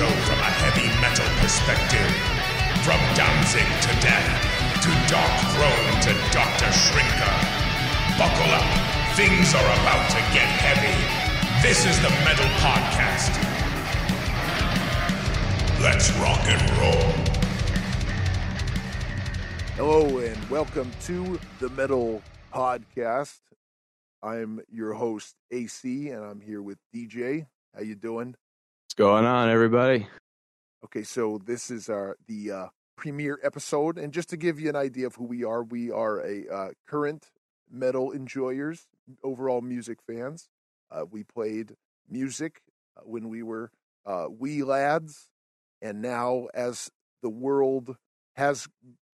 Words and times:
show 0.00 0.08
from 0.24 0.38
a 0.38 0.52
heavy 0.64 0.88
metal 1.04 1.28
perspective. 1.44 2.08
From 2.88 2.96
Danzig 3.12 3.68
to 3.84 3.92
death, 4.00 4.32
to 4.80 4.90
Dark 5.12 5.34
Throne 5.52 5.92
to 6.08 6.12
Dr. 6.32 6.72
Shrinker. 6.72 7.36
Buckle 8.16 8.48
up, 8.48 8.64
things 9.14 9.52
are 9.52 9.70
about 9.80 10.08
to 10.08 10.20
get 10.32 10.48
heavy. 10.64 10.96
This 11.60 11.84
is 11.84 12.00
the 12.00 12.08
Metal 12.24 12.48
Podcast. 12.64 13.32
Let's 15.82 16.10
rock 16.16 16.40
and 16.48 16.64
roll. 16.80 17.12
Hello 19.76 20.18
and 20.20 20.48
welcome 20.48 20.90
to 21.02 21.38
the 21.58 21.68
Metal 21.68 22.22
Podcast. 22.54 23.40
I'm 24.22 24.62
your 24.72 24.94
host 24.94 25.36
AC, 25.50 26.08
and 26.08 26.24
I'm 26.24 26.40
here 26.40 26.62
with 26.62 26.78
DJ. 26.94 27.48
How 27.74 27.82
you 27.82 27.96
doing? 27.96 28.34
Going 29.00 29.24
on, 29.24 29.48
everybody? 29.48 30.06
Okay, 30.84 31.04
so 31.04 31.40
this 31.42 31.70
is 31.70 31.88
our 31.88 32.18
the 32.28 32.50
uh, 32.50 32.66
premiere 32.98 33.40
episode, 33.42 33.96
and 33.96 34.12
just 34.12 34.28
to 34.28 34.36
give 34.36 34.60
you 34.60 34.68
an 34.68 34.76
idea 34.76 35.06
of 35.06 35.14
who 35.14 35.24
we 35.24 35.42
are, 35.42 35.62
we 35.62 35.90
are 35.90 36.20
a 36.20 36.44
uh, 36.46 36.68
current 36.86 37.30
metal 37.70 38.10
enjoyers, 38.10 38.88
overall 39.24 39.62
music 39.62 40.00
fans. 40.06 40.50
Uh, 40.90 41.06
we 41.10 41.24
played 41.24 41.76
music 42.10 42.60
uh, 42.94 43.00
when 43.04 43.30
we 43.30 43.42
were 43.42 43.70
uh, 44.04 44.26
wee 44.28 44.62
lads, 44.62 45.30
and 45.80 46.02
now 46.02 46.48
as 46.52 46.90
the 47.22 47.30
world 47.30 47.96
has 48.36 48.68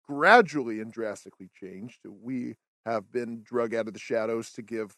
gradually 0.09 0.80
and 0.80 0.95
drastically 0.95 1.51
changed, 1.60 1.98
we 2.23 2.55
have 2.87 3.12
been 3.12 3.43
drug 3.43 3.74
out 3.74 3.87
of 3.87 3.93
the 3.93 4.01
shadows 4.01 4.51
to 4.51 4.63
give 4.63 4.96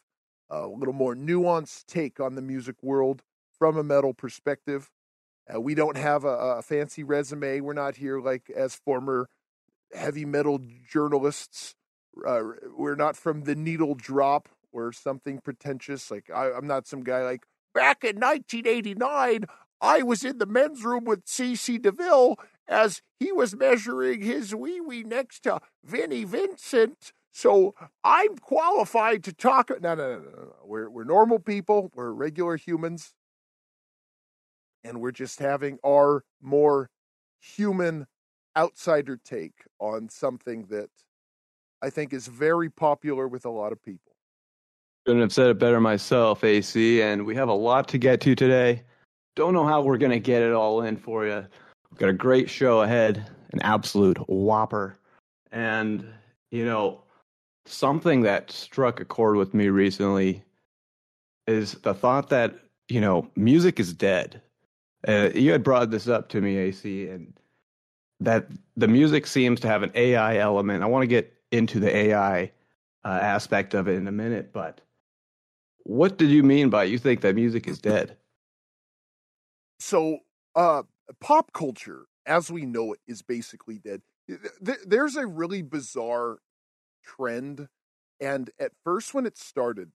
a 0.49 0.65
little 0.65 0.93
more 0.93 1.13
nuanced 1.13 1.83
take 1.87 2.21
on 2.21 2.35
the 2.35 2.41
music 2.41 2.77
world 2.81 3.21
from 3.59 3.77
a 3.77 3.83
metal 3.83 4.13
perspective. 4.13 4.89
Uh, 5.53 5.61
we 5.61 5.75
don't 5.75 5.97
have 5.97 6.23
a, 6.23 6.27
a, 6.57 6.61
fancy 6.61 7.03
resume. 7.03 7.61
We're 7.61 7.73
not 7.73 7.95
here 7.95 8.19
like 8.19 8.49
as 8.49 8.75
former 8.75 9.29
heavy 9.93 10.25
metal 10.25 10.59
journalists. 10.89 11.75
Uh, 12.25 12.41
we're 12.75 12.95
not 12.95 13.15
from 13.15 13.43
the 13.43 13.55
needle 13.55 13.95
drop 13.95 14.49
or 14.73 14.91
something 14.91 15.39
pretentious. 15.39 16.11
Like 16.11 16.29
I, 16.33 16.51
I'm 16.51 16.67
not 16.67 16.87
some 16.87 17.03
guy 17.03 17.23
like 17.23 17.45
back 17.73 18.03
in 18.03 18.17
1989. 18.17 19.45
I 19.79 20.01
was 20.01 20.23
in 20.23 20.39
the 20.39 20.45
men's 20.45 20.83
room 20.83 21.05
with 21.05 21.25
CC 21.25 21.81
DeVille 21.81 22.37
as 22.67 23.01
he 23.19 23.31
was 23.31 23.55
measuring 23.55 24.21
his 24.21 24.53
wee 24.53 24.81
wee 24.81 25.03
next 25.03 25.41
to 25.43 25.59
Vinnie 25.83 26.23
Vincent. 26.23 27.13
So 27.31 27.75
I'm 28.03 28.37
qualified 28.37 29.23
to 29.25 29.33
talk. 29.33 29.69
No, 29.69 29.93
no, 29.93 29.95
no, 29.95 30.19
no, 30.19 30.29
no. 30.29 30.53
We're 30.65 30.89
we're 30.89 31.03
normal 31.03 31.39
people. 31.39 31.91
We're 31.93 32.11
regular 32.11 32.57
humans, 32.57 33.13
and 34.87 35.01
we're 35.01 35.11
just 35.11 35.39
having 35.39 35.77
our 35.85 36.23
more 36.41 36.89
human 37.41 38.07
outsider 38.57 39.19
take 39.23 39.53
on 39.79 40.09
something 40.09 40.65
that 40.65 40.89
I 41.81 41.89
think 41.89 42.13
is 42.13 42.27
very 42.27 42.69
popular 42.69 43.27
with 43.27 43.45
a 43.45 43.49
lot 43.49 43.71
of 43.71 43.83
people. 43.83 44.13
Couldn't 45.05 45.21
have 45.21 45.33
said 45.33 45.49
it 45.49 45.59
better 45.59 45.79
myself, 45.79 46.43
AC. 46.43 47.01
And 47.01 47.25
we 47.25 47.35
have 47.35 47.49
a 47.49 47.53
lot 47.53 47.87
to 47.89 47.97
get 47.97 48.19
to 48.21 48.35
today. 48.35 48.83
Don't 49.35 49.53
know 49.53 49.65
how 49.65 49.81
we're 49.81 49.97
gonna 49.97 50.19
get 50.19 50.41
it 50.41 50.53
all 50.53 50.81
in 50.81 50.97
for 50.97 51.25
you. 51.25 51.45
We've 51.91 51.99
got 51.99 52.09
a 52.09 52.13
great 52.13 52.49
show 52.49 52.81
ahead, 52.81 53.29
an 53.53 53.61
absolute 53.61 54.17
whopper, 54.27 54.97
and 55.51 56.05
you 56.51 56.65
know 56.65 57.03
something 57.65 58.21
that 58.21 58.51
struck 58.51 58.99
a 58.99 59.05
chord 59.05 59.35
with 59.35 59.53
me 59.53 59.69
recently 59.69 60.43
is 61.45 61.73
the 61.83 61.93
thought 61.93 62.29
that 62.29 62.55
you 62.89 62.99
know 62.99 63.29
music 63.35 63.79
is 63.79 63.93
dead. 63.93 64.41
Uh, 65.05 65.29
you 65.35 65.51
had 65.51 65.63
brought 65.63 65.91
this 65.91 66.07
up 66.07 66.29
to 66.29 66.41
me, 66.41 66.57
AC, 66.57 67.07
and 67.07 67.33
that 68.19 68.47
the 68.75 68.87
music 68.87 69.27
seems 69.27 69.59
to 69.59 69.67
have 69.67 69.83
an 69.83 69.91
AI 69.93 70.37
element. 70.37 70.83
I 70.83 70.87
want 70.87 71.03
to 71.03 71.07
get 71.07 71.33
into 71.51 71.79
the 71.79 71.93
AI 71.95 72.51
uh, 73.03 73.07
aspect 73.07 73.73
of 73.73 73.87
it 73.87 73.93
in 73.93 74.07
a 74.07 74.11
minute, 74.11 74.51
but 74.53 74.81
what 75.83 76.17
did 76.17 76.29
you 76.29 76.43
mean 76.43 76.69
by 76.69 76.83
you 76.85 76.97
think 76.97 77.21
that 77.21 77.35
music 77.35 77.67
is 77.67 77.79
dead? 77.79 78.17
So, 79.79 80.19
uh, 80.55 80.83
pop 81.21 81.53
culture, 81.53 82.05
as 82.25 82.51
we 82.51 82.65
know 82.65 82.93
it, 82.93 82.99
is 83.07 83.21
basically 83.21 83.77
dead. 83.77 84.01
There's 84.85 85.15
a 85.15 85.25
really 85.25 85.61
bizarre 85.61 86.39
trend. 87.03 87.69
And 88.19 88.49
at 88.59 88.71
first, 88.83 89.13
when 89.13 89.25
it 89.25 89.37
started, 89.37 89.91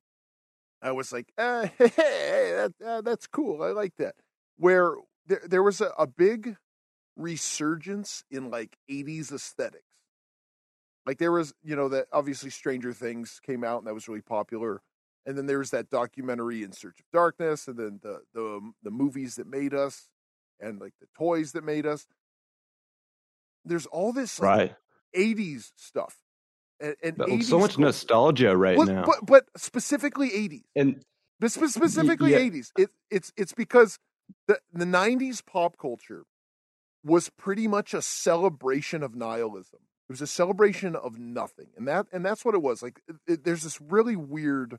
I 0.81 0.93
was 0.93 1.13
like, 1.13 1.33
eh, 1.37 1.69
hey, 1.79 1.89
hey 1.89 2.53
that, 2.55 2.73
uh, 2.85 3.01
that's 3.03 3.27
cool. 3.27 3.63
I 3.63 3.73
like 3.73 3.97
that. 3.99 4.15
Where 4.57 4.95
there, 5.27 5.43
there 5.45 5.63
was 5.63 5.81
a, 5.81 5.93
a 5.99 6.07
big 6.07 6.57
resurgence 7.17 8.25
in 8.31 8.51
like 8.51 8.77
80s 8.91 9.33
aesthetics. 9.33 9.85
Like 11.05 11.19
there 11.19 11.33
was, 11.33 11.53
you 11.63 11.75
know, 11.75 11.89
that 11.89 12.07
obviously 12.13 12.51
Stranger 12.51 12.93
Things 12.93 13.41
came 13.45 13.65
out 13.65 13.79
and 13.79 13.87
that 13.87 13.95
was 13.95 14.09
really 14.09 14.23
popular. 14.23 14.83
And 15.27 15.37
then 15.37 15.47
there 15.47 15.59
was 15.59 15.71
that 15.71 15.91
documentary 15.91 16.63
In 16.63 16.73
Search 16.73 16.99
of 16.99 17.07
Darkness, 17.13 17.69
and 17.69 17.77
then 17.77 18.01
the 18.03 18.23
the 18.35 18.45
um, 18.45 18.75
the 18.83 18.91
movies 18.91 19.37
that 19.37 19.47
made 19.47 19.73
us, 19.73 20.09
and 20.59 20.81
like 20.81 20.95
the 21.01 21.07
toys 21.17 21.53
that 21.53 21.63
made 21.63 21.87
us. 21.87 22.09
There's 23.65 23.87
all 23.87 24.13
this 24.13 24.41
like, 24.41 24.49
right 24.49 24.75
80s 25.17 25.71
stuff 25.77 26.17
and, 26.81 26.97
and 27.03 27.17
80s 27.19 27.45
so 27.45 27.59
much 27.59 27.79
nostalgia 27.79 28.57
right 28.57 28.77
well, 28.77 28.87
now. 28.87 29.05
But 29.07 29.25
but 29.25 29.45
specifically 29.57 30.31
80s. 30.31 30.65
And 30.75 31.05
but 31.39 31.53
specifically 31.53 32.33
yeah. 32.33 32.39
80s. 32.39 32.71
It, 32.77 32.91
it's 33.11 33.33
it's 33.37 33.53
because 33.53 33.99
the 34.47 34.61
the 34.73 34.85
90s 34.85 35.45
pop 35.45 35.77
culture 35.79 36.25
was 37.05 37.31
pretty 37.31 37.67
much 37.67 37.95
a 37.95 38.03
celebration 38.03 39.03
of 39.03 39.15
nihilism. 39.15 39.81
It 40.09 40.13
was 40.13 40.23
a 40.23 40.27
celebration 40.27 40.95
of 40.95 41.19
nothing, 41.19 41.69
and 41.77 41.87
that 41.89 42.07
and 42.13 42.25
that's 42.25 42.45
what 42.45 42.55
it 42.55 42.63
was. 42.63 42.83
Like 42.83 43.01
it, 43.27 43.45
there's 43.45 43.63
this 43.63 43.81
really 43.81 44.17
weird. 44.17 44.79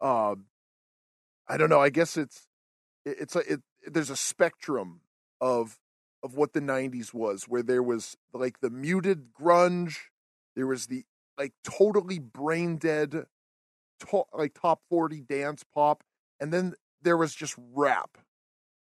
Uh, 0.00 0.36
I 1.48 1.56
don't 1.56 1.68
know. 1.68 1.80
I 1.80 1.90
guess 1.90 2.16
it's 2.16 2.46
it, 3.04 3.16
it's 3.20 3.36
a 3.36 3.52
it, 3.52 3.60
there's 3.86 4.10
a 4.10 4.16
spectrum 4.16 5.00
of 5.40 5.78
of 6.22 6.34
what 6.34 6.52
the 6.52 6.60
90s 6.60 7.14
was 7.14 7.44
where 7.44 7.62
there 7.62 7.82
was 7.82 8.14
like 8.34 8.60
the 8.60 8.68
muted 8.68 9.32
grunge 9.32 9.96
there 10.56 10.66
was 10.66 10.86
the 10.86 11.04
like 11.38 11.52
totally 11.64 12.18
brain 12.18 12.76
dead, 12.76 13.24
to- 14.00 14.24
like 14.32 14.54
top 14.54 14.82
40 14.90 15.22
dance 15.22 15.64
pop. 15.64 16.04
And 16.38 16.52
then 16.52 16.74
there 17.02 17.16
was 17.16 17.34
just 17.34 17.54
rap. 17.74 18.18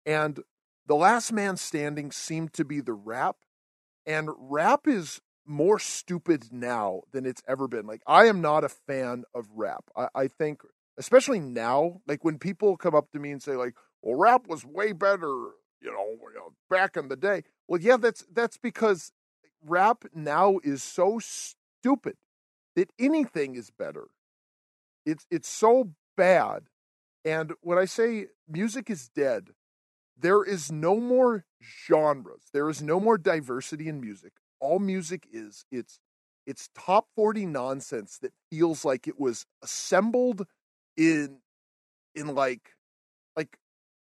And 0.06 0.40
the 0.88 0.96
last 0.96 1.32
man 1.32 1.58
standing 1.58 2.12
seemed 2.12 2.54
to 2.54 2.66
be 2.66 2.82
the 2.82 2.94
rap. 2.94 3.38
And 4.06 4.30
rap 4.38 4.88
is 4.88 5.22
more 5.46 5.80
stupid 5.80 6.52
now 6.52 7.02
than 7.12 7.26
it's 7.26 7.44
ever 7.48 7.68
been. 7.68 7.86
Like, 7.86 8.02
I 8.08 8.26
am 8.26 8.42
not 8.42 8.64
a 8.64 8.70
fan 8.70 9.24
of 9.34 9.48
rap. 9.56 9.86
I, 9.96 10.08
I 10.16 10.28
think, 10.28 10.62
especially 10.98 11.40
now, 11.40 12.02
like 12.08 12.24
when 12.24 12.40
people 12.40 12.78
come 12.78 12.96
up 12.96 13.12
to 13.12 13.20
me 13.20 13.32
and 13.32 13.42
say, 13.42 13.56
like, 13.56 13.76
well, 14.02 14.16
rap 14.16 14.48
was 14.48 14.66
way 14.66 14.92
better, 14.94 15.28
you 15.82 15.92
know, 15.92 16.18
back 16.70 16.98
in 16.98 17.10
the 17.10 17.16
day. 17.16 17.44
Well, 17.68 17.82
yeah, 17.82 17.98
that's 17.98 18.26
that's 18.34 18.58
because 18.58 19.12
rap 19.64 20.06
now 20.14 20.60
is 20.64 20.82
so 20.82 21.20
stupid 21.20 22.18
that 22.76 22.92
anything 23.00 23.56
is 23.56 23.70
better. 23.70 24.08
It's 25.06 25.26
it's 25.30 25.50
so 25.50 25.92
bad. 26.18 26.64
And 27.24 27.54
when 27.62 27.78
I 27.78 27.86
say 27.86 28.28
music 28.48 28.90
is 28.90 29.09
dead, 29.09 29.50
there 30.18 30.44
is 30.44 30.72
no 30.72 30.98
more 30.98 31.46
genres. 31.88 32.44
There 32.54 32.70
is 32.70 32.82
no 32.82 33.00
more 33.00 33.18
diversity 33.18 33.88
in 33.88 34.02
music. 34.02 34.34
All 34.59 34.80
music 34.80 35.28
is 35.32 35.66
it's 35.72 36.00
it's 36.47 36.70
top 36.76 37.08
40 37.16 37.46
nonsense 37.46 38.18
that 38.20 38.34
feels 38.50 38.84
like 38.84 39.08
it 39.08 39.20
was 39.20 39.46
assembled 39.64 40.47
in 40.97 41.38
in 42.16 42.34
like 42.35 42.76
like 43.35 43.58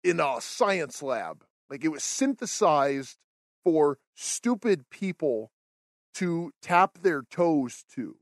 in 0.04 0.20
a 0.20 0.42
science 0.42 1.02
lab. 1.02 1.44
Like 1.70 1.84
it 1.84 1.90
was 1.90 2.04
synthesized 2.04 3.18
for 3.64 3.98
stupid 4.16 4.90
people 4.90 5.52
to 6.16 6.52
tap 6.62 7.00
their 7.02 7.24
toes 7.24 7.84
to. 7.96 8.18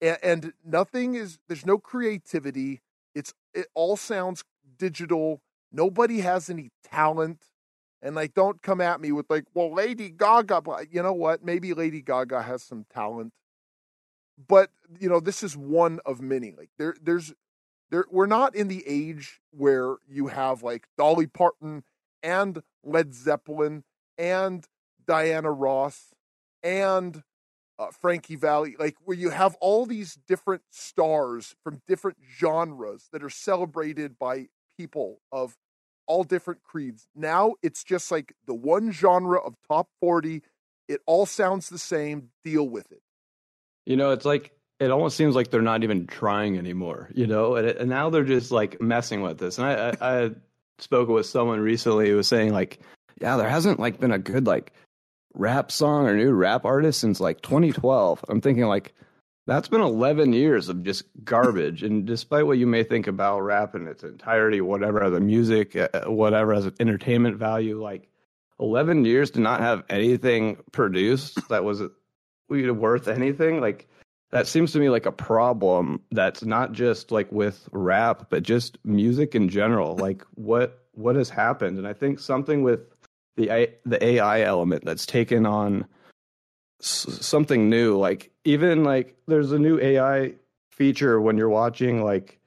And, 0.00 0.18
and 0.22 0.52
nothing 0.64 1.14
is, 1.14 1.38
there's 1.48 1.66
no 1.66 1.78
creativity. 1.78 2.80
It's, 3.16 3.32
it 3.54 3.66
all 3.74 3.96
sounds 3.96 4.44
digital. 4.78 5.40
Nobody 5.72 6.20
has 6.20 6.50
any 6.50 6.70
talent. 6.84 7.44
And 8.02 8.14
like, 8.14 8.34
don't 8.34 8.60
come 8.60 8.82
at 8.82 9.00
me 9.00 9.10
with 9.10 9.24
like, 9.30 9.44
well, 9.54 9.74
Lady 9.74 10.10
Gaga, 10.10 10.60
But 10.60 10.92
you 10.92 11.02
know 11.02 11.14
what? 11.14 11.42
Maybe 11.42 11.72
Lady 11.72 12.02
Gaga 12.02 12.42
has 12.42 12.62
some 12.62 12.84
talent. 12.92 13.32
But, 14.46 14.70
you 15.00 15.08
know, 15.08 15.18
this 15.18 15.42
is 15.42 15.56
one 15.56 15.98
of 16.04 16.20
many. 16.20 16.52
Like, 16.56 16.68
there, 16.78 16.94
there's, 17.02 17.32
there, 17.90 18.04
we're 18.10 18.26
not 18.26 18.54
in 18.54 18.68
the 18.68 18.84
age 18.86 19.40
where 19.50 19.96
you 20.06 20.26
have 20.26 20.62
like 20.62 20.86
Dolly 20.98 21.26
Parton 21.26 21.84
and 22.22 22.62
Led 22.84 23.14
Zeppelin 23.14 23.84
and 24.18 24.66
Diana 25.06 25.50
Ross 25.50 26.12
and 26.62 27.22
uh, 27.78 27.88
Frankie 28.00 28.36
Valli, 28.36 28.76
like 28.78 28.96
where 29.04 29.16
you 29.16 29.30
have 29.30 29.56
all 29.60 29.86
these 29.86 30.18
different 30.26 30.62
stars 30.70 31.54
from 31.62 31.82
different 31.86 32.18
genres 32.38 33.08
that 33.12 33.22
are 33.22 33.30
celebrated 33.30 34.18
by 34.18 34.46
people 34.78 35.20
of 35.32 35.56
all 36.06 36.24
different 36.24 36.62
creeds. 36.62 37.08
Now 37.14 37.54
it's 37.62 37.84
just 37.84 38.10
like 38.10 38.34
the 38.46 38.54
one 38.54 38.92
genre 38.92 39.38
of 39.38 39.54
top 39.68 39.88
40. 40.00 40.42
It 40.88 41.00
all 41.06 41.26
sounds 41.26 41.68
the 41.68 41.78
same. 41.78 42.30
Deal 42.44 42.68
with 42.68 42.90
it. 42.92 43.02
You 43.84 43.96
know, 43.96 44.10
it's 44.12 44.24
like 44.24 44.52
it 44.78 44.90
almost 44.90 45.16
seems 45.16 45.34
like 45.34 45.50
they're 45.50 45.62
not 45.62 45.82
even 45.82 46.06
trying 46.06 46.58
anymore. 46.58 47.10
You 47.14 47.26
know, 47.26 47.56
and, 47.56 47.66
and 47.66 47.90
now 47.90 48.10
they're 48.10 48.24
just 48.24 48.52
like 48.52 48.80
messing 48.80 49.20
with 49.20 49.38
this. 49.38 49.58
And 49.58 49.66
I, 49.66 49.94
I, 50.00 50.24
I 50.24 50.30
spoke 50.78 51.08
with 51.08 51.26
someone 51.26 51.60
recently 51.60 52.08
who 52.08 52.16
was 52.16 52.28
saying 52.28 52.52
like, 52.52 52.78
yeah, 53.20 53.36
there 53.36 53.48
hasn't 53.48 53.80
like 53.80 53.98
been 53.98 54.12
a 54.12 54.18
good 54.18 54.46
like 54.46 54.72
rap 55.36 55.70
song 55.70 56.06
or 56.06 56.16
new 56.16 56.32
rap 56.32 56.64
artist 56.64 57.00
since 57.00 57.20
like 57.20 57.42
2012. 57.42 58.24
I'm 58.28 58.40
thinking 58.40 58.64
like 58.64 58.94
that's 59.46 59.68
been 59.68 59.80
11 59.80 60.32
years 60.32 60.68
of 60.68 60.82
just 60.82 61.04
garbage. 61.22 61.82
and 61.82 62.04
despite 62.04 62.46
what 62.46 62.58
you 62.58 62.66
may 62.66 62.82
think 62.82 63.06
about 63.06 63.40
rap 63.40 63.74
in 63.74 63.86
its 63.86 64.02
entirety, 64.02 64.60
whatever, 64.60 65.08
the 65.08 65.20
music, 65.20 65.76
uh, 65.76 65.88
uh, 65.94 66.10
whatever, 66.10 66.52
as 66.52 66.66
an 66.66 66.74
entertainment 66.80 67.36
value, 67.36 67.80
like 67.80 68.08
11 68.58 69.04
years 69.04 69.30
to 69.32 69.40
not 69.40 69.60
have 69.60 69.84
anything 69.88 70.56
produced 70.72 71.38
that 71.48 71.62
was 71.64 71.82
worth 72.48 73.06
anything, 73.06 73.60
like 73.60 73.86
that 74.30 74.48
seems 74.48 74.72
to 74.72 74.80
me 74.80 74.90
like 74.90 75.06
a 75.06 75.12
problem 75.12 76.00
that's 76.10 76.44
not 76.44 76.72
just 76.72 77.12
like 77.12 77.30
with 77.30 77.68
rap, 77.70 78.28
but 78.30 78.42
just 78.42 78.78
music 78.84 79.34
in 79.34 79.48
general. 79.48 79.96
Like 79.96 80.24
what 80.34 80.82
what 80.92 81.14
has 81.14 81.30
happened? 81.30 81.78
And 81.78 81.86
I 81.86 81.92
think 81.92 82.18
something 82.18 82.62
with 82.62 82.80
the 83.36 83.70
the 83.84 84.04
AI 84.04 84.40
element 84.42 84.84
that's 84.84 85.06
taken 85.06 85.46
on 85.46 85.86
something 86.80 87.68
new. 87.68 87.96
Like 87.96 88.30
even 88.44 88.84
like 88.84 89.16
there's 89.26 89.52
a 89.52 89.58
new 89.58 89.78
AI 89.80 90.34
feature 90.70 91.20
when 91.20 91.38
you're 91.38 91.48
watching 91.48 92.04
like 92.04 92.38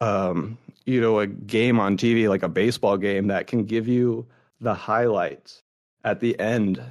um 0.00 0.56
you 0.86 1.00
know 1.00 1.20
a 1.20 1.26
game 1.26 1.78
on 1.78 1.96
TV 1.96 2.28
like 2.28 2.42
a 2.42 2.48
baseball 2.48 2.96
game 2.96 3.26
that 3.28 3.46
can 3.46 3.64
give 3.64 3.86
you 3.86 4.26
the 4.60 4.74
highlights 4.74 5.62
at 6.02 6.20
the 6.20 6.38
end 6.40 6.82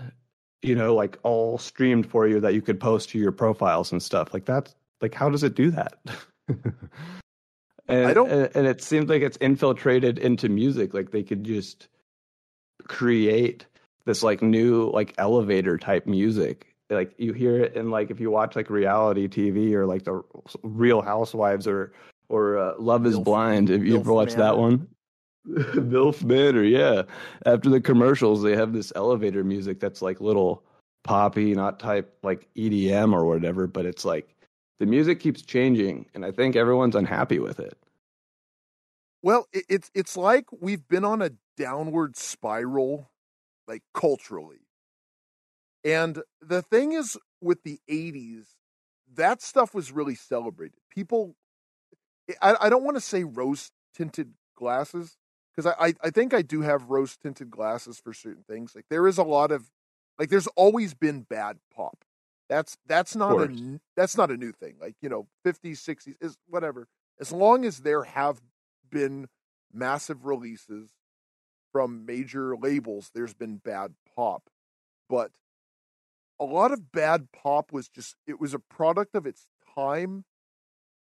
you 0.62 0.75
know 0.75 0.94
like 0.94 1.18
all 1.23 1.57
streamed 1.57 2.06
for 2.06 2.27
you 2.27 2.39
that 2.39 2.53
you 2.53 2.62
could 2.62 2.79
post 2.79 3.09
to 3.09 3.18
your 3.18 3.31
profiles 3.31 3.91
and 3.91 4.03
stuff 4.03 4.33
like 4.33 4.45
that's 4.45 4.75
like 5.01 5.15
how 5.15 5.29
does 5.29 5.44
it 5.44 5.56
do 5.56 5.71
that 5.71 5.97
and, 7.88 8.06
I 8.06 8.13
don't... 8.13 8.29
and 8.29 8.68
it 8.68 8.81
seems 8.83 9.09
like 9.09 9.23
it's 9.23 9.38
infiltrated 9.38 10.19
into 10.19 10.47
music 10.47 10.94
like 10.94 11.09
they 11.09 11.23
could 11.23 11.44
just 11.44 11.88
create 12.91 13.65
this 14.05 14.21
like 14.21 14.41
new 14.41 14.89
like 14.91 15.13
elevator 15.17 15.77
type 15.77 16.05
music 16.05 16.67
like 16.89 17.13
you 17.17 17.31
hear 17.31 17.57
it 17.57 17.75
in 17.75 17.89
like 17.89 18.11
if 18.11 18.19
you 18.19 18.29
watch 18.29 18.55
like 18.55 18.69
reality 18.69 19.27
tv 19.27 19.71
or 19.73 19.85
like 19.85 20.03
the 20.03 20.21
real 20.63 21.01
housewives 21.01 21.67
or 21.67 21.93
or 22.27 22.57
uh, 22.57 22.73
love 22.77 23.05
is 23.05 23.17
blind 23.17 23.69
if 23.69 23.81
you 23.81 23.97
ever 23.97 24.11
watched 24.11 24.35
that 24.35 24.57
one 24.57 24.88
MILF 25.47 26.23
Manor, 26.23 26.61
yeah. 26.61 27.01
After 27.47 27.71
the 27.71 27.81
commercials, 27.81 28.43
they 28.43 28.55
have 28.55 28.73
this 28.73 28.94
elevator 28.95 29.44
music 29.44 29.79
that's 29.79 29.99
like 29.99 30.21
little 30.21 30.63
poppy, 31.03 31.55
not 31.55 31.79
type 31.79 32.15
like 32.21 32.47
EDM 32.55 33.11
or 33.11 33.25
whatever, 33.25 33.65
but 33.65 33.87
it's 33.87 34.05
like 34.05 34.35
the 34.79 34.85
music 34.85 35.19
keeps 35.19 35.41
changing, 35.41 36.05
and 36.13 36.25
I 36.25 36.31
think 36.31 36.55
everyone's 36.55 36.95
unhappy 36.95 37.39
with 37.39 37.59
it. 37.59 37.75
Well, 39.23 39.47
it's 39.53 39.91
it's 39.94 40.18
like 40.18 40.45
we've 40.51 40.88
been 40.88 41.06
on 41.06 41.21
a 41.21 41.31
downward 41.57 42.18
spiral 42.18 43.12
like 43.68 43.83
culturally. 43.94 44.68
And 45.83 46.21
the 46.41 46.62
thing 46.62 46.91
is 46.94 47.18
with 47.41 47.63
the 47.63 47.79
80s, 47.89 48.45
that 49.15 49.41
stuff 49.41 49.73
was 49.73 49.91
really 49.91 50.15
celebrated. 50.15 50.77
People, 50.89 51.35
I, 52.41 52.56
I 52.62 52.69
don't 52.69 52.83
want 52.83 52.97
to 52.97 53.01
say 53.01 53.23
rose 53.23 53.71
tinted 53.95 54.33
glasses 54.56 55.18
because 55.56 55.73
I, 55.79 55.94
I 56.03 56.09
think 56.12 56.33
I 56.33 56.41
do 56.41 56.62
have 56.62 56.89
rose 56.89 57.18
tinted 57.18 57.50
glasses 57.50 58.00
for 58.00 58.13
certain 58.13 58.44
things. 58.44 58.75
Like 58.75 58.85
there 58.89 59.07
is 59.07 59.18
a 59.18 59.23
lot 59.23 59.51
of, 59.51 59.71
like 60.19 60.29
there's 60.29 60.47
always 60.47 60.94
been 60.94 61.21
bad 61.21 61.57
pop. 61.73 62.03
That's 62.47 62.77
that's 62.85 63.15
not 63.15 63.31
a 63.41 63.79
that's 63.95 64.18
not 64.18 64.29
a 64.29 64.35
new 64.35 64.51
thing. 64.51 64.75
Like 64.79 64.95
you 65.01 65.07
know, 65.07 65.27
50s, 65.45 65.77
60s 65.77 66.15
is 66.19 66.38
whatever. 66.47 66.89
As 67.19 67.31
long 67.31 67.63
as 67.63 67.79
there 67.79 68.03
have 68.03 68.41
been 68.91 69.27
massive 69.73 70.25
releases 70.25 70.91
from 71.71 72.05
major 72.05 72.55
labels, 72.55 73.11
there's 73.13 73.33
been 73.33 73.57
bad 73.57 73.93
pop. 74.15 74.49
But 75.09 75.31
a 76.39 76.45
lot 76.45 76.71
of 76.71 76.91
bad 76.91 77.31
pop 77.31 77.71
was 77.71 77.88
just, 77.88 78.15
it 78.27 78.39
was 78.39 78.53
a 78.53 78.59
product 78.59 79.15
of 79.15 79.25
its 79.25 79.47
time. 79.75 80.25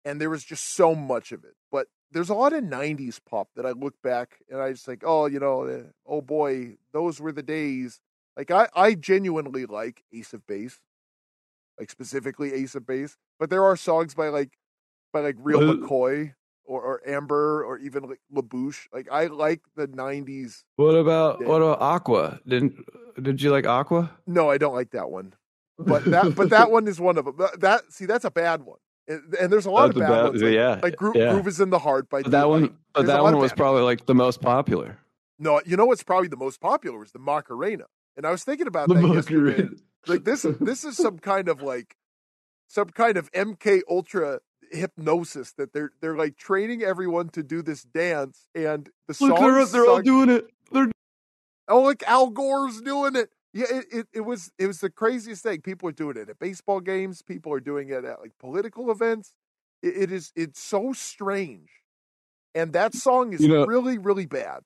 And 0.04 0.20
there 0.20 0.30
was 0.30 0.44
just 0.44 0.74
so 0.74 0.94
much 0.94 1.32
of 1.32 1.44
it. 1.44 1.54
But 1.70 1.88
there's 2.10 2.30
a 2.30 2.34
lot 2.34 2.52
of 2.52 2.64
90s 2.64 3.20
pop 3.28 3.48
that 3.56 3.66
I 3.66 3.72
look 3.72 3.94
back 4.02 4.38
and 4.48 4.60
I 4.60 4.72
just 4.72 4.88
like, 4.88 5.02
oh, 5.04 5.26
you 5.26 5.40
know, 5.40 5.64
eh, 5.64 5.82
oh 6.06 6.22
boy, 6.22 6.76
those 6.92 7.20
were 7.20 7.32
the 7.32 7.42
days. 7.42 8.00
Like, 8.36 8.50
I, 8.50 8.68
I 8.74 8.94
genuinely 8.94 9.66
like 9.66 10.04
Ace 10.12 10.32
of 10.32 10.46
Base, 10.46 10.78
like 11.78 11.90
specifically 11.90 12.54
Ace 12.54 12.74
of 12.74 12.86
Base. 12.86 13.16
But 13.38 13.50
there 13.50 13.64
are 13.64 13.76
songs 13.76 14.14
by 14.14 14.28
like, 14.28 14.56
by 15.12 15.20
like 15.20 15.36
Real 15.38 15.60
McCoy 15.60 16.34
or, 16.68 16.82
or 16.82 17.08
Amber 17.08 17.64
or 17.64 17.78
even 17.78 18.04
like 18.04 18.20
La 18.30 18.42
Bouche. 18.42 18.86
Like 18.92 19.08
I 19.10 19.26
like 19.26 19.62
the 19.74 19.88
'90s. 19.88 20.64
What 20.76 20.94
about 20.94 21.44
what 21.44 21.62
about 21.62 21.80
Aqua? 21.80 22.40
Didn't 22.46 22.84
did 23.20 23.42
you 23.42 23.50
like 23.50 23.66
Aqua? 23.66 24.10
No, 24.26 24.50
I 24.50 24.58
don't 24.58 24.74
like 24.74 24.90
that 24.90 25.10
one. 25.10 25.34
But 25.78 26.04
that 26.04 26.34
but 26.34 26.50
that 26.50 26.70
one 26.70 26.86
is 26.86 27.00
one 27.00 27.18
of 27.18 27.24
them. 27.24 27.36
That 27.58 27.92
see, 27.92 28.06
that's 28.06 28.24
a 28.24 28.30
bad 28.30 28.62
one. 28.62 28.78
And, 29.08 29.34
and 29.40 29.52
there's 29.52 29.64
a 29.64 29.70
lot 29.70 29.86
that's 29.86 29.96
of 29.96 30.02
bad, 30.02 30.08
bad 30.08 30.22
ones. 30.24 30.42
Like, 30.42 30.52
yeah, 30.52 30.80
like 30.82 30.96
Gro- 30.96 31.12
yeah. 31.14 31.32
Groove 31.32 31.48
is 31.48 31.60
in 31.60 31.70
the 31.70 31.78
Heart 31.78 32.10
by 32.10 32.22
but 32.22 32.32
that 32.32 32.48
one. 32.48 32.76
But 32.92 33.06
that 33.06 33.22
one 33.22 33.38
was 33.38 33.52
probably 33.52 33.82
ones. 33.82 34.00
like 34.00 34.06
the 34.06 34.14
most 34.14 34.42
popular. 34.42 34.98
No, 35.38 35.60
you 35.64 35.76
know 35.76 35.86
what's 35.86 36.02
probably 36.02 36.28
the 36.28 36.36
most 36.36 36.60
popular 36.60 36.98
was 36.98 37.12
the 37.12 37.18
Macarena. 37.18 37.84
And 38.16 38.26
I 38.26 38.30
was 38.30 38.44
thinking 38.44 38.66
about 38.66 38.88
the 38.88 38.94
that 38.94 39.00
Macarena. 39.00 39.14
yesterday. 39.16 39.68
Like 40.06 40.24
this, 40.24 40.42
this 40.60 40.84
is 40.84 40.96
some 40.96 41.18
kind 41.18 41.48
of 41.48 41.62
like 41.62 41.96
some 42.66 42.88
kind 42.90 43.16
of 43.16 43.30
MK 43.32 43.82
Ultra 43.88 44.40
hypnosis 44.70 45.52
that 45.52 45.72
they're 45.72 45.92
they're 46.00 46.16
like 46.16 46.36
training 46.36 46.82
everyone 46.82 47.28
to 47.30 47.42
do 47.42 47.62
this 47.62 47.82
dance 47.82 48.48
and 48.54 48.90
the 49.06 49.14
song 49.14 49.34
they're, 49.40 49.64
they're 49.66 49.86
all 49.86 50.02
doing 50.02 50.28
it. 50.28 50.46
They're 50.72 50.90
oh 51.68 51.82
like 51.82 52.02
al 52.06 52.30
gore's 52.30 52.80
doing 52.80 53.16
it. 53.16 53.30
Yeah 53.52 53.66
it, 53.70 53.86
it, 53.92 54.06
it 54.12 54.20
was 54.20 54.50
it 54.58 54.66
was 54.66 54.80
the 54.80 54.90
craziest 54.90 55.42
thing. 55.42 55.60
People 55.60 55.88
are 55.88 55.92
doing 55.92 56.16
it 56.16 56.28
at 56.28 56.38
baseball 56.38 56.80
games. 56.80 57.22
People 57.22 57.52
are 57.52 57.60
doing 57.60 57.88
it 57.88 58.04
at 58.04 58.20
like 58.20 58.32
political 58.38 58.90
events. 58.90 59.32
It, 59.82 59.96
it 59.96 60.12
is 60.12 60.32
it's 60.36 60.60
so 60.60 60.92
strange. 60.92 61.68
And 62.54 62.72
that 62.72 62.94
song 62.94 63.32
is 63.32 63.40
you 63.40 63.48
know, 63.48 63.66
really 63.66 63.98
really 63.98 64.26
bad. 64.26 64.62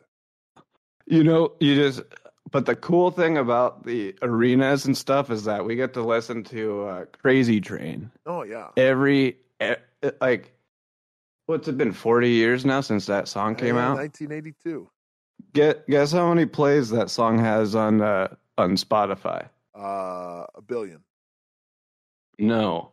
You 1.06 1.24
know 1.24 1.52
you 1.60 1.74
just 1.74 2.02
but 2.52 2.66
the 2.66 2.76
cool 2.76 3.10
thing 3.10 3.38
about 3.38 3.84
the 3.84 4.14
arenas 4.22 4.84
and 4.84 4.96
stuff 4.96 5.30
is 5.30 5.44
that 5.44 5.64
we 5.64 5.74
get 5.74 5.94
to 5.94 6.02
listen 6.02 6.44
to 6.44 6.84
uh, 6.84 7.04
Crazy 7.06 7.60
Train. 7.60 8.10
Oh 8.26 8.42
yeah. 8.42 8.68
Every 8.76 9.38
like 10.20 10.52
what's 11.46 11.68
it 11.68 11.76
been 11.76 11.92
40 11.92 12.28
years 12.30 12.64
now 12.64 12.80
since 12.80 13.06
that 13.06 13.28
song 13.28 13.54
came 13.54 13.76
yeah, 13.76 13.90
out? 13.90 13.96
1982 13.96 14.88
Get, 15.54 15.86
guess 15.86 16.12
how 16.12 16.32
many 16.32 16.46
plays 16.46 16.88
that 16.90 17.10
song 17.10 17.38
has 17.38 17.74
on 17.74 18.00
uh, 18.00 18.28
on 18.56 18.76
spotify? 18.76 19.48
Uh 19.74 20.46
a 20.54 20.62
billion. 20.66 21.00
No. 22.38 22.90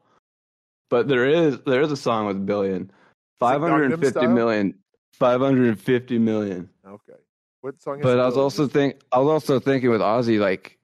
But 0.90 1.08
there 1.08 1.26
is 1.26 1.60
there 1.66 1.82
is 1.82 1.92
a 1.92 1.98
song 1.98 2.26
with 2.26 2.38
a 2.38 2.40
billion. 2.40 2.92
550 3.40 4.28
million 4.28 4.76
550 5.14 6.20
million. 6.20 6.70
Okay. 6.86 7.20
What 7.62 7.82
song 7.82 8.00
but 8.02 8.20
i 8.20 8.26
was 8.26 8.38
also 8.38 8.68
think 8.68 9.02
i 9.12 9.20
was 9.20 9.28
also 9.28 9.60
thinking 9.60 9.90
with 9.90 10.00
ozzy 10.00 10.40
like 10.40 10.78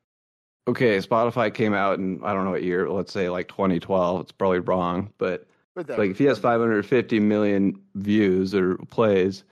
okay 0.67 0.97
spotify 0.97 1.53
came 1.53 1.73
out 1.73 1.99
in 1.99 2.19
i 2.21 2.33
don't 2.33 2.43
know 2.43 2.51
what 2.51 2.63
year 2.63 2.89
let's 2.89 3.13
say 3.13 3.29
like 3.29 3.47
2012 3.47 4.21
it's 4.21 4.33
probably 4.33 4.59
wrong 4.59 5.13
but 5.17 5.47
like 5.75 6.11
if 6.11 6.17
he 6.17 6.25
has 6.25 6.39
550 6.39 7.19
million 7.19 7.81
views 7.95 8.55
or 8.55 8.77
plays, 8.89 9.43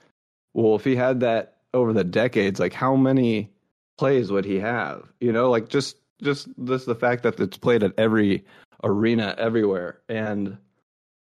well, 0.54 0.74
if 0.74 0.84
he 0.84 0.96
had 0.96 1.20
that 1.20 1.58
over 1.74 1.92
the 1.92 2.04
decades, 2.04 2.58
like 2.58 2.72
how 2.72 2.96
many 2.96 3.50
plays 3.98 4.30
would 4.30 4.44
he 4.44 4.58
have? 4.60 5.12
You 5.20 5.32
know, 5.32 5.50
like 5.50 5.68
just 5.68 5.96
just 6.22 6.48
just 6.64 6.86
the 6.86 6.94
fact 6.94 7.24
that 7.24 7.38
it's 7.40 7.58
played 7.58 7.82
at 7.82 7.92
every 7.98 8.44
arena 8.82 9.34
everywhere. 9.36 10.00
And 10.08 10.56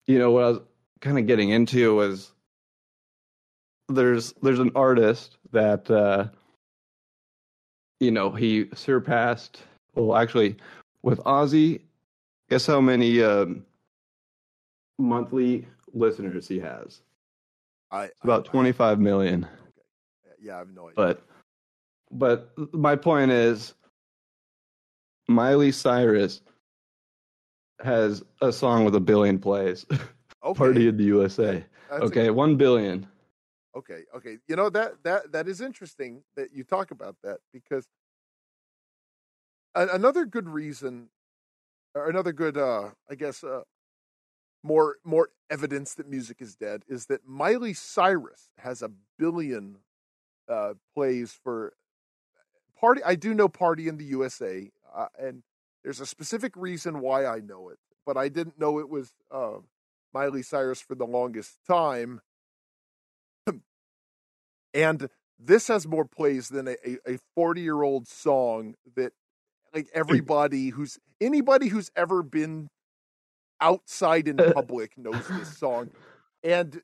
you 0.08 0.18
know 0.18 0.32
what 0.32 0.44
I 0.44 0.48
was 0.50 0.60
kind 1.02 1.20
of 1.20 1.28
getting 1.28 1.50
into 1.50 1.96
was 1.96 2.32
there's 3.88 4.34
there's 4.42 4.60
an 4.60 4.72
artist 4.76 5.38
that 5.52 5.90
uh 5.90 6.28
you 8.00 8.12
know 8.12 8.32
he 8.32 8.70
surpassed 8.74 9.62
well 9.96 10.16
actually 10.16 10.58
with 11.02 11.20
Ozzy 11.20 11.82
guess 12.50 12.66
how 12.66 12.82
many 12.82 13.22
um 13.24 13.66
monthly 15.00 15.66
listeners 15.94 16.48
he 16.48 16.60
has? 16.60 17.02
I 17.92 18.06
it's 18.06 18.24
about 18.24 18.48
I, 18.48 18.52
twenty 18.52 18.72
five 18.72 19.00
million. 19.00 19.46
Okay. 19.46 20.36
Yeah, 20.42 20.56
I 20.56 20.60
have 20.60 20.70
no 20.70 20.90
idea. 20.90 20.94
But 20.96 21.24
but 22.12 22.74
my 22.74 22.96
point 22.96 23.32
is 23.32 23.74
Miley 25.28 25.72
Cyrus 25.72 26.42
has 27.82 28.24
a 28.42 28.52
song 28.52 28.86
with 28.86 28.96
a 28.96 29.00
billion 29.00 29.40
plays. 29.40 29.86
Okay. 30.42 30.58
Party 30.58 30.88
in 30.88 30.96
the 30.96 31.04
USA. 31.04 31.66
That's 31.90 32.04
okay, 32.04 32.28
a... 32.28 32.34
one 32.34 32.56
billion. 32.56 33.06
Okay, 33.76 34.04
okay. 34.16 34.38
You 34.48 34.56
know 34.56 34.70
that 34.70 35.04
that 35.04 35.34
that 35.34 35.50
is 35.50 35.60
interesting 35.60 36.24
that 36.38 36.54
you 36.54 36.64
talk 36.64 36.92
about 36.92 37.18
that 37.24 37.40
because 37.52 37.86
another 39.76 40.26
good 40.26 40.48
reason 40.48 41.10
or 41.94 42.10
another 42.10 42.32
good 42.32 42.58
uh 42.58 42.90
I 43.10 43.16
guess 43.16 43.44
uh 43.44 43.64
more 44.64 44.98
more 45.04 45.30
evidence 45.50 45.94
that 45.96 46.08
music 46.10 46.38
is 46.42 46.56
dead 46.56 46.84
is 46.88 47.06
that 47.08 47.28
Miley 47.28 47.74
Cyrus 47.74 48.50
has 48.58 48.82
a 48.82 48.92
billion 49.18 49.78
uh 50.48 50.74
plays 50.94 51.38
for 51.44 51.74
party 52.80 53.02
I 53.04 53.16
do 53.16 53.34
know 53.34 53.48
party 53.48 53.88
in 53.88 53.98
the 53.98 54.06
USA 54.06 54.70
uh, 54.96 55.08
and 55.18 55.44
there's 55.84 56.02
a 56.02 56.06
specific 56.06 56.54
reason 56.56 57.00
why 57.00 57.26
I 57.26 57.40
know 57.40 57.70
it 57.70 57.80
but 58.06 58.18
I 58.18 58.30
didn't 58.30 58.60
know 58.60 58.80
it 58.80 58.90
was 58.90 59.14
uh 59.32 59.60
Miley 60.14 60.42
Cyrus 60.42 60.82
for 60.82 60.96
the 60.96 61.06
longest 61.06 61.60
time. 61.68 62.22
And 64.72 65.10
this 65.40 65.68
has 65.68 65.88
more 65.88 66.06
plays 66.06 66.50
than 66.50 66.68
a, 66.68 66.76
a 67.08 67.18
40 67.34 67.62
year 67.62 67.82
old 67.82 68.08
song 68.08 68.76
that 68.96 69.14
like 69.74 69.88
everybody 69.96 70.70
who's 70.70 71.00
anybody 71.20 71.70
who's 71.70 71.90
ever 71.96 72.22
been 72.22 72.70
outside 73.62 74.28
in 74.28 74.40
uh, 74.40 74.52
public 74.54 74.98
knows 74.98 75.28
this 75.28 75.50
song 75.58 75.92
and 76.44 76.82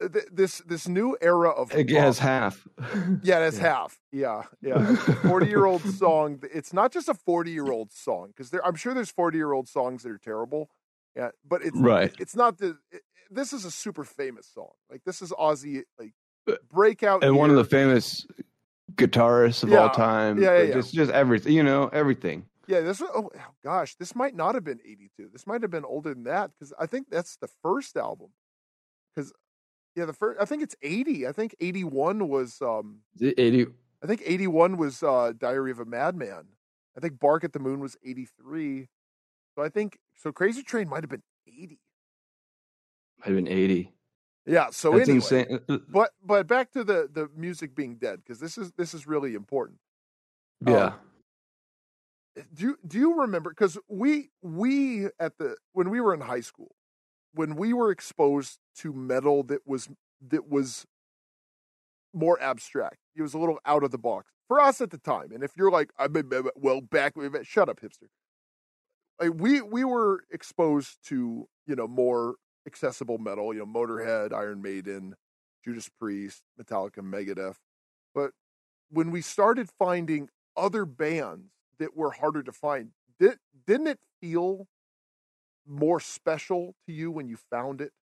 th- 0.00 0.24
this 0.32 0.58
this 0.66 0.88
new 0.88 1.16
era 1.20 1.50
of 1.50 1.72
It 1.74 1.90
has 1.90 2.18
half. 2.18 2.66
yeah 3.22 3.40
that's 3.40 3.56
yeah. 3.58 3.62
half 3.62 3.98
yeah 4.12 4.42
yeah 4.62 4.96
40 5.26 5.46
year 5.46 5.64
old 5.64 5.82
song 6.02 6.42
it's 6.52 6.72
not 6.72 6.92
just 6.92 7.08
a 7.08 7.14
40 7.14 7.50
year 7.50 7.70
old 7.70 7.92
song 7.92 8.28
because 8.28 8.52
i'm 8.64 8.74
sure 8.74 8.94
there's 8.94 9.10
40 9.10 9.36
year 9.38 9.52
old 9.52 9.68
songs 9.68 10.02
that 10.02 10.10
are 10.10 10.18
terrible 10.18 10.70
yeah 11.16 11.30
but 11.46 11.62
it's 11.62 11.78
Right. 11.78 12.14
it's 12.18 12.34
not 12.36 12.58
the 12.58 12.78
it, 12.90 13.02
this 13.30 13.52
is 13.52 13.64
a 13.64 13.70
super 13.70 14.04
famous 14.04 14.46
song 14.46 14.72
like 14.90 15.04
this 15.04 15.22
is 15.22 15.30
ozzy 15.32 15.82
like 15.98 16.12
uh, 16.48 16.54
breakout 16.72 17.22
and 17.22 17.36
one 17.36 17.50
of 17.50 17.56
the 17.56 17.64
famous 17.64 18.26
guitarists 18.94 19.62
of 19.62 19.70
Yeah, 19.70 19.82
all 19.82 19.90
time. 19.90 20.42
yeah, 20.42 20.56
yeah, 20.58 20.64
yeah. 20.64 20.74
Just 20.74 20.92
just 20.94 21.10
everything, 21.12 21.52
you 21.52 21.62
know, 21.62 21.88
everything. 21.88 22.46
Yeah, 22.70 22.82
this 22.82 23.00
was, 23.00 23.10
oh 23.12 23.30
oh, 23.34 23.40
gosh, 23.64 23.96
this 23.96 24.14
might 24.14 24.36
not 24.36 24.54
have 24.54 24.62
been 24.62 24.78
82. 24.84 25.30
This 25.32 25.44
might 25.44 25.62
have 25.62 25.72
been 25.72 25.84
older 25.84 26.14
than 26.14 26.22
that 26.24 26.52
because 26.52 26.72
I 26.78 26.86
think 26.86 27.10
that's 27.10 27.36
the 27.36 27.48
first 27.62 27.96
album. 27.96 28.28
Because 29.14 29.32
yeah, 29.96 30.04
the 30.04 30.12
first 30.12 30.40
I 30.40 30.44
think 30.44 30.62
it's 30.62 30.76
80. 30.80 31.26
I 31.26 31.32
think 31.32 31.56
81 31.60 32.28
was 32.28 32.62
um 32.62 33.00
Is 33.18 33.34
Eighty. 33.36 33.66
I 34.04 34.06
think 34.06 34.22
81 34.24 34.76
was 34.76 35.02
uh 35.02 35.32
Diary 35.36 35.72
of 35.72 35.80
a 35.80 35.84
Madman. 35.84 36.44
I 36.96 37.00
think 37.00 37.18
Bark 37.18 37.42
at 37.42 37.52
the 37.52 37.58
Moon 37.58 37.80
was 37.80 37.96
83. 38.04 38.86
So 39.56 39.64
I 39.64 39.68
think 39.68 39.98
so 40.14 40.30
Crazy 40.30 40.62
Train 40.62 40.88
might 40.88 41.02
have 41.02 41.10
been 41.10 41.24
80. 41.48 41.80
Might 43.18 43.26
have 43.26 43.36
been 43.36 43.48
eighty. 43.48 43.92
Yeah, 44.46 44.70
so 44.70 44.92
That's 44.92 45.08
anyway, 45.08 45.16
insane. 45.16 45.60
But 45.88 46.12
but 46.24 46.46
back 46.46 46.70
to 46.72 46.84
the 46.84 47.10
the 47.12 47.28
music 47.36 47.74
being 47.74 47.96
dead 47.96 48.20
because 48.24 48.38
this 48.38 48.56
is 48.56 48.70
this 48.78 48.94
is 48.94 49.08
really 49.08 49.34
important. 49.34 49.78
Yeah. 50.64 50.84
Um, 50.84 50.94
Eh, 52.36 52.42
do 52.54 52.64
you 52.64 52.78
do 52.86 52.98
you 52.98 53.20
remember 53.20 53.50
because 53.50 53.78
we 53.88 54.30
we 54.42 55.06
at 55.18 55.36
the 55.38 55.56
when 55.72 55.90
we 55.90 56.00
were 56.00 56.14
in 56.14 56.20
high 56.20 56.40
school 56.40 56.72
when 57.34 57.56
we 57.56 57.72
were 57.72 57.90
exposed 57.90 58.58
to 58.76 58.92
metal 58.92 59.42
that 59.44 59.66
was 59.66 59.88
that 60.28 60.48
was 60.48 60.86
more 62.12 62.40
abstract 62.40 62.98
it 63.16 63.22
was 63.22 63.34
a 63.34 63.38
little 63.38 63.58
out 63.64 63.84
of 63.84 63.90
the 63.90 63.98
box 63.98 64.30
for 64.48 64.60
us 64.60 64.80
at 64.80 64.90
the 64.90 64.98
time 64.98 65.30
and 65.32 65.42
if 65.42 65.52
you're 65.56 65.70
like 65.70 65.90
i've 65.98 66.12
been 66.12 66.28
well 66.56 66.80
back 66.80 67.14
shut 67.42 67.68
up 67.68 67.80
hipster. 67.80 68.08
Like 69.20 69.32
we 69.36 69.60
we 69.60 69.84
were 69.84 70.24
exposed 70.32 70.98
to 71.08 71.46
you 71.66 71.76
know 71.76 71.86
more 71.86 72.36
accessible 72.66 73.18
metal 73.18 73.52
you 73.52 73.60
know 73.60 73.66
motorhead 73.66 74.32
iron 74.32 74.62
maiden 74.62 75.14
judas 75.64 75.88
priest 75.88 76.42
metallica 76.60 77.00
megadeth 77.00 77.56
but 78.14 78.32
when 78.90 79.10
we 79.10 79.20
started 79.20 79.68
finding 79.78 80.28
other 80.56 80.84
bands 80.84 81.52
that 81.80 81.96
were 81.96 82.12
harder 82.12 82.42
to 82.44 82.52
find 82.52 82.90
did, 83.18 83.36
didn't 83.66 83.88
it 83.88 83.98
feel 84.20 84.68
more 85.66 85.98
special 86.00 86.74
to 86.86 86.92
you 86.92 87.10
when 87.10 87.28
you 87.28 87.36
found 87.50 87.80
it 87.80 87.92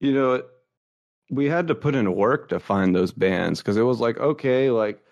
You 0.00 0.14
know, 0.14 0.42
we 1.30 1.44
had 1.46 1.68
to 1.68 1.74
put 1.74 1.94
in 1.94 2.14
work 2.16 2.48
to 2.48 2.58
find 2.58 2.94
those 2.96 3.12
bands 3.12 3.60
because 3.60 3.76
it 3.76 3.82
was 3.82 4.00
like, 4.00 4.18
okay, 4.18 4.70
like 4.70 5.04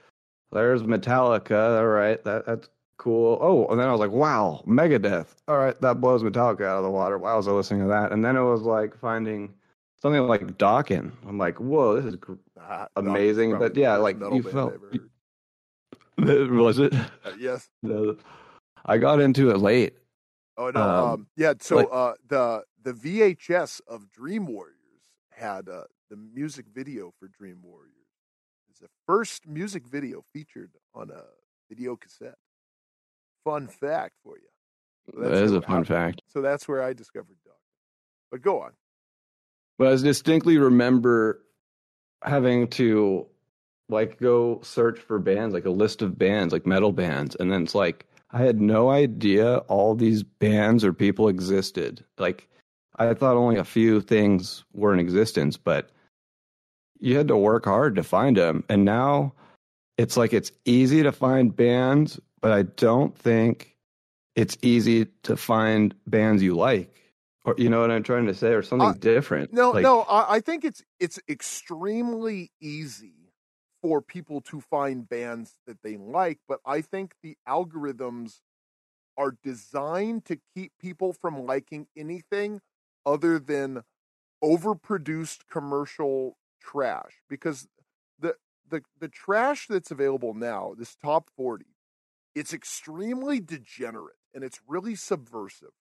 there's 0.51 0.83
Metallica, 0.83 1.79
all 1.79 1.87
right, 1.87 2.23
that 2.25 2.47
that's 2.47 2.71
cool. 2.97 3.39
Oh, 3.41 3.67
and 3.69 3.79
then 3.79 3.87
I 3.87 3.93
was 3.93 4.01
like, 4.01 4.11
wow, 4.11 4.65
Megadeth, 4.67 5.35
all 5.47 5.59
right, 5.59 5.79
that 5.83 6.01
blows 6.01 6.23
Metallica 6.23 6.63
out 6.65 6.79
of 6.79 6.85
the 6.85 6.91
water. 6.91 7.19
Why 7.19 7.35
was 7.35 7.47
I 7.47 7.53
listening 7.53 7.83
to 7.83 7.89
that? 7.89 8.13
And 8.13 8.25
then 8.25 8.35
it 8.37 8.43
was 8.43 8.63
like 8.63 8.97
finding 8.97 9.53
something 10.01 10.23
like 10.23 10.57
Dokken. 10.57 11.13
I'm 11.27 11.37
like, 11.39 11.61
whoa, 11.61 12.01
this 12.01 12.15
is 12.15 12.19
Ah, 12.59 12.89
Amazing, 12.97 13.59
but 13.59 13.77
yeah, 13.77 13.97
like, 13.97 14.19
the 14.19 14.25
best 14.25 14.33
metal 14.33 14.37
you 14.37 14.43
felt- 14.43 14.73
I 14.73 14.95
you- 14.95 15.01
heard. 15.01 15.11
was 16.51 16.79
it? 16.79 16.93
Uh, 16.95 17.33
yes 17.39 17.69
No, 17.83 18.17
I 18.85 18.99
got 18.99 19.21
into 19.21 19.51
it 19.51 19.59
late. 19.59 19.95
oh 20.57 20.71
no 20.71 20.81
um, 20.83 21.05
Um, 21.13 21.27
yeah 21.37 21.55
so 21.61 21.77
like- 21.77 21.89
uh 21.93 22.15
the 22.29 22.63
the 22.83 22.93
vhs 22.93 23.81
of 23.87 24.11
dream 24.11 24.47
warriors 24.47 24.77
had 25.31 25.69
uh 25.69 25.85
the 26.11 26.17
music 26.17 26.67
video 26.75 27.13
for 27.19 27.29
dream 27.29 27.59
warriors 27.63 27.95
it's 28.71 28.81
the 28.81 28.89
first 29.07 29.47
music 29.47 29.87
video 29.87 30.23
featured 30.33 30.73
on 30.95 31.11
a 31.11 31.23
video 31.69 31.97
cassette 31.97 32.39
fun 33.45 33.69
fact 33.69 34.15
for 34.25 34.37
you 34.39 34.49
So 35.15 35.29
that's 35.29 35.53
a 35.53 35.63
fun 35.63 35.85
fact. 35.85 36.23
so 36.27 36.41
that's 36.43 36.67
where 36.67 36.83
i 36.83 36.93
discovered 36.93 37.37
Dokken. 37.47 37.61
but 38.33 38.43
go 38.43 38.61
on 38.63 38.73
But 39.79 39.89
I 39.89 39.97
distinctly 39.97 40.59
remember 40.59 41.45
having 42.23 42.69
to 42.69 43.27
like 43.89 44.19
go 44.19 44.61
search 44.63 44.99
for 44.99 45.19
bands, 45.19 45.55
like 45.55 45.65
a 45.65 45.71
list 45.71 46.03
of 46.03 46.19
bands, 46.19 46.53
like 46.53 46.67
metal 46.67 46.93
bands, 46.93 47.35
and 47.39 47.51
then 47.51 47.63
it's 47.63 47.75
like 47.75 48.07
I 48.31 48.39
had 48.43 48.61
no 48.61 48.91
idea 48.91 49.59
all 49.69 49.95
these 49.95 50.23
bands 50.23 50.85
or 50.85 50.93
people 50.93 51.29
existed. 51.29 52.05
Like 52.19 52.47
I 52.97 53.15
thought 53.15 53.37
only 53.37 53.57
a 53.57 53.65
few 53.65 54.01
things 54.01 54.65
were 54.73 54.93
in 54.93 55.01
existence, 55.01 55.57
but 55.57 55.91
you 57.01 57.17
had 57.17 57.29
to 57.29 57.37
work 57.37 57.65
hard 57.65 57.95
to 57.97 58.03
find 58.03 58.37
them. 58.37 58.65
And 58.69 58.85
now 58.85 59.33
it's 59.97 60.17
like 60.17 60.33
it's 60.33 60.53
easy 60.65 61.03
to 61.03 61.13
find 61.13 61.55
bands, 61.55 62.21
but 62.41 62.53
I 62.53 62.63
don't 62.63 63.17
think 63.17 63.77
it's 64.37 64.59
easy 64.63 65.07
to 65.23 65.37
find 65.37 65.95
bands 66.07 66.43
you 66.43 66.55
like. 66.55 66.95
Or 67.45 67.55
you 67.57 67.71
know 67.71 67.81
what 67.81 67.91
I'm 67.91 68.03
trying 68.03 68.27
to 68.27 68.35
say, 68.35 68.49
or 68.53 68.63
something 68.63 68.89
Uh, 68.89 68.95
different. 69.01 69.55
No, 69.55 69.71
Like- 69.71 69.83
no, 69.83 70.03
I, 70.03 70.35
I 70.37 70.41
think 70.41 70.65
it's 70.65 70.83
it's 71.01 71.19
extremely 71.29 72.51
easy 72.61 73.15
for 73.81 74.01
people 74.03 74.41
to 74.41 74.61
find 74.61 75.09
bands 75.09 75.55
that 75.67 75.83
they 75.83 75.97
like, 75.97 76.39
but 76.49 76.61
I 76.67 76.81
think 76.81 77.15
the 77.23 77.37
algorithms 77.47 78.41
are 79.17 79.37
designed 79.43 80.25
to 80.27 80.39
keep 80.55 80.73
people 80.81 81.13
from 81.13 81.45
liking 81.45 81.89
anything 81.97 82.61
other 83.05 83.39
than 83.39 83.83
overproduced 84.43 85.41
commercial 85.51 86.39
trash 86.61 87.23
because 87.29 87.67
the 88.19 88.35
the 88.69 88.83
the 89.01 89.09
trash 89.09 89.67
that's 89.69 89.91
available 89.91 90.35
now, 90.35 90.75
this 90.79 90.95
top 90.95 91.31
40, 91.37 91.67
it's 92.35 92.53
extremely 92.53 93.41
degenerate 93.41 94.17
and 94.35 94.45
it's 94.45 94.61
really 94.67 94.95
subversive. 94.95 95.73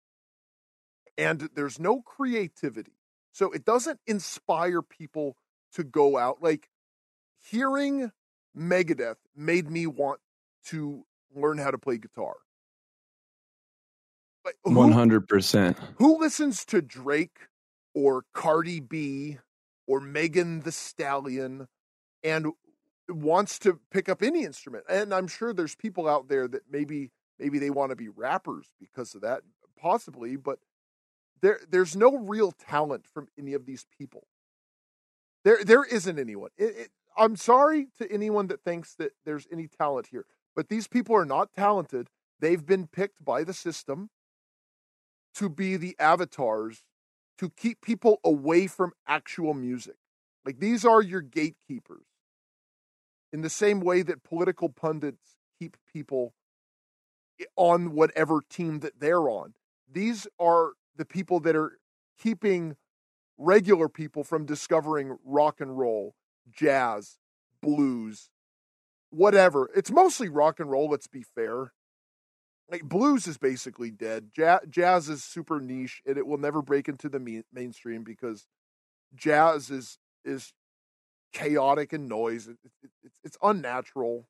And 1.18 1.50
there's 1.54 1.80
no 1.80 2.02
creativity. 2.02 2.94
So 3.32 3.52
it 3.52 3.66
doesn't 3.66 4.00
inspire 4.08 4.82
people 4.82 5.36
to 5.74 5.84
go 5.84 6.18
out. 6.18 6.42
Like 6.42 6.70
hearing 7.40 8.12
Megadeth 8.58 9.18
made 9.36 9.70
me 9.70 9.88
want 9.88 10.20
to 10.66 11.06
learn 11.36 11.58
how 11.58 11.72
to 11.72 11.78
play 11.78 11.98
guitar. 11.98 12.36
One 14.64 14.94
hundred 14.94 15.28
percent. 15.28 15.78
who 15.98 16.20
listens 16.20 16.64
to 16.66 16.82
Drake 16.82 17.38
or 17.94 18.24
Cardi 18.34 18.80
B 18.80 19.40
or 19.88 20.00
Megan 20.00 20.62
Thee 20.62 20.72
Stallion 20.72 21.68
and 22.24 22.54
wants 23.10 23.60
to 23.60 23.80
pick 23.92 24.08
up 24.08 24.22
any 24.24 24.44
instrument? 24.46 24.86
And 24.90 25.14
I'm 25.14 25.28
sure 25.28 25.54
there's 25.54 25.76
people 25.76 26.08
out 26.08 26.30
there 26.30 26.48
that 26.48 26.64
maybe 26.72 27.12
maybe 27.38 27.60
they 27.60 27.70
want 27.70 27.90
to 27.90 27.98
be 27.98 28.08
rappers 28.08 28.68
because 28.80 29.16
of 29.16 29.22
that, 29.22 29.42
possibly, 29.78 30.38
but 30.38 30.60
there 31.42 31.60
there's 31.70 31.96
no 31.96 32.18
real 32.18 32.52
talent 32.54 33.06
from 33.06 33.28
any 33.38 33.54
of 33.54 33.66
these 33.66 33.86
people. 33.98 34.28
There 35.44 35.64
there 35.64 35.84
isn't 35.84 36.20
anyone. 36.20 36.52
It, 36.58 36.76
it, 36.78 36.90
I'm 37.18 37.36
sorry 37.36 37.88
to 37.98 38.12
anyone 38.12 38.48
that 38.48 38.64
thinks 38.64 38.94
that 38.96 39.12
there's 39.26 39.48
any 39.52 39.68
talent 39.68 40.08
here, 40.12 40.26
but 40.56 40.70
these 40.70 40.88
people 40.88 41.16
are 41.16 41.26
not 41.26 41.54
talented. 41.54 42.10
They've 42.40 42.66
been 42.66 42.88
picked 42.88 43.26
by 43.26 43.44
the 43.44 43.54
system 43.54 44.10
to 45.36 45.50
be 45.50 45.78
the 45.78 45.96
avatars 46.00 46.84
to 47.40 47.50
keep 47.50 47.82
people 47.82 48.20
away 48.24 48.68
from 48.68 48.94
actual 49.08 49.54
music. 49.54 49.96
Like 50.46 50.60
these 50.60 50.86
are 50.86 51.02
your 51.02 51.22
gatekeepers. 51.22 52.06
In 53.34 53.42
the 53.42 53.50
same 53.50 53.82
way 53.82 54.04
that 54.04 54.24
political 54.24 54.70
pundits 54.70 55.36
keep 55.60 55.78
people 55.92 56.34
on 57.56 57.94
whatever 57.94 58.42
team 58.50 58.80
that 58.80 59.00
they're 59.00 59.30
on. 59.30 59.54
These 59.92 60.28
are 60.40 60.72
the 60.96 61.06
people 61.06 61.40
that 61.42 61.56
are 61.56 61.80
keeping 62.18 62.76
regular 63.38 63.90
people 63.90 64.24
from 64.24 64.46
discovering 64.46 65.18
rock 65.24 65.62
and 65.62 65.78
roll, 65.78 66.16
jazz, 66.52 67.18
blues, 67.62 68.30
whatever. 69.10 69.70
It's 69.76 69.92
mostly 69.92 70.30
rock 70.30 70.60
and 70.60 70.70
roll, 70.70 70.90
let's 70.90 71.08
be 71.08 71.24
fair. 71.24 71.74
Like 72.70 72.84
blues 72.84 73.28
is 73.28 73.38
basically 73.38 73.92
dead. 73.92 74.32
Jazz, 74.36 74.60
jazz 74.70 75.10
is 75.10 75.24
super 75.24 75.60
niche 75.62 76.02
and 76.06 76.18
it 76.18 76.28
will 76.28 76.38
never 76.38 76.62
break 76.62 76.90
into 76.90 77.08
the 77.08 77.20
main, 77.20 77.44
mainstream 77.54 78.04
because 78.04 78.46
jazz 79.16 79.70
is 79.70 79.98
is 80.26 80.52
chaotic 81.32 81.94
and 81.94 82.10
noise. 82.10 82.48
It, 82.48 82.58
it, 82.84 82.90
it's 83.04 83.20
it's 83.24 83.38
unnatural. 83.42 84.28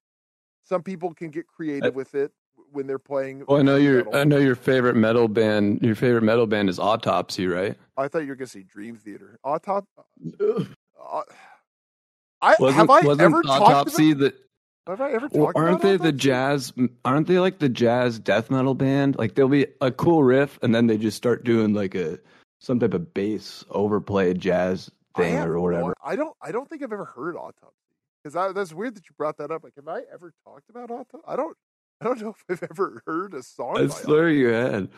Some 0.66 0.84
people 0.84 1.14
can 1.14 1.32
get 1.32 1.48
creative 1.48 1.96
with 1.96 2.14
it 2.14 2.32
when 2.72 2.88
they're 2.88 3.00
playing. 3.00 3.46
Well, 3.48 3.60
I 3.60 3.62
know 3.64 3.78
your 3.78 4.04
metal. 4.04 4.16
I 4.16 4.24
know 4.26 4.38
your 4.38 4.56
favorite 4.56 4.96
metal 4.96 5.28
band. 5.28 5.82
Your 5.82 5.96
favorite 5.96 6.24
metal 6.24 6.46
band 6.46 6.70
is 6.70 6.78
Autopsy, 6.78 7.48
right? 7.48 7.76
I 7.96 8.08
thought 8.08 8.20
you 8.20 8.30
were 8.30 8.36
going 8.36 8.48
to 8.48 8.52
say 8.52 8.64
Dream 8.64 8.98
Theater. 8.98 9.40
Autop. 9.46 9.86
Uh, 11.10 11.22
I 12.42 12.56
Wasn't, 12.60 12.76
have 12.76 12.90
I 12.90 13.00
ever 13.24 13.42
talked 13.42 13.62
Autopsy 13.62 14.12
about, 14.12 14.34
the 14.86 14.92
have 14.92 15.02
I 15.02 15.12
ever 15.12 15.28
Well, 15.32 15.52
aren't 15.56 15.82
they 15.82 15.98
the 15.98 16.12
jazz? 16.12 16.72
Aren't 17.04 17.28
they 17.28 17.40
like 17.40 17.60
the 17.60 17.70
jazz 17.70 18.20
death 18.20 18.50
metal 18.50 18.74
band? 18.74 19.18
Like 19.18 19.36
they'll 19.36 19.50
be 19.50 19.68
a 19.82 19.92
cool 19.92 20.24
riff, 20.24 20.60
and 20.62 20.74
then 20.74 20.88
they 20.88 20.98
just 20.98 21.18
start 21.18 21.44
doing 21.44 21.74
like 21.74 21.94
a 21.96 22.20
some 22.60 22.80
type 22.80 22.94
of 22.94 23.14
bass 23.14 23.66
overplayed 23.70 24.40
jazz 24.40 24.90
thing 25.16 25.36
or 25.38 25.60
whatever. 25.60 25.94
I 26.04 26.16
don't. 26.16 26.36
I 26.42 26.52
don't 26.52 26.70
think 26.70 26.84
I've 26.84 26.94
ever 26.94 27.06
heard 27.06 27.36
Autopsy 27.36 27.74
because 28.24 28.54
that's 28.54 28.74
weird 28.74 28.96
that 28.96 29.10
you 29.10 29.16
brought 29.18 29.38
that 29.38 29.52
up. 29.52 29.64
Like, 29.64 29.76
have 29.76 29.88
I 29.88 30.02
ever 30.14 30.34
talked 30.46 30.70
about 30.70 30.90
Autopsy? 30.90 31.24
I 31.28 31.36
don't. 31.36 31.58
I 32.00 32.06
don't 32.06 32.22
know 32.22 32.36
if 32.50 32.62
I've 32.64 32.70
ever 32.72 33.02
heard 33.06 33.34
a 33.34 33.44
song. 33.44 33.78
I 33.78 33.88
swear 33.88 34.30
you 34.30 34.50
had. 34.50 34.90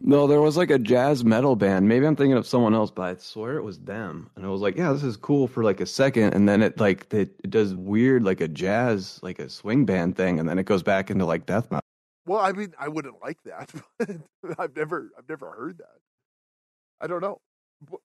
No, 0.00 0.26
there 0.26 0.40
was 0.40 0.56
like 0.56 0.70
a 0.70 0.78
jazz 0.78 1.24
metal 1.24 1.56
band. 1.56 1.88
Maybe 1.88 2.06
I'm 2.06 2.16
thinking 2.16 2.36
of 2.36 2.46
someone 2.46 2.74
else, 2.74 2.90
but 2.90 3.02
I 3.02 3.20
swear 3.20 3.56
it 3.56 3.62
was 3.62 3.78
them. 3.78 4.30
And 4.36 4.44
I 4.44 4.48
was 4.48 4.60
like, 4.60 4.76
yeah, 4.76 4.92
this 4.92 5.02
is 5.02 5.16
cool 5.16 5.46
for 5.48 5.64
like 5.64 5.80
a 5.80 5.86
second, 5.86 6.34
and 6.34 6.48
then 6.48 6.62
it 6.62 6.78
like 6.78 7.12
it, 7.12 7.34
it 7.42 7.50
does 7.50 7.74
weird 7.74 8.22
like 8.24 8.40
a 8.40 8.48
jazz 8.48 9.18
like 9.22 9.38
a 9.38 9.48
swing 9.48 9.84
band 9.86 10.16
thing, 10.16 10.38
and 10.38 10.48
then 10.48 10.58
it 10.58 10.64
goes 10.66 10.82
back 10.82 11.10
into 11.10 11.24
like 11.24 11.46
death 11.46 11.70
metal. 11.70 11.80
Well, 12.26 12.40
I 12.40 12.52
mean, 12.52 12.74
I 12.78 12.88
wouldn't 12.88 13.22
like 13.22 13.38
that. 13.44 13.70
I've 14.58 14.76
never, 14.76 15.10
I've 15.18 15.28
never 15.28 15.50
heard 15.52 15.78
that. 15.78 15.98
I 17.00 17.06
don't 17.06 17.20
know, 17.20 17.40
but, 17.90 18.00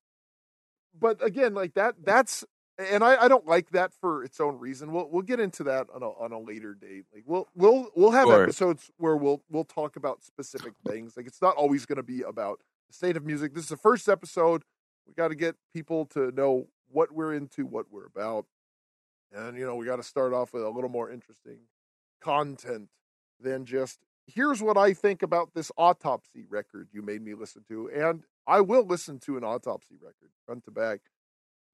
but 0.99 1.25
again, 1.25 1.53
like 1.53 1.73
that, 1.75 1.95
that's, 2.03 2.43
and 2.79 3.03
I, 3.03 3.23
I 3.23 3.27
don't 3.27 3.45
like 3.45 3.71
that 3.71 3.93
for 3.93 4.23
its 4.23 4.39
own 4.39 4.57
reason. 4.57 4.91
We'll, 4.93 5.09
we'll 5.09 5.21
get 5.21 5.39
into 5.39 5.63
that 5.65 5.87
on 5.93 6.01
a, 6.01 6.07
on 6.09 6.31
a 6.31 6.39
later 6.39 6.73
date. 6.73 7.05
Like 7.13 7.23
we'll, 7.25 7.47
we'll, 7.55 7.89
we'll 7.95 8.11
have 8.11 8.27
Sure. 8.27 8.43
episodes 8.43 8.89
where 8.97 9.15
we'll, 9.17 9.41
we'll 9.49 9.65
talk 9.65 9.95
about 9.95 10.23
specific 10.23 10.73
things. 10.87 11.17
Like 11.17 11.27
it's 11.27 11.41
not 11.41 11.55
always 11.55 11.85
going 11.85 11.97
to 11.97 12.03
be 12.03 12.21
about 12.21 12.59
the 12.87 12.93
state 12.93 13.17
of 13.17 13.25
music. 13.25 13.53
This 13.53 13.63
is 13.63 13.69
the 13.69 13.77
first 13.77 14.07
episode. 14.07 14.63
We 15.07 15.13
got 15.13 15.27
to 15.27 15.35
get 15.35 15.55
people 15.73 16.05
to 16.07 16.31
know 16.31 16.67
what 16.89 17.11
we're 17.11 17.33
into, 17.33 17.65
what 17.65 17.87
we're 17.91 18.05
about, 18.05 18.45
and 19.31 19.57
you 19.57 19.65
know, 19.65 19.75
we 19.75 19.85
got 19.85 19.97
to 19.97 20.03
start 20.03 20.33
off 20.33 20.53
with 20.53 20.63
a 20.63 20.69
little 20.69 20.89
more 20.89 21.11
interesting 21.11 21.59
content 22.21 22.89
than 23.39 23.65
just 23.65 23.99
here's 24.27 24.61
what 24.61 24.77
I 24.77 24.93
think 24.93 25.23
about 25.23 25.53
this 25.55 25.71
autopsy 25.77 26.45
record 26.47 26.89
you 26.91 27.01
made 27.01 27.21
me 27.23 27.33
listen 27.33 27.63
to, 27.67 27.89
and 27.89 28.23
I 28.47 28.61
will 28.61 28.83
listen 28.85 29.19
to 29.21 29.37
an 29.37 29.43
autopsy 29.43 29.95
record 30.01 30.29
front 30.45 30.63
to 30.65 30.71
back. 30.71 30.99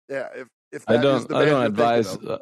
Yeah, 0.09 0.27
if 0.35 0.47
if 0.71 0.83
I 0.87 0.97
don't. 0.97 1.31
I 1.33 1.45
don't 1.45 1.65
advise. 1.65 2.17
Uh, 2.17 2.39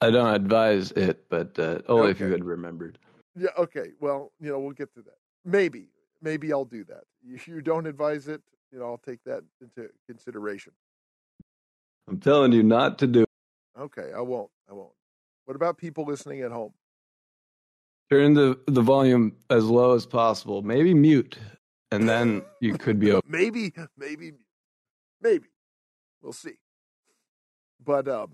I 0.00 0.10
don't 0.10 0.34
advise 0.34 0.90
it, 0.92 1.28
but 1.28 1.58
uh, 1.58 1.78
only 1.88 2.10
if 2.10 2.20
you 2.20 2.30
had 2.30 2.44
remembered. 2.44 2.98
Yeah, 3.36 3.50
okay. 3.56 3.90
Well, 4.00 4.32
you 4.40 4.50
know, 4.50 4.58
we'll 4.58 4.72
get 4.72 4.92
to 4.94 5.02
that. 5.02 5.14
Maybe, 5.44 5.88
maybe 6.20 6.52
I'll 6.52 6.64
do 6.64 6.84
that. 6.84 7.04
If 7.24 7.46
you 7.46 7.60
don't 7.62 7.86
advise 7.86 8.28
it, 8.28 8.42
you 8.72 8.78
know, 8.78 8.86
I'll 8.86 8.98
take 8.98 9.22
that 9.24 9.44
into 9.60 9.90
consideration. 10.08 10.72
I'm 12.08 12.18
telling 12.18 12.52
you 12.52 12.62
not 12.62 12.98
to 12.98 13.06
do. 13.06 13.22
it. 13.22 13.28
Okay, 13.78 14.10
I 14.14 14.20
won't. 14.20 14.50
I 14.68 14.74
won't. 14.74 14.92
What 15.44 15.54
about 15.54 15.78
people 15.78 16.04
listening 16.04 16.40
at 16.42 16.50
home? 16.50 16.72
Turn 18.10 18.34
the 18.34 18.58
the 18.66 18.82
volume 18.82 19.36
as 19.50 19.64
low 19.64 19.94
as 19.94 20.04
possible. 20.04 20.62
Maybe 20.62 20.92
mute, 20.94 21.38
and 21.90 22.08
then 22.08 22.42
you 22.60 22.76
could 22.76 22.98
be 22.98 23.12
okay. 23.12 23.20
maybe, 23.28 23.72
maybe, 23.96 24.32
maybe. 25.22 25.46
We'll 26.20 26.32
see. 26.32 26.54
But 27.84 28.08
um, 28.08 28.32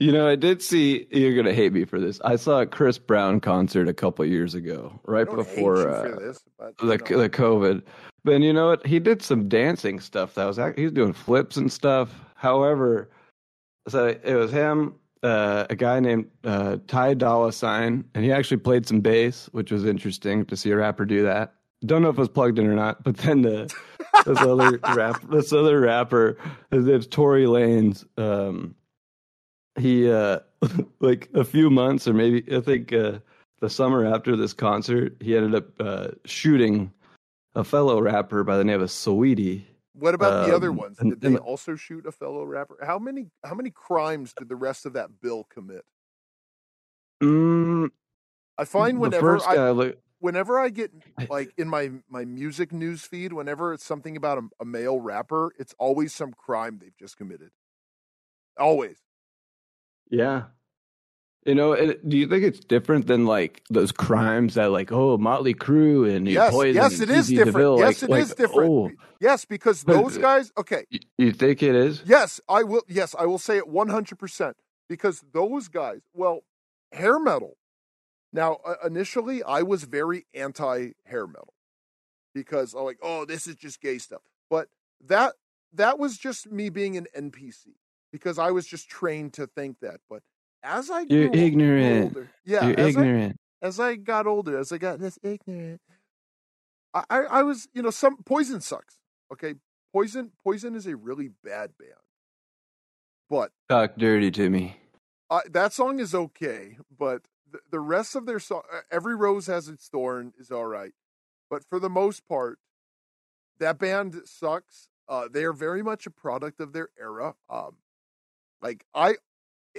You 0.00 0.12
know, 0.12 0.28
I 0.28 0.36
did 0.36 0.62
see. 0.62 1.06
You're 1.10 1.34
gonna 1.36 1.54
hate 1.54 1.72
me 1.72 1.84
for 1.84 2.00
this. 2.00 2.20
I 2.24 2.36
saw 2.36 2.60
a 2.60 2.66
Chris 2.66 2.98
Brown 2.98 3.40
concert 3.40 3.88
a 3.88 3.94
couple 3.94 4.24
years 4.26 4.54
ago, 4.54 5.00
right 5.04 5.28
before 5.28 5.88
uh, 5.88 6.16
this, 6.18 6.40
the 6.78 6.96
the 6.96 7.30
COVID. 7.30 7.82
But 8.24 8.40
you 8.40 8.52
know 8.52 8.68
what? 8.68 8.86
He 8.86 8.98
did 8.98 9.22
some 9.22 9.48
dancing 9.48 10.00
stuff. 10.00 10.34
That 10.34 10.46
was 10.46 10.58
act- 10.58 10.78
he 10.78 10.84
was 10.84 10.92
doing 10.92 11.12
flips 11.12 11.56
and 11.56 11.70
stuff. 11.70 12.10
However, 12.34 13.10
so 13.88 14.06
it 14.06 14.34
was 14.34 14.50
him, 14.50 14.94
uh, 15.22 15.66
a 15.70 15.76
guy 15.76 16.00
named 16.00 16.26
uh, 16.42 16.78
Ty 16.86 17.14
Dolla 17.14 17.52
Sign, 17.52 18.04
and 18.14 18.24
he 18.24 18.32
actually 18.32 18.56
played 18.58 18.86
some 18.86 19.00
bass, 19.00 19.48
which 19.52 19.70
was 19.70 19.84
interesting 19.84 20.44
to 20.46 20.56
see 20.56 20.70
a 20.70 20.76
rapper 20.76 21.04
do 21.04 21.22
that. 21.22 21.54
Don't 21.84 22.02
know 22.02 22.08
if 22.08 22.16
it 22.16 22.20
was 22.20 22.28
plugged 22.28 22.58
in 22.58 22.66
or 22.66 22.74
not. 22.74 23.02
But 23.02 23.16
then 23.18 23.42
the 23.42 23.72
this 24.24 24.38
other 24.38 24.78
rap, 24.94 25.22
this 25.30 25.52
other 25.52 25.80
rapper, 25.80 26.38
name's 26.70 27.06
Tory 27.06 27.44
Lanez. 27.44 28.04
Um, 28.18 28.74
he 29.78 30.10
uh, 30.10 30.40
like 31.00 31.28
a 31.34 31.44
few 31.44 31.70
months 31.70 32.06
or 32.06 32.14
maybe 32.14 32.44
I 32.54 32.60
think 32.60 32.92
uh, 32.92 33.18
the 33.60 33.70
summer 33.70 34.06
after 34.06 34.36
this 34.36 34.52
concert, 34.52 35.16
he 35.20 35.36
ended 35.36 35.54
up 35.54 35.80
uh, 35.80 36.08
shooting 36.24 36.92
a 37.54 37.64
fellow 37.64 38.00
rapper 38.00 38.44
by 38.44 38.56
the 38.56 38.64
name 38.64 38.80
of 38.80 38.88
Saweetie. 38.88 39.64
What 39.94 40.14
about 40.14 40.46
the 40.46 40.54
other 40.54 40.70
Um, 40.70 40.76
ones? 40.76 40.98
Did 40.98 41.20
they 41.20 41.36
also 41.36 41.76
shoot 41.76 42.04
a 42.06 42.12
fellow 42.12 42.44
rapper? 42.44 42.76
How 42.82 42.98
many 42.98 43.30
how 43.44 43.54
many 43.54 43.70
crimes 43.70 44.32
did 44.36 44.48
the 44.48 44.56
rest 44.56 44.86
of 44.86 44.94
that 44.94 45.20
bill 45.20 45.46
commit? 45.50 45.84
Mm, 47.22 47.90
I 48.58 48.64
find 48.64 48.98
whenever 48.98 49.40
I 49.46 49.70
look, 49.70 49.96
whenever 50.24 50.58
I 50.58 50.70
get 50.70 50.90
like 51.28 51.52
in 51.58 51.68
my 51.68 51.90
my 52.08 52.24
music 52.24 52.72
news 52.72 53.02
feed, 53.02 53.34
whenever 53.34 53.74
it's 53.74 53.84
something 53.84 54.16
about 54.16 54.38
a, 54.38 54.42
a 54.60 54.64
male 54.64 54.98
rapper, 54.98 55.52
it's 55.58 55.74
always 55.78 56.14
some 56.14 56.32
crime 56.32 56.78
they've 56.80 56.96
just 56.98 57.16
committed. 57.16 57.50
Always. 58.58 58.96
yeah. 60.10 60.44
You 61.44 61.54
know, 61.54 61.72
it, 61.72 62.08
do 62.08 62.16
you 62.16 62.26
think 62.26 62.42
it's 62.42 62.60
different 62.60 63.06
than 63.06 63.26
like 63.26 63.62
those 63.68 63.92
crimes 63.92 64.54
that 64.54 64.70
like 64.70 64.90
oh 64.90 65.18
Motley 65.18 65.52
Crue 65.52 66.10
and 66.10 66.26
Yes, 66.26 66.50
Poison 66.50 66.74
yes, 66.74 67.00
it 67.00 67.10
is 67.10 67.28
different. 67.28 67.52
DeVille, 67.56 67.78
yes, 67.80 68.02
like, 68.02 68.18
it 68.18 68.22
is 68.22 68.28
like, 68.30 68.38
different. 68.38 68.70
oh, 68.70 68.90
Yes, 69.20 69.44
because 69.44 69.82
those 69.82 70.16
uh, 70.16 70.20
guys. 70.22 70.52
Okay. 70.56 70.86
you, 70.88 71.00
you 71.18 71.32
think 71.32 71.62
it 71.62 71.74
is? 71.74 72.02
Yes, 72.06 72.40
I 72.48 72.62
will. 72.62 72.82
Yes, 72.88 73.14
I 73.18 73.26
will 73.26 73.38
say 73.38 73.58
it 73.58 73.68
one 73.68 73.88
hundred 73.88 74.18
percent 74.18 74.56
because 74.88 75.22
those 75.34 75.68
guys. 75.68 76.00
Well, 76.14 76.44
hair 76.92 77.18
metal. 77.18 77.58
Now, 78.34 78.58
uh, 78.66 78.74
initially, 78.84 79.42
I 79.44 79.62
was 79.62 79.84
very 79.84 80.26
anti 80.34 80.90
hair 81.06 81.26
metal 81.26 81.54
because 82.34 82.74
I'm 82.74 82.84
like, 82.84 82.98
oh, 83.02 83.24
this 83.24 83.46
is 83.46 83.56
just 83.56 83.80
gay 83.80 83.98
stuff. 83.98 84.22
But 84.50 84.68
that 85.06 85.34
that 85.74 85.98
was 86.00 86.18
just 86.18 86.50
me 86.52 86.68
being 86.68 86.96
an 86.98 87.06
NPC 87.16 87.68
because 88.12 88.38
I 88.38 88.50
was 88.50 88.66
just 88.66 88.88
trained 88.90 89.34
to 89.34 89.46
think 89.46 89.78
that. 89.80 90.00
But 90.10 90.22
as 90.64 90.90
I 90.90 91.06
You're 91.08 91.30
grew 91.30 91.32
ignorant. 91.32 92.04
older, 92.16 92.30
yeah, 92.44 92.66
You're 92.66 92.80
as 92.80 92.96
I, 92.96 93.00
ignorant. 93.00 93.36
as 93.62 93.80
I 93.80 93.94
got 93.96 94.26
older, 94.26 94.58
as 94.58 94.72
I 94.72 94.78
got 94.78 95.00
less 95.00 95.18
ignorant, 95.22 95.80
I, 96.92 97.04
I, 97.10 97.18
I 97.22 97.42
was, 97.44 97.68
you 97.72 97.82
know, 97.82 97.90
some 97.90 98.16
poison 98.24 98.60
sucks. 98.60 98.96
Okay, 99.32 99.54
poison, 99.92 100.32
poison 100.44 100.74
is 100.74 100.86
a 100.88 100.96
really 100.96 101.30
bad 101.44 101.72
band, 101.78 101.92
but 103.30 103.52
Talk 103.68 103.96
dirty 103.96 104.30
to 104.32 104.50
me. 104.50 104.76
uh, 105.30 105.40
that 105.52 105.72
song 105.72 106.00
is 106.00 106.14
okay. 106.14 106.78
But 106.98 107.22
the, 107.70 107.80
rest 107.80 108.14
of 108.14 108.26
their 108.26 108.40
song, 108.40 108.62
every 108.90 109.14
rose 109.14 109.46
has 109.46 109.68
its 109.68 109.88
thorn, 109.88 110.32
is 110.38 110.50
all 110.50 110.66
right. 110.66 110.92
But 111.50 111.64
for 111.64 111.78
the 111.78 111.90
most 111.90 112.26
part, 112.26 112.58
that 113.58 113.78
band 113.78 114.22
sucks. 114.24 114.88
Uh, 115.08 115.28
they 115.30 115.44
are 115.44 115.52
very 115.52 115.82
much 115.82 116.06
a 116.06 116.10
product 116.10 116.60
of 116.60 116.72
their 116.72 116.88
era. 116.98 117.34
Um, 117.48 117.76
like 118.62 118.84
I, 118.94 119.16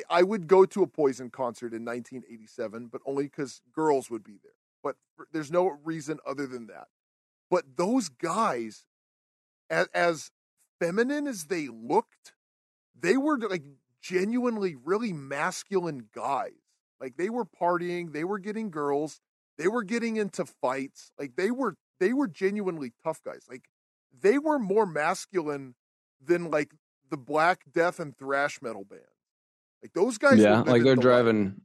I 0.10 0.24
would 0.24 0.48
go 0.48 0.66
to 0.66 0.84
a 0.84 0.88
Poison 0.88 1.30
concert 1.30 1.74
in 1.74 1.84
1987, 1.84 2.88
but 2.92 3.02
only 3.06 3.24
because 3.24 3.62
girls 3.74 4.10
would 4.10 4.24
be 4.24 4.38
there. 4.44 4.54
But 4.84 4.98
for- 5.16 5.28
there's 5.32 5.52
no 5.52 5.80
reason 5.84 6.20
other 6.26 6.46
than 6.46 6.68
that. 6.68 6.88
But 7.50 7.78
those 7.78 8.10
guys, 8.10 8.86
as, 9.70 9.88
as 9.94 10.32
feminine 10.80 11.28
as 11.28 11.46
they 11.46 11.68
looked, 11.68 12.34
they 12.98 13.18
were 13.18 13.38
like 13.38 13.64
genuinely 14.02 14.76
really 14.76 15.14
masculine 15.14 16.10
guys. 16.14 16.52
Like 17.00 17.18
they 17.18 17.30
were 17.30 17.46
partying, 17.46 18.14
they 18.14 18.24
were 18.24 18.40
getting 18.40 18.70
girls, 18.70 19.20
they 19.58 19.68
were 19.68 19.84
getting 19.84 20.18
into 20.18 20.46
fights. 20.46 21.12
Like 21.20 21.36
they 21.36 21.52
were 21.52 21.76
they 22.00 22.14
were 22.14 22.28
genuinely 22.28 22.94
tough 23.04 23.22
guys. 23.24 23.46
Like 23.50 23.66
they 24.20 24.38
were 24.38 24.60
more 24.60 24.86
masculine 24.86 25.76
than 26.24 26.50
like 26.50 26.72
the 27.10 27.18
black 27.18 27.62
death 27.72 28.00
and 28.00 28.18
thrash 28.18 28.62
metal 28.62 28.84
band. 28.84 29.02
Like 29.82 29.94
those 29.94 30.18
guys. 30.18 30.40
yeah, 30.40 30.62
like 30.62 30.84
they're 30.84 30.96
the 30.96 31.02
driving. 31.02 31.62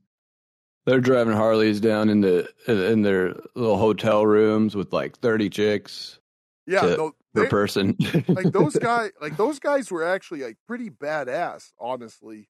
They're 0.87 1.01
driving 1.01 1.35
Harleys 1.35 1.81
down 1.81 2.09
in 2.09 2.21
the 2.21 2.49
in 2.67 3.03
their 3.03 3.35
little 3.55 3.79
hotel 3.79 4.27
rooms 4.27 4.77
with 4.77 4.93
like 4.93 5.19
thirty 5.19 5.49
chicks. 5.49 6.19
Yeah, 6.67 6.83
to 6.83 6.97
no, 6.97 7.13
per 7.35 7.49
person. 7.49 7.97
like 8.29 8.53
those 8.53 8.77
guys 8.81 9.13
like 9.21 9.37
those 9.37 9.59
guys 9.59 9.91
were 9.91 10.05
actually 10.05 10.43
like 10.43 10.59
pretty 10.67 10.91
badass 10.91 11.73
honestly 11.79 12.50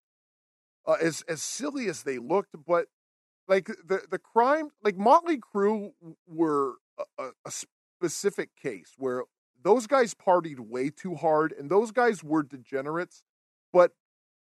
uh, 0.87 0.97
as 1.01 1.23
as 1.29 1.43
silly 1.43 1.89
as 1.89 2.03
they 2.03 2.19
looked 2.19 2.55
but 2.67 2.87
like 3.49 3.67
the 3.67 4.03
the 4.11 4.19
crime 4.19 4.71
like 4.83 4.97
motley 4.97 5.39
crue 5.39 5.93
were 6.27 6.75
a, 7.19 7.29
a- 7.47 7.51
specific 7.51 8.51
case 8.57 8.93
where 8.99 9.25
those 9.63 9.87
guys 9.87 10.15
partied 10.15 10.59
way 10.59 10.89
too 10.91 11.15
hard 11.15 11.53
and 11.53 11.71
those 11.71 11.91
guys 11.93 12.25
were 12.25 12.43
degenerates 12.43 13.23
but 13.73 13.93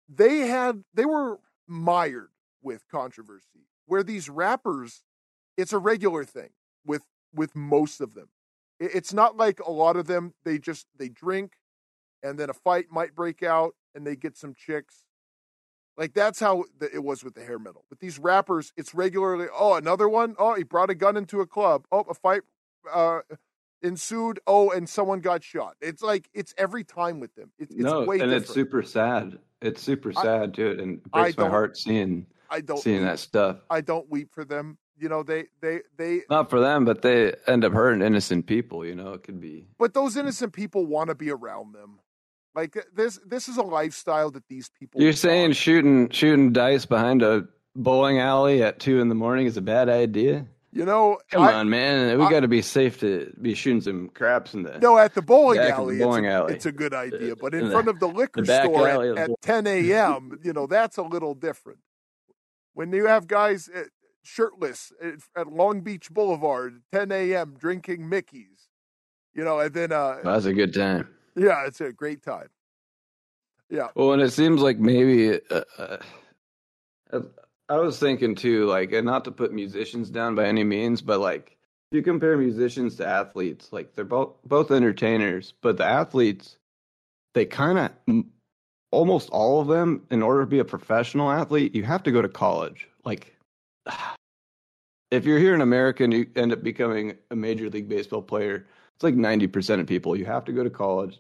they 0.10 0.40
had 0.40 0.84
they 0.94 1.06
were 1.06 1.40
mired 1.68 2.30
with 2.62 2.88
controversy 2.90 3.68
where 3.86 4.04
these 4.04 4.30
rappers 4.30 5.04
it's 5.58 5.74
a 5.74 5.78
regular 5.78 6.24
thing 6.26 6.50
with 6.86 7.04
with 7.34 7.56
most 7.56 8.02
of 8.02 8.14
them. 8.14 8.30
It- 8.80 8.96
it's 8.96 9.14
not 9.14 9.38
like 9.38 9.60
a 9.60 9.72
lot 9.72 9.96
of 9.96 10.08
them 10.08 10.34
they 10.44 10.58
just 10.58 10.86
they 10.98 11.10
drink 11.10 11.54
and 12.24 12.38
then 12.40 12.50
a 12.50 12.54
fight 12.54 12.88
might 12.92 13.16
break 13.16 13.44
out 13.44 13.76
and 13.96 14.06
they 14.06 14.16
get 14.16 14.38
some 14.38 14.54
chicks 14.54 15.05
like 15.98 16.14
that's 16.14 16.40
how 16.40 16.64
the, 16.80 16.94
it 16.94 17.04
was 17.04 17.24
with 17.24 17.36
the 17.36 17.44
hair 17.44 17.60
metal 17.60 17.86
with 17.90 18.00
these 18.00 18.20
rappers 18.20 18.74
it's 18.78 18.94
regularly 18.94 19.48
oh 19.58 19.76
another 19.76 20.08
one 20.10 20.36
oh 20.40 20.54
he 20.56 20.64
brought 20.64 20.90
a 20.90 20.96
gun 20.96 21.18
into 21.18 21.42
a 21.42 21.48
club 21.48 21.86
oh 21.92 22.02
a 22.02 22.14
fight 22.14 22.42
uh 22.92 23.20
ensued 23.82 24.40
oh 24.48 24.72
and 24.72 24.90
someone 24.90 25.20
got 25.20 25.44
shot 25.44 25.76
it's 25.82 26.02
like 26.02 26.30
it's 26.34 26.54
every 26.58 26.84
time 26.84 27.20
with 27.20 27.34
them 27.36 27.52
it's, 27.60 27.74
it's 27.74 27.84
no, 27.84 28.02
and 28.02 28.12
different 28.12 28.34
it's 28.34 28.54
super 28.54 28.82
sad. 28.82 29.38
It's 29.62 29.82
super 29.82 30.12
I- 30.16 30.22
sad, 30.22 30.52
dude, 30.52 30.80
and 30.80 30.98
it 30.98 31.04
I 31.14 31.22
breaks 31.24 31.38
my 31.38 31.50
heart 31.50 31.78
seeing 31.78 32.26
i 32.50 32.62
don't 32.62 32.80
seeing 32.80 33.04
that 33.04 33.20
stuff. 33.20 33.58
i 33.70 33.82
don't 33.82 34.10
weep 34.10 34.32
for 34.32 34.46
them 34.46 34.78
you 34.98 35.10
know 35.10 35.24
they 35.24 35.46
they 35.62 35.82
they 35.98 36.22
Not 36.30 36.50
for 36.50 36.60
them, 36.60 36.86
but 36.86 37.02
they 37.02 37.34
end 37.48 37.66
up 37.66 37.74
hurting 37.74 38.02
innocent 38.02 38.46
people. 38.46 38.86
You 38.86 38.96
know, 38.96 39.14
it 39.14 39.24
could 39.24 39.42
be. 39.42 39.68
but 39.78 39.94
those 39.94 40.16
innocent 40.18 40.54
people 40.54 40.86
want 40.86 41.10
to 41.10 41.16
be 41.16 41.32
around 41.32 41.74
them 41.74 42.00
like 42.56 42.78
this 42.96 43.20
this 43.26 43.48
is 43.48 43.58
a 43.58 43.62
lifestyle 43.64 44.32
that 44.32 44.44
these 44.48 44.70
people 44.80 45.02
You're 45.02 45.14
saying 45.14 45.50
want. 45.50 45.56
shooting 45.56 46.10
shooting 46.10 46.54
dice 46.54 46.86
behind 46.86 47.22
a 47.22 47.48
bowling 47.76 48.20
alley 48.20 48.64
at 48.64 48.80
two 48.80 49.00
in 49.02 49.10
the 49.10 49.16
morning 49.16 49.46
is 49.46 49.58
a 49.58 49.62
bad 49.62 49.90
idea? 49.90 50.46
you 50.72 50.84
know 50.86 51.18
Come 51.32 51.44
I- 51.44 51.54
on, 51.54 51.70
man. 51.70 52.18
We 52.20 52.30
got 52.30 52.42
to 52.42 52.48
be 52.50 52.62
safe 52.62 53.00
to 53.00 53.32
be 53.42 53.54
shooting 53.54 53.80
some 53.82 54.10
craps 54.10 54.54
in 54.54 54.64
the. 54.64 54.78
No, 54.80 54.98
at 54.98 55.14
the 55.14 55.22
bowling 55.22 55.58
the 55.60 55.70
alley, 55.70 56.00
bowling 56.00 56.26
it's, 56.26 56.32
a, 56.32 56.36
alley. 56.36 56.54
it's 56.54 56.66
a 56.66 56.72
good 56.72 56.94
idea. 56.94 57.36
But 57.36 57.54
In 57.54 57.62
in 57.62 57.66
the- 57.68 57.72
front 57.72 57.88
of 57.88 58.00
the 58.02 58.08
liquor 58.08 58.44
store 58.44 58.88
at, 58.90 59.18
at 59.18 59.30
10 59.42 59.68
a.m., 59.76 60.38
you 60.44 60.52
know, 60.54 60.68
that's 60.68 60.98
a 60.98 61.02
little 61.04 61.34
different. 61.34 61.80
When 62.74 62.92
you 62.92 63.06
have 63.08 63.28
guys 63.28 63.70
uh, 63.74 63.84
shirtless 64.24 64.92
at, 65.02 65.14
at 65.38 65.48
Long 65.48 65.80
Beach 65.80 66.10
Boulevard, 66.12 66.82
10 66.92 67.10
a.m., 67.12 67.56
drinking 67.58 68.10
Mickey's, 68.10 68.68
you 69.34 69.46
know, 69.46 69.60
and 69.62 69.74
then, 69.74 69.94
uh, 69.94 70.18
That's 70.26 70.44
a 70.46 70.54
good 70.54 70.74
time. 70.74 71.08
Yeah, 71.36 71.66
it's 71.66 71.82
a 71.82 71.92
great 71.92 72.24
time. 72.24 72.50
Yeah. 73.70 73.88
Well, 73.96 74.14
and 74.14 74.22
it 74.22 74.32
seems 74.32 74.62
like 74.62 74.78
maybe 74.78 75.40
uh, 75.50 75.62
uh, 75.78 75.98
I 77.68 77.78
was 77.78 77.98
thinking 78.00 78.36
too, 78.36 78.66
like, 78.66 78.92
and 78.92 79.06
not 79.06 79.26
to 79.26 79.32
put 79.32 79.54
musicians 79.54 80.10
down 80.10 80.36
by 80.36 80.46
any 80.46 80.64
means, 80.64 81.02
but 81.02 81.20
like, 81.20 81.58
if 81.92 81.98
you 81.98 82.04
compare 82.04 82.38
musicians 82.38 82.96
to 82.98 83.08
athletes, 83.08 83.72
like 83.72 83.94
they're 83.94 84.06
both 84.06 84.36
both 84.46 84.72
entertainers, 84.72 85.54
but 85.62 85.78
the 85.78 85.86
athletes, 85.86 86.58
they 87.34 87.46
kind 87.46 87.80
of 87.80 88.26
almost 88.92 89.30
all 89.32 89.62
of 89.62 89.68
them, 89.68 90.06
in 90.12 90.22
order 90.22 90.42
to 90.42 90.48
be 90.48 90.60
a 90.60 90.66
professional 90.66 91.32
athlete, 91.32 91.76
you 91.76 91.84
have 91.84 92.04
to 92.04 92.12
go 92.12 92.22
to 92.22 92.30
college. 92.30 92.88
Like, 93.04 93.36
if 95.12 95.26
you're 95.26 95.40
here 95.40 95.56
in 95.56 95.62
America 95.62 96.04
and 96.04 96.14
you 96.14 96.28
end 96.36 96.54
up 96.54 96.64
becoming 96.64 97.16
a 97.32 97.36
major 97.36 97.70
league 97.70 97.90
baseball 97.90 98.22
player, 98.22 98.68
it's 98.96 99.04
like 99.04 99.16
ninety 99.16 99.48
percent 99.48 99.82
of 99.82 99.88
people. 99.88 100.16
You 100.16 100.26
have 100.26 100.46
to 100.46 100.52
go 100.52 100.64
to 100.64 100.70
college, 100.70 101.20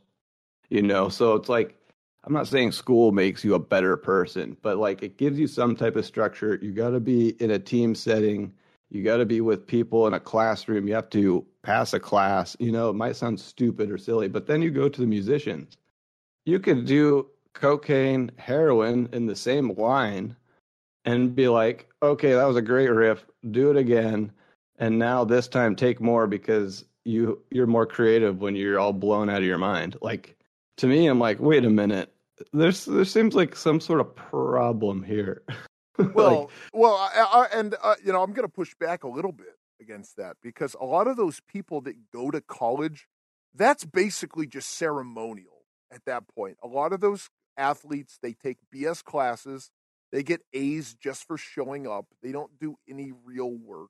you 0.70 0.82
know. 0.82 1.10
So 1.10 1.36
it's 1.36 1.50
like 1.50 1.78
I'm 2.24 2.34
not 2.34 2.48
saying 2.48 2.72
school 2.72 3.12
makes 3.12 3.44
you 3.44 3.54
a 3.54 3.60
better 3.60 3.96
person, 3.98 4.58
but 4.62 4.78
like 4.78 5.04
it 5.04 5.18
gives 5.18 5.40
you 5.40 5.48
some 5.48 5.76
type 5.76 5.96
of 5.96 6.06
structure. 6.06 6.60
You 6.62 6.72
got 6.72 6.90
to 6.92 7.00
be 7.00 7.30
in 7.42 7.52
a 7.52 7.60
team 7.60 7.94
setting. 7.94 8.54
You 8.90 9.04
got 9.04 9.18
to 9.18 9.26
be 9.26 9.42
with 9.42 9.68
people 9.68 10.08
in 10.08 10.14
a 10.14 10.20
classroom. 10.20 10.88
You 10.88 10.96
have 10.96 11.10
to 11.12 11.46
pass 11.62 11.94
a 11.94 12.00
class. 12.00 12.56
You 12.60 12.72
know, 12.72 12.90
it 12.90 12.94
might 12.94 13.16
sound 13.16 13.40
stupid 13.40 13.92
or 13.92 13.98
silly, 13.98 14.28
but 14.28 14.48
then 14.48 14.62
you 14.62 14.72
go 14.72 14.90
to 14.90 15.02
the 15.02 15.08
musicians. 15.08 15.78
You 16.46 16.60
could 16.60 16.86
do 16.86 17.28
cocaine, 17.54 18.32
heroin 18.38 19.10
in 19.14 19.26
the 19.26 19.36
same 19.36 19.74
line 19.76 20.36
and 21.06 21.36
be 21.36 21.48
like, 21.48 21.88
okay, 22.02 22.34
that 22.34 22.46
was 22.46 22.58
a 22.58 22.62
great 22.62 22.90
riff. 22.90 23.26
Do 23.52 23.70
it 23.70 23.78
again. 23.78 24.32
And 24.78 25.00
now 25.00 25.24
this 25.24 25.48
time 25.48 25.76
take 25.76 26.02
more 26.02 26.28
because 26.28 26.86
you 27.06 27.42
you're 27.52 27.68
more 27.68 27.86
creative 27.86 28.42
when 28.42 28.56
you're 28.56 28.80
all 28.80 28.94
blown 28.94 29.30
out 29.30 29.38
of 29.38 29.44
your 29.44 29.60
mind. 29.60 29.96
Like 30.02 30.36
to 30.78 30.88
me, 30.88 31.08
I'm 31.08 31.20
like, 31.20 31.40
wait 31.40 31.66
a 31.66 31.70
minute. 31.70 32.12
There's 32.52 32.86
there 32.86 33.06
seems 33.06 33.34
like 33.34 33.56
some 33.56 33.80
sort 33.80 34.02
of 34.02 34.16
problem 34.16 35.04
here. 35.04 35.44
Well, 35.98 36.40
Like, 36.42 36.50
well, 36.74 36.96
I, 36.96 37.48
I, 37.54 37.58
and 37.58 37.76
uh, 37.82 37.96
you 38.04 38.12
know, 38.12 38.22
I'm 38.22 38.34
going 38.34 38.48
to 38.48 38.54
push 38.54 38.74
back 38.76 39.04
a 39.04 39.08
little 39.08 39.32
bit 39.32 39.56
against 39.80 40.18
that 40.18 40.38
because 40.42 40.76
a 40.80 40.86
lot 40.86 41.08
of 41.08 41.16
those 41.18 41.40
people 41.48 41.82
that 41.82 42.12
go 42.12 42.32
to 42.32 42.42
college, 42.42 43.08
that's 43.54 43.86
basically 43.86 44.48
just 44.48 44.72
ceremonial 44.72 45.64
at 45.92 46.04
that 46.06 46.28
point. 46.28 46.58
A 46.62 46.68
lot 46.68 46.92
of 46.92 47.00
those 47.00 47.30
athletes, 47.58 48.20
they 48.22 48.34
take 48.34 48.58
BS 48.74 49.04
classes, 49.04 49.72
they 50.12 50.24
get 50.24 50.42
A's 50.54 50.94
just 50.94 51.26
for 51.26 51.38
showing 51.38 51.88
up. 51.88 52.06
They 52.22 52.32
don't 52.32 52.60
do 52.60 52.76
any 52.90 53.12
real 53.24 53.52
work. 53.52 53.90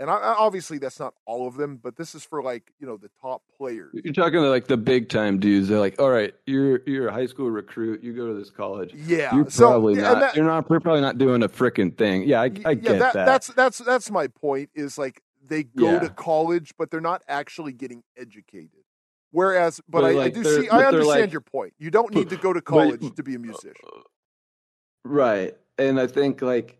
And 0.00 0.08
I, 0.08 0.14
obviously, 0.14 0.78
that's 0.78 1.00
not 1.00 1.14
all 1.26 1.48
of 1.48 1.56
them, 1.56 1.80
but 1.82 1.96
this 1.96 2.14
is 2.14 2.22
for 2.22 2.40
like 2.40 2.72
you 2.78 2.86
know 2.86 2.96
the 2.96 3.10
top 3.20 3.42
players. 3.56 3.90
you're 3.92 4.12
talking 4.14 4.34
to 4.40 4.48
like 4.48 4.68
the 4.68 4.76
big 4.76 5.08
time 5.08 5.40
dudes. 5.40 5.66
They're 5.68 5.80
like, 5.80 6.00
all 6.00 6.10
right, 6.10 6.32
you're 6.46 6.82
you're 6.86 7.08
a 7.08 7.12
high 7.12 7.26
school 7.26 7.50
recruit. 7.50 8.02
You 8.04 8.12
go 8.14 8.28
to 8.28 8.34
this 8.34 8.48
college. 8.50 8.94
Yeah, 8.94 9.34
You're 9.34 9.50
so 9.50 9.70
probably 9.70 9.94
and 9.94 10.02
not. 10.02 10.20
that- 10.20 10.36
you're 10.36 10.44
not. 10.44 10.66
You're 10.70 10.78
probably 10.80 11.00
not 11.00 11.18
doing 11.18 11.42
a 11.42 11.48
freaking 11.48 11.96
thing. 11.98 12.28
Yeah, 12.28 12.40
I, 12.42 12.44
I 12.44 12.48
Y- 12.68 12.74
get 12.74 12.98
that. 13.00 13.14
That's 13.14 13.48
that's 13.48 13.78
that's 13.78 14.08
my 14.10 14.28
point. 14.28 14.70
Is 14.74 14.98
like 14.98 15.20
they 15.44 15.64
go 15.64 15.92
Yeah. 15.94 15.98
to 16.00 16.10
college, 16.10 16.74
but 16.78 16.90
they're 16.92 17.00
not 17.00 17.22
actually 17.26 17.72
getting 17.72 18.04
educated. 18.16 18.70
Whereas, 19.32 19.80
but, 19.88 20.02
But, 20.02 20.16
I, 20.16 20.22
I 20.24 20.28
do 20.30 20.44
see. 20.44 20.68
I 20.68 20.84
understand 20.86 21.20
like- 21.22 21.32
your 21.32 21.40
point. 21.42 21.74
You 21.78 21.90
don't 21.90 22.14
need 22.14 22.30
to 22.30 22.36
go 22.36 22.52
to 22.52 22.60
but- 22.60 22.64
college 22.66 23.14
to 23.16 23.22
be 23.24 23.34
a 23.34 23.38
musician. 23.40 23.74
Uh, 23.84 24.00
right, 25.04 25.56
and 25.76 25.98
I 26.00 26.06
think 26.06 26.40
like 26.40 26.78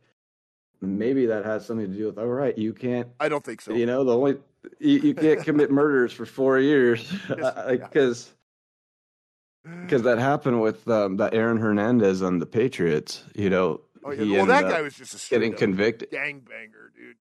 maybe 0.80 1.26
that 1.26 1.44
has 1.44 1.66
something 1.66 1.90
to 1.90 1.96
do 1.96 2.06
with. 2.06 2.18
All 2.18 2.26
right, 2.26 2.56
you 2.56 2.72
can't 2.72 3.08
I 3.20 3.28
don't 3.28 3.44
think 3.44 3.60
so. 3.60 3.72
You 3.74 3.86
know, 3.86 4.04
the 4.04 4.16
only 4.16 4.36
you, 4.78 4.98
you 5.00 5.14
can't 5.14 5.42
commit 5.44 5.70
murders 5.70 6.12
for 6.12 6.26
four 6.26 6.58
years 6.58 7.10
because 7.28 8.32
because 9.82 10.02
that 10.02 10.18
happened 10.18 10.60
with 10.60 10.86
um, 10.88 11.16
that 11.18 11.34
Aaron 11.34 11.58
Hernandez 11.58 12.22
on 12.22 12.38
the 12.38 12.46
Patriots. 12.46 13.24
You 13.34 13.50
know, 13.50 13.80
Oh, 14.04 14.12
yeah. 14.12 14.24
he 14.24 14.32
Well, 14.32 14.46
that 14.46 14.62
guy 14.64 14.80
was 14.80 14.94
just 14.94 15.26
a 15.26 15.30
getting 15.30 15.52
convicted, 15.52 16.10
gangbanger, 16.10 16.94
dude. 16.96 17.16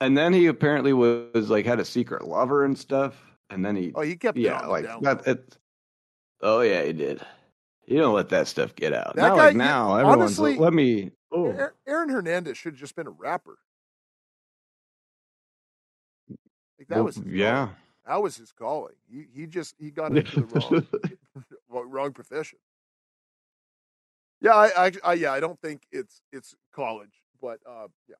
and 0.00 0.16
then 0.16 0.32
he 0.32 0.46
apparently 0.46 0.92
was 0.92 1.48
like 1.50 1.64
had 1.66 1.80
a 1.80 1.84
secret 1.84 2.26
lover 2.26 2.64
and 2.64 2.78
stuff, 2.78 3.14
and 3.50 3.64
then 3.64 3.76
he 3.76 3.92
Oh, 3.94 4.02
he 4.02 4.16
kept 4.16 4.36
yeah 4.38 4.66
like 4.66 4.84
that. 4.84 5.26
It, 5.26 5.56
oh 6.42 6.60
yeah, 6.60 6.82
he 6.84 6.92
did. 6.92 7.24
You 7.86 7.98
don't 7.98 8.14
let 8.14 8.28
that 8.30 8.46
stuff 8.48 8.74
get 8.74 8.92
out. 8.92 9.16
That 9.16 9.28
Not 9.28 9.36
guy- 9.36 9.46
like 9.48 9.56
now. 9.56 9.96
Everyone's 9.96 10.20
honestly, 10.20 10.52
like, 10.52 10.60
let 10.60 10.72
me. 10.72 11.10
Oh, 11.32 11.46
Aaron- 11.46 11.72
Aaron 11.86 12.08
Hernandez 12.10 12.56
should 12.56 12.74
have 12.74 12.80
just 12.80 12.94
been 12.94 13.06
a 13.06 13.10
rapper. 13.10 13.58
Like 16.78 16.88
that 16.88 16.96
well, 16.96 17.04
was 17.04 17.18
yeah. 17.26 17.54
calling. 17.54 17.76
That 18.06 18.22
was 18.22 18.36
his 18.36 18.52
calling. 18.52 18.94
He 19.10 19.26
he 19.32 19.46
just 19.46 19.74
he 19.78 19.90
got 19.90 20.16
into 20.16 20.40
the 20.40 20.46
wrong 20.46 20.86
wrong, 21.68 21.90
wrong 21.90 22.12
profession. 22.12 22.58
Yeah, 24.40 24.54
I, 24.54 24.86
I, 24.86 24.92
I, 25.04 25.12
yeah, 25.14 25.32
I 25.32 25.38
don't 25.40 25.60
think 25.60 25.82
it's 25.92 26.20
it's 26.32 26.54
college, 26.74 27.22
but 27.40 27.60
uh, 27.68 27.86
yeah, 28.08 28.16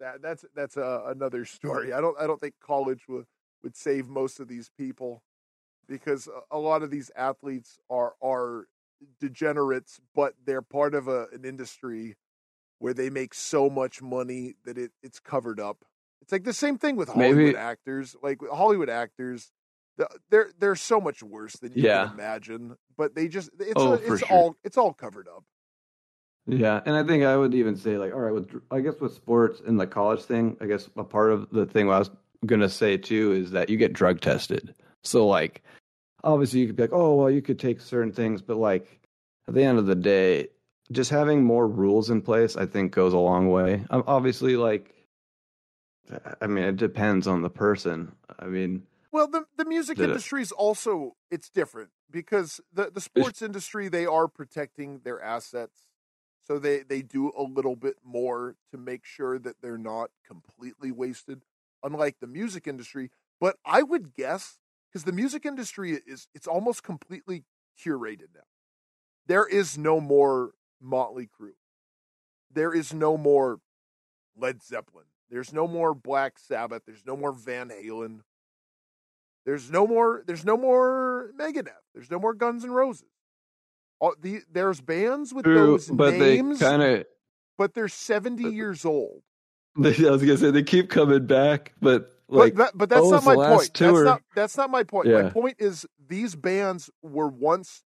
that 0.00 0.20
that's 0.22 0.44
that's 0.54 0.76
uh, 0.76 1.04
another 1.06 1.44
story. 1.46 1.92
I 1.92 2.00
don't 2.00 2.18
I 2.20 2.26
don't 2.26 2.40
think 2.40 2.54
college 2.60 3.04
would 3.08 3.26
would 3.62 3.76
save 3.76 4.08
most 4.08 4.40
of 4.40 4.48
these 4.48 4.70
people 4.76 5.22
because 5.88 6.28
a, 6.28 6.56
a 6.56 6.58
lot 6.58 6.82
of 6.82 6.90
these 6.90 7.10
athletes 7.16 7.78
are 7.88 8.14
are 8.22 8.66
degenerates, 9.20 10.00
but 10.14 10.34
they're 10.44 10.62
part 10.62 10.94
of 10.94 11.08
a, 11.08 11.26
an 11.32 11.44
industry 11.44 12.16
where 12.78 12.94
they 12.94 13.10
make 13.10 13.34
so 13.34 13.70
much 13.70 14.02
money 14.02 14.54
that 14.64 14.76
it, 14.78 14.92
it's 15.02 15.18
covered 15.20 15.58
up. 15.60 15.84
It's 16.22 16.32
like 16.32 16.44
the 16.44 16.52
same 16.52 16.78
thing 16.78 16.96
with 16.96 17.08
Hollywood 17.08 17.36
Maybe- 17.36 17.56
actors. 17.56 18.16
Like 18.22 18.38
Hollywood 18.52 18.90
actors, 18.90 19.50
they're 20.30 20.50
they're 20.58 20.74
so 20.76 21.00
much 21.00 21.22
worse 21.22 21.54
than 21.54 21.72
you 21.74 21.84
Yeah. 21.84 22.06
can 22.06 22.14
imagine. 22.14 22.76
But 22.96 23.14
they 23.14 23.28
just 23.28 23.50
it's 23.58 23.72
Oh, 23.76 23.92
a- 23.92 23.96
it's 23.96 24.20
sure. 24.26 24.28
all 24.30 24.56
it's 24.64 24.76
all 24.76 24.92
covered 24.92 25.28
up. 25.28 25.44
Yeah, 26.48 26.80
and 26.86 26.94
I 26.94 27.02
think 27.02 27.24
I 27.24 27.36
would 27.36 27.54
even 27.54 27.76
say 27.76 27.98
like, 27.98 28.12
all 28.12 28.20
right, 28.20 28.32
with 28.32 28.48
I 28.70 28.80
guess 28.80 28.94
with 29.00 29.14
sports 29.14 29.60
and 29.66 29.80
the 29.80 29.86
college 29.86 30.22
thing, 30.22 30.56
I 30.60 30.66
guess 30.66 30.88
a 30.96 31.02
part 31.04 31.32
of 31.32 31.50
the 31.50 31.66
thing 31.66 31.90
I 31.90 31.98
was 31.98 32.10
gonna 32.44 32.68
say 32.68 32.96
too 32.96 33.32
is 33.32 33.50
that 33.52 33.68
you 33.68 33.76
get 33.76 33.92
drug 33.92 34.20
tested. 34.20 34.74
So 35.02 35.26
like, 35.26 35.62
obviously 36.26 36.60
you 36.60 36.66
could 36.66 36.76
be 36.76 36.82
like, 36.82 36.92
oh 36.92 37.14
well, 37.14 37.30
you 37.30 37.40
could 37.40 37.58
take 37.58 37.80
certain 37.80 38.12
things, 38.12 38.42
but 38.42 38.56
like 38.56 39.00
at 39.48 39.54
the 39.54 39.62
end 39.62 39.78
of 39.78 39.86
the 39.86 39.94
day, 39.94 40.48
just 40.92 41.10
having 41.10 41.42
more 41.42 41.66
rules 41.66 42.10
in 42.10 42.20
place, 42.20 42.56
I 42.56 42.66
think, 42.66 42.92
goes 42.92 43.12
a 43.12 43.18
long 43.18 43.48
way. 43.48 43.84
Um, 43.90 44.04
obviously, 44.06 44.56
like, 44.56 44.94
I 46.40 46.46
mean, 46.46 46.64
it 46.64 46.76
depends 46.76 47.26
on 47.26 47.42
the 47.42 47.50
person. 47.50 48.12
I 48.38 48.46
mean, 48.46 48.82
Well, 49.10 49.28
the 49.28 49.46
the 49.56 49.64
music 49.64 49.98
industry 49.98 50.42
is 50.42 50.52
also 50.52 51.16
it's 51.30 51.48
different 51.48 51.90
because 52.10 52.60
the 52.72 52.90
the 52.90 53.00
sports 53.00 53.42
industry 53.42 53.88
they 53.88 54.06
are 54.06 54.28
protecting 54.28 55.00
their 55.04 55.22
assets, 55.22 55.86
so 56.46 56.58
they 56.58 56.82
they 56.82 57.02
do 57.02 57.32
a 57.36 57.42
little 57.42 57.76
bit 57.76 57.96
more 58.04 58.56
to 58.70 58.78
make 58.78 59.04
sure 59.04 59.38
that 59.38 59.56
they're 59.62 59.78
not 59.78 60.10
completely 60.26 60.90
wasted. 60.90 61.42
Unlike 61.82 62.16
the 62.20 62.26
music 62.26 62.66
industry, 62.66 63.10
but 63.38 63.56
I 63.64 63.82
would 63.82 64.14
guess 64.14 64.58
because 64.96 65.04
the 65.04 65.12
music 65.12 65.44
industry 65.44 66.00
is 66.06 66.26
it's 66.34 66.46
almost 66.46 66.82
completely 66.82 67.44
curated 67.78 68.32
now. 68.34 68.46
There 69.26 69.46
is 69.46 69.76
no 69.76 70.00
more 70.00 70.52
Motley 70.80 71.28
Crue. 71.38 71.50
There 72.50 72.72
is 72.72 72.94
no 72.94 73.18
more 73.18 73.58
Led 74.38 74.62
Zeppelin. 74.62 75.04
There's 75.28 75.52
no 75.52 75.68
more 75.68 75.92
Black 75.92 76.38
Sabbath. 76.38 76.84
There's 76.86 77.04
no 77.04 77.14
more 77.14 77.32
Van 77.32 77.68
Halen. 77.68 78.20
There's 79.44 79.70
no 79.70 79.86
more. 79.86 80.22
There's 80.26 80.46
no 80.46 80.56
more 80.56 81.30
Megadeth. 81.38 81.72
There's 81.92 82.10
no 82.10 82.18
more 82.18 82.32
Guns 82.32 82.64
N' 82.64 82.70
Roses. 82.70 83.10
All 84.00 84.14
the 84.18 84.40
there's 84.50 84.80
bands 84.80 85.34
with 85.34 85.44
True, 85.44 85.72
those 85.72 85.88
but 85.90 86.14
names, 86.14 86.58
they 86.58 86.64
kind 86.64 86.82
of. 86.82 87.04
but 87.58 87.74
they're 87.74 87.88
70 87.88 88.44
years 88.44 88.86
old. 88.86 89.20
I 89.76 89.88
was 89.88 90.22
gonna 90.22 90.38
say 90.38 90.50
they 90.50 90.62
keep 90.62 90.88
coming 90.88 91.26
back, 91.26 91.74
but 91.82 92.15
like 92.28 92.54
but, 92.54 92.64
that, 92.64 92.78
but 92.78 92.88
that's 92.88 93.02
oh, 93.02 93.10
not 93.10 93.16
it's 93.18 93.26
my 93.26 93.34
point. 93.34 93.74
That's 93.74 94.04
not 94.04 94.22
that's 94.34 94.56
not 94.56 94.70
my 94.70 94.82
point. 94.82 95.08
My 95.08 95.30
point 95.30 95.56
is 95.58 95.86
these 96.08 96.34
bands 96.34 96.90
were 97.02 97.28
once 97.28 97.84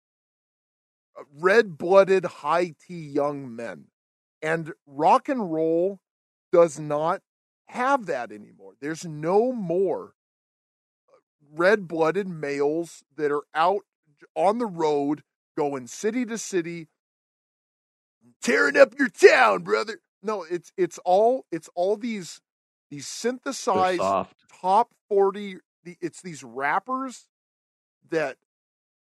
uh, 1.19 1.23
red-blooded, 1.39 2.25
high-tea 2.25 3.09
young 3.09 3.55
men, 3.55 3.87
and 4.43 4.73
rock 4.87 5.29
and 5.29 5.51
roll 5.51 6.01
does 6.53 6.79
not 6.79 7.23
have 7.69 8.07
that 8.07 8.31
anymore. 8.31 8.75
There's 8.81 9.05
no 9.05 9.53
more 9.53 10.13
uh, 11.09 11.17
red-blooded 11.55 12.29
males 12.29 13.03
that 13.17 13.33
are 13.33 13.45
out 13.55 13.83
on 14.35 14.59
the 14.59 14.67
road 14.67 15.23
going 15.57 15.87
city 15.87 16.25
to 16.27 16.37
city 16.37 16.89
tearing 18.43 18.77
up 18.77 18.93
your 18.99 19.09
town 19.09 19.63
brother 19.63 19.99
no 20.23 20.45
it's 20.51 20.73
it's 20.77 20.99
all 21.05 21.47
it's 21.51 21.69
all 21.75 21.97
these 21.97 22.41
these 22.91 23.07
synthesized 23.07 24.01
top 24.61 24.91
40 25.09 25.57
the, 25.85 25.97
it's 26.01 26.23
these 26.23 26.43
rappers 26.43 27.29
that 28.11 28.37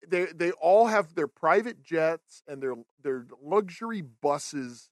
they 0.07 0.27
they 0.27 0.51
all 0.51 0.87
have 0.87 1.15
their 1.15 1.27
private 1.27 1.83
jets 1.83 2.41
and 2.47 2.61
their 2.61 2.75
their 3.03 3.25
luxury 3.41 4.01
buses 4.01 4.89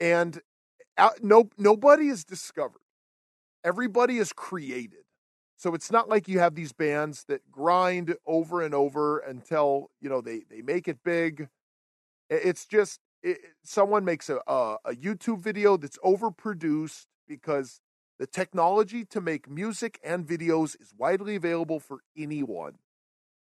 and 0.00 0.36
uh, 0.36 1.02
out, 1.02 1.22
no 1.22 1.48
nobody 1.56 2.08
is 2.08 2.24
discovered. 2.24 2.80
Everybody 3.64 4.18
is 4.18 4.32
created. 4.32 5.04
So 5.56 5.74
it's 5.74 5.90
not 5.90 6.08
like 6.08 6.28
you 6.28 6.38
have 6.38 6.54
these 6.54 6.72
bands 6.72 7.24
that 7.24 7.50
grind 7.50 8.14
over 8.26 8.62
and 8.62 8.74
over 8.74 9.18
until 9.18 9.90
you 10.00 10.08
know 10.08 10.20
they 10.20 10.42
they 10.50 10.62
make 10.62 10.88
it 10.88 10.98
big. 11.04 11.48
It's 12.30 12.66
just 12.66 13.00
it, 13.22 13.38
someone 13.64 14.04
makes 14.04 14.28
a, 14.28 14.38
a 14.46 14.76
a 14.84 14.94
youtube 14.94 15.40
video 15.40 15.76
that's 15.76 15.98
overproduced 15.98 17.06
because 17.28 17.80
the 18.18 18.26
technology 18.26 19.04
to 19.04 19.20
make 19.20 19.48
music 19.48 20.00
and 20.02 20.26
videos 20.26 20.80
is 20.80 20.92
widely 20.96 21.36
available 21.36 21.78
for 21.78 22.00
anyone. 22.16 22.74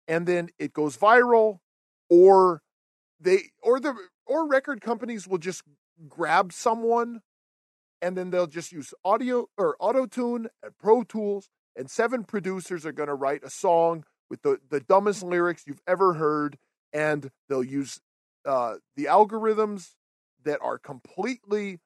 And 0.07 0.25
then 0.25 0.49
it 0.57 0.73
goes 0.73 0.97
viral 0.97 1.59
or 2.09 2.61
they 3.19 3.51
or 3.61 3.79
the 3.79 3.95
or 4.25 4.47
record 4.47 4.81
companies 4.81 5.27
will 5.27 5.37
just 5.37 5.63
grab 6.07 6.53
someone 6.53 7.21
and 8.01 8.17
then 8.17 8.31
they'll 8.31 8.47
just 8.47 8.71
use 8.71 8.93
audio 9.05 9.47
or 9.57 9.75
auto 9.79 10.05
tune 10.05 10.47
and 10.63 10.77
pro 10.77 11.03
tools 11.03 11.49
and 11.75 11.89
seven 11.89 12.23
producers 12.23 12.85
are 12.85 12.91
going 12.91 13.07
to 13.07 13.15
write 13.15 13.43
a 13.43 13.49
song 13.49 14.03
with 14.29 14.41
the, 14.41 14.57
the 14.69 14.79
dumbest 14.79 15.23
lyrics 15.23 15.63
you've 15.67 15.81
ever 15.87 16.13
heard 16.13 16.57
and 16.93 17.29
they'll 17.47 17.63
use 17.63 17.99
uh, 18.45 18.75
the 18.95 19.05
algorithms 19.05 19.91
that 20.43 20.59
are 20.61 20.79
completely 20.79 21.79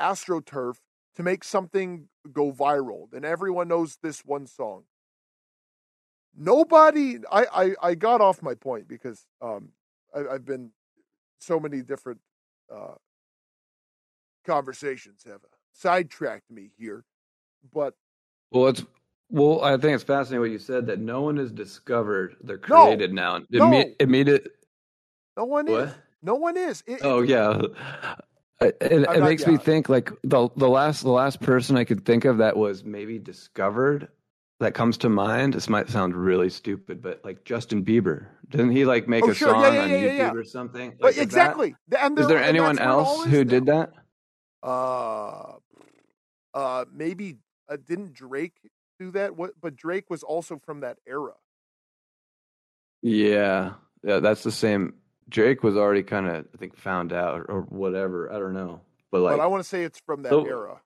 astroturf 0.00 0.76
to 1.16 1.22
make 1.22 1.44
something 1.44 2.08
go 2.32 2.52
viral. 2.52 3.10
Then 3.10 3.24
everyone 3.24 3.68
knows 3.68 3.98
this 4.02 4.24
one 4.24 4.46
song. 4.46 4.84
Nobody, 6.36 7.18
I, 7.30 7.44
I, 7.52 7.88
I 7.90 7.94
got 7.94 8.20
off 8.20 8.42
my 8.42 8.54
point 8.54 8.88
because 8.88 9.26
um, 9.42 9.68
I, 10.14 10.34
I've 10.34 10.46
been 10.46 10.70
so 11.40 11.60
many 11.60 11.82
different 11.82 12.20
uh, 12.74 12.94
conversations 14.46 15.24
have 15.26 15.40
sidetracked 15.72 16.50
me 16.50 16.70
here. 16.78 17.04
But 17.72 17.94
Well, 18.50 18.68
it's 18.68 18.82
well. 19.28 19.62
I 19.62 19.72
think 19.76 19.94
it's 19.94 20.04
fascinating 20.04 20.40
what 20.40 20.50
you 20.50 20.58
said 20.58 20.86
that 20.86 20.98
no 20.98 21.20
one 21.22 21.38
is 21.38 21.52
discovered. 21.52 22.36
They're 22.42 22.60
No, 22.68 22.86
created 22.86 23.12
now. 23.12 23.40
no. 23.50 23.66
Imme- 23.66 23.94
immediate. 24.00 24.48
no 25.36 25.44
one 25.44 25.66
What? 25.66 25.88
is. 25.88 25.94
No 26.22 26.34
one 26.36 26.56
is. 26.56 26.82
It- 26.86 27.00
Oh 27.02 27.20
yeah. 27.22 27.60
It, 28.62 28.76
it, 28.80 29.20
makes 29.22 29.46
me 29.46 29.56
think 29.56 29.88
like 29.88 30.10
the 30.22 30.48
the 30.56 30.68
last 30.68 31.02
the 31.02 31.10
last 31.10 31.40
person 31.40 31.76
I 31.76 31.84
could 31.84 32.04
think 32.04 32.24
of 32.24 32.38
that 32.38 32.56
was 32.56 32.84
maybe 32.84 33.18
discovered 33.18 34.08
that 34.60 34.74
comes 34.74 34.96
to 34.98 35.08
mind. 35.08 35.54
This 35.54 35.68
might 35.68 35.88
sound 35.88 36.14
really 36.14 36.48
stupid, 36.48 37.02
but 37.02 37.20
like 37.24 37.44
Justin 37.44 37.84
Bieber, 37.84 38.26
didn't 38.48 38.70
he 38.70 38.84
like 38.84 39.08
make 39.08 39.24
Oh, 39.24 39.30
a 39.30 39.34
sure. 39.34 39.50
Song 39.50 39.62
yeah, 39.62 39.82
on 39.82 39.90
yeah, 39.90 39.96
yeah, 39.96 40.08
YouTube 40.08 40.18
yeah. 40.18 40.32
or 40.34 40.44
something? 40.44 40.90
Like, 40.90 40.98
but 41.00 41.10
is 41.10 41.16
that- 41.16 41.22
exactly. 41.22 41.74
Is 41.90 42.26
there 42.28 42.42
anyone 42.42 42.76
that's 42.76 42.86
where 42.86 42.88
it 42.88 42.92
all 42.92 43.16
else 43.22 43.24
who 43.26 43.44
did 43.44 43.66
that? 43.66 43.92
Uh, 44.62 45.54
uh, 46.54 46.84
maybe 46.92 47.38
uh, 47.68 47.76
didn't 47.86 48.12
Drake 48.12 48.54
do 49.00 49.10
that? 49.12 49.36
What? 49.36 49.52
But 49.60 49.76
Drake 49.76 50.08
was 50.08 50.22
also 50.22 50.60
from 50.64 50.80
that 50.80 50.98
era. 51.06 51.32
Yeah, 53.02 53.74
yeah, 54.04 54.20
that's 54.20 54.44
the 54.44 54.52
same. 54.52 54.94
Drake 55.28 55.62
was 55.62 55.76
already 55.76 56.02
kind 56.02 56.26
of, 56.26 56.46
I 56.54 56.56
think, 56.58 56.76
found 56.76 57.12
out 57.12 57.40
or, 57.40 57.44
or 57.44 57.60
whatever. 57.62 58.32
I 58.32 58.38
don't 58.38 58.52
know, 58.54 58.80
but 59.10 59.20
like, 59.22 59.36
but 59.36 59.42
I 59.42 59.46
want 59.46 59.62
to 59.62 59.68
say 59.68 59.84
it's 59.84 60.00
from 60.04 60.22
that 60.22 60.30
So- 60.30 60.44
era. 60.46 60.80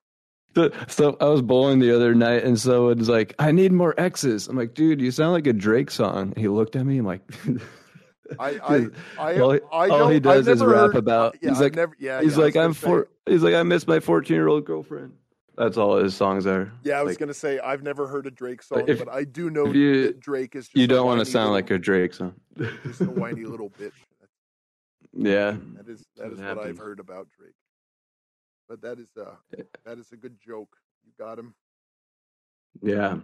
So, 0.55 0.71
so 0.89 1.17
I 1.21 1.27
was 1.27 1.43
bowling 1.43 1.81
the 1.81 1.95
other 1.95 2.15
night, 2.15 2.43
and 2.43 2.59
someone's 2.59 3.11
like, 3.11 3.35
"I 3.39 3.53
need 3.53 3.73
more 3.73 3.93
X's." 4.01 4.49
I'm 4.49 4.57
like, 4.57 4.73
"Dude, 4.73 5.03
you 5.03 5.11
sound 5.11 5.33
like 5.33 5.47
a 5.47 5.53
Drake 5.53 5.91
song." 5.91 6.33
He 6.35 6.49
looked 6.49 6.77
at 6.77 6.87
me. 6.87 6.97
I'm 6.97 7.05
like, 7.05 7.21
I, 8.41 8.59
I, 8.67 8.87
I, 9.19 9.39
all, 9.39 9.53
he- 9.53 9.61
I 9.71 9.89
all 9.91 10.09
he 10.09 10.19
does 10.19 10.49
I've 10.49 10.55
is 10.55 10.65
rap 10.65 10.77
heard- 10.77 10.97
about. 10.97 11.37
Yeah, 11.43 11.51
he's 11.51 11.61
like, 11.61 11.75
never, 11.75 11.95
yeah, 11.99 12.23
he's 12.23 12.37
yeah, 12.37 12.41
I 12.41 12.45
like, 12.47 12.57
I'm 12.57 12.73
gonna 12.73 13.03
say- 13.05 13.33
He's 13.33 13.43
like, 13.43 13.55
I 13.55 13.63
miss 13.65 13.87
my 13.87 14.01
14 14.01 14.35
year 14.35 14.49
old 14.49 14.65
girlfriend. 14.65 15.13
That's 15.59 15.77
all 15.77 15.97
his 15.99 16.15
songs 16.17 16.47
are. 16.47 16.73
Yeah, 16.85 17.01
I 17.01 17.03
was 17.03 17.13
Like, 17.13 17.19
gonna 17.21 17.35
say 17.35 17.59
I've 17.59 17.83
never 17.83 18.07
heard 18.07 18.27
a 18.27 18.31
Drake 18.31 18.63
song, 18.63 18.85
if- 18.89 18.99
but 18.99 19.09
I 19.11 19.25
do 19.25 19.51
know 19.51 19.67
you- 19.67 20.07
that 20.07 20.21
Drake 20.21 20.57
is. 20.57 20.67
Just 20.69 20.77
You 20.77 20.87
don't 20.87 21.05
want 21.07 21.21
to 21.21 21.27
sound 21.27 21.53
little- 21.53 21.55
like 21.55 21.71
a 21.71 21.79
Drake 21.79 22.15
song. 22.15 22.35
just 22.83 23.03
a 23.03 23.05
whiny 23.05 23.45
little 23.45 23.69
bitch. 23.71 23.93
Yeah, 25.17 25.57
that 25.77 25.89
is 25.89 26.05
that 26.17 26.33
is 26.33 26.41
what 26.41 26.59
I've 26.59 26.79
heard 26.79 27.01
about 27.01 27.29
Drake. 27.39 27.55
But 28.69 28.83
that 28.83 28.99
is 28.99 29.11
uh 29.17 29.35
that 29.85 29.99
is 29.99 30.13
a 30.13 30.17
good 30.17 30.37
joke. 30.41 30.77
You 31.05 31.13
got 31.19 31.39
him. 31.39 31.55
yeah. 32.83 33.19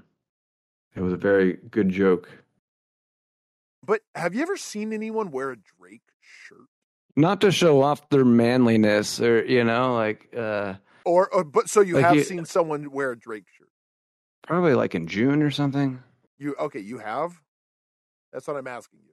It 0.95 1.01
was 1.01 1.13
a 1.15 1.17
very 1.17 1.55
good 1.71 1.89
joke. 1.89 2.29
But 3.85 4.03
have 4.15 4.35
you 4.35 4.43
ever 4.43 4.57
seen 4.57 4.93
anyone 4.93 5.31
wear 5.31 5.51
a 5.51 5.57
Drake 5.57 6.03
shirt? 6.21 6.69
Not 7.17 7.41
to 7.41 7.51
show 7.51 7.83
off 7.83 8.09
their 8.11 8.25
manliness, 8.25 9.21
or 9.21 9.45
you 9.45 9.65
know, 9.65 9.95
like 9.95 10.29
uh 10.37 10.75
Or, 11.05 11.33
or 11.35 11.45
but 11.45 11.69
so 11.69 11.81
you 11.81 11.95
Like 11.95 12.05
have 12.05 12.15
you- 12.17 12.23
seen 12.25 12.45
someone 12.45 12.91
wear 12.91 13.13
a 13.13 13.19
Drake 13.19 13.47
shirt? 13.59 13.69
probably 14.47 14.75
like 14.75 14.95
in 14.95 15.07
June 15.07 15.43
or 15.43 15.51
something. 15.51 16.03
You 16.39 16.55
okay? 16.59 16.81
You 16.81 16.99
have. 16.99 17.33
That's 18.33 18.47
what 18.47 18.57
I'm 18.57 18.67
asking 18.67 19.01
you. 19.05 19.12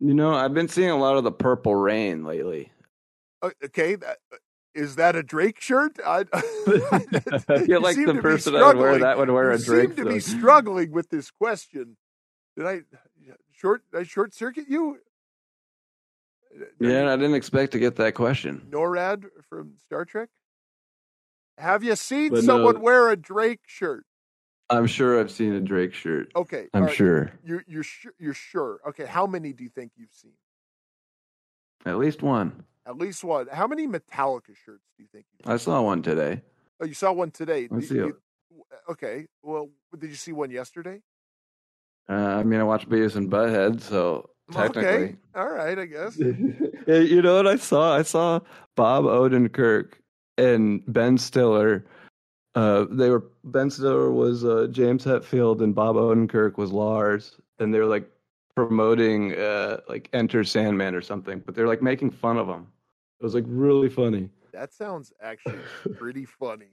You 0.00 0.14
know, 0.14 0.32
I've 0.32 0.54
been 0.54 0.68
seeing 0.68 0.90
a 0.90 0.96
lot 0.96 1.16
of 1.16 1.24
the 1.24 1.32
Purple 1.32 1.74
Rain 1.74 2.24
lately. 2.24 2.72
Uh, 3.42 3.50
okay, 3.64 3.96
that, 3.96 4.18
uh, 4.32 4.36
is 4.74 4.96
that 4.96 5.14
a 5.16 5.22
Drake 5.22 5.60
shirt? 5.60 5.98
I, 6.04 6.24
I 7.48 7.64
feel 7.64 7.80
like 7.82 7.96
seem 7.96 8.06
the 8.06 8.12
to 8.14 8.18
be 8.18 8.20
person 8.20 8.54
that 8.54 8.60
would 8.64 8.76
wear 8.76 8.94
struggling. 8.94 9.00
that 9.00 9.18
would 9.18 9.30
wear 9.30 9.50
you 9.50 9.56
a 9.56 9.58
Drake 9.58 9.88
seem 9.94 10.04
to 10.06 10.12
be 10.12 10.20
struggling 10.20 10.90
with 10.92 11.10
this 11.10 11.30
question. 11.30 11.96
Did 12.56 12.66
I 12.66 12.80
short 13.52 13.82
I 13.94 14.04
short 14.04 14.34
circuit 14.34 14.66
you? 14.68 14.98
Yeah, 16.80 17.12
I 17.12 17.16
didn't 17.16 17.34
expect 17.34 17.72
to 17.72 17.78
get 17.78 17.96
that 17.96 18.14
question. 18.14 18.66
NORAD 18.70 19.26
from 19.48 19.74
Star 19.86 20.04
Trek. 20.04 20.28
Have 21.58 21.84
you 21.84 21.94
seen 21.94 22.30
But 22.30 22.44
someone 22.44 22.76
no- 22.76 22.80
wear 22.80 23.08
a 23.10 23.16
Drake 23.16 23.60
shirt? 23.66 24.04
I'm 24.70 24.86
sure 24.86 25.18
I've 25.20 25.30
seen 25.30 25.52
a 25.54 25.60
Drake 25.60 25.92
shirt. 25.92 26.30
Okay, 26.36 26.68
I'm 26.72 26.84
right, 26.84 26.94
sure. 26.94 27.32
You're 27.44 27.64
you're 27.66 27.82
sure, 27.82 28.12
you're 28.18 28.34
sure. 28.34 28.80
Okay, 28.88 29.04
how 29.04 29.26
many 29.26 29.52
do 29.52 29.64
you 29.64 29.70
think 29.70 29.92
you've 29.96 30.12
seen? 30.12 30.32
At 31.84 31.98
least 31.98 32.22
one. 32.22 32.64
At 32.86 32.96
least 32.96 33.24
one. 33.24 33.48
How 33.52 33.66
many 33.66 33.86
Metallica 33.86 34.54
shirts 34.64 34.84
do 34.96 35.02
you 35.02 35.08
think? 35.12 35.26
You've 35.44 35.52
I 35.52 35.56
saw 35.56 35.82
one 35.82 36.02
today. 36.02 36.42
Oh, 36.80 36.86
you 36.86 36.94
saw 36.94 37.12
one 37.12 37.30
today. 37.30 37.66
Did 37.68 37.84
see 37.84 37.96
you- 37.96 38.16
okay. 38.88 39.26
Well, 39.42 39.70
did 39.98 40.08
you 40.10 40.16
see 40.16 40.32
one 40.32 40.50
yesterday? 40.50 41.02
Uh, 42.08 42.14
I 42.14 42.42
mean, 42.42 42.58
I 42.60 42.64
watched 42.64 42.88
Beavis 42.88 43.16
and 43.16 43.30
Butthead, 43.30 43.80
so 43.82 44.30
Okay. 44.54 44.62
technically. 44.72 45.16
All 45.34 45.48
right. 45.48 45.78
I 45.78 45.84
guess. 45.86 46.16
You 46.86 47.22
know 47.22 47.36
what 47.36 47.46
I 47.46 47.54
saw? 47.56 47.94
I 47.96 48.02
saw 48.02 48.40
Bob 48.74 49.04
Odenkirk 49.04 49.92
and 50.38 50.82
Ben 50.88 51.18
Stiller 51.18 51.84
Uh, 52.54 52.86
they 52.90 53.10
were 53.10 53.24
Ben 53.44 53.70
Stiller 53.70 54.10
was 54.10 54.44
uh, 54.44 54.66
James 54.70 55.04
Hetfield 55.04 55.62
and 55.62 55.74
Bob 55.74 55.96
Odenkirk 55.96 56.56
was 56.56 56.72
Lars, 56.72 57.36
and 57.58 57.72
they 57.72 57.78
were 57.78 57.86
like 57.86 58.10
promoting 58.56 59.34
uh, 59.36 59.78
like 59.88 60.08
Enter 60.12 60.42
Sandman 60.42 60.94
or 60.94 61.00
something, 61.00 61.40
but 61.46 61.54
they're 61.54 61.68
like 61.68 61.80
making 61.82 62.10
fun 62.10 62.36
of 62.36 62.48
him. 62.48 62.66
It 63.20 63.24
was 63.24 63.34
like 63.34 63.44
really 63.46 63.88
funny. 63.88 64.30
That 64.52 64.74
sounds 64.74 65.12
actually 65.22 65.60
pretty 65.96 66.24
funny. 66.24 66.70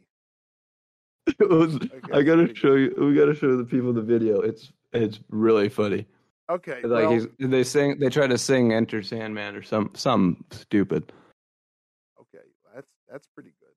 It 1.27 1.49
was, 1.49 1.75
Okay, 1.75 1.89
I 2.13 2.23
gotta 2.23 2.55
show 2.55 2.75
you. 2.75 2.95
We 2.97 3.13
gotta 3.13 3.35
show 3.35 3.55
the 3.57 3.63
people 3.65 3.93
the 3.93 4.01
video. 4.01 4.41
It's 4.41 4.71
it's 4.93 5.19
really 5.29 5.69
funny. 5.69 6.07
Okay, 6.49 6.81
Like 6.83 7.09
well, 7.09 7.11
he's, 7.11 7.27
they 7.37 7.63
sing, 7.65 7.99
they 7.99 8.09
try 8.09 8.25
to 8.25 8.37
sing 8.37 8.71
Enter 8.71 9.03
Sandman 9.03 9.55
or 9.55 9.61
some 9.61 9.91
some 9.93 10.43
stupid. 10.51 11.11
okay, 12.19 12.45
that's 12.73 12.89
that's 13.11 13.27
pretty 13.27 13.53
good. 13.59 13.73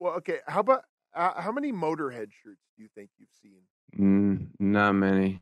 Well, 0.00 0.14
okay, 0.14 0.38
how 0.46 0.60
about 0.60 0.84
uh, 1.14 1.40
how 1.40 1.52
many 1.52 1.72
Motorhead 1.72 2.30
shirts 2.42 2.62
do 2.76 2.82
you 2.82 2.88
think 2.94 3.10
you've 3.18 3.28
seen? 3.42 3.60
Mm, 3.98 4.48
not 4.58 4.92
many. 4.92 5.40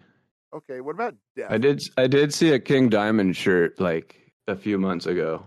Okay, 0.54 0.80
what 0.80 0.94
about 0.94 1.14
Death? 1.36 1.50
I 1.50 1.58
did 1.58 1.82
I 1.96 2.06
did 2.06 2.34
see 2.34 2.52
a 2.52 2.58
King 2.58 2.88
Diamond 2.88 3.36
shirt 3.36 3.80
like 3.80 4.32
a 4.48 4.56
few 4.56 4.78
months 4.78 5.06
ago. 5.06 5.46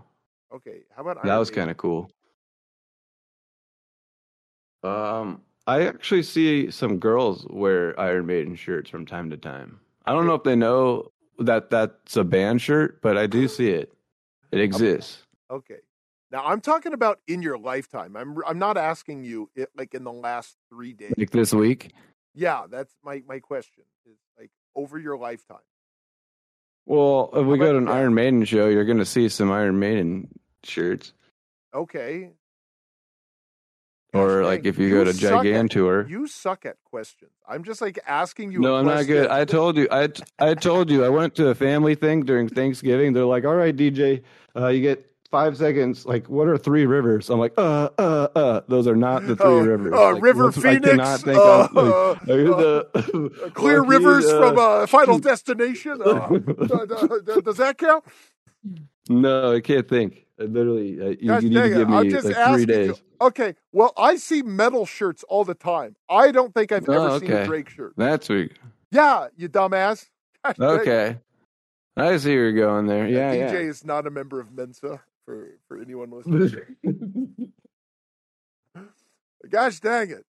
Okay, 0.54 0.80
how 0.94 1.02
about 1.02 1.22
That 1.24 1.36
was 1.36 1.50
kind 1.50 1.70
of 1.70 1.76
cool. 1.76 2.10
Um, 4.82 5.42
I 5.66 5.86
actually 5.86 6.22
see 6.22 6.70
some 6.70 6.98
girls 6.98 7.46
wear 7.50 7.98
Iron 7.98 8.26
Maiden 8.26 8.54
shirts 8.54 8.88
from 8.90 9.04
time 9.04 9.30
to 9.30 9.36
time. 9.36 9.80
I 10.04 10.12
don't 10.12 10.26
know 10.26 10.34
if 10.34 10.44
they 10.44 10.54
know 10.56 11.10
that 11.38 11.70
that's 11.70 12.16
a 12.16 12.24
band 12.24 12.62
shirt, 12.62 13.00
but 13.02 13.16
I 13.16 13.26
do 13.26 13.48
see 13.48 13.70
it. 13.70 13.92
It 14.52 14.60
exists. 14.60 15.22
Okay. 15.50 15.78
Now 16.30 16.44
I'm 16.44 16.60
talking 16.60 16.92
about 16.92 17.20
in 17.26 17.42
your 17.42 17.58
lifetime. 17.58 18.16
I'm 18.16 18.36
I'm 18.46 18.58
not 18.58 18.76
asking 18.76 19.24
you 19.24 19.50
it, 19.54 19.70
like 19.76 19.94
in 19.94 20.04
the 20.04 20.12
last 20.12 20.56
three 20.70 20.92
days. 20.92 21.14
Like 21.16 21.30
this 21.30 21.52
week. 21.52 21.92
Yeah, 22.34 22.64
that's 22.70 22.92
my 23.04 23.22
my 23.26 23.38
question 23.38 23.84
is 24.06 24.18
like 24.38 24.50
over 24.74 24.98
your 24.98 25.16
lifetime. 25.16 25.58
Well, 26.84 27.30
if 27.34 27.46
we 27.46 27.58
go 27.58 27.72
to 27.72 27.78
an? 27.78 27.88
Iron 27.88 28.14
Maiden 28.14 28.44
show, 28.44 28.68
you're 28.68 28.84
going 28.84 28.98
to 28.98 29.04
see 29.04 29.28
some 29.28 29.50
Iron 29.50 29.78
Maiden 29.80 30.28
shirts. 30.62 31.12
Okay. 31.74 32.30
Or 34.14 34.44
like 34.44 34.64
if 34.64 34.78
you, 34.78 34.90
go 34.90 35.04
to 35.04 35.12
suck 35.12 35.44
at- 35.44 35.44
Gigantour. 35.44 36.06
You 36.08 36.26
suck 36.26 36.64
at 36.64 36.76
questions. 36.84 37.32
I'm 37.46 37.64
just 37.64 37.80
like 37.80 37.98
asking 38.06 38.52
you. 38.52 38.60
No, 38.60 38.76
I'm 38.76 38.86
not 38.86 39.06
good. 39.06 39.28
I 39.28 39.44
told 39.44 39.76
you. 39.76 39.88
I 39.90 40.08
I 40.38 40.54
told 40.54 40.90
you. 40.90 41.04
I 41.04 41.08
went 41.08 41.34
to 41.36 41.48
a 41.48 41.54
family 41.54 41.96
thing 41.96 42.24
during 42.24 42.48
Thanksgiving. 42.48 43.12
They're 43.12 43.26
like, 43.26 43.44
"All 43.44 43.54
right, 43.54 43.76
DJ, 43.76 44.22
uh, 44.56 44.68
you 44.68 44.80
get 44.80 45.04
five 45.26 45.56
seconds. 45.56 46.06
Like, 46.06 46.28
what 46.28 46.48
are 46.48 46.56
three 46.58 46.86
rivers?" 46.86 47.28
I'm 47.30 47.38
like, 47.38 47.52
"Uh, 47.56 47.90
uh, 47.98 48.28
uh. 48.34 48.60
Those 48.68 48.86
are 48.86 48.96
not 48.96 49.26
the 49.26 49.36
three 49.36 49.46
Oh, 49.46 49.58
rivers. 49.60 49.92
uh, 49.92 50.12
Like, 50.14 50.22
River 50.22 50.48
I 50.48 50.50
Phoenix, 50.52 51.22
think 51.22 51.36
uh, 51.38 51.68
like, 51.72 51.76
uh, 51.76 52.14
the- 52.26 53.50
Clear 53.54 53.82
Rivers 53.82 54.30
from 54.30 54.58
uh, 54.58 54.86
Final 54.86 55.18
Destination. 55.30 56.00
Uh, 56.02 56.28
does 57.42 57.56
that 57.58 57.76
count? 57.78 58.04
No, 59.08 59.54
I 59.54 59.60
can't 59.60 59.88
think. 59.88 60.26
I 60.38 60.44
literally, 60.44 61.00
uh, 61.00 61.04
you, 61.18 61.28
Gosh 61.28 61.42
you 61.44 61.48
need 61.50 61.62
to 61.62 61.68
give 61.70 61.88
me 61.88 61.96
I'm 61.96 62.10
just 62.10 62.26
like 62.26 62.36
asking 62.36 62.66
three 62.66 62.74
you. 62.74 62.86
days. 62.92 63.02
Okay, 63.20 63.54
well, 63.72 63.92
I 63.96 64.16
see 64.16 64.42
metal 64.42 64.84
shirts 64.84 65.24
all 65.28 65.44
the 65.44 65.54
time. 65.54 65.96
I 66.10 66.30
don't 66.30 66.52
think 66.52 66.72
I've 66.72 66.86
Oh, 66.88 66.92
ever 67.16 67.20
seen 67.20 67.32
a. 67.32 67.46
Drake 67.46 67.70
shirt. 67.70 67.94
That's 67.96 68.28
week. 68.28 68.52
Yeah, 68.90 69.28
you 69.36 69.48
dumbass. 69.48 70.06
Gosh. 70.44 70.56
Okay, 70.60 71.18
I 71.96 72.16
see 72.18 72.34
where 72.36 72.50
you're 72.50 72.52
going 72.52 72.86
there. 72.86 73.08
Yeah, 73.08 73.34
DJ 73.34 73.52
yeah. 73.52 73.58
is 73.70 73.84
not 73.84 74.06
a 74.06 74.10
member 74.10 74.38
of 74.38 74.52
Mensa 74.52 75.00
for 75.26 75.58
for 75.68 75.78
anyone 75.78 76.10
listening. 76.24 76.76
Gosh 79.50 79.80
dang 79.80 80.10
it! 80.10 80.24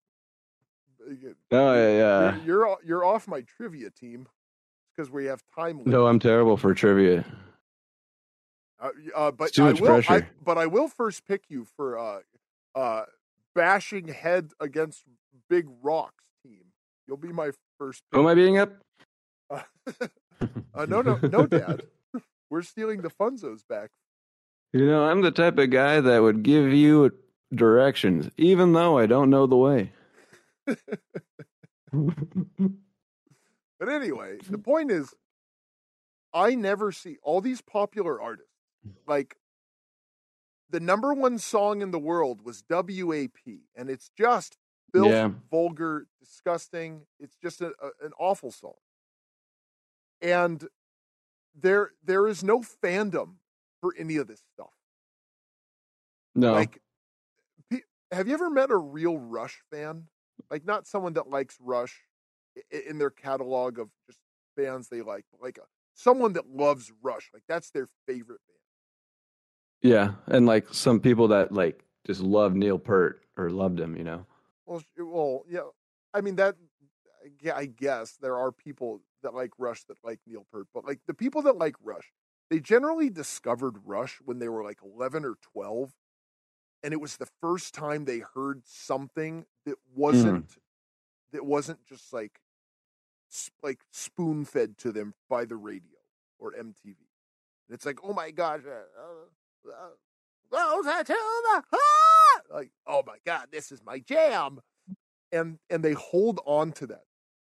oh 1.51 1.73
yeah, 1.73 1.97
yeah. 1.97 2.35
You're 2.43 2.45
you're, 2.45 2.77
you're 2.85 3.05
off 3.05 3.27
my 3.27 3.41
trivia 3.41 3.89
team 3.89 4.27
because 4.95 5.09
we 5.09 5.25
have 5.25 5.41
time. 5.55 5.77
limit. 5.77 5.87
No, 5.87 6.07
I'm 6.07 6.19
terrible 6.19 6.57
for 6.57 6.73
trivia. 6.73 7.23
Uh, 8.79 8.89
uh, 9.15 9.31
but 9.31 9.45
It's 9.45 9.55
too 9.55 9.63
I 9.65 9.71
much 9.71 9.81
will. 9.81 9.95
I, 9.95 10.01
pressure. 10.01 10.29
but 10.43 10.57
I 10.57 10.67
will 10.67 10.87
first 10.87 11.25
pick 11.25 11.45
you 11.49 11.65
for 11.75 11.97
uh, 11.97 12.19
uh, 12.75 13.05
bashing 13.55 14.07
head 14.09 14.51
against 14.59 15.03
big 15.49 15.65
rocks 15.81 16.25
team. 16.43 16.61
You'll 17.07 17.17
be 17.17 17.31
my 17.31 17.51
first. 17.79 18.03
Who 18.11 18.19
am 18.19 18.27
I 18.27 18.35
beating 18.35 18.59
up? 18.59 18.73
Uh, 19.49 19.61
uh, 20.75 20.85
no, 20.85 21.01
no, 21.01 21.17
no, 21.23 21.47
Dad. 21.47 21.83
We're 22.49 22.61
stealing 22.61 23.01
the 23.01 23.09
funzos 23.09 23.61
back. 23.67 23.89
You 24.73 24.85
know, 24.85 25.05
I'm 25.05 25.21
the 25.21 25.31
type 25.31 25.57
of 25.57 25.69
guy 25.69 25.99
that 26.01 26.19
would 26.21 26.43
give 26.43 26.71
you 26.73 27.11
directions, 27.53 28.29
even 28.37 28.73
though 28.73 28.97
I 28.97 29.05
don't 29.05 29.29
know 29.29 29.47
the 29.47 29.55
way. 29.57 29.91
But 33.79 33.89
anyway, 33.89 34.37
the 34.49 34.57
point 34.57 34.91
is, 34.91 35.13
I 36.33 36.55
never 36.55 36.91
see 36.91 37.17
all 37.21 37.41
these 37.41 37.61
popular 37.61 38.19
artists. 38.21 38.51
Like, 39.05 39.37
the 40.69 40.79
number 40.79 41.13
one 41.13 41.37
song 41.37 41.81
in 41.81 41.91
the 41.91 41.99
world 41.99 42.41
was 42.43 42.63
WAP, 42.69 43.37
and 43.75 43.89
it's 43.89 44.09
just 44.17 44.57
filth, 44.93 45.11
Yeah. 45.11 45.29
vulgar, 45.51 46.07
disgusting. 46.19 47.05
It's 47.19 47.37
just 47.37 47.61
a, 47.61 47.67
a- 47.81 48.05
an 48.05 48.13
awful 48.19 48.51
song. 48.51 48.73
And 50.21 50.67
there, 51.55 51.91
there 52.03 52.27
is 52.27 52.43
no 52.43 52.59
fandom 52.61 53.35
for 53.81 53.93
any 53.97 54.17
of 54.17 54.27
this 54.27 54.41
stuff. 54.53 54.71
no, 56.35 56.53
Like, 56.53 56.81
have 58.11 58.27
you 58.27 58.33
ever 58.33 58.49
met 58.49 58.71
a 58.71 58.77
real 58.77 59.17
Rush 59.17 59.61
fan? 59.71 60.07
Like, 60.49 60.65
not 60.65 60.87
someone 60.87 61.13
that 61.13 61.29
likes 61.29 61.57
Rush 61.59 62.03
in 62.71 62.97
their 62.97 63.09
catalog 63.09 63.79
of 63.79 63.89
just 64.07 64.19
bands 64.55 64.87
they 64.89 65.01
like, 65.01 65.25
but 65.31 65.41
like 65.41 65.57
a, 65.57 65.65
someone 65.93 66.33
that 66.33 66.47
loves 66.49 66.91
Rush. 67.01 67.29
Like, 67.33 67.43
that's 67.47 67.71
their 67.71 67.87
favorite 68.07 68.41
band. 68.47 69.91
yeah, 69.93 70.13
and 70.27 70.45
like 70.45 70.73
some 70.73 70.99
people 70.99 71.27
that 71.29 71.51
like 71.51 71.83
just 72.05 72.21
love 72.21 72.55
Neil 72.55 72.79
Peart 72.79 73.23
or 73.35 73.49
loved 73.49 73.79
him, 73.79 73.95
you 73.97 74.03
know. 74.03 74.25
Well, 74.65 74.81
well, 74.97 75.43
yeah. 75.49 75.61
I 76.13 76.21
mean 76.21 76.35
that. 76.37 76.55
Gue- 77.43 77.51
I 77.51 77.65
guess 77.65 78.15
there 78.21 78.37
are 78.37 78.51
people 78.53 79.01
that 79.21 79.33
like 79.33 79.51
Rush 79.57 79.83
that 79.85 79.97
like 80.03 80.19
Neil 80.25 80.45
Peart, 80.51 80.67
but 80.73 80.85
like 80.85 80.99
the 81.07 81.13
people 81.13 81.41
that 81.43 81.57
like 81.57 81.75
Rush, 81.83 82.09
they 82.49 82.59
generally 82.59 83.09
discovered 83.09 83.75
Rush 83.85 84.19
when 84.23 84.39
they 84.39 84.49
were 84.49 84.63
like 84.63 84.79
eleven 84.83 85.25
or 85.25 85.35
twelve, 85.41 85.93
and 86.83 86.93
it 86.93 87.01
was 87.01 87.17
the 87.17 87.27
first 87.41 87.73
time 87.73 88.05
they 88.05 88.21
heard 88.33 88.61
something 88.65 89.45
that 89.65 89.77
wasn't 89.95 90.57
that 91.31 91.45
wasn't 91.45 91.85
just 91.85 92.13
like 92.13 92.39
like 93.61 93.79
spoon 93.91 94.45
fed 94.45 94.77
to 94.77 94.91
them 94.91 95.13
by 95.29 95.45
the 95.45 95.55
radio 95.55 95.97
or 96.39 96.53
MTV. 96.53 96.85
And 96.85 97.75
it's 97.75 97.85
like, 97.85 97.99
oh 98.03 98.13
my 98.13 98.31
gosh, 98.31 98.61
uh, 98.65 99.69
uh, 99.69 99.89
those 100.51 100.87
are 100.87 101.03
to 101.03 101.13
the 101.13 101.63
heart! 101.71 102.45
like, 102.53 102.71
oh 102.85 103.03
my 103.05 103.17
god, 103.25 103.47
this 103.51 103.71
is 103.71 103.81
my 103.83 103.99
jam, 103.99 104.61
and 105.31 105.59
and 105.69 105.83
they 105.83 105.93
hold 105.93 106.39
on 106.45 106.71
to 106.73 106.87
that, 106.87 107.03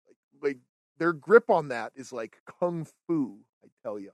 like 0.08 0.18
like 0.42 0.58
their 0.98 1.12
grip 1.12 1.50
on 1.50 1.68
that 1.70 1.92
is 1.96 2.14
like 2.14 2.38
kung 2.60 2.88
fu. 3.08 3.40
I 3.64 3.68
tell 3.84 4.00
you. 4.00 4.12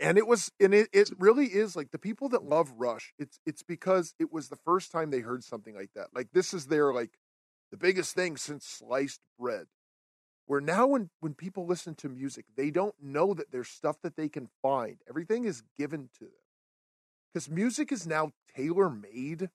And 0.00 0.16
it 0.16 0.26
was, 0.26 0.52
and 0.60 0.72
it, 0.72 0.88
it 0.92 1.10
really 1.18 1.46
is 1.46 1.74
like 1.74 1.90
the 1.90 1.98
people 1.98 2.28
that 2.28 2.44
love 2.44 2.72
Rush. 2.76 3.12
It's 3.18 3.40
it's 3.44 3.62
because 3.62 4.14
it 4.18 4.32
was 4.32 4.48
the 4.48 4.56
first 4.56 4.92
time 4.92 5.10
they 5.10 5.20
heard 5.20 5.42
something 5.42 5.74
like 5.74 5.90
that. 5.94 6.08
Like 6.14 6.28
this 6.32 6.54
is 6.54 6.66
their 6.66 6.92
like 6.92 7.18
the 7.70 7.76
biggest 7.76 8.14
thing 8.14 8.36
since 8.36 8.64
sliced 8.64 9.20
bread. 9.38 9.66
Where 10.46 10.60
now 10.60 10.86
when 10.86 11.10
when 11.20 11.34
people 11.34 11.66
listen 11.66 11.94
to 11.96 12.08
music, 12.08 12.44
they 12.56 12.70
don't 12.70 12.94
know 13.02 13.34
that 13.34 13.50
there's 13.50 13.68
stuff 13.68 13.96
that 14.02 14.16
they 14.16 14.28
can 14.28 14.48
find. 14.62 14.98
Everything 15.08 15.44
is 15.44 15.62
given 15.76 16.10
to 16.18 16.24
them. 16.24 16.32
Because 17.32 17.50
music 17.50 17.90
is 17.90 18.06
now 18.06 18.32
tailor 18.56 18.88
made 18.88 19.50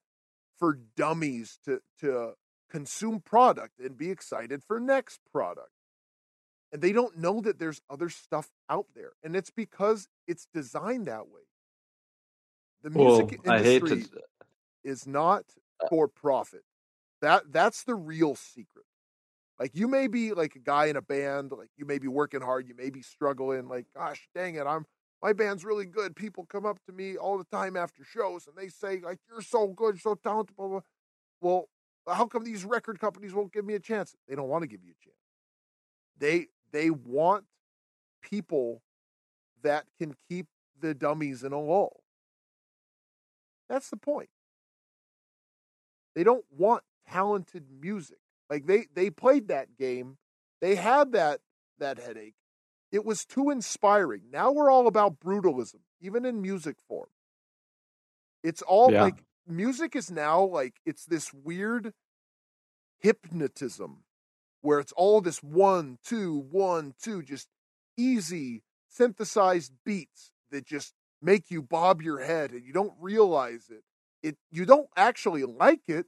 for 0.60 0.78
dummies 0.96 1.58
to 1.66 1.82
to 2.00 2.34
consume 2.70 3.22
product 3.22 3.80
and 3.80 3.98
be 3.98 4.10
excited 4.10 4.62
for 4.64 4.80
next 4.80 5.22
product. 5.32 5.70
And 6.74 6.82
they 6.82 6.92
don't 6.92 7.18
know 7.20 7.40
that 7.42 7.60
there's 7.60 7.82
other 7.90 8.10
stuff 8.10 8.52
out 8.70 8.88
there. 8.96 9.14
And 9.24 9.36
it's 9.36 9.52
because 9.52 10.10
it's 10.28 10.48
designed 10.54 11.06
that 11.06 11.28
way. 11.30 11.44
The 12.82 12.90
Well, 12.96 13.20
music 13.20 13.40
I 13.48 13.62
hate 13.62 13.86
industry 13.86 14.02
to. 14.06 14.22
is 14.84 15.08
not 15.08 15.46
uh 15.80 15.90
for 15.90 16.08
profit. 16.08 16.64
That 17.22 17.54
that's 17.54 17.84
the 17.84 17.96
real 17.96 18.36
secret. 18.36 18.86
Like 19.60 19.76
you 19.76 19.88
may 19.88 20.08
be 20.08 20.34
like 20.34 20.56
a 20.56 20.60
guy 20.60 20.88
in 20.88 20.98
a 20.98 21.02
band, 21.02 21.52
like 21.52 21.70
you 21.78 21.86
may 21.86 22.00
be 22.00 22.08
working 22.10 22.42
hard, 22.42 22.68
you 22.68 22.76
may 22.76 22.90
be 22.90 23.02
struggling, 23.04 23.68
like, 23.70 23.86
gosh 23.96 24.28
dang 24.36 24.56
it, 24.56 24.66
I'm 24.68 24.86
my 25.22 25.32
band's 25.32 25.64
really 25.64 25.86
good. 25.86 26.16
People 26.18 26.46
come 26.46 26.66
up 26.66 26.80
to 26.88 26.92
me 26.92 27.16
all 27.16 27.38
the 27.38 27.46
time 27.46 27.78
after 27.78 28.04
shows 28.04 28.48
and 28.48 28.58
they 28.58 28.68
say, 28.68 29.00
like, 29.00 29.20
you're 29.30 29.42
so 29.42 29.68
good, 29.68 30.02
so 30.02 30.16
talented, 30.16 30.56
blah, 30.58 30.68
blah. 30.68 30.82
Well, 31.40 31.70
how 32.08 32.26
come 32.26 32.44
these 32.44 32.66
record 32.66 33.00
companies 33.00 33.34
won't 33.34 33.54
give 33.54 33.64
me 33.64 33.76
a 33.76 33.80
chance? 33.80 34.16
They 34.28 34.36
don't 34.36 34.50
want 34.50 34.64
to 34.64 34.68
give 34.68 34.84
you 34.84 34.92
a 34.92 35.04
chance. 35.04 35.18
They 36.18 36.48
they 36.74 36.90
want 36.90 37.46
people 38.22 38.82
that 39.62 39.86
can 39.98 40.16
keep 40.30 40.48
the 40.82 40.94
dummies 40.94 41.44
in 41.44 41.54
a 41.54 41.60
lull. 41.60 42.02
That's 43.70 43.90
the 43.90 43.98
point. 43.98 44.30
They 46.16 46.24
don't 46.24 46.46
want 46.52 46.84
talented 47.08 47.66
music. 47.82 48.20
Like 48.50 48.66
they 48.68 48.88
they 48.94 49.10
played 49.10 49.48
that 49.48 49.78
game, 49.78 50.18
they 50.62 50.76
had 50.76 51.14
that 51.14 51.42
that 51.80 52.00
headache. 52.00 52.36
It 52.92 53.06
was 53.06 53.26
too 53.26 53.50
inspiring. 53.50 54.24
Now 54.32 54.52
we're 54.52 54.70
all 54.70 54.88
about 54.88 55.20
brutalism, 55.20 55.82
even 56.02 56.26
in 56.26 56.42
music 56.42 56.78
form. 56.88 57.10
It's 58.44 58.62
all 58.62 58.92
Yeah. 58.92 59.04
like 59.04 59.24
music 59.48 59.96
is 59.96 60.12
now 60.12 60.44
like 60.44 60.80
it's 60.86 61.06
this 61.06 61.34
weird 61.34 61.94
hypnotism 63.00 64.04
where 64.64 64.80
it's 64.80 64.94
all 64.94 65.22
this 65.22 65.44
one, 65.44 66.00
two, 66.04 66.48
one, 66.50 66.96
two, 67.00 67.22
just 67.22 67.48
easy 67.98 68.64
synthesized 68.90 69.74
beats 69.86 70.32
that 70.52 70.66
just 70.66 70.94
make 71.22 71.52
you 71.52 71.62
bob 71.62 72.02
your 72.02 72.20
head 72.20 72.52
and 72.52 72.64
you 72.64 72.74
don't 72.74 72.94
realize 73.00 73.70
it. 73.70 73.84
It 74.22 74.38
you 74.52 74.66
don't 74.66 74.90
actually 74.96 75.44
like 75.44 75.88
it. 75.88 76.08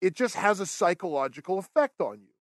It 0.00 0.14
just 0.14 0.34
has 0.34 0.60
a 0.60 0.66
psychological 0.66 1.58
effect 1.58 2.00
on 2.00 2.20
you. 2.20 2.34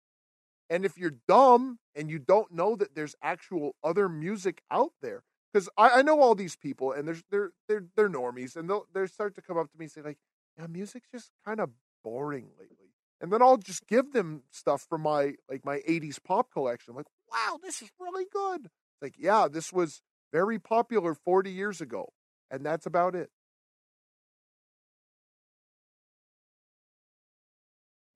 And 0.68 0.84
if 0.84 0.98
you're 0.98 1.16
dumb 1.26 1.78
and 1.94 2.10
you 2.10 2.18
don't 2.18 2.52
know 2.52 2.76
that 2.76 2.94
there's 2.94 3.16
actual 3.22 3.74
other 3.82 4.08
music 4.08 4.62
out 4.70 4.92
there, 5.02 5.22
because 5.52 5.68
I, 5.76 5.98
I 5.98 6.02
know 6.02 6.20
all 6.20 6.34
these 6.34 6.56
people 6.56 6.92
and 6.92 7.08
they're 7.30 7.52
they're 7.66 7.84
they're 7.96 8.10
normies 8.10 8.56
and 8.56 8.68
they'll 8.68 8.86
they 8.92 9.06
start 9.06 9.34
to 9.36 9.42
come 9.42 9.56
up 9.56 9.70
to 9.72 9.78
me 9.78 9.86
and 9.86 9.92
say 9.92 10.02
like, 10.02 10.18
yeah, 10.58 10.66
music's 10.66 11.08
just 11.10 11.30
kind 11.46 11.60
of 11.60 11.70
boring 12.04 12.48
lately. 12.58 12.79
And 13.20 13.32
then 13.32 13.42
I'll 13.42 13.58
just 13.58 13.86
give 13.86 14.12
them 14.12 14.42
stuff 14.50 14.86
from 14.88 15.02
my 15.02 15.34
like 15.48 15.64
my 15.64 15.78
80s 15.88 16.18
pop 16.22 16.50
collection. 16.52 16.94
like, 16.94 17.06
wow, 17.30 17.58
this 17.62 17.82
is 17.82 17.90
really 17.98 18.26
good. 18.32 18.68
Like, 19.02 19.14
yeah, 19.18 19.48
this 19.50 19.72
was 19.72 20.02
very 20.32 20.58
popular 20.58 21.14
40 21.14 21.50
years 21.50 21.80
ago. 21.80 22.12
And 22.50 22.64
that's 22.64 22.86
about 22.86 23.14
it. 23.14 23.30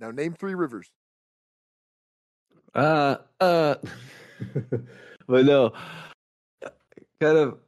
Now 0.01 0.11
name 0.11 0.35
three 0.35 0.55
rivers. 0.55 0.91
Uh, 2.75 3.17
uh, 3.41 3.77
but 5.29 5.45
no, 5.45 5.73
kind 7.21 7.39
of 7.39 7.59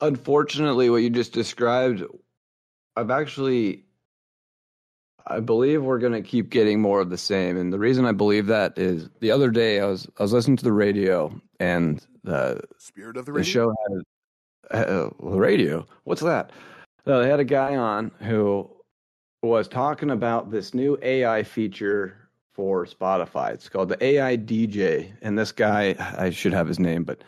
unfortunately, 0.00 0.90
what 0.90 0.96
you 0.96 1.10
just 1.10 1.32
described, 1.32 2.02
I've 2.96 3.10
actually, 3.10 3.85
I 5.28 5.40
believe 5.40 5.82
we're 5.82 5.98
going 5.98 6.12
to 6.12 6.22
keep 6.22 6.50
getting 6.50 6.80
more 6.80 7.00
of 7.00 7.10
the 7.10 7.18
same. 7.18 7.56
And 7.56 7.72
the 7.72 7.78
reason 7.78 8.04
I 8.04 8.12
believe 8.12 8.46
that 8.46 8.78
is 8.78 9.08
the 9.20 9.30
other 9.30 9.50
day 9.50 9.80
I 9.80 9.86
was, 9.86 10.08
I 10.18 10.22
was 10.22 10.32
listening 10.32 10.56
to 10.58 10.64
the 10.64 10.72
radio 10.72 11.40
and 11.58 12.04
the, 12.22 12.60
Spirit 12.78 13.16
of 13.16 13.26
the 13.26 13.32
the 13.32 13.38
radio. 13.38 13.50
show 13.52 13.74
had 14.70 14.86
uh, 14.88 15.10
the 15.20 15.38
radio. 15.38 15.86
What's 16.04 16.22
that? 16.22 16.52
No, 17.06 17.22
they 17.22 17.28
had 17.28 17.40
a 17.40 17.44
guy 17.44 17.76
on 17.76 18.10
who 18.20 18.68
was 19.42 19.68
talking 19.68 20.10
about 20.10 20.50
this 20.50 20.74
new 20.74 20.98
AI 21.02 21.42
feature 21.42 22.28
for 22.52 22.86
Spotify. 22.86 23.52
It's 23.52 23.68
called 23.68 23.90
the 23.90 24.04
AI 24.04 24.36
DJ, 24.36 25.12
and 25.22 25.38
this 25.38 25.52
guy, 25.52 25.94
I 26.18 26.30
should 26.30 26.52
have 26.52 26.66
his 26.66 26.78
name, 26.78 27.04
but 27.04 27.22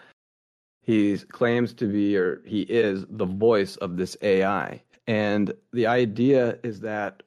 he 0.82 1.18
claims 1.18 1.74
to 1.74 1.86
be 1.86 2.16
or 2.16 2.40
he 2.46 2.62
is 2.62 3.04
the 3.10 3.26
voice 3.26 3.76
of 3.76 3.96
this 3.96 4.16
AI. 4.22 4.82
And 5.06 5.52
the 5.72 5.86
idea 5.86 6.58
is 6.62 6.80
that 6.80 7.22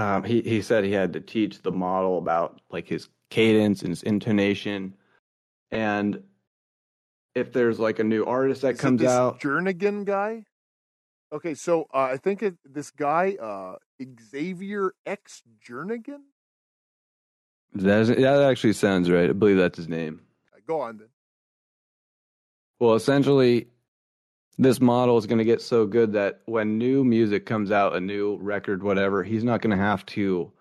um, 0.00 0.24
he 0.24 0.40
he 0.42 0.62
said 0.62 0.84
he 0.84 0.92
had 0.92 1.12
to 1.12 1.20
teach 1.20 1.62
the 1.62 1.72
model 1.72 2.18
about 2.18 2.60
like 2.70 2.88
his 2.88 3.08
cadence 3.28 3.82
and 3.82 3.90
his 3.90 4.02
intonation, 4.02 4.94
and 5.70 6.22
if 7.34 7.52
there's 7.52 7.78
like 7.78 7.98
a 7.98 8.04
new 8.04 8.24
artist 8.24 8.62
that 8.62 8.74
Is 8.74 8.80
comes 8.80 9.00
this 9.00 9.10
out, 9.10 9.40
Jernigan 9.40 10.04
guy. 10.04 10.44
Okay, 11.32 11.54
so 11.54 11.86
uh, 11.94 11.98
I 11.98 12.16
think 12.16 12.42
it, 12.42 12.56
this 12.64 12.90
guy 12.90 13.36
uh, 13.40 13.76
Xavier 14.20 14.92
X 15.06 15.42
Jernigan. 15.64 16.22
that, 17.74 18.06
that 18.06 18.42
actually 18.42 18.72
sounds 18.72 19.08
right. 19.10 19.30
I 19.30 19.32
believe 19.32 19.56
that's 19.56 19.76
his 19.76 19.88
name. 19.88 20.22
Go 20.66 20.80
on 20.80 20.98
then. 20.98 21.08
Well, 22.78 22.94
essentially, 22.94 23.68
this 24.60 24.78
model 24.78 25.16
is 25.16 25.24
going 25.24 25.38
to 25.38 25.44
get 25.44 25.62
so 25.62 25.86
good 25.86 26.12
that 26.12 26.42
when 26.44 26.76
new 26.76 27.02
music 27.02 27.46
comes 27.46 27.70
out, 27.70 27.96
a 27.96 28.00
new 28.00 28.36
record, 28.42 28.82
whatever, 28.82 29.24
he's 29.24 29.42
not 29.42 29.62
going 29.62 29.74
to 29.74 29.82
have 29.82 30.04
to 30.04 30.52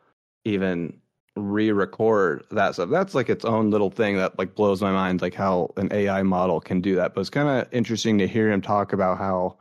even 0.46 0.98
re-record 1.36 2.46
that 2.50 2.74
stuff. 2.74 2.90
That's 2.90 3.14
like 3.14 3.30
its 3.30 3.44
own 3.44 3.72
little 3.72 3.90
thing 3.90 4.16
that 4.16 4.40
like 4.40 4.56
blows 4.56 4.82
my 4.82 4.94
mind, 4.94 5.22
like 5.22 5.34
how 5.34 5.74
an 5.76 5.90
AI 5.92 6.24
model 6.24 6.62
can 6.62 6.80
do 6.80 6.96
that. 6.96 7.14
But 7.14 7.22
it's 7.22 7.30
kind 7.30 7.50
of 7.50 7.68
interesting 7.74 8.18
to 8.20 8.28
hear 8.28 8.50
him 8.50 8.62
talk 8.62 8.94
about 8.94 9.18
how 9.18 9.58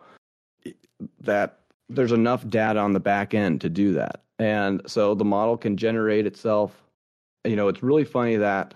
that 1.21 1.59
there's 1.89 2.13
enough 2.13 2.47
data 2.49 2.79
on 2.79 2.93
the 2.93 3.01
back 3.01 3.35
end 3.35 3.61
to 3.63 3.69
do 3.69 3.93
that, 3.95 4.23
and 4.39 4.83
so 4.87 5.15
the 5.15 5.25
model 5.25 5.57
can 5.57 5.77
generate 5.77 6.27
itself. 6.27 6.85
You 7.45 7.57
know, 7.57 7.67
it's 7.67 7.83
really 7.83 8.05
funny 8.05 8.37
that 8.37 8.75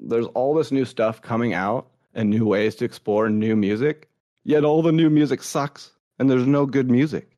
there's 0.00 0.26
all 0.28 0.54
this 0.54 0.72
new 0.72 0.84
stuff 0.84 1.22
coming 1.22 1.54
out 1.54 1.88
and 2.14 2.30
new 2.30 2.46
ways 2.46 2.74
to 2.76 2.84
explore 2.84 3.28
new 3.28 3.54
music, 3.54 4.07
yet 4.48 4.64
all 4.64 4.80
the 4.82 4.90
new 4.90 5.10
music 5.10 5.42
sucks 5.42 5.92
and 6.18 6.28
there's 6.28 6.46
no 6.46 6.64
good 6.66 6.90
music. 6.90 7.36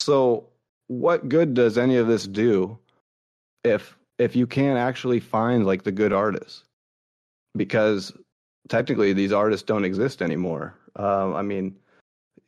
So, 0.00 0.46
what 0.86 1.28
good 1.28 1.54
does 1.54 1.76
any 1.76 1.96
of 1.96 2.06
this 2.06 2.26
do 2.26 2.78
if 3.64 3.98
if 4.18 4.36
you 4.36 4.46
can't 4.46 4.78
actually 4.78 5.20
find 5.20 5.66
like 5.66 5.82
the 5.82 5.92
good 5.92 6.12
artists? 6.12 6.64
Because 7.54 8.12
technically 8.68 9.12
these 9.12 9.32
artists 9.32 9.66
don't 9.66 9.84
exist 9.84 10.22
anymore. 10.22 10.74
Um, 10.96 11.34
I 11.34 11.42
mean, 11.42 11.76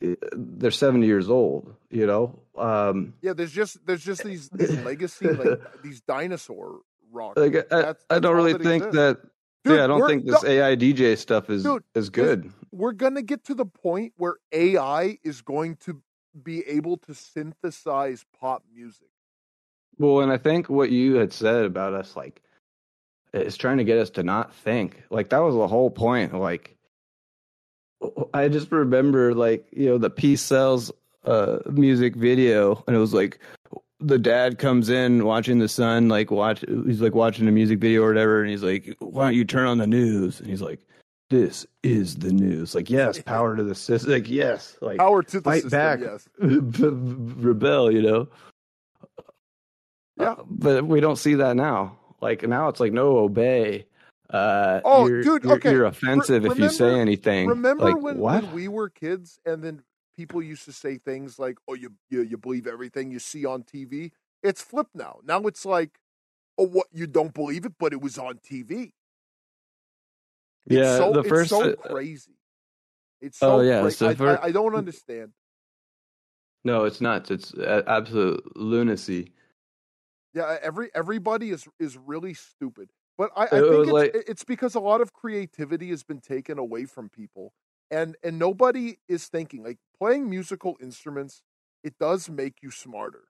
they're 0.01 0.71
70 0.71 1.07
years 1.07 1.29
old, 1.29 1.75
you 1.91 2.07
know? 2.07 2.39
Um, 2.57 3.15
Yeah, 3.21 3.33
there's 3.33 3.53
just 3.53 3.85
there's 3.85 4.05
just 4.05 4.23
these, 4.23 4.49
these 4.51 4.79
legacy 4.85 5.29
like 5.29 5.61
these 5.83 6.01
dinosaur 6.01 6.81
rock. 7.11 7.37
like, 7.37 7.67
I, 7.73 7.95
I 8.11 8.19
don't 8.21 8.37
really 8.37 8.55
think 8.55 8.85
exists. 8.85 8.97
that 8.97 9.19
Dude, 9.65 9.79
yeah, 9.79 9.85
I 9.85 9.87
don't 9.87 10.07
think 10.07 10.27
this 10.27 10.43
no, 10.43 10.49
AI 10.49 10.77
DJ 10.77 11.17
stuff 11.17 11.49
is 11.49 11.63
Dude, 11.63 11.83
is 11.95 12.11
good. 12.11 12.53
we're 12.71 12.93
gonna 12.93 13.23
get 13.23 13.45
to 13.45 13.55
the 13.55 13.65
point 13.65 14.13
where 14.17 14.37
AI 14.53 15.19
is 15.25 15.41
going 15.41 15.77
to 15.77 16.03
be 16.43 16.61
able 16.67 16.97
to 16.99 17.15
synthesize 17.15 18.25
pop 18.39 18.63
music. 18.75 19.09
Well, 19.99 20.21
and 20.21 20.33
I 20.33 20.39
think 20.39 20.69
what 20.69 20.91
you 20.91 21.15
had 21.15 21.33
said 21.33 21.65
about 21.65 21.95
us, 21.95 22.17
like, 22.17 22.43
is 23.33 23.57
trying 23.57 23.79
to 23.79 23.85
get 23.85 23.99
us 23.99 24.11
to 24.11 24.23
not 24.23 24.55
think. 24.55 25.03
Like 25.11 25.31
that 25.31 25.39
was 25.39 25.55
the 25.55 25.69
whole 25.69 25.91
point. 25.91 26.35
Like, 26.35 26.77
I 28.35 28.49
just 28.49 28.71
remember, 28.71 29.35
like, 29.35 29.67
you 29.73 29.87
know, 29.87 29.99
the 29.99 30.11
Peace 30.11 30.43
Sells 30.43 30.93
uh, 31.25 31.59
music 31.71 32.17
video, 32.17 32.83
and 32.87 32.95
it 32.95 32.99
was 32.99 33.15
like 33.15 33.39
the 34.01 34.19
dad 34.19 34.59
comes 34.59 34.89
in 34.91 35.25
watching 35.25 35.59
the 35.59 35.69
son, 35.69 36.09
like, 36.09 36.31
watch. 36.31 36.65
He's 36.87 37.01
like 37.01 37.15
watching 37.15 37.49
a 37.49 37.53
music 37.53 37.79
video 37.79 38.03
or 38.03 38.09
whatever, 38.09 38.41
and 38.41 38.51
he's 38.51 38.63
like, 38.63 38.97
"Why 38.99 39.27
don't 39.27 39.35
you 39.35 39.45
turn 39.45 39.67
on 39.67 39.79
the 39.79 39.87
news?" 39.87 40.41
And 40.41 40.49
he's 40.51 40.61
like, 40.63 40.81
"This 41.31 41.67
is 41.83 42.17
the 42.17 42.33
news." 42.33 42.75
Like, 42.75 42.91
yes, 42.91 43.21
power 43.23 43.57
to 43.57 43.63
the 43.63 43.75
system. 43.75 44.13
Like, 44.13 44.29
yes, 44.29 44.77
like 44.81 44.99
Power 44.99 45.23
to 45.23 45.41
the 45.41 45.43
fight 45.43 45.63
system, 45.63 45.79
back. 45.79 46.01
yes. 46.01 46.29
rebel, 46.39 47.91
you 47.91 48.03
know. 48.03 48.29
Yeah. 50.19 50.33
Uh, 50.33 50.45
but 50.47 50.87
we 50.87 51.01
don't 51.01 51.17
see 51.17 51.35
that 51.35 51.57
now. 51.57 51.99
Like 52.21 52.47
now, 52.47 52.69
it's 52.69 52.81
like 52.81 52.93
no, 52.93 53.19
obey. 53.19 53.87
Uh, 54.31 54.81
Oh, 54.85 55.07
you're, 55.07 55.23
dude, 55.23 55.45
you're, 55.45 55.53
okay. 55.55 55.71
you're 55.73 55.85
offensive 55.85 56.47
if 56.47 56.59
you 56.59 56.69
say 56.69 56.99
anything. 56.99 57.47
Remember 57.49 57.85
like, 57.85 58.01
when, 58.01 58.19
what? 58.19 58.43
when 58.45 58.53
we 58.53 58.69
were 58.69 58.89
kids 58.89 59.39
and 59.45 59.63
then 59.63 59.83
people 60.17 60.43
used 60.43 60.65
to 60.67 60.73
say 60.73 60.99
things 60.99 61.39
like, 61.39 61.59
"Oh, 61.69 61.75
you, 61.75 61.93
you 62.11 62.23
you 62.23 62.37
believe 62.37 62.67
everything 62.67 63.11
you 63.11 63.19
see 63.19 63.45
on 63.45 63.63
TV." 63.65 64.13
It's 64.43 64.63
flipped 64.63 64.95
now. 64.95 65.21
Now 65.25 65.41
it's 65.43 65.65
like, 65.65 65.99
"Oh, 66.59 66.67
what 66.67 66.87
you 66.93 67.07
don't 67.07 67.35
believe 67.35 67.65
it, 67.65 67.75
but 67.79 67.93
it 67.93 68.01
was 68.01 68.19
on 68.19 68.39
TV." 68.39 68.93
It's 70.67 70.77
yeah, 70.77 70.99
so, 70.99 71.13
the 71.13 71.21
it's 71.21 71.29
first. 71.29 71.51
so 71.51 71.63
uh, 71.63 71.89
crazy. 71.89 72.37
It's 73.21 73.39
so 73.39 73.59
Oh, 73.59 73.61
yeah, 73.61 73.81
cra- 73.81 73.91
so 73.93 74.09
I, 74.09 74.15
for- 74.15 74.43
I, 74.45 74.47
I 74.49 74.53
don't 74.53 74.75
understand. 74.75 75.33
no, 76.65 76.85
it's 76.85 77.01
nuts. 77.01 77.31
It's 77.31 77.55
uh, 77.55 77.83
absolute 77.87 78.57
lunacy. 78.57 79.33
Yeah, 80.35 80.59
every 80.63 80.91
everybody 80.95 81.51
is 81.51 81.67
is 81.79 81.97
really 81.97 82.35
stupid. 82.35 82.91
But 83.17 83.31
I, 83.37 83.45
I 83.45 83.49
think 83.49 83.63
it's, 83.85 83.91
like- 83.93 84.25
it's 84.29 84.45
because 84.45 84.75
a 84.75 84.81
lot 84.81 85.01
of 85.01 85.13
creativity 85.13 85.91
has 85.91 86.03
been 86.03 86.21
taken 86.21 86.59
away 86.59 86.85
from 86.87 87.09
people, 87.09 87.53
and 87.91 88.17
and 88.23 88.39
nobody 88.39 88.97
is 89.09 89.27
thinking 89.29 89.63
like 89.63 89.79
playing 89.99 90.29
musical 90.29 90.77
instruments. 90.81 91.43
It 91.83 91.95
does 91.99 92.29
make 92.31 92.63
you 92.63 92.71
smarter. 92.71 93.25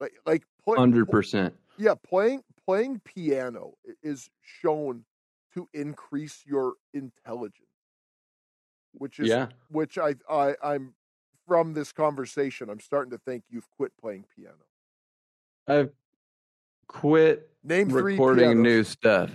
Like 0.00 0.12
like 0.26 0.44
play, 0.62 0.76
Hundred 0.76 1.08
percent. 1.08 1.54
yeah, 1.78 1.94
playing 1.94 2.42
playing 2.66 3.00
piano 3.04 3.74
is 4.02 4.28
shown 4.42 5.04
to 5.54 5.68
increase 5.72 6.42
your 6.46 6.74
intelligence, 6.92 7.68
which 8.92 9.18
is 9.18 9.28
Yeah. 9.28 9.48
which 9.70 9.96
I 9.98 10.14
I 10.28 10.54
I'm 10.62 10.94
from 11.46 11.72
this 11.72 11.92
conversation. 11.92 12.68
I'm 12.68 12.80
starting 12.80 13.10
to 13.12 13.18
think 13.18 13.44
you've 13.48 13.70
quit 13.70 13.92
playing 14.00 14.26
piano. 14.36 14.66
I've 15.66 15.92
quit 16.88 17.50
Name 17.64 17.88
three 17.88 18.12
recording 18.12 18.62
new 18.62 18.84
stuff. 18.84 19.30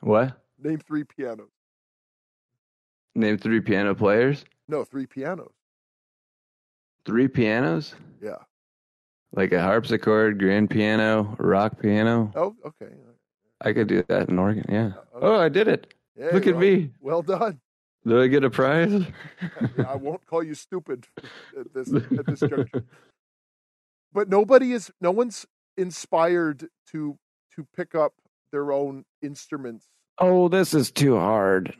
What? 0.00 0.38
Name 0.58 0.78
three 0.78 1.04
pianos. 1.04 1.50
Name 3.16 3.38
three 3.38 3.60
piano 3.60 3.94
players. 3.94 4.44
No, 4.68 4.84
three 4.84 5.06
pianos. 5.06 5.52
Three 7.04 7.28
pianos. 7.28 7.94
Yeah. 8.22 8.36
like 9.32 9.52
a 9.52 9.62
harpsichord, 9.62 10.38
grand 10.38 10.70
piano, 10.70 11.34
rock 11.38 11.80
piano. 11.80 12.32
Oh, 12.34 12.54
okay. 12.66 12.92
I 13.60 13.72
could 13.72 13.86
do 13.86 14.02
that 14.08 14.28
in 14.28 14.38
organ. 14.38 14.64
Yeah. 14.68 14.92
Uh, 15.14 15.18
Oh, 15.22 15.40
I 15.40 15.48
did 15.48 15.66
it. 15.68 15.94
Yeah, 16.18 16.30
Look 16.32 16.46
at 16.46 16.56
me. 16.58 16.90
Well 17.00 17.22
done. 17.22 17.60
Did 18.06 18.18
I 18.20 18.26
get 18.28 18.44
a 18.44 18.50
prize? 18.50 19.04
I 19.88 19.96
won't 19.96 20.24
call 20.26 20.42
you 20.42 20.54
stupid 20.54 21.06
at 21.58 21.72
this 21.74 21.92
at 21.92 22.26
this 22.26 22.40
juncture. 22.40 22.84
But 24.12 24.28
nobody 24.28 24.72
is 24.72 24.90
no 25.00 25.10
one's 25.10 25.46
inspired 25.76 26.68
to 26.92 27.18
to 27.54 27.66
pick 27.76 27.94
up 27.94 28.12
their 28.52 28.72
own 28.72 29.04
instruments. 29.22 29.86
oh, 30.18 30.48
this 30.48 30.72
is 30.74 30.90
too 30.90 31.16
hard. 31.16 31.74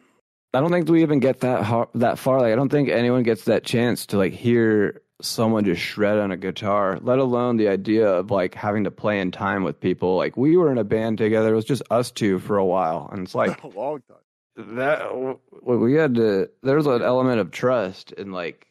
I 0.56 0.60
don't 0.60 0.70
think 0.70 0.88
we 0.88 1.02
even 1.02 1.20
get 1.20 1.40
that 1.40 1.62
har 1.64 1.88
that 1.94 2.18
far. 2.18 2.40
Like, 2.40 2.52
I 2.52 2.56
don't 2.56 2.70
think 2.70 2.88
anyone 2.88 3.22
gets 3.22 3.44
that 3.44 3.64
chance 3.64 4.06
to 4.06 4.16
like 4.18 4.32
hear 4.32 5.02
someone 5.20 5.64
just 5.64 5.80
shred 5.82 6.18
on 6.18 6.30
a 6.30 6.36
guitar. 6.36 6.98
Let 7.02 7.18
alone 7.18 7.56
the 7.56 7.68
idea 7.68 8.08
of 8.08 8.30
like 8.30 8.54
having 8.54 8.84
to 8.84 8.90
play 8.90 9.20
in 9.20 9.30
time 9.30 9.64
with 9.64 9.80
people. 9.80 10.16
Like 10.16 10.36
we 10.36 10.56
were 10.56 10.72
in 10.72 10.78
a 10.78 10.84
band 10.84 11.18
together. 11.18 11.52
It 11.52 11.56
was 11.56 11.64
just 11.64 11.82
us 11.90 12.10
two 12.10 12.38
for 12.38 12.56
a 12.56 12.64
while, 12.64 13.08
and 13.12 13.22
it's 13.24 13.34
like 13.34 13.62
a 13.62 13.68
long 13.68 14.02
time. 14.08 14.76
that 14.76 15.38
we 15.62 15.94
had 15.94 16.14
to 16.14 16.48
There's 16.62 16.86
an 16.86 17.02
element 17.02 17.40
of 17.40 17.50
trust 17.50 18.12
and 18.12 18.32
like 18.32 18.66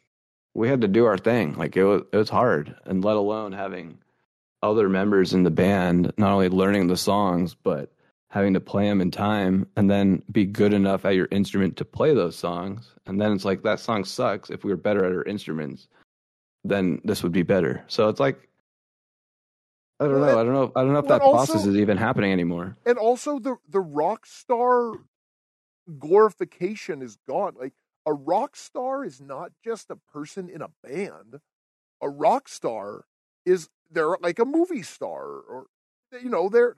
we 0.54 0.68
had 0.68 0.80
to 0.80 0.88
do 0.88 1.04
our 1.04 1.18
thing 1.18 1.54
like 1.54 1.76
it 1.76 1.84
was 1.84 2.02
it 2.12 2.16
was 2.16 2.30
hard 2.30 2.74
and 2.86 3.04
let 3.04 3.16
alone 3.16 3.52
having 3.52 3.98
other 4.62 4.88
members 4.88 5.32
in 5.34 5.44
the 5.44 5.50
band 5.50 6.12
not 6.16 6.32
only 6.32 6.48
learning 6.48 6.88
the 6.88 6.96
songs 6.96 7.54
but 7.54 7.92
having 8.36 8.52
to 8.54 8.60
play 8.60 8.86
them 8.86 9.00
in 9.00 9.10
time 9.10 9.66
and 9.76 9.90
then 9.90 10.22
be 10.30 10.44
good 10.44 10.74
enough 10.74 11.06
at 11.06 11.14
your 11.14 11.28
instrument 11.30 11.74
to 11.78 11.86
play 11.86 12.14
those 12.14 12.36
songs 12.36 12.92
and 13.06 13.18
then 13.18 13.32
it's 13.32 13.46
like 13.46 13.62
that 13.62 13.80
song 13.80 14.04
sucks 14.04 14.50
if 14.50 14.62
we 14.62 14.70
were 14.70 14.76
better 14.76 15.06
at 15.06 15.12
our 15.12 15.24
instruments 15.24 15.88
then 16.62 17.00
this 17.02 17.22
would 17.22 17.32
be 17.32 17.42
better 17.42 17.82
so 17.88 18.10
it's 18.10 18.20
like 18.20 18.46
I 19.98 20.04
don't 20.04 20.20
Well, 20.20 20.34
know. 20.34 20.40
I 20.40 20.44
don't 20.44 20.52
know. 20.52 20.72
I 20.76 20.82
don't 20.82 20.92
know 20.92 20.98
if 20.98 21.08
that 21.08 21.22
and 21.22 21.32
process 21.32 21.64
is 21.64 21.76
even 21.76 21.96
happening 21.96 22.30
anymore. 22.30 22.76
And 22.84 22.98
also 22.98 23.38
the 23.38 23.56
the 23.70 23.80
rock 23.80 24.26
star 24.26 24.92
glorification 25.98 27.00
is 27.00 27.16
gone. 27.26 27.54
Like 27.58 27.72
a 28.04 28.12
rock 28.12 28.56
star 28.56 29.04
is 29.04 29.20
not 29.20 29.52
just 29.64 29.90
a 29.90 29.96
person 29.96 30.50
in 30.50 30.60
a 30.60 30.68
band. 30.84 31.40
A 32.02 32.10
rock 32.10 32.48
star 32.48 33.06
is 33.46 33.70
they're 33.90 34.18
like 34.20 34.38
a 34.38 34.44
movie 34.44 34.82
star 34.82 35.24
or 35.24 35.66
you 36.22 36.28
know, 36.28 36.50
they're 36.50 36.76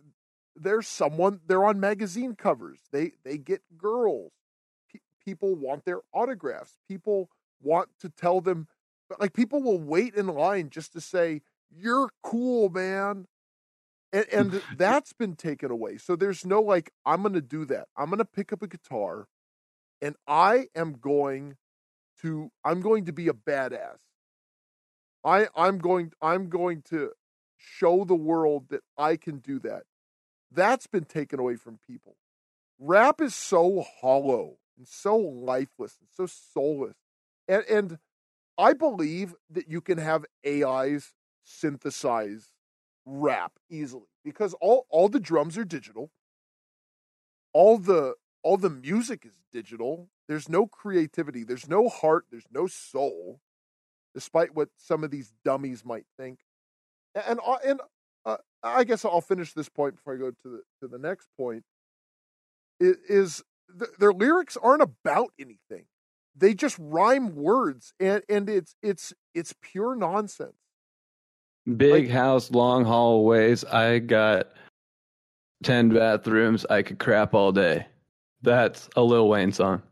they're 0.60 0.82
someone 0.82 1.40
they're 1.46 1.64
on 1.64 1.80
magazine 1.80 2.34
covers. 2.34 2.80
They 2.92 3.12
they 3.24 3.38
get 3.38 3.62
girls. 3.76 4.32
Pe- 4.92 5.00
people 5.24 5.54
want 5.54 5.84
their 5.84 6.00
autographs. 6.12 6.78
People 6.88 7.30
want 7.60 7.88
to 8.00 8.08
tell 8.08 8.40
them 8.40 8.68
like 9.18 9.32
people 9.32 9.62
will 9.62 9.80
wait 9.80 10.14
in 10.14 10.26
line 10.26 10.70
just 10.70 10.92
to 10.92 11.00
say 11.00 11.42
you're 11.70 12.10
cool, 12.22 12.68
man 12.68 13.26
and, 14.12 14.26
and 14.32 14.62
that's 14.76 15.12
been 15.12 15.36
taken 15.36 15.70
away. 15.70 15.98
So 15.98 16.16
there's 16.16 16.44
no 16.44 16.60
like, 16.60 16.92
I'm 17.04 17.22
going 17.22 17.34
to 17.34 17.40
do 17.40 17.64
that. 17.66 17.88
I'm 17.96 18.06
going 18.06 18.18
to 18.18 18.24
pick 18.24 18.52
up 18.52 18.62
a 18.62 18.66
guitar, 18.66 19.26
and 20.00 20.16
I 20.26 20.68
am 20.74 20.94
going 20.94 21.56
to, 22.22 22.50
I'm 22.64 22.80
going 22.80 23.04
to 23.06 23.12
be 23.12 23.28
a 23.28 23.32
badass. 23.32 23.98
I, 25.24 25.48
I'm 25.56 25.78
going, 25.78 26.12
I'm 26.22 26.48
going 26.48 26.82
to 26.90 27.10
show 27.56 28.04
the 28.04 28.14
world 28.14 28.66
that 28.70 28.82
I 28.96 29.16
can 29.16 29.38
do 29.38 29.58
that. 29.60 29.82
That's 30.50 30.86
been 30.86 31.04
taken 31.04 31.38
away 31.38 31.56
from 31.56 31.78
people. 31.86 32.16
Rap 32.78 33.20
is 33.20 33.34
so 33.34 33.84
hollow 34.00 34.56
and 34.76 34.86
so 34.86 35.16
lifeless 35.16 35.96
and 36.00 36.08
so 36.10 36.26
soulless, 36.26 36.96
and 37.46 37.64
and 37.64 37.98
I 38.56 38.72
believe 38.72 39.34
that 39.50 39.68
you 39.68 39.80
can 39.80 39.98
have 39.98 40.24
AIs 40.46 41.14
synthesize 41.44 42.52
rap 43.04 43.52
easily 43.70 44.06
because 44.24 44.54
all 44.60 44.86
all 44.90 45.08
the 45.08 45.20
drums 45.20 45.58
are 45.58 45.64
digital. 45.64 46.10
All 47.52 47.78
the 47.78 48.14
all 48.42 48.56
the 48.56 48.70
music 48.70 49.24
is 49.24 49.40
digital. 49.52 50.08
There's 50.28 50.48
no 50.48 50.66
creativity. 50.66 51.44
There's 51.44 51.68
no 51.68 51.88
heart. 51.88 52.26
There's 52.30 52.48
no 52.52 52.66
soul 52.66 53.40
despite 54.14 54.54
what 54.54 54.68
some 54.76 55.04
of 55.04 55.10
these 55.10 55.32
dummies 55.44 55.84
might 55.84 56.06
think. 56.16 56.40
And 57.14 57.24
and, 57.26 57.40
and 57.64 57.80
uh, 57.80 57.84
i 58.62 58.84
guess 58.84 59.04
i'll 59.04 59.20
finish 59.20 59.52
this 59.52 59.68
point 59.68 59.94
before 59.96 60.14
i 60.14 60.16
go 60.16 60.30
to 60.30 60.36
the 60.44 60.62
to 60.80 60.88
the 60.88 60.98
next 60.98 61.28
point 61.36 61.62
i- 62.82 62.94
is 63.08 63.42
th- 63.78 63.90
their 63.98 64.12
lyrics 64.12 64.56
aren't 64.56 64.82
about 64.82 65.30
anything 65.38 65.84
they 66.36 66.54
just 66.54 66.76
rhyme 66.78 67.34
words 67.34 67.92
and 68.00 68.22
and 68.28 68.48
it's 68.48 68.74
it's 68.82 69.12
it's 69.34 69.54
pure 69.62 69.94
nonsense 69.96 70.54
Big 71.76 72.04
Like- 72.04 72.10
house, 72.10 72.50
long 72.50 72.86
hallways. 72.86 73.62
I 73.62 73.98
got 73.98 74.46
10 75.64 75.90
bathrooms. 75.90 76.64
I 76.70 76.80
could 76.80 76.98
crap 76.98 77.34
all 77.34 77.52
day. 77.52 77.86
That's 78.40 78.88
a 78.96 79.02
Lil 79.02 79.28
Wayne 79.28 79.52
song. 79.52 79.82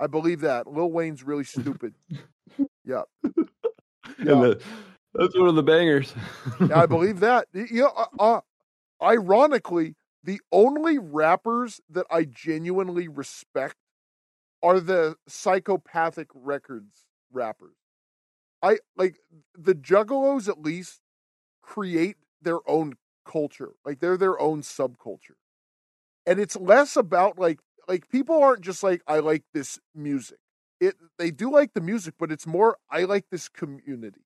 I 0.00 0.06
believe 0.06 0.40
that. 0.40 0.66
Lil 0.66 0.90
Wayne's 0.90 1.22
really 1.22 1.44
stupid. 1.44 1.92
yeah. 2.86 3.02
The- 4.18 4.62
that's 5.18 5.36
one 5.38 5.48
of 5.48 5.54
the 5.54 5.62
bangers. 5.62 6.14
I 6.74 6.86
believe 6.86 7.20
that. 7.20 7.48
Y- 7.54 7.68
Yeah, 7.70 7.88
uh, 7.96 8.06
uh, 8.18 8.40
ironically, 9.02 9.96
the 10.24 10.40
only 10.52 10.98
rappers 10.98 11.80
that 11.90 12.06
I 12.10 12.24
genuinely 12.24 13.08
respect 13.08 13.76
are 14.62 14.80
the 14.80 15.16
psychopathic 15.28 16.28
records 16.34 17.04
rappers. 17.32 17.76
I 18.62 18.78
like 18.96 19.18
the 19.54 19.74
Juggalos 19.74 20.48
at 20.48 20.60
least 20.62 21.00
create 21.62 22.16
their 22.42 22.60
own 22.68 22.94
culture. 23.26 23.72
Like 23.84 24.00
they're 24.00 24.16
their 24.18 24.40
own 24.40 24.62
subculture. 24.62 25.36
And 26.26 26.40
it's 26.40 26.56
less 26.56 26.96
about 26.96 27.38
like 27.38 27.60
like 27.88 28.08
people 28.08 28.42
aren't 28.42 28.62
just 28.62 28.82
like 28.82 29.02
I 29.06 29.20
like 29.20 29.44
this 29.54 29.78
music. 29.94 30.38
It 30.80 30.96
they 31.18 31.30
do 31.30 31.50
like 31.52 31.74
the 31.74 31.80
music, 31.80 32.14
but 32.18 32.32
it's 32.32 32.46
more 32.46 32.78
I 32.90 33.04
like 33.04 33.26
this 33.30 33.48
community. 33.48 34.25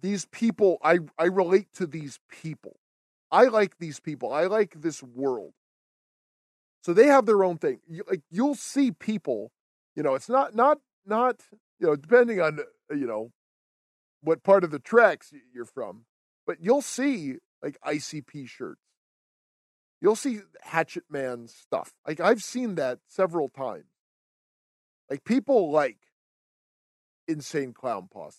These 0.00 0.26
people 0.26 0.78
I 0.82 1.00
I 1.18 1.24
relate 1.26 1.72
to 1.74 1.86
these 1.86 2.18
people. 2.28 2.76
I 3.30 3.44
like 3.44 3.78
these 3.78 4.00
people. 4.00 4.32
I 4.32 4.44
like 4.44 4.80
this 4.80 5.02
world. 5.02 5.52
So 6.82 6.92
they 6.92 7.06
have 7.06 7.26
their 7.26 7.44
own 7.44 7.58
thing. 7.58 7.80
You, 7.86 8.04
like 8.08 8.22
you'll 8.30 8.54
see 8.54 8.90
people, 8.90 9.52
you 9.94 10.02
know, 10.02 10.14
it's 10.14 10.28
not 10.28 10.54
not 10.54 10.78
not 11.06 11.42
you 11.78 11.86
know 11.86 11.96
depending 11.96 12.40
on 12.40 12.60
you 12.90 13.06
know 13.06 13.30
what 14.22 14.42
part 14.42 14.64
of 14.64 14.70
the 14.70 14.78
tracks 14.78 15.32
you're 15.54 15.64
from, 15.64 16.04
but 16.46 16.58
you'll 16.60 16.82
see 16.82 17.36
like 17.62 17.78
ICP 17.86 18.48
shirts. 18.48 18.80
You'll 20.00 20.16
see 20.16 20.40
Hatchet 20.62 21.04
Man 21.10 21.46
stuff. 21.48 21.92
Like 22.06 22.20
I've 22.20 22.42
seen 22.42 22.76
that 22.76 23.00
several 23.06 23.48
times. 23.48 23.84
Like 25.10 25.24
people 25.24 25.70
like 25.70 25.98
Insane 27.28 27.72
Clown 27.72 28.08
Posse. 28.10 28.38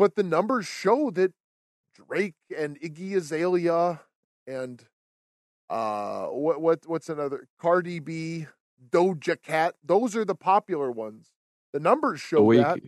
But 0.00 0.16
the 0.16 0.22
numbers 0.22 0.66
show 0.66 1.10
that 1.10 1.34
Drake 1.94 2.32
and 2.56 2.80
Iggy 2.80 3.16
Azalea 3.16 4.00
and 4.46 4.82
uh 5.68 6.28
what 6.28 6.58
what 6.62 6.78
what's 6.86 7.10
another 7.10 7.46
Cardi 7.60 7.98
B, 7.98 8.46
Doja 8.88 9.36
Cat, 9.42 9.74
those 9.84 10.16
are 10.16 10.24
the 10.24 10.34
popular 10.34 10.90
ones. 10.90 11.28
The 11.74 11.80
numbers 11.80 12.18
show 12.22 12.50
that, 12.54 12.80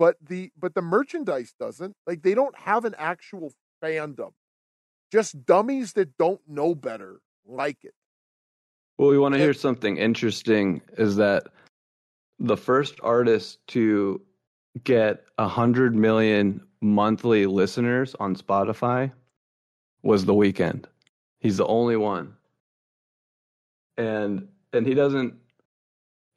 but 0.00 0.16
the 0.20 0.50
but 0.58 0.74
the 0.74 0.82
merchandise 0.82 1.54
doesn't. 1.60 1.94
Like 2.08 2.22
they 2.22 2.34
don't 2.34 2.58
have 2.58 2.84
an 2.84 2.96
actual 2.98 3.52
fandom. 3.80 4.32
Just 5.12 5.46
dummies 5.46 5.92
that 5.92 6.16
don't 6.16 6.40
know 6.48 6.74
better 6.74 7.20
like 7.46 7.84
it. 7.84 7.94
Well, 8.98 9.10
we 9.10 9.18
want 9.18 9.34
to 9.34 9.38
hear 9.38 9.54
something 9.54 9.96
interesting 9.96 10.82
is 10.96 11.14
that 11.16 11.44
the 12.40 12.56
first 12.56 12.96
artist 13.00 13.60
to 13.68 14.20
get 14.84 15.24
a 15.38 15.48
hundred 15.48 15.94
million 15.94 16.60
monthly 16.80 17.46
listeners 17.46 18.14
on 18.20 18.36
Spotify 18.36 19.12
was 20.02 20.24
The 20.24 20.34
Weeknd. 20.34 20.84
He's 21.40 21.56
the 21.56 21.66
only 21.66 21.96
one. 21.96 22.34
And 23.96 24.48
and 24.72 24.86
he 24.86 24.94
doesn't 24.94 25.34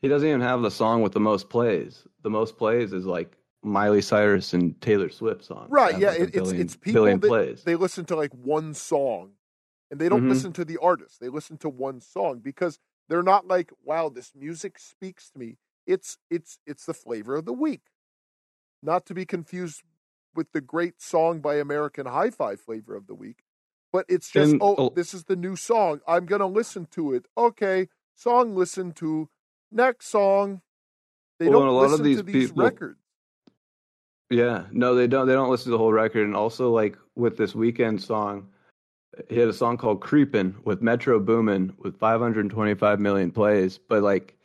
he 0.02 0.08
doesn't 0.08 0.28
even 0.28 0.42
have 0.42 0.62
the 0.62 0.72
song 0.72 1.02
with 1.02 1.12
the 1.14 1.20
most 1.20 1.50
plays. 1.50 2.08
The 2.24 2.30
most 2.30 2.58
plays 2.58 2.92
is 2.94 3.06
like 3.06 3.38
Miley 3.64 4.02
Cyrus 4.02 4.54
and 4.54 4.80
Taylor 4.82 5.10
Swift 5.10 5.44
songs. 5.46 5.70
Right, 5.70 6.00
yeah, 6.00 6.10
like 6.10 6.20
it- 6.20 6.24
it's 6.24 6.32
billion- 6.38 6.62
it's 6.62 6.76
people 6.76 6.94
billion 7.04 7.20
that 7.20 7.28
plays. 7.28 7.64
they 7.64 7.76
listen 7.76 8.06
to 8.06 8.16
like 8.16 8.32
one 8.34 8.74
song 8.74 9.34
and 9.92 10.00
they 10.00 10.10
don't 10.10 10.24
Mhm. 10.24 10.30
listen 10.30 10.54
to 10.54 10.66
the 10.66 10.78
artist. 10.80 11.20
They 11.20 11.30
listen 11.30 11.58
to 11.60 11.70
one 11.70 12.02
song 12.02 12.40
because 12.40 12.80
they're 13.10 13.22
not 13.22 13.46
like, 13.48 13.72
wow, 13.84 14.10
this 14.10 14.34
music 14.34 14.80
speaks 14.80 15.30
to 15.32 15.38
me. 15.40 15.58
It's 15.86 16.18
it's 16.32 16.58
it's 16.66 16.86
the 16.86 16.94
flavor 16.96 17.36
of 17.36 17.46
the 17.46 17.54
week. 17.54 17.82
Not 18.84 19.06
to 19.08 19.14
be 19.14 19.26
confused 19.26 19.84
with 20.36 20.52
the 20.54 20.62
great 20.62 21.02
song 21.02 21.40
by 21.42 21.56
American 21.56 22.06
Hi-Fi 22.06 22.56
flavor 22.56 22.96
of 22.96 23.08
the 23.08 23.14
week. 23.16 23.44
But 23.92 24.06
it's 24.08 24.30
just, 24.30 24.54
And- 24.54 24.62
oh, 24.64 24.76
oh. 24.78 24.90
this 24.90 25.14
is 25.14 25.26
the 25.26 25.36
new 25.36 25.56
song. 25.56 26.00
I'm 26.08 26.26
gonna 26.26 26.48
listen 26.48 26.86
to 26.92 27.14
it. 27.14 27.26
Okay, 27.38 27.90
song 28.16 28.56
listen 28.56 28.94
to. 28.94 29.30
Next 29.72 30.08
song. 30.08 30.62
They 31.40 31.50
Well, 31.50 31.60
don't 31.60 31.68
a 31.68 31.72
lot 31.72 31.86
of 31.86 31.92
listen 31.92 32.04
to 32.06 32.24
these 32.24 32.24
these 32.34 32.50
people- 32.52 32.64
records. 32.64 33.00
Yeah, 34.30 34.68
no, 34.72 34.96
they 34.96 35.08
don't. 35.08 35.28
They 35.28 35.34
don't 35.34 35.50
listen 35.50 35.66
to 35.66 35.72
the 35.72 35.78
whole 35.78 35.92
record. 35.92 36.26
And 36.26 36.36
also, 36.36 36.72
like 36.72 36.98
with 37.16 37.36
this 37.36 37.52
Weeknd 37.54 38.00
song, 38.00 38.48
he 39.28 39.38
had 39.38 39.50
a 39.50 39.54
song 39.54 39.76
called 39.76 40.00
"Creepin" 40.02 40.56
with 40.64 40.82
Metro 40.82 41.20
Boomin 41.20 41.74
with 41.80 41.98
525 41.98 43.02
million 43.02 43.32
plays. 43.32 43.78
But 43.78 44.04
like 44.04 44.38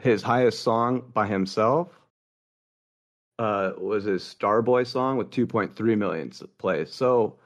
his 0.00 0.22
highest 0.22 0.60
song 0.60 1.10
by 1.14 1.26
himself 1.26 1.98
uh, 3.38 3.72
was 3.78 4.04
his 4.04 4.22
Starboy 4.22 4.86
song 4.86 5.16
with 5.16 5.30
2.3 5.30 5.98
million 5.98 6.30
plays. 6.58 6.92
So 6.92 7.36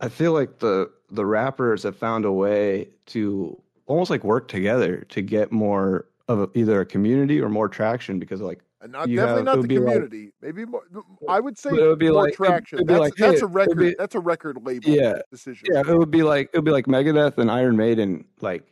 I 0.00 0.08
feel 0.08 0.32
like 0.32 0.58
the 0.58 0.90
the 1.10 1.24
rappers 1.24 1.82
have 1.84 1.96
found 1.96 2.24
a 2.24 2.32
way 2.32 2.88
to 3.06 3.58
almost 3.86 4.10
like 4.10 4.24
work 4.24 4.48
together 4.48 5.06
to 5.08 5.22
get 5.22 5.50
more 5.52 6.06
of 6.28 6.40
a, 6.40 6.48
either 6.54 6.80
a 6.80 6.84
community 6.86 7.40
or 7.40 7.48
more 7.48 7.68
traction 7.68 8.18
because 8.18 8.40
like 8.42 8.60
And 8.82 8.92
not 8.92 9.06
definitely 9.06 9.34
have- 9.36 9.44
not 9.44 9.62
the 9.62 9.68
be 9.68 9.78
like- 9.78 9.94
community. 9.94 10.32
Maybe 10.42 10.64
more, 10.66 10.82
I 11.28 11.40
would 11.40 11.56
say 11.56 11.70
it 11.70 11.74
would 11.74 11.98
be 11.98 12.10
more 12.10 12.24
like- 12.24 12.34
traction. 12.34 12.84
that's 12.86 13.00
like, 13.00 13.14
that's 13.14 13.40
hey, 13.40 13.44
a 13.44 13.46
record. 13.46 13.78
be- 13.78 13.94
that's 13.98 14.14
a 14.16 14.20
record 14.20 14.58
label 14.66 14.90
Yeah. 14.90 15.20
decision. 15.30 15.68
yeah, 15.72 15.80
it 15.80 15.96
would 15.96 16.10
be 16.10 16.22
like 16.22 16.50
it 16.52 16.58
would 16.58 16.64
be 16.66 16.70
like 16.72 16.86
Megadeth 16.86 17.38
and 17.38 17.50
Iron 17.50 17.76
Maiden 17.76 18.24
like 18.42 18.64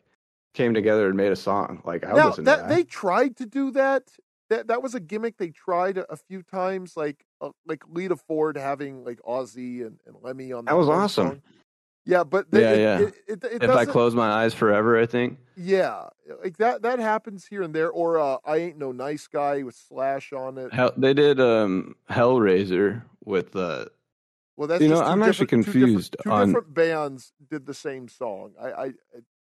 came 0.53 0.75
together 0.75 1.07
and 1.07 1.17
made 1.17 1.33
a 1.33 1.37
song. 1.37 1.81
Like 1.87 2.05
I 2.05 2.13
now 2.13 2.31
that, 2.31 2.45
that. 2.45 2.69
they 2.69 2.83
tried 2.85 3.37
to 3.37 3.47
do 3.47 3.71
that. 3.71 4.11
That 4.51 4.69
that 4.69 4.83
was 4.83 4.95
a 4.95 5.01
gimmick 5.01 5.39
they 5.39 5.51
tried 5.51 5.99
a, 5.99 6.11
a 6.13 6.17
few 6.17 6.43
times, 6.43 6.97
like 6.97 7.25
uh, 7.41 7.51
like 7.67 7.83
Lita 7.89 8.17
Ford 8.17 8.57
having 8.57 9.05
like 9.05 9.21
Ozzy 9.23 9.85
and, 9.87 9.99
and 10.07 10.17
Lemmy 10.23 10.53
on 10.53 10.65
That 10.67 10.73
That 10.73 10.77
was 10.79 10.89
awesome. 10.89 11.27
song. 11.29 11.43
Yeah, 12.09 12.23
but 12.23 12.49
they, 12.53 12.61
Yeah, 12.61 12.71
it, 12.73 12.81
yeah. 13.29 13.33
It, 13.35 13.45
it, 13.45 13.63
if 13.65 13.71
I 13.71 13.85
close 13.85 14.15
my 14.15 14.31
eyes 14.31 14.55
forever, 14.55 14.97
I 14.97 15.07
think. 15.07 15.39
yeah, 15.57 16.05
like 16.41 16.57
that 16.59 16.83
that 16.83 17.01
happens 17.01 17.45
here 17.47 17.63
and 17.63 17.75
there. 17.75 17.91
Or 17.91 18.19
uh, 18.21 18.37
I 18.45 18.59
ain't 18.59 18.79
no 18.79 18.93
nice 18.93 19.27
guy 19.27 19.65
with 19.65 19.75
Slash 19.75 20.33
on 20.33 20.57
it. 20.59 20.73
Hell, 20.73 20.93
they 20.97 21.13
did 21.15 21.41
um 21.41 21.97
Hellraiser 22.09 23.03
with 23.25 23.57
uh 23.57 23.87
Well, 24.57 24.69
that's 24.69 24.81
You 24.81 24.89
know, 24.89 25.01
I'm 25.03 25.21
actually 25.25 25.47
different- 25.47 25.67
two 25.67 25.73
different- 25.73 25.83
confused 25.91 26.17
Two 26.23 26.31
on- 26.31 26.47
different 26.47 26.73
bands 26.75 27.33
did 27.51 27.67
the 27.67 27.75
same 27.75 28.07
song. 28.07 28.53
I, 28.63 28.69
I 28.71 28.93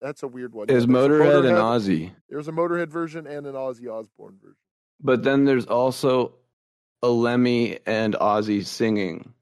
that's 0.02 0.24
a 0.24 0.28
weird 0.28 0.56
one. 0.56 0.68
is 0.70 0.74
there's 0.74 0.86
Motorhead 0.88 1.46
and 1.48 1.58
Ozzy. 1.58 2.14
There's 2.28 2.48
a 2.48 2.52
Motorhead 2.52 2.90
version 2.90 3.28
and 3.28 3.46
an 3.46 3.54
Ozzy 3.54 3.88
Osbourne 3.88 4.40
version. 4.42 4.56
But 5.02 5.24
then 5.24 5.46
there's 5.46 5.66
also 5.66 6.34
a 7.02 7.10
Lemmy 7.10 7.80
and 7.86 8.16
Ozzy 8.16 8.66
singing 8.66 9.34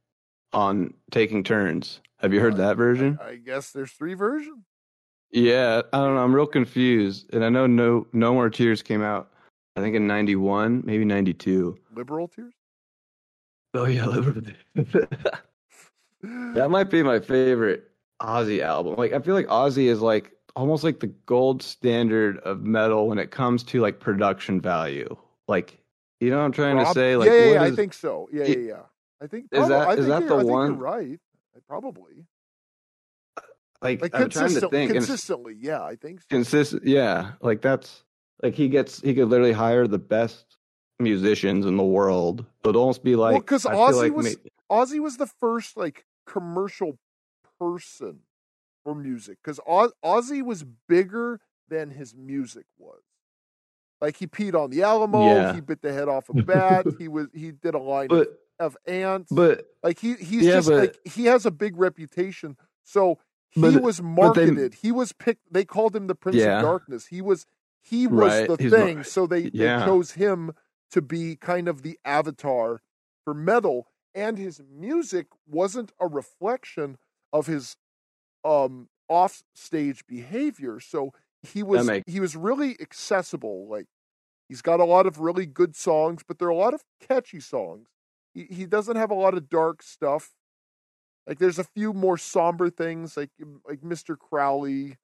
on 0.51 0.93
taking 1.11 1.43
turns. 1.43 2.01
Have 2.17 2.33
you 2.33 2.39
heard 2.39 2.57
that 2.57 2.77
version? 2.77 3.19
I 3.21 3.35
guess 3.35 3.71
there's 3.71 3.91
three 3.91 4.13
versions. 4.13 4.63
Yeah, 5.31 5.81
I 5.91 5.97
don't 5.97 6.15
know. 6.15 6.23
I'm 6.23 6.33
real 6.33 6.45
confused, 6.45 7.33
and 7.33 7.43
I 7.43 7.49
know 7.49 7.65
no 7.65 8.07
no 8.13 8.33
more 8.33 8.49
tears 8.49 8.83
came 8.83 9.01
out. 9.01 9.31
I 9.75 9.81
think 9.81 9.95
in 9.95 10.05
'91, 10.05 10.83
maybe 10.85 11.05
'92. 11.05 11.75
Liberal 11.95 12.27
tears. 12.27 12.53
Oh 13.73 13.85
yeah, 13.85 14.05
liberal. 14.05 14.41
Tears. 14.75 15.07
That 16.23 16.69
might 16.69 16.89
be 16.89 17.03
my 17.03 17.19
favorite 17.19 17.91
Ozzy 18.21 18.61
album. 18.61 18.95
Like 18.95 19.11
I 19.11 19.19
feel 19.19 19.35
like 19.35 19.47
Ozzy 19.47 19.87
is 19.87 20.01
like 20.01 20.31
almost 20.55 20.83
like 20.83 21.01
the 21.01 21.07
gold 21.07 21.61
standard 21.61 22.37
of 22.39 22.61
metal 22.61 23.07
when 23.07 23.17
it 23.17 23.31
comes 23.31 23.63
to 23.63 23.81
like 23.81 23.99
production 23.99 24.61
value. 24.61 25.15
Like 25.47 25.79
you 26.19 26.29
know 26.29 26.37
what 26.37 26.45
I'm 26.45 26.51
trying 26.51 26.77
to 26.77 26.85
say? 26.93 27.15
Like 27.17 27.27
yeah, 27.29 27.33
yeah, 27.45 27.53
yeah, 27.53 27.63
I 27.63 27.71
think 27.71 27.93
so. 27.93 28.29
Yeah, 28.31 28.45
yeah, 28.45 28.55
yeah. 28.57 28.81
I 29.21 29.27
think 29.27 29.45
Is 29.51 29.67
that- 29.67 29.87
I 29.87 29.91
is 29.93 30.05
think 30.05 30.07
that 30.09 30.27
the 30.27 30.37
I 30.37 30.43
one- 30.43 30.77
right. 30.79 31.19
Probably. 31.67 32.25
like, 33.81 34.01
Like 34.01 34.15
I'm 34.15 34.29
trying 34.29 34.53
to 34.53 34.69
think. 34.69 34.91
consistently. 34.91 35.55
Yeah, 35.59 35.83
I 35.83 35.95
think 35.95 36.21
so. 36.21 36.27
consistent 36.29 36.85
yeah 36.85 37.31
like 37.41 37.61
that's 37.61 38.03
like 38.41 38.53
he 38.55 38.69
gets 38.69 39.01
he 39.01 39.13
could 39.13 39.27
literally 39.29 39.51
hire 39.53 39.87
the 39.87 39.99
best 39.99 40.57
musicians 40.99 41.65
in 41.65 41.75
the 41.77 41.83
world 41.83 42.41
it 42.41 42.67
would 42.67 42.75
almost 42.75 43.03
be 43.03 43.15
like 43.15 43.35
because 43.41 43.63
feel 43.63 43.71
Ozzy 43.73 43.93
like 44.03 44.13
was- 44.13 44.37
ma- 44.69 44.77
Ozzy 44.81 44.99
was 44.99 45.17
the 45.17 45.27
first 45.27 45.75
like 45.77 46.05
commercial 46.25 46.97
person 47.59 48.19
for 48.83 48.95
music 48.95 49.37
because 49.43 49.59
Oz- 49.67 49.93
Ozzy 50.03 50.41
was 50.43 50.63
bigger 50.87 51.39
than 51.69 51.89
his 51.91 52.13
music 52.15 52.65
was. 52.77 53.01
Like 54.03 54.17
he 54.17 54.27
peed 54.27 54.53
on 54.53 54.69
the 54.69 54.83
Alamo, 54.83 55.25
Yeah. 55.25 55.53
he 55.55 55.61
bit 55.61 55.81
the 55.81 55.93
head 55.93 56.09
off 56.09 56.27
a 56.29 56.33
bat. 56.33 56.85
he 56.99 57.07
was 57.07 57.27
he 57.33 57.51
did 57.51 57.73
a 57.73 57.79
line 57.79 58.09
but 58.09 58.27
of 58.59 58.77
ants. 58.85 59.31
but 59.31 59.65
like 59.81 59.97
he 59.97 60.13
he's 60.15 60.43
Yeah, 60.45 60.55
just 60.55 60.69
but- 60.69 60.77
like 60.77 60.99
he 61.07 61.25
has 61.25 61.45
a 61.45 61.51
big 61.51 61.77
reputation. 61.77 62.57
So 62.83 63.17
he 63.49 63.61
But- 63.61 63.81
was 63.81 64.01
but 64.01 64.33
they- 64.33 64.45
marketed. 64.47 64.73
he 64.75 64.91
was 64.91 65.13
picked. 65.13 65.51
They 65.53 65.63
called 65.63 65.95
him 65.95 66.07
the 66.07 66.15
Prince 66.15 66.35
Yeah. 66.37 66.57
of 66.57 66.63
Darkness. 66.63 67.07
He 67.07 67.21
was 67.21 67.45
he 67.81 68.05
was 68.07 68.31
Right, 68.31 68.47
the 68.47 68.55
he's 68.63 68.71
thing. 68.71 69.03
so 69.03 69.25
they, 69.25 69.49
yeah. 69.53 69.79
they 69.79 69.85
chose 69.85 70.11
him 70.11 70.51
to 70.91 71.01
be 71.01 71.35
kind 71.35 71.67
of 71.67 71.81
the 71.81 71.97
avatar 72.05 72.81
for 73.23 73.33
metal, 73.33 73.87
and 74.13 74.37
his 74.37 74.61
music 74.69 75.27
wasn't 75.47 75.91
a 75.99 76.07
reflection 76.07 76.97
of 77.31 77.47
his 77.47 77.77
um 78.43 78.89
off 79.09 79.43
stage 79.53 80.05
behavior. 80.07 80.79
So 80.81 81.13
he 81.41 81.61
was 81.63 81.85
make- 81.87 82.03
he 82.07 82.19
was 82.21 82.35
really 82.37 82.79
accessible. 82.81 83.67
Like 83.67 83.87
he's 84.53 84.61
got 84.61 84.79
a 84.79 84.85
lot 84.85 85.07
of 85.07 85.19
really 85.19 85.47
good 85.47 85.75
songs, 85.75 86.21
but 86.27 86.37
there 86.37 86.47
are 86.47 86.51
a 86.51 86.55
lot 86.55 86.75
of 86.75 86.83
catchy 87.07 87.39
songs. 87.39 87.87
He 88.35 88.43
he 88.43 88.65
doesn't 88.67 88.97
have 88.97 89.09
a 89.09 89.15
lot 89.15 89.33
of 89.33 89.49
dark 89.49 89.81
stuff. 89.81 90.29
Like 91.25 91.39
there's 91.39 91.57
a 91.57 91.63
few 91.63 91.91
more 91.91 92.19
somber 92.19 92.69
things, 92.69 93.17
like 93.17 93.31
like 93.67 93.81
Mr. 93.81 94.15
Crowley, 94.15 94.97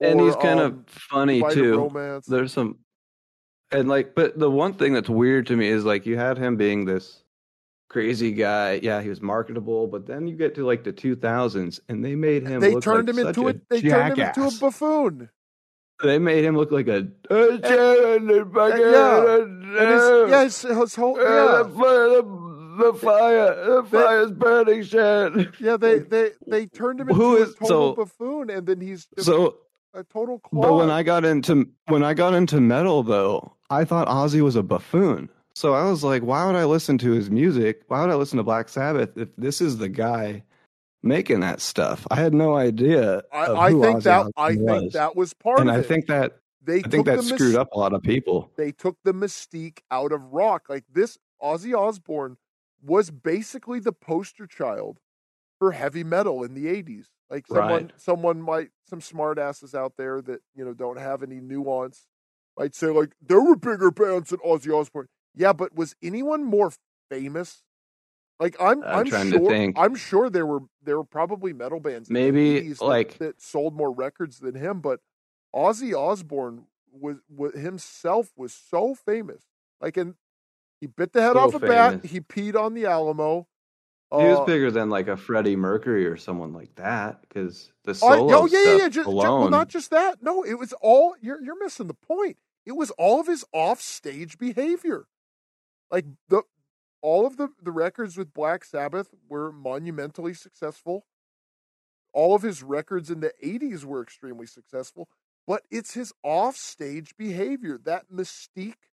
and 0.00 0.20
or, 0.20 0.26
he's 0.26 0.36
kind 0.36 0.60
um, 0.60 0.66
of 0.66 0.84
funny 0.86 1.42
too 1.50 1.78
Romance. 1.78 2.26
there's 2.26 2.52
some 2.52 2.78
and 3.72 3.88
like 3.88 4.14
but 4.14 4.38
the 4.38 4.48
one 4.48 4.72
thing 4.72 4.92
that's 4.92 5.08
weird 5.08 5.48
to 5.48 5.56
me 5.56 5.66
is 5.66 5.84
like 5.84 6.06
you 6.06 6.16
had 6.16 6.38
him 6.38 6.56
being 6.56 6.84
this 6.84 7.24
crazy 7.88 8.30
guy 8.30 8.78
yeah 8.82 9.00
he 9.00 9.08
was 9.08 9.20
marketable 9.20 9.86
but 9.86 10.06
then 10.06 10.26
you 10.26 10.36
get 10.36 10.54
to 10.54 10.64
like 10.66 10.84
the 10.84 10.92
2000s 10.92 11.80
and 11.88 12.04
they 12.04 12.14
made 12.14 12.46
him 12.46 12.60
they 12.60 12.74
look 12.74 12.84
turned 12.84 13.08
like 13.08 13.16
him 13.16 13.26
into 13.26 13.48
a, 13.48 13.54
they 13.68 13.80
turned 13.80 14.18
him 14.18 14.26
into 14.28 14.44
a 14.44 14.50
buffoon. 14.60 15.28
They 16.02 16.18
made 16.18 16.44
him 16.44 16.56
look 16.56 16.70
like 16.70 16.88
a 16.88 17.08
and, 17.30 17.60
yeah. 17.64 18.18
Yeah, 20.28 20.44
his, 20.44 20.62
his 20.62 20.94
whole 20.94 21.16
yeah. 21.18 21.62
the, 21.62 21.70
fire, 21.74 22.22
the, 22.78 22.92
fire, 23.00 23.82
fire's 23.84 24.30
burning 24.32 24.82
shit. 24.82 25.48
Yeah, 25.60 25.76
they 25.76 26.00
they 26.00 26.30
they 26.46 26.66
turned 26.66 27.00
him 27.00 27.08
into 27.08 27.20
Who 27.20 27.42
a 27.42 27.46
total 27.46 27.66
so- 27.66 27.94
buffoon, 27.94 28.50
and 28.50 28.66
then 28.66 28.80
he's 28.80 29.06
So, 29.18 29.58
a 29.94 30.04
total 30.04 30.38
clown. 30.40 30.62
but 30.62 30.74
when 30.74 30.90
I 30.90 31.02
got 31.02 31.24
into 31.24 31.68
when 31.86 32.02
I 32.02 32.14
got 32.14 32.34
into 32.34 32.60
metal, 32.60 33.02
though, 33.02 33.52
I 33.70 33.84
thought 33.84 34.08
Ozzy 34.08 34.42
was 34.42 34.56
a 34.56 34.62
buffoon. 34.62 35.28
So 35.54 35.72
I 35.72 35.84
was 35.88 36.04
like, 36.04 36.22
why 36.22 36.44
would 36.44 36.54
I 36.56 36.66
listen 36.66 36.98
to 36.98 37.12
his 37.12 37.30
music? 37.30 37.80
Why 37.88 38.02
would 38.02 38.10
I 38.10 38.14
listen 38.14 38.36
to 38.36 38.42
Black 38.42 38.68
Sabbath 38.68 39.16
if 39.16 39.28
this 39.38 39.62
is 39.62 39.78
the 39.78 39.88
guy 39.88 40.42
making 41.02 41.40
that 41.40 41.60
stuff? 41.60 42.06
I 42.10 42.16
had 42.16 42.34
no 42.34 42.56
idea. 42.56 43.22
I, 43.32 43.46
I 43.52 43.70
think 43.70 43.84
Ozzy 43.98 44.02
that 44.04 44.30
I 44.36 44.42
Osbourne 44.50 44.66
think 44.66 44.82
was. 44.84 44.92
that 44.94 45.16
was 45.16 45.34
part 45.34 45.58
of 45.60 45.66
it. 45.66 45.68
and 45.68 45.70
of 45.70 45.76
I 45.76 45.80
it. 45.80 45.88
think 45.88 46.06
that 46.06 46.32
they 46.62 46.78
I 46.78 46.88
think 46.88 47.06
that 47.06 47.16
the 47.16 47.22
screwed 47.22 47.54
up 47.56 47.68
a 47.72 47.78
lot 47.78 47.92
of 47.94 48.02
people. 48.02 48.50
They 48.56 48.72
took 48.72 48.96
the 49.04 49.12
mystique 49.14 49.80
out 49.90 50.12
of 50.12 50.20
rock. 50.32 50.64
Like 50.68 50.84
this, 50.92 51.16
Ozzy 51.42 51.76
Osbourne 51.78 52.36
was 52.82 53.10
basically 53.10 53.78
the 53.80 53.92
poster 53.92 54.46
child 54.46 54.98
for 55.58 55.72
heavy 55.72 56.04
metal 56.04 56.42
in 56.42 56.54
the 56.54 56.66
'80s. 56.66 57.06
Like 57.30 57.46
someone, 57.46 57.70
Right. 57.86 57.92
someone 57.96 58.40
might, 58.40 58.68
some 58.88 59.00
smartasses 59.00 59.74
out 59.74 59.94
there 59.96 60.20
that 60.22 60.40
you 60.54 60.64
know 60.64 60.74
don't 60.74 60.98
have 60.98 61.22
any 61.22 61.40
nuance, 61.40 62.06
might 62.58 62.74
say 62.74 62.88
like 62.88 63.12
there 63.20 63.40
were 63.40 63.56
bigger 63.56 63.90
bands 63.90 64.30
than 64.30 64.38
Ozzy 64.40 64.72
Osbourne. 64.72 65.06
Yeah, 65.34 65.52
but 65.52 65.74
was 65.74 65.94
anyone 66.02 66.44
more 66.44 66.72
famous? 67.10 67.62
Like 68.38 68.56
I'm, 68.60 68.82
I'm 68.84 68.98
I'm 69.00 69.06
trying 69.06 69.30
to 69.30 69.38
sure, 69.38 69.48
think. 69.48 69.76
I'm 69.78 69.94
sure 69.94 70.28
there 70.28 70.44
were 70.46 70.60
there 70.82 70.98
were 70.98 71.04
probably 71.04 71.52
metal 71.54 71.80
bands 71.80 72.10
Maybe, 72.10 72.60
80s 72.60 72.78
that- 72.78 72.84
like- 72.84 73.18
that 73.18 73.40
sold 73.40 73.74
more 73.74 73.90
records 73.90 74.40
than 74.40 74.54
him, 74.54 74.80
but 74.80 75.00
Ozzy 75.54 75.94
Osbourne 75.98 76.66
was, 76.92 77.16
was 77.34 77.54
himself 77.54 78.32
was 78.36 78.52
so 78.52 78.94
famous. 78.94 79.42
Like, 79.80 79.96
and 79.96 80.14
he 80.80 80.86
bit 80.86 81.12
the 81.14 81.22
head 81.22 81.32
So 81.32 81.38
off 81.40 81.54
a 81.54 81.58
bat. 81.60 82.04
He 82.04 82.20
peed 82.20 82.54
on 82.56 82.74
the 82.74 82.84
Alamo. 82.86 83.46
He 84.12 84.16
was 84.18 84.38
Uh, 84.40 84.44
bigger 84.44 84.70
than 84.70 84.88
like 84.90 85.08
a 85.08 85.16
Freddie 85.16 85.56
Mercury 85.56 86.06
or 86.06 86.16
someone 86.16 86.52
like 86.52 86.74
that 86.76 87.22
because 87.22 87.72
the 87.84 87.90
I- 87.90 87.94
solo 87.94 88.34
oh 88.42 88.46
yeah, 88.46 88.58
yeah, 88.58 88.64
stuff 88.64 88.80
yeah. 88.82 88.88
Just, 88.88 89.08
ju- 89.08 89.10
alone. 89.10 89.40
well, 89.40 89.50
not 89.50 89.68
just 89.68 89.90
that. 89.90 90.22
No, 90.22 90.42
it 90.44 90.54
was 90.58 90.72
all. 90.82 91.14
You're 91.22 91.42
you're 91.42 91.58
missing 91.58 91.86
the 91.86 91.94
point. 91.94 92.36
It 92.66 92.72
was 92.76 92.90
all 92.92 93.20
of 93.20 93.26
his 93.26 93.44
off-stage 93.52 94.38
behavior. 94.38 95.06
Like 95.90 96.04
the 96.28 96.42
all 97.02 97.26
of 97.26 97.36
the 97.36 97.48
the 97.62 97.72
records 97.72 98.16
with 98.16 98.32
Black 98.32 98.64
Sabbath 98.64 99.14
were 99.28 99.52
monumentally 99.52 100.34
successful. 100.34 101.06
All 102.12 102.34
of 102.34 102.42
his 102.42 102.62
records 102.62 103.10
in 103.10 103.20
the 103.20 103.32
'80s 103.42 103.84
were 103.84 104.02
extremely 104.02 104.46
successful, 104.46 105.08
but 105.46 105.62
it's 105.70 105.94
his 105.94 106.12
off-stage 106.22 107.16
behavior, 107.16 107.78
that 107.84 108.10
mystique 108.10 108.90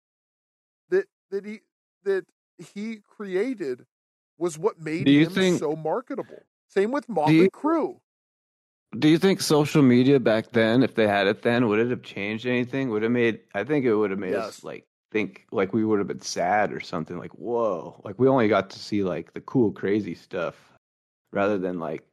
that 0.88 1.06
that 1.30 1.44
he 1.46 1.60
that 2.04 2.26
he 2.58 2.96
created, 2.96 3.86
was 4.38 4.58
what 4.58 4.80
made 4.80 5.06
him 5.06 5.30
think- 5.30 5.58
so 5.58 5.76
marketable. 5.76 6.44
Same 6.68 6.90
with 6.90 7.08
Motley 7.08 7.48
Crue. 7.50 8.00
Do 8.98 9.08
you 9.08 9.18
think 9.18 9.40
social 9.40 9.82
media 9.82 10.20
back 10.20 10.50
then, 10.52 10.82
if 10.82 10.94
they 10.94 11.06
had 11.06 11.26
it 11.26 11.42
then, 11.42 11.66
would 11.68 11.78
it 11.78 11.90
have 11.90 12.02
changed 12.02 12.44
anything? 12.46 12.90
Would 12.90 13.02
have 13.02 13.12
made? 13.12 13.40
I 13.54 13.64
think 13.64 13.84
it 13.86 13.94
would 13.94 14.10
have 14.10 14.18
made 14.18 14.32
Yes. 14.32 14.48
us 14.48 14.64
like 14.64 14.86
think 15.12 15.46
like 15.52 15.72
we 15.72 15.84
would 15.84 15.98
have 15.98 16.08
been 16.08 16.20
sad 16.20 16.72
or 16.72 16.80
something. 16.80 17.18
Like 17.18 17.32
whoa, 17.32 18.00
like 18.04 18.18
we 18.18 18.28
only 18.28 18.48
got 18.48 18.70
to 18.70 18.78
see 18.78 19.04
like 19.04 19.32
the 19.34 19.40
cool, 19.42 19.70
crazy 19.72 20.14
stuff 20.14 20.56
rather 21.32 21.58
than 21.58 21.78
like 21.78 22.04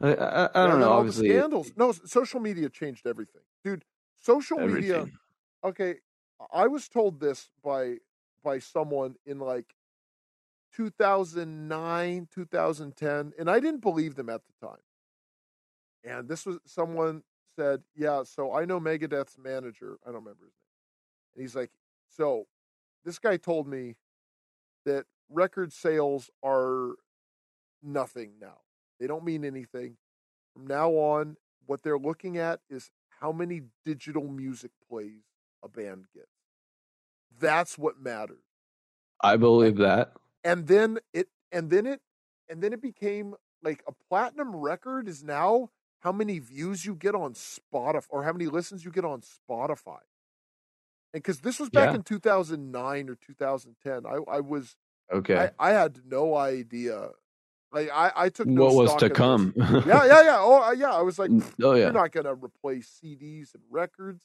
I, 0.00 0.14
I, 0.14 0.44
I 0.64 0.66
don't 0.66 0.80
know. 0.80 0.90
all 0.90 1.02
the 1.02 1.08
Obviously, 1.10 1.28
it- 1.30 1.38
scandals. 1.38 1.72
No, 1.76 1.92
social 1.92 2.40
media 2.40 2.68
changed 2.68 3.06
everything, 3.06 3.42
dude. 3.64 3.84
Social 4.20 4.58
media. 4.58 5.06
Okay, 5.64 5.96
I 6.52 6.66
was 6.66 6.88
told 6.88 7.20
this 7.20 7.50
by 7.62 7.98
by 8.42 8.58
someone 8.60 9.16
in 9.26 9.38
like 9.38 9.74
2009, 10.74 12.28
2010, 12.32 13.32
and 13.38 13.50
I 13.50 13.60
didn't 13.60 13.80
believe 13.80 14.14
them 14.14 14.28
at 14.28 14.42
the 14.46 14.66
time. 14.66 14.78
And 16.04 16.28
this 16.28 16.46
was 16.46 16.58
someone 16.64 17.22
said, 17.56 17.82
"Yeah, 17.94 18.22
so 18.22 18.54
I 18.54 18.64
know 18.64 18.80
Megadeth's 18.80 19.36
manager. 19.38 19.98
I 20.04 20.06
don't 20.06 20.22
remember 20.24 20.44
his 20.44 20.54
name." 20.54 21.34
And 21.34 21.42
he's 21.42 21.56
like, 21.56 21.70
"So, 22.08 22.46
this 23.04 23.18
guy 23.18 23.36
told 23.36 23.66
me 23.66 23.96
that 24.84 25.06
record 25.28 25.72
sales 25.72 26.30
are 26.42 26.94
nothing 27.82 28.32
now. 28.40 28.60
They 28.98 29.06
don't 29.06 29.24
mean 29.24 29.44
anything. 29.44 29.96
From 30.52 30.66
now 30.66 30.90
on, 30.92 31.36
what 31.66 31.82
they're 31.82 31.98
looking 31.98 32.38
at 32.38 32.60
is 32.68 32.90
how 33.20 33.32
many 33.32 33.62
digital 33.84 34.28
music 34.28 34.70
plays 34.88 35.22
a 35.62 35.68
band 35.68 36.06
gets. 36.14 36.26
That's 37.38 37.78
what 37.78 38.00
matters. 38.00 38.44
I 39.22 39.36
believe 39.36 39.76
that. 39.76 40.12
And 40.44 40.66
then 40.66 40.98
it 41.12 41.28
and 41.52 41.70
then 41.70 41.86
it 41.86 42.00
and 42.48 42.62
then 42.62 42.72
it 42.72 42.80
became 42.80 43.34
like 43.62 43.82
a 43.86 43.92
platinum 44.08 44.54
record 44.54 45.08
is 45.08 45.22
now 45.22 45.70
how 46.00 46.12
many 46.12 46.38
views 46.38 46.84
you 46.84 46.94
get 46.94 47.14
on 47.14 47.34
Spotify 47.34 48.04
or 48.08 48.24
how 48.24 48.32
many 48.32 48.46
listens 48.46 48.84
you 48.84 48.90
get 48.90 49.04
on 49.04 49.20
Spotify. 49.20 49.98
And 51.14 51.22
because 51.22 51.40
this 51.40 51.58
was 51.58 51.70
back 51.70 51.90
Yeah. 51.90 51.96
in 51.96 52.02
2009 52.02 53.08
or 53.10 53.14
2010, 53.16 54.06
I, 54.06 54.36
I 54.36 54.40
was 54.40 54.76
Okay. 55.12 55.50
I, 55.58 55.70
I 55.70 55.72
had 55.72 56.00
no 56.06 56.36
idea. 56.36 57.10
Like 57.72 57.90
I, 57.92 58.12
I 58.16 58.28
took 58.28 58.46
no 58.46 58.66
what 58.66 58.74
was 58.74 58.94
to 58.96 59.10
come? 59.10 59.54
Yeah, 59.56 60.04
yeah, 60.06 60.22
yeah. 60.22 60.36
Oh, 60.40 60.62
uh, 60.62 60.72
yeah. 60.72 60.92
I 60.92 61.02
was 61.02 61.18
like, 61.18 61.30
oh 61.62 61.74
yeah. 61.74 61.84
you're 61.84 61.92
not 61.92 62.12
gonna 62.12 62.34
replace 62.34 63.00
CDs 63.02 63.54
and 63.54 63.62
records. 63.70 64.22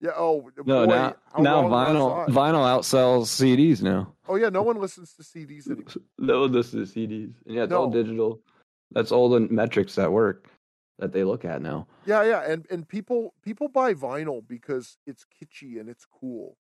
Yeah. 0.00 0.10
Oh 0.16 0.48
No, 0.64 0.86
boy, 0.86 0.94
now 0.94 1.16
now 1.38 1.62
vinyl 1.64 2.28
vinyl 2.28 2.64
outsells 2.64 3.26
CDs 3.28 3.82
now. 3.82 4.12
Oh 4.28 4.36
yeah, 4.36 4.48
no 4.48 4.62
one 4.62 4.80
listens 4.80 5.12
to 5.14 5.22
CDs 5.22 5.66
anymore. 5.66 5.84
No, 6.18 6.48
this 6.48 6.74
is 6.74 6.92
CDs. 6.94 7.34
And 7.46 7.54
yeah, 7.56 7.64
it's 7.64 7.72
all 7.72 7.88
No. 7.88 7.92
digital. 8.02 8.40
That's 8.92 9.12
all 9.12 9.28
the 9.28 9.40
metrics 9.40 9.94
that 9.96 10.12
work 10.12 10.48
that 10.98 11.12
they 11.12 11.24
look 11.24 11.44
at 11.44 11.60
now. 11.62 11.86
Yeah, 12.06 12.22
yeah, 12.24 12.40
and 12.50 12.66
and 12.70 12.88
people 12.88 13.34
people 13.42 13.68
buy 13.68 13.94
vinyl 13.94 14.46
because 14.46 14.98
it's 15.06 15.24
kitschy 15.24 15.78
and 15.80 15.88
it's 15.88 16.04
cool. 16.06 16.56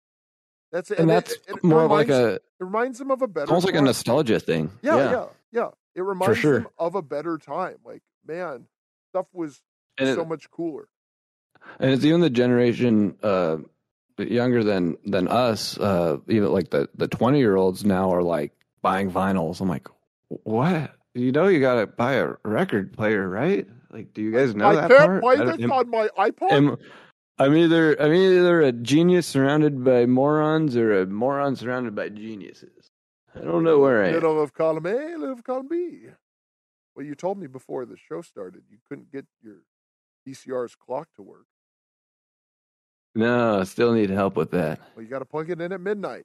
That's 0.72 0.90
it. 0.90 0.98
And 1.00 1.10
it- 1.10 1.14
that's 1.14 1.32
it, 1.32 1.42
it 1.48 1.64
more 1.64 1.84
of 1.84 1.90
like 1.90 2.08
a 2.10 2.34
It 2.34 2.42
reminds 2.60 2.98
them 2.98 3.10
of 3.10 3.22
a 3.22 3.26
better. 3.28 3.48
almost 3.48 3.66
like 3.66 3.74
a 3.74 3.82
nostalgia 3.82 4.38
thing. 4.38 4.70
Yeah, 4.82 4.96
yeah, 5.10 5.26
yeah, 5.52 5.68
It 5.94 6.02
reminds 6.02 6.38
sure. 6.38 6.60
them 6.60 6.68
of 6.78 6.94
a 6.94 7.02
better 7.02 7.38
time. 7.38 7.76
Like 7.84 8.02
man, 8.26 8.66
stuff 9.10 9.26
was 9.32 9.62
And, 9.98 10.14
so 10.14 10.24
much 10.24 10.50
cooler. 10.50 10.88
and 11.80 11.90
it's 11.90 12.04
even 12.04 12.20
the 12.20 12.30
generation 12.30 13.16
uh 13.22 13.58
younger 14.18 14.62
than 14.62 14.96
than 15.06 15.26
us, 15.28 15.78
uh 15.78 16.18
even 16.28 16.52
like 16.52 16.70
the 16.70 16.88
the 16.94 17.08
20 17.08 17.38
year 17.38 17.56
olds 17.56 17.84
now 17.84 18.12
are 18.12 18.22
like 18.22 18.52
buying 18.82 19.10
vinyls. 19.10 19.60
I'm 19.60 19.68
like, 19.68 19.88
what? 20.28 20.94
You 21.14 21.32
know 21.32 21.48
you 21.48 21.58
gotta 21.60 21.86
buy 21.88 22.12
a 22.14 22.34
record 22.44 22.92
player, 22.92 23.28
right? 23.28 23.66
Like 23.90 24.12
do 24.14 24.22
you 24.22 24.30
guys 24.32 24.54
know 24.54 24.66
I 24.68 24.74
that 24.74 24.90
can't 24.90 25.00
part? 25.06 25.22
play 25.22 25.36
I 25.38 25.44
this 25.44 25.60
am- 25.62 25.72
on 25.72 25.90
my 25.90 26.08
iPod. 26.18 26.52
am- 26.52 26.76
I'm 27.38 27.56
either 27.56 28.00
I'm 28.00 28.12
either 28.12 28.60
a 28.60 28.70
genius 28.72 29.26
surrounded 29.26 29.82
by 29.82 30.04
morons 30.06 30.76
or 30.76 31.00
a 31.00 31.06
moron 31.06 31.56
surrounded 31.56 31.94
by 31.94 32.10
geniuses. 32.10 32.90
I 33.34 33.40
don't 33.40 33.64
know 33.64 33.78
where 33.78 34.04
I 34.04 34.08
am. 34.08 34.14
Middle 34.14 34.42
of 34.42 34.52
column 34.52 34.86
A, 34.86 34.92
middle 34.92 35.32
of 35.32 35.42
column 35.44 35.68
B. 35.68 36.06
Well, 36.94 37.06
you 37.06 37.14
told 37.14 37.38
me 37.38 37.46
before 37.46 37.86
the 37.86 37.96
show 37.96 38.20
started 38.20 38.64
you 38.70 38.78
couldn't 38.88 39.10
get 39.10 39.24
your 39.42 39.62
VCR's 40.28 40.74
clock 40.74 41.08
to 41.16 41.22
work. 41.22 41.46
No, 43.14 43.60
I 43.60 43.64
still 43.64 43.92
need 43.92 44.10
help 44.10 44.36
with 44.36 44.50
that. 44.52 44.78
Well, 44.94 45.02
you 45.02 45.08
got 45.10 45.20
to 45.20 45.24
plug 45.24 45.50
it 45.50 45.60
in 45.60 45.72
at 45.72 45.80
midnight. 45.80 46.24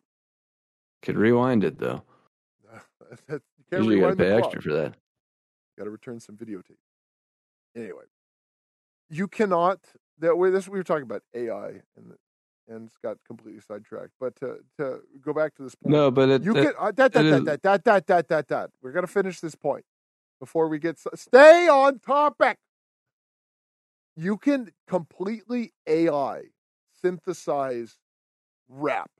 Could 1.01 1.17
rewind 1.17 1.63
it 1.63 1.79
though. 1.79 2.03
you 3.29 3.39
you 3.39 3.39
gotta 3.71 3.83
rewind 3.87 4.17
the 4.17 4.23
pay 4.23 4.31
extra 4.33 4.61
for 4.61 4.73
that. 4.73 4.95
Got 5.77 5.85
to 5.85 5.89
return 5.91 6.19
some 6.19 6.35
videotape. 6.35 6.77
Anyway, 7.75 8.05
you 9.09 9.27
cannot. 9.27 9.79
That 10.19 10.37
way, 10.37 10.51
this 10.51 10.67
we 10.67 10.79
were 10.79 10.83
talking 10.85 11.03
about 11.03 11.23
AI, 11.35 11.81
and 11.97 12.13
and 12.69 12.87
it's 12.87 12.97
got 13.03 13.17
completely 13.27 13.61
sidetracked. 13.61 14.13
But 14.19 14.35
to 14.37 14.57
to 14.79 15.01
go 15.23 15.33
back 15.33 15.55
to 15.55 15.63
this 15.63 15.75
point, 15.75 15.97
No, 15.97 16.11
but 16.11 16.29
it, 16.29 16.43
you 16.43 16.55
it- 16.55 16.71
can 16.71 16.73
uh, 16.79 16.91
that 16.95 17.13
that 17.13 17.29
that, 17.29 17.45
that 17.45 17.63
that 17.63 17.85
that 17.85 18.07
that 18.07 18.27
that 18.29 18.47
that. 18.49 18.71
We're 18.83 18.93
gonna 18.93 19.07
finish 19.07 19.39
this 19.41 19.55
point 19.55 19.85
before 20.39 20.69
we 20.69 20.79
get 20.79 20.99
stay 21.15 21.67
on 21.69 21.99
topic. 21.99 22.57
You 24.17 24.37
can 24.37 24.71
completely 24.87 25.73
AI 25.87 26.43
synthesize 27.01 27.97
rap 28.69 29.11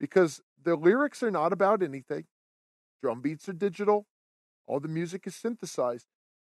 because 0.00 0.42
the 0.62 0.76
lyrics 0.76 1.22
are 1.22 1.30
not 1.32 1.52
about 1.52 1.82
anything. 1.82 2.26
Drum 3.02 3.22
beats 3.22 3.48
are 3.48 3.54
digital. 3.54 4.06
All 4.66 4.80
the 4.80 4.88
music 4.88 5.26
is 5.26 5.36
synthesized. 5.36 6.06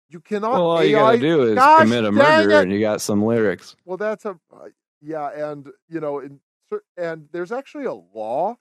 You 0.09 0.21
cannot 0.21 0.53
well, 0.53 0.69
all 0.69 0.79
AI. 0.79 0.83
you 0.83 0.95
gotta 0.95 1.19
do 1.19 1.43
is 1.43 1.55
Gosh 1.55 1.81
commit 1.81 2.05
a 2.05 2.11
murder, 2.11 2.61
and 2.61 2.71
you 2.71 2.79
got 2.79 3.01
some 3.01 3.23
lyrics. 3.23 3.75
Well, 3.85 3.97
that's 3.97 4.25
a 4.25 4.39
uh, 4.53 4.69
yeah, 5.01 5.51
and 5.51 5.67
you 5.89 5.99
know, 5.99 6.19
in, 6.19 6.39
and 6.97 7.27
there's 7.31 7.51
actually 7.51 7.85
a 7.85 7.93
law 7.93 8.55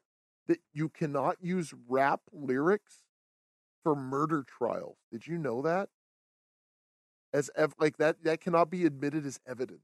that 0.49 0.59
you 0.72 0.88
cannot 0.88 1.36
use 1.40 1.72
rap 1.88 2.20
lyrics 2.32 3.03
for 3.82 3.94
murder 3.94 4.44
trials. 4.47 4.97
Did 5.12 5.26
you 5.26 5.38
know 5.38 5.62
that? 5.62 5.88
As 7.32 7.51
ev- 7.57 7.74
like 7.78 7.99
that, 7.99 8.24
that 8.24 8.40
cannot 8.40 8.70
be 8.70 8.84
admitted 8.84 9.26
as 9.26 9.38
evidence. 9.47 9.82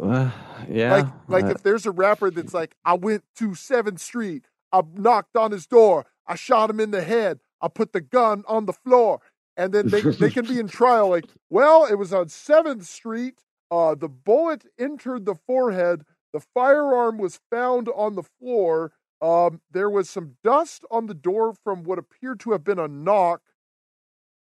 Uh, 0.00 0.30
yeah, 0.68 0.94
like, 0.94 1.06
like 1.28 1.44
uh, 1.44 1.48
if 1.48 1.62
there's 1.62 1.86
a 1.86 1.90
rapper 1.90 2.30
that's 2.30 2.54
like, 2.54 2.74
I 2.84 2.94
went 2.94 3.24
to 3.36 3.54
Seventh 3.54 4.00
Street, 4.00 4.46
I 4.72 4.82
knocked 4.94 5.36
on 5.36 5.52
his 5.52 5.66
door, 5.66 6.06
I 6.26 6.34
shot 6.34 6.70
him 6.70 6.80
in 6.80 6.90
the 6.90 7.02
head, 7.02 7.40
I 7.60 7.68
put 7.68 7.92
the 7.92 8.00
gun 8.00 8.42
on 8.48 8.66
the 8.66 8.72
floor, 8.72 9.20
and 9.60 9.74
then 9.74 9.88
they 9.88 10.00
they 10.00 10.30
can 10.30 10.46
be 10.46 10.58
in 10.58 10.68
trial. 10.68 11.10
Like, 11.10 11.26
well, 11.50 11.84
it 11.84 11.96
was 11.96 12.14
on 12.14 12.30
Seventh 12.30 12.86
Street. 12.86 13.40
Uh, 13.70 13.94
the 13.94 14.08
bullet 14.08 14.64
entered 14.78 15.26
the 15.26 15.34
forehead. 15.34 16.04
The 16.32 16.40
firearm 16.40 17.18
was 17.18 17.40
found 17.50 17.88
on 17.94 18.14
the 18.14 18.22
floor. 18.22 18.92
Um, 19.20 19.60
there 19.70 19.90
was 19.90 20.08
some 20.08 20.36
dust 20.42 20.84
on 20.90 21.06
the 21.06 21.14
door 21.14 21.52
from 21.62 21.84
what 21.84 21.98
appeared 21.98 22.40
to 22.40 22.52
have 22.52 22.64
been 22.64 22.78
a 22.78 22.88
knock. 22.88 23.42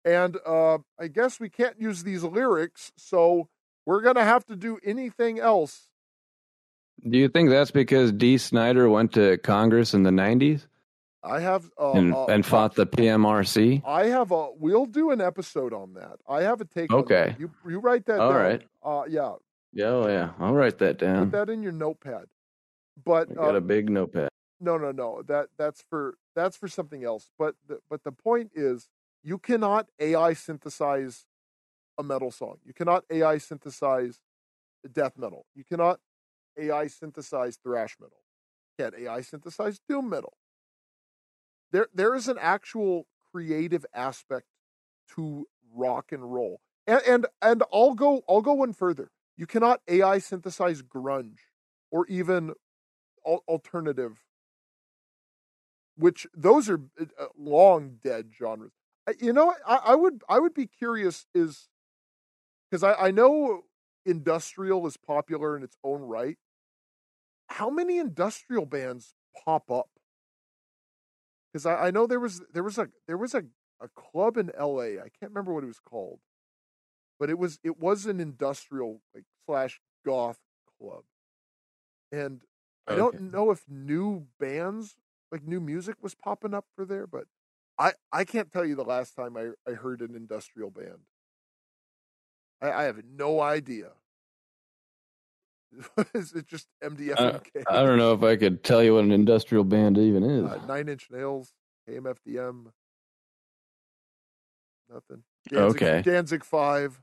And 0.03 0.39
uh, 0.47 0.79
I 0.99 1.09
guess 1.09 1.39
we 1.39 1.51
can't 1.51 1.79
use 1.79 2.03
these 2.03 2.25
lyrics, 2.25 2.91
so 2.97 3.49
we're 3.85 4.01
gonna 4.01 4.25
have 4.25 4.47
to 4.47 4.57
do 4.57 4.79
anything 4.83 5.39
else. 5.39 5.89
do 7.07 7.19
you 7.19 7.29
think 7.29 7.51
that's 7.51 7.71
because 7.71 8.13
Dee 8.13 8.39
Snider 8.39 8.89
went 8.89 9.13
to 9.13 9.37
Congress 9.39 9.93
in 9.93 10.05
the 10.05 10.11
'90s 10.11 10.67
I 11.25 11.41
have 11.41 11.71
uh, 11.79 11.93
and 11.93 12.15
uh, 12.15 12.27
and 12.27 12.45
fought 12.45 12.75
the 12.75 12.87
PMRC? 12.87 13.83
I 13.87 14.07
have 14.07 14.33
a. 14.33 14.49
We'll 14.53 14.87
do 14.87 15.11
an 15.11 15.21
episode 15.21 15.73
on 15.73 15.95
that. 15.95 16.19
I 16.29 16.43
have 16.43 16.61
a 16.61 16.65
take. 16.65 16.93
on 16.93 17.01
Okay. 17.01 17.37
You 17.39 17.51
you 17.67 17.79
write 17.79 18.07
that 18.07 18.21
All 18.21 18.33
down. 18.33 18.41
right. 18.43 18.63
Uh, 18.83 19.05
yeah. 19.09 19.35
Yeah, 19.73 19.87
oh 19.87 20.09
yeah, 20.09 20.31
I'll 20.39 20.53
write 20.53 20.79
that 20.79 20.99
down. 20.99 21.31
Put 21.31 21.33
that 21.33 21.51
in 21.53 21.63
your 21.63 21.73
notepad. 21.73 22.27
But 23.03 23.31
I 23.31 23.35
got 23.35 23.55
uh, 23.55 23.59
a 23.59 23.61
big 23.61 23.89
notepad. 23.89 24.29
no, 24.61 24.77
no, 24.77 24.93
no. 24.93 25.23
That 25.23 25.49
that's 25.57 25.83
for 25.89 26.17
that's 26.35 26.57
for 26.57 26.69
something 26.69 27.05
else. 27.05 27.31
But 27.39 27.55
the, 27.69 27.79
but 27.89 28.03
the 28.05 28.13
point 28.13 28.51
is, 28.55 28.89
you 29.23 29.39
cannot 29.39 29.87
AI 29.99 30.35
synthesize 30.35 31.27
a 31.99 32.03
metal 32.03 32.31
song. 32.31 32.57
You 32.65 32.75
cannot 32.75 33.05
AI 33.11 33.39
synthesize 33.39 34.21
death 34.93 35.17
metal. 35.17 35.47
You 35.55 35.65
cannot 35.65 36.01
AI 36.59 36.89
synthesize 36.89 37.57
thrash 37.63 37.97
metal. 38.01 38.19
You 38.67 38.85
can't 38.85 38.95
AI 38.99 39.21
synthesize 39.21 39.81
doom 39.89 40.11
metal. 40.11 40.35
There 41.73 41.89
there 41.95 42.15
is 42.15 42.29
an 42.29 42.39
actual 42.41 43.07
creative 43.33 43.87
aspect 43.95 44.47
to 45.17 45.47
rock 45.75 46.13
and 46.13 46.33
roll. 46.33 46.61
And 46.87 47.03
and 47.07 47.27
and 47.43 47.63
I'll 47.73 47.95
go 47.95 48.23
I'll 48.29 48.43
go 48.43 48.55
one 48.55 48.73
further. 48.73 49.11
You 49.37 49.47
cannot 49.47 49.81
AI 49.89 50.19
synthesize 50.19 50.83
grunge 50.83 51.39
or 51.91 52.07
even 52.09 52.53
al- 53.27 53.45
alternative 53.49 54.23
which 55.97 56.27
those 56.35 56.69
are 56.69 56.81
uh, 57.01 57.05
uh, 57.19 57.27
long 57.37 57.99
dead 58.03 58.31
genres. 58.37 58.73
You 59.21 59.33
know, 59.33 59.55
I, 59.67 59.77
I 59.87 59.95
would 59.95 60.23
I 60.29 60.39
would 60.39 60.55
be 60.55 60.67
curious 60.67 61.27
is 61.35 61.69
because 62.71 62.83
I, 62.83 62.95
I 62.95 63.11
know 63.11 63.63
industrial 64.07 64.87
is 64.87 64.97
popular 64.97 65.57
in 65.57 65.63
its 65.63 65.77
own 65.85 66.01
right. 66.03 66.39
How 67.51 67.71
many 67.71 67.99
industrial 67.99 68.67
bands 68.67 69.15
pop 69.45 69.71
up? 69.71 69.92
Because 71.53 71.67
I, 71.67 71.87
I 71.87 71.91
know 71.91 72.07
there 72.07 72.21
was 72.21 72.43
there 72.53 72.63
was 72.63 72.79
a 72.79 72.89
there 73.07 73.19
was 73.19 73.35
a, 73.35 73.45
a 73.81 73.89
club 73.89 74.37
in 74.37 74.51
L.A. 74.57 74.99
I 74.99 75.09
can't 75.19 75.31
remember 75.33 75.53
what 75.53 75.65
it 75.65 75.69
was 75.69 75.81
called, 75.81 76.21
but 77.19 77.29
it 77.31 77.39
was 77.39 77.59
it 77.63 77.79
was 77.79 78.07
an 78.07 78.21
industrial 78.21 79.03
like 79.15 79.25
slash 79.47 79.81
goth 80.05 80.39
club, 80.79 81.05
and 82.11 82.43
I 82.87 82.95
don't 82.97 83.33
know 83.33 83.51
if 83.51 83.65
new 83.69 84.27
bands 84.41 84.97
like 85.31 85.45
new 85.47 85.61
music 85.61 85.97
was 86.03 86.15
popping 86.15 86.55
up 86.55 86.67
for 86.75 86.85
there, 86.85 87.07
but 87.07 87.25
I 87.79 87.93
I 88.13 88.25
can't 88.25 88.51
tell 88.53 88.65
you 88.65 88.75
the 88.75 88.85
last 88.85 89.15
time 89.15 89.37
I 89.37 89.51
I 89.69 89.75
heard 89.75 90.01
an 90.01 90.15
industrial 90.15 90.71
band. 90.71 91.07
I, 92.63 92.71
I 92.73 92.83
have 92.85 93.03
no 93.05 93.41
idea. 93.41 93.91
Is 96.15 96.33
it 96.33 96.47
just 96.47 96.69
MDFMK? 96.83 97.65
I 97.69 97.83
don't 97.83 97.99
know 97.99 98.13
if 98.13 98.23
I 98.23 98.37
could 98.37 98.63
tell 98.63 98.83
you 98.83 98.95
what 98.95 99.05
an 99.05 99.13
industrial 99.13 99.65
band 99.65 99.97
even 99.99 100.23
is. 100.23 100.45
Uh, 100.45 100.59
Nine 100.67 100.89
Inch 100.89 101.09
Nails, 101.11 101.53
KMFDM, 101.89 102.67
nothing. 104.93 105.23
Danzig, 105.49 105.83
Okay. 105.83 106.03
Danzig 106.03 106.45
Five, 106.45 107.01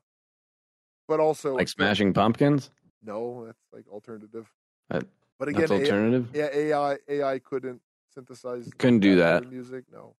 but 1.08 1.20
also 1.20 1.56
like 1.56 1.68
Smashing 1.68 2.14
Pumpkins? 2.14 2.70
No, 3.04 3.46
that's 3.46 3.60
like 3.74 3.88
alternative. 3.88 4.52
That- 4.90 5.06
but 5.40 5.48
again, 5.48 5.62
That's 5.62 5.72
alternative. 5.72 6.30
yeah, 6.34 6.50
AI 6.54 6.98
AI 7.08 7.40
couldn't 7.40 7.82
synthesize. 8.14 8.70
Couldn't 8.78 9.00
do 9.00 9.16
that. 9.18 9.50
music. 9.50 9.86
No, 9.92 10.16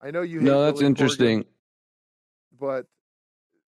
I 0.00 0.10
know 0.10 0.22
you. 0.22 0.40
Hate 0.40 0.46
No, 0.46 0.64
that's 0.64 0.78
Billy 0.80 0.86
interesting. 0.86 1.44
but 2.58 2.86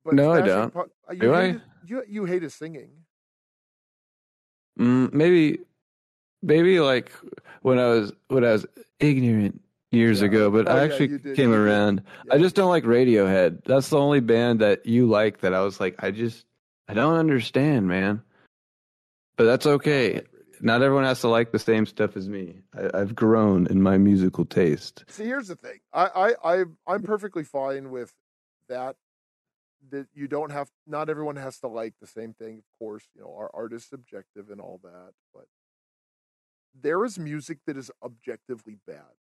but 0.05 0.13
No, 0.13 0.31
I 0.31 0.41
don't. 0.41 0.71
Pu- 0.73 0.79
uh, 1.09 1.13
you 1.13 1.19
Do 1.19 1.33
I? 1.33 1.59
You 1.85 2.03
you 2.07 2.23
hate 2.25 2.41
his 2.41 2.53
singing. 2.53 3.05
Mm, 4.77 5.11
maybe, 5.13 5.59
maybe 6.41 6.79
like 6.79 7.11
when 7.61 7.79
I 7.79 7.87
was 7.87 8.11
when 8.27 8.43
I 8.43 8.51
was 8.51 8.65
ignorant 8.99 9.61
years 9.91 10.21
Yeah. 10.21 10.27
ago, 10.27 10.51
but 10.51 10.67
Oh, 10.67 10.75
I 10.75 10.83
actually 10.83 11.07
did, 11.07 11.35
came 11.35 11.51
you 11.51 11.55
around. 11.55 12.03
Yeah. 12.25 12.35
I 12.35 12.37
just 12.37 12.55
don't 12.55 12.69
like 12.69 12.83
Radiohead. 12.83 13.63
That's 13.65 13.89
the 13.89 13.97
only 13.99 14.19
band 14.19 14.59
that 14.61 14.85
you 14.85 15.07
like 15.07 15.39
that 15.41 15.53
I 15.53 15.61
was 15.61 15.79
like, 15.79 15.95
I 16.03 16.11
just 16.11 16.45
I 16.87 16.93
don't 16.93 17.15
understand, 17.15 17.87
man. 17.87 18.21
But 19.37 19.45
that's 19.45 19.65
okay. 19.65 20.21
Not 20.61 20.81
everyone 20.81 21.03
has 21.03 21.21
to 21.21 21.27
like 21.27 21.51
the 21.51 21.59
same 21.59 21.85
stuff 21.85 22.17
as 22.17 22.27
me. 22.27 22.55
I, 22.75 22.89
I've 23.01 23.13
grown 23.15 23.67
in 23.67 23.81
my 23.81 23.97
musical 23.97 24.45
taste. 24.45 25.05
See, 25.07 25.25
here's 25.25 25.47
the 25.47 25.55
thing. 25.55 25.79
I 25.93 26.33
I 26.43 26.59
I 26.59 26.63
I'm 26.87 27.03
perfectly 27.03 27.43
fine 27.43 27.91
with 27.91 28.11
that. 28.69 28.95
That 29.91 30.07
you 30.13 30.27
don't 30.27 30.51
have. 30.51 30.69
Not 30.85 31.09
everyone 31.09 31.35
has 31.37 31.59
to 31.59 31.67
like 31.67 31.93
the 32.01 32.07
same 32.07 32.33
thing. 32.33 32.57
Of 32.57 32.79
course, 32.79 33.05
you 33.15 33.21
know 33.21 33.33
our 33.37 33.49
art 33.53 33.73
is 33.73 33.85
subjective 33.85 34.49
and 34.49 34.59
all 34.59 34.79
that, 34.83 35.13
but 35.33 35.45
there 36.79 37.03
is 37.05 37.17
music 37.17 37.59
that 37.65 37.77
is 37.77 37.91
objectively 38.03 38.77
bad. 38.85 39.15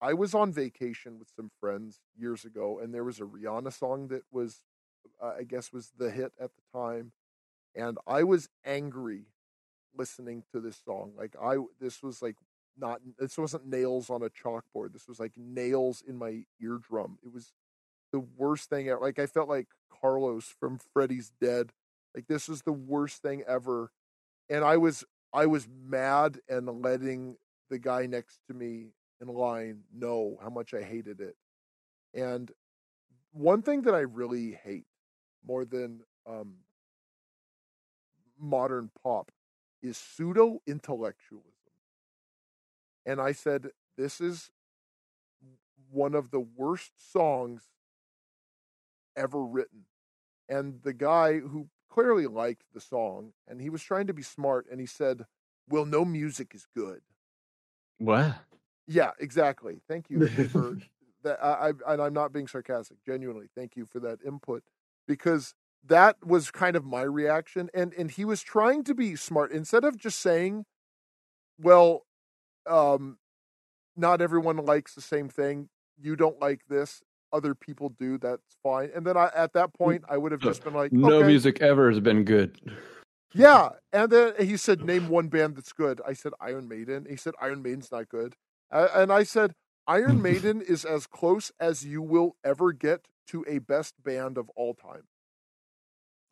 I 0.00 0.14
was 0.14 0.34
on 0.34 0.52
vacation 0.52 1.18
with 1.18 1.28
some 1.34 1.50
friends 1.60 2.00
years 2.16 2.44
ago, 2.44 2.78
and 2.78 2.94
there 2.94 3.04
was 3.04 3.20
a 3.20 3.24
Rihanna 3.24 3.72
song 3.72 4.08
that 4.08 4.22
was, 4.30 4.62
uh, 5.22 5.34
I 5.38 5.42
guess, 5.42 5.72
was 5.72 5.92
the 5.96 6.10
hit 6.10 6.32
at 6.40 6.50
the 6.54 6.78
time, 6.78 7.12
and 7.74 7.98
I 8.06 8.22
was 8.22 8.48
angry 8.64 9.26
listening 9.94 10.44
to 10.52 10.60
this 10.60 10.80
song. 10.84 11.12
Like 11.16 11.34
I, 11.42 11.56
this 11.80 12.02
was 12.02 12.22
like 12.22 12.36
not, 12.78 13.00
this 13.18 13.36
wasn't 13.36 13.66
nails 13.66 14.08
on 14.08 14.22
a 14.22 14.30
chalkboard. 14.30 14.92
This 14.92 15.08
was 15.08 15.20
like 15.20 15.32
nails 15.36 16.02
in 16.06 16.16
my 16.16 16.44
eardrum. 16.60 17.18
It 17.22 17.32
was 17.32 17.52
the 18.12 18.20
worst 18.20 18.68
thing 18.68 18.88
ever. 18.88 19.00
Like 19.00 19.18
I 19.18 19.26
felt 19.26 19.48
like 19.48 19.68
Carlos 20.00 20.44
from 20.58 20.78
Freddy's 20.92 21.32
Dead. 21.40 21.72
Like 22.14 22.26
this 22.26 22.48
was 22.48 22.62
the 22.62 22.72
worst 22.72 23.22
thing 23.22 23.42
ever, 23.46 23.92
and 24.48 24.64
I 24.64 24.76
was 24.76 25.04
I 25.32 25.46
was 25.46 25.68
mad 25.68 26.40
and 26.48 26.82
letting 26.82 27.36
the 27.68 27.78
guy 27.78 28.06
next 28.06 28.40
to 28.48 28.54
me 28.54 28.88
in 29.20 29.28
line 29.28 29.82
know 29.92 30.38
how 30.42 30.50
much 30.50 30.74
I 30.74 30.82
hated 30.82 31.20
it. 31.20 31.36
And 32.14 32.50
one 33.32 33.62
thing 33.62 33.82
that 33.82 33.94
I 33.94 34.00
really 34.00 34.58
hate 34.64 34.86
more 35.46 35.64
than 35.64 36.00
um, 36.26 36.54
modern 38.38 38.90
pop 39.02 39.30
is 39.82 39.96
pseudo 39.96 40.60
intellectualism. 40.66 41.52
And 43.06 43.20
I 43.20 43.32
said, 43.32 43.68
this 43.96 44.20
is 44.20 44.50
one 45.90 46.14
of 46.14 46.30
the 46.30 46.40
worst 46.40 47.12
songs 47.12 47.68
ever 49.16 49.42
written. 49.44 49.86
And 50.48 50.80
the 50.82 50.92
guy 50.92 51.38
who 51.38 51.68
clearly 51.90 52.26
liked 52.26 52.64
the 52.72 52.80
song 52.80 53.32
and 53.48 53.60
he 53.60 53.70
was 53.70 53.82
trying 53.82 54.06
to 54.06 54.14
be 54.14 54.22
smart 54.22 54.66
and 54.70 54.80
he 54.80 54.86
said, 54.86 55.26
Well, 55.68 55.84
no 55.84 56.04
music 56.04 56.52
is 56.54 56.66
good. 56.76 57.00
What? 57.98 58.36
Yeah, 58.86 59.10
exactly. 59.20 59.80
Thank 59.86 60.10
you 60.10 60.26
for 60.48 60.78
that. 61.22 61.42
I, 61.42 61.68
I 61.68 61.92
and 61.92 62.02
I'm 62.02 62.14
not 62.14 62.32
being 62.32 62.48
sarcastic. 62.48 62.96
Genuinely, 63.04 63.46
thank 63.54 63.76
you 63.76 63.86
for 63.86 64.00
that 64.00 64.18
input 64.26 64.64
because 65.06 65.54
that 65.86 66.16
was 66.24 66.50
kind 66.50 66.76
of 66.76 66.84
my 66.84 67.02
reaction. 67.02 67.70
And 67.72 67.92
and 67.94 68.10
he 68.10 68.24
was 68.24 68.42
trying 68.42 68.82
to 68.84 68.94
be 68.94 69.14
smart 69.16 69.52
instead 69.52 69.84
of 69.84 69.96
just 69.96 70.18
saying, 70.18 70.64
"Well, 71.58 72.04
um, 72.66 73.18
not 73.96 74.20
everyone 74.20 74.56
likes 74.56 74.94
the 74.94 75.00
same 75.00 75.28
thing. 75.28 75.68
You 76.00 76.16
don't 76.16 76.40
like 76.40 76.62
this. 76.68 77.02
Other 77.32 77.54
people 77.54 77.90
do. 77.90 78.18
That's 78.18 78.56
fine." 78.62 78.90
And 78.94 79.06
then 79.06 79.16
I, 79.16 79.30
at 79.34 79.52
that 79.54 79.72
point, 79.74 80.04
I 80.08 80.16
would 80.16 80.32
have 80.32 80.40
just 80.40 80.64
been 80.64 80.74
like, 80.74 80.92
No 80.92 81.14
"Okay." 81.14 81.26
music 81.26 81.60
ever 81.60 81.88
has 81.90 82.00
been 82.00 82.24
good. 82.24 82.58
Yeah, 83.32 83.70
and 83.92 84.10
then 84.10 84.34
he 84.38 84.56
said, 84.56 84.82
"Name 84.82 85.08
one 85.08 85.28
band 85.28 85.56
that's 85.56 85.72
good." 85.72 86.00
I 86.06 86.12
said, 86.14 86.32
"Iron 86.40 86.66
Maiden." 86.68 87.06
He 87.08 87.16
said, 87.16 87.34
"Iron 87.40 87.62
Maiden's 87.62 87.92
not 87.92 88.08
good," 88.08 88.34
and 88.70 89.12
I 89.12 89.22
said, 89.22 89.54
"Iron 89.86 90.20
Maiden 90.22 90.60
is 90.60 90.84
as 90.84 91.06
close 91.06 91.52
as 91.60 91.84
you 91.84 92.02
will 92.02 92.36
ever 92.44 92.72
get 92.72 93.06
to 93.28 93.44
a 93.46 93.58
best 93.58 93.94
band 94.02 94.36
of 94.36 94.48
all 94.56 94.74
time." 94.74 95.04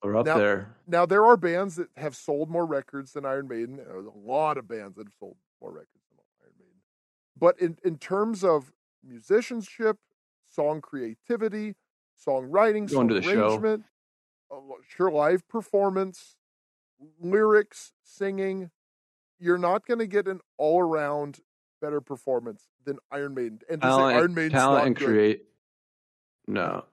We're 0.02 0.16
up 0.16 0.26
Now- 0.26 0.38
there. 0.38 0.76
Now 0.86 1.06
there 1.06 1.24
are 1.24 1.36
bands 1.36 1.76
that 1.76 1.88
have 1.96 2.14
sold 2.16 2.50
more 2.50 2.66
records 2.66 3.12
than 3.12 3.24
Iron 3.24 3.48
Maiden. 3.48 3.76
There's 3.76 4.06
a 4.06 4.10
lot 4.10 4.56
of 4.58 4.66
bands 4.68 4.96
that 4.96 5.06
have 5.06 5.14
sold 5.18 5.36
more 5.60 5.70
records 5.72 6.04
than 6.10 6.18
Iron 6.42 6.52
Maiden. 6.58 6.80
But 7.36 7.60
in 7.60 7.78
in 7.84 7.98
terms 7.98 8.42
of 8.44 8.72
musicianship, 9.04 9.98
song 10.48 10.80
creativity, 10.80 11.74
songwriting, 12.26 12.90
Going 12.90 13.08
to 13.08 13.14
the 13.14 13.22
song 13.22 13.32
show. 13.32 13.48
arrangement, 13.50 13.84
sure 14.88 15.10
live 15.10 15.46
performance, 15.48 16.36
lyrics, 17.20 17.92
singing, 18.02 18.70
you're 19.38 19.58
not 19.58 19.86
going 19.86 19.98
to 20.00 20.06
get 20.06 20.26
an 20.26 20.40
all 20.56 20.80
around 20.80 21.38
better 21.80 22.00
performance 22.00 22.64
than 22.84 22.98
Iron 23.12 23.34
Maiden. 23.34 23.60
And 23.70 23.80
to 23.82 23.86
say 23.86 23.90
Talent, 23.90 24.16
Iron 24.16 24.34
Maiden's 24.34 24.52
talent 24.52 24.86
and 24.86 24.96
good, 24.96 25.04
create. 25.06 25.44
No, 26.48 26.84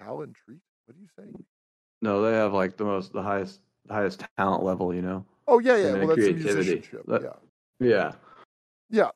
Hal 0.00 0.22
and 0.22 0.34
Treat. 0.34 0.58
What 0.86 0.96
are 0.96 1.00
you 1.00 1.08
saying? 1.16 1.44
no, 2.00 2.22
they 2.22 2.32
have 2.32 2.52
like 2.52 2.76
the 2.76 2.84
most, 2.84 3.12
the 3.12 3.22
highest, 3.22 3.60
highest 3.88 4.24
talent 4.36 4.62
level. 4.64 4.92
You 4.94 5.02
know. 5.02 5.24
Oh 5.46 5.58
yeah, 5.58 5.76
yeah. 5.76 5.92
Well, 5.94 6.08
that's 6.08 6.14
creativity. 6.14 6.54
musicianship. 6.54 7.02
That- 7.06 7.22
yeah, 7.80 7.88
Yeah. 7.88 8.12
yeah. 8.90 9.10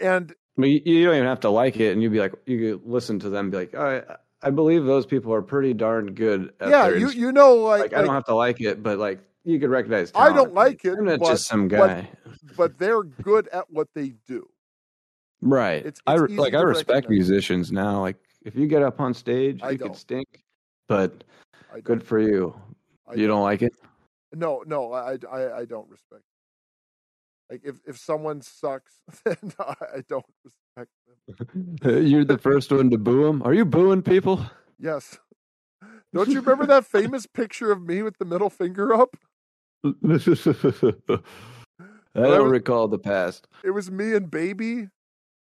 And 0.00 0.34
I 0.58 0.60
mean, 0.60 0.82
you, 0.84 0.94
you 0.94 1.04
don't 1.06 1.14
even 1.14 1.28
have 1.28 1.40
to 1.40 1.50
like 1.50 1.78
it, 1.78 1.92
and 1.92 2.02
you'd 2.02 2.10
be 2.12 2.18
like, 2.18 2.34
you 2.44 2.78
could 2.78 2.90
listen 2.90 3.20
to 3.20 3.30
them, 3.30 3.46
and 3.46 3.52
be 3.52 3.58
like, 3.58 3.74
right, 3.74 4.04
I 4.42 4.50
believe 4.50 4.84
those 4.84 5.06
people 5.06 5.32
are 5.32 5.40
pretty 5.42 5.72
darn 5.72 6.14
good. 6.14 6.52
At 6.60 6.68
yeah, 6.70 6.88
you 6.88 7.10
you 7.10 7.30
know 7.32 7.54
like, 7.56 7.80
like, 7.80 7.94
I 7.94 8.02
don't 8.02 8.14
have 8.14 8.24
to 8.26 8.34
like 8.34 8.60
it, 8.60 8.82
but 8.82 8.98
like 8.98 9.20
you 9.44 9.60
could 9.60 9.70
recognize. 9.70 10.10
I 10.16 10.32
don't 10.32 10.54
like 10.54 10.84
it, 10.84 10.98
I'm 10.98 11.04
not 11.04 11.20
but- 11.20 11.28
just 11.28 11.46
some 11.46 11.68
guy, 11.68 12.08
but 12.56 12.76
they're 12.78 13.02
good 13.04 13.48
at 13.48 13.70
what 13.70 13.88
they 13.94 14.14
do. 14.26 14.48
right? 15.40 15.78
it's- 15.86 16.00
I 16.08 16.14
it's 16.16 16.24
easy 16.32 16.36
like 16.40 16.54
I 16.54 16.60
respect 16.62 16.88
recognize. 16.88 17.10
musicians 17.28 17.70
now. 17.72 18.00
Like 18.00 18.16
if 18.44 18.56
you 18.56 18.66
get 18.66 18.82
up 18.82 19.00
on 19.00 19.14
stage, 19.14 19.60
I 19.62 19.70
you 19.70 19.78
don't. 19.78 19.90
could 19.90 19.96
stink, 19.96 20.42
but 20.88 21.22
good 21.84 22.02
for 22.02 22.18
you. 22.18 22.54
I 23.06 23.14
you 23.14 23.28
don't 23.28 23.42
like 23.42 23.62
it? 23.62 23.72
No, 24.34 24.62
no, 24.66 24.92
I, 24.92 25.16
I, 25.32 25.58
I 25.60 25.64
don't 25.64 25.88
respect. 25.88 26.22
Like 27.50 27.62
if 27.64 27.76
if 27.86 27.96
someone 27.98 28.42
sucks, 28.42 29.00
then 29.24 29.36
I, 29.58 30.02
don't 30.08 30.24
respect 30.44 30.90
them. 31.82 32.06
You're 32.06 32.24
the 32.24 32.38
first 32.38 32.70
one 32.70 32.90
to 32.90 32.98
boo 32.98 33.24
them. 33.24 33.42
Are 33.42 33.54
you 33.54 33.64
booing 33.64 34.02
people? 34.02 34.44
Yes. 34.78 35.18
Don't 36.12 36.28
you 36.28 36.40
remember 36.40 36.66
that 36.66 36.86
famous 36.86 37.26
picture 37.26 37.70
of 37.72 37.82
me 37.82 38.02
with 38.02 38.18
the 38.18 38.24
middle 38.24 38.50
finger 38.50 38.94
up? 38.94 39.16
I 39.84 39.90
don't 42.14 42.42
was- 42.44 42.50
recall 42.52 42.88
the 42.88 42.98
past. 42.98 43.46
It 43.64 43.70
was 43.70 43.90
me 43.90 44.14
and 44.14 44.30
baby. 44.30 44.88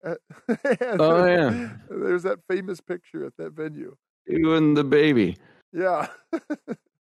At, 0.04 0.18
and 0.48 1.00
Oh, 1.00 1.24
yeah. 1.24 1.70
There's 1.88 2.24
that 2.24 2.40
famous 2.48 2.80
picture 2.80 3.24
at 3.24 3.36
that 3.38 3.52
venue. 3.52 3.96
You 4.26 4.54
and 4.54 4.76
the 4.76 4.84
baby, 4.84 5.36
Yeah. 5.72 6.08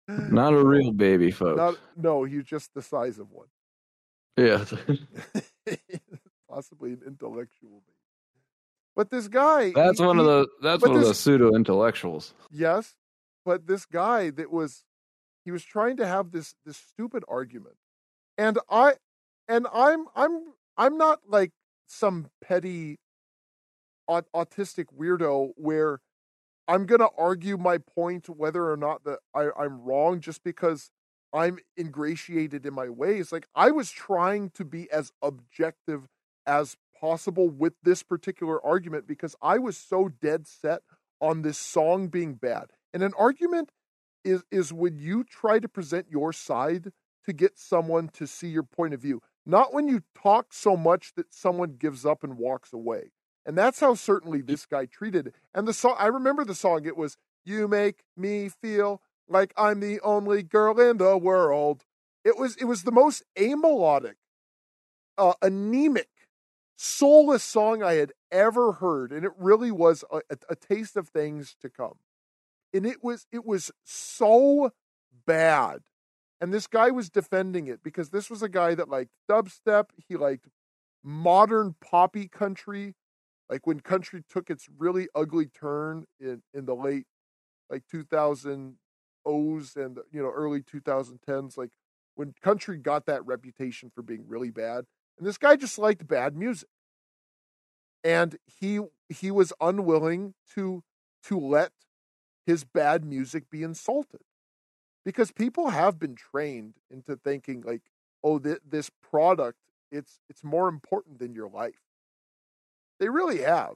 not 0.07 0.53
a 0.53 0.63
real 0.63 0.91
baby, 0.91 1.31
folks. 1.31 1.57
Not, 1.57 1.75
no, 1.97 2.23
he's 2.25 2.43
just 2.45 2.73
the 2.73 2.81
size 2.81 3.17
of 3.19 3.31
one. 3.31 3.47
Yeah. 4.37 4.63
Possibly 6.49 6.93
an 6.93 7.01
intellectual. 7.05 7.83
But 8.95 9.09
this 9.09 9.27
guy 9.27 9.71
That's 9.71 9.99
he- 9.99 10.05
one 10.05 10.19
of 10.19 10.25
the 10.25 10.47
that's 10.61 10.81
one 10.83 10.91
of 10.91 10.97
this- 10.99 11.07
those 11.09 11.19
pseudo 11.19 11.55
intellectuals. 11.55 12.33
Yes, 12.51 12.95
but 13.43 13.65
this 13.67 13.85
guy 13.85 14.29
that 14.31 14.51
was 14.51 14.83
he 15.45 15.51
was 15.51 15.63
trying 15.63 15.97
to 15.97 16.05
have 16.07 16.31
this 16.31 16.55
this 16.65 16.77
stupid 16.77 17.23
argument. 17.27 17.75
And 18.37 18.59
I 18.69 18.95
and 19.47 19.67
I'm 19.73 20.05
I'm 20.15 20.53
I'm 20.77 20.97
not 20.97 21.21
like 21.27 21.51
some 21.87 22.27
petty 22.41 22.99
aut- 24.07 24.27
autistic 24.35 24.85
weirdo 24.97 25.51
where 25.55 25.99
I'm 26.67 26.85
going 26.85 27.01
to 27.01 27.09
argue 27.17 27.57
my 27.57 27.77
point 27.79 28.29
whether 28.29 28.71
or 28.71 28.77
not 28.77 29.03
that 29.05 29.19
I 29.35 29.49
I'm 29.59 29.81
wrong 29.81 30.19
just 30.19 30.43
because 30.43 30.91
I'm 31.33 31.57
ingratiated 31.77 32.65
in 32.65 32.73
my 32.73 32.89
ways. 32.89 33.31
Like 33.31 33.47
I 33.55 33.71
was 33.71 33.91
trying 33.91 34.51
to 34.51 34.63
be 34.63 34.89
as 34.91 35.11
objective 35.21 36.07
as 36.45 36.77
possible 36.99 37.49
with 37.49 37.73
this 37.83 38.03
particular 38.03 38.63
argument 38.63 39.07
because 39.07 39.35
I 39.41 39.57
was 39.57 39.77
so 39.77 40.09
dead 40.21 40.47
set 40.47 40.81
on 41.19 41.41
this 41.41 41.57
song 41.57 42.07
being 42.07 42.35
bad. 42.35 42.67
And 42.93 43.01
an 43.01 43.13
argument 43.17 43.71
is 44.23 44.43
is 44.51 44.71
when 44.71 44.97
you 44.97 45.23
try 45.23 45.59
to 45.59 45.67
present 45.67 46.07
your 46.09 46.31
side 46.31 46.91
to 47.25 47.33
get 47.33 47.57
someone 47.57 48.09
to 48.09 48.27
see 48.27 48.47
your 48.47 48.63
point 48.63 48.93
of 48.93 49.01
view, 49.01 49.21
not 49.45 49.73
when 49.73 49.87
you 49.87 50.03
talk 50.15 50.53
so 50.53 50.77
much 50.77 51.13
that 51.15 51.33
someone 51.33 51.77
gives 51.77 52.05
up 52.05 52.23
and 52.23 52.37
walks 52.37 52.73
away. 52.73 53.11
And 53.45 53.57
that's 53.57 53.79
how 53.79 53.95
certainly 53.95 54.41
this 54.41 54.65
guy 54.65 54.85
treated 54.85 55.27
it. 55.27 55.35
And 55.53 55.67
the 55.67 55.73
song 55.73 55.95
I 55.97 56.07
remember 56.07 56.45
the 56.45 56.55
song 56.55 56.85
it 56.85 56.95
was 56.95 57.17
you 57.45 57.67
make 57.67 58.03
me 58.15 58.49
feel 58.49 59.01
like 59.27 59.53
I'm 59.57 59.79
the 59.79 59.99
only 60.01 60.43
girl 60.43 60.79
in 60.79 60.97
the 60.97 61.17
world. 61.17 61.85
It 62.23 62.37
was 62.37 62.55
it 62.57 62.65
was 62.65 62.83
the 62.83 62.91
most 62.91 63.23
amelodic, 63.37 64.15
uh, 65.17 65.33
anemic, 65.41 66.09
soulless 66.75 67.43
song 67.43 67.83
I 67.83 67.93
had 67.93 68.13
ever 68.31 68.73
heard, 68.73 69.11
and 69.11 69.25
it 69.25 69.31
really 69.37 69.71
was 69.71 70.03
a, 70.11 70.17
a, 70.29 70.37
a 70.51 70.55
taste 70.55 70.95
of 70.95 71.09
things 71.09 71.55
to 71.61 71.69
come. 71.69 71.95
And 72.73 72.85
it 72.85 73.03
was 73.03 73.27
it 73.31 73.45
was 73.45 73.71
so 73.83 74.71
bad. 75.25 75.79
And 76.41 76.53
this 76.53 76.67
guy 76.67 76.91
was 76.91 77.09
defending 77.09 77.67
it 77.67 77.81
because 77.83 78.09
this 78.09 78.29
was 78.29 78.41
a 78.41 78.49
guy 78.49 78.75
that 78.75 78.89
liked 78.89 79.11
dubstep. 79.29 79.85
He 80.07 80.17
liked 80.17 80.47
modern 81.03 81.75
poppy 81.81 82.27
country, 82.27 82.95
like 83.49 83.65
when 83.67 83.79
country 83.79 84.23
took 84.27 84.49
its 84.49 84.67
really 84.77 85.07
ugly 85.15 85.45
turn 85.45 86.05
in, 86.19 86.41
in 86.53 86.65
the 86.65 86.75
late 86.75 87.05
like 87.69 87.83
2000 87.89 88.75
O's 89.25 89.75
and 89.75 89.99
you 90.11 90.21
know 90.21 90.31
early 90.31 90.61
2010s, 90.61 91.57
like 91.57 91.71
when 92.15 92.33
country 92.41 92.77
got 92.77 93.05
that 93.05 93.25
reputation 93.25 93.91
for 93.93 94.01
being 94.01 94.25
really 94.27 94.51
bad, 94.51 94.85
and 95.17 95.27
this 95.27 95.37
guy 95.37 95.55
just 95.55 95.77
liked 95.77 96.07
bad 96.07 96.35
music, 96.35 96.69
and 98.03 98.37
he 98.45 98.79
he 99.09 99.31
was 99.31 99.53
unwilling 99.61 100.33
to 100.55 100.83
to 101.23 101.39
let 101.39 101.71
his 102.45 102.63
bad 102.63 103.05
music 103.05 103.49
be 103.49 103.63
insulted 103.63 104.21
because 105.05 105.31
people 105.31 105.69
have 105.69 105.99
been 105.99 106.15
trained 106.15 106.75
into 106.91 107.15
thinking 107.15 107.61
like 107.65 107.81
oh 108.23 108.39
th- 108.39 108.59
this 108.67 108.89
product 109.01 109.57
it's 109.93 110.19
it's 110.29 110.43
more 110.43 110.67
important 110.67 111.19
than 111.19 111.33
your 111.35 111.49
life. 111.49 111.81
They 112.99 113.09
really 113.09 113.41
have. 113.41 113.75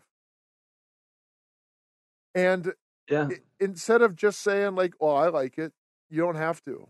And 2.34 2.74
Yeah. 3.10 3.30
instead 3.60 4.02
of 4.02 4.16
just 4.16 4.42
saying 4.42 4.76
like, 4.76 4.94
"Oh, 5.00 5.14
I 5.16 5.30
like 5.30 5.58
it," 5.58 5.74
you 6.10 6.22
don't 6.22 6.36
have 6.36 6.64
to. 6.66 6.88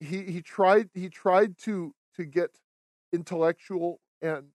He 0.00 0.22
he 0.24 0.42
tried 0.42 0.90
he 0.94 1.08
tried 1.08 1.58
to 1.58 1.94
to 2.16 2.24
get 2.24 2.50
intellectual 3.12 4.00
and 4.22 4.48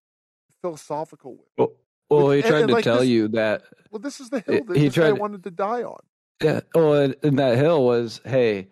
philosophical 0.62 1.34
with. 1.38 1.48
Well, 1.58 1.72
well 2.10 2.32
he 2.32 2.42
tried 2.42 2.60
and 2.62 2.68
to 2.70 2.74
like 2.76 2.84
tell 2.84 3.00
this- 3.00 3.08
you 3.10 3.28
that 3.30 3.64
Well, 3.92 4.00
this 4.00 4.20
is 4.20 4.30
the 4.30 4.40
hill 4.40 4.64
that 4.66 4.78
he 4.78 4.90
guy 4.90 5.12
wanted 5.12 5.44
to 5.44 5.52
die 5.52 5.84
on. 5.84 6.00
Yeah. 6.42 6.62
Oh, 6.76 6.94
and, 6.94 7.16
and 7.24 7.40
that 7.40 7.58
hill 7.58 7.86
was, 7.86 8.20
hey, 8.26 8.68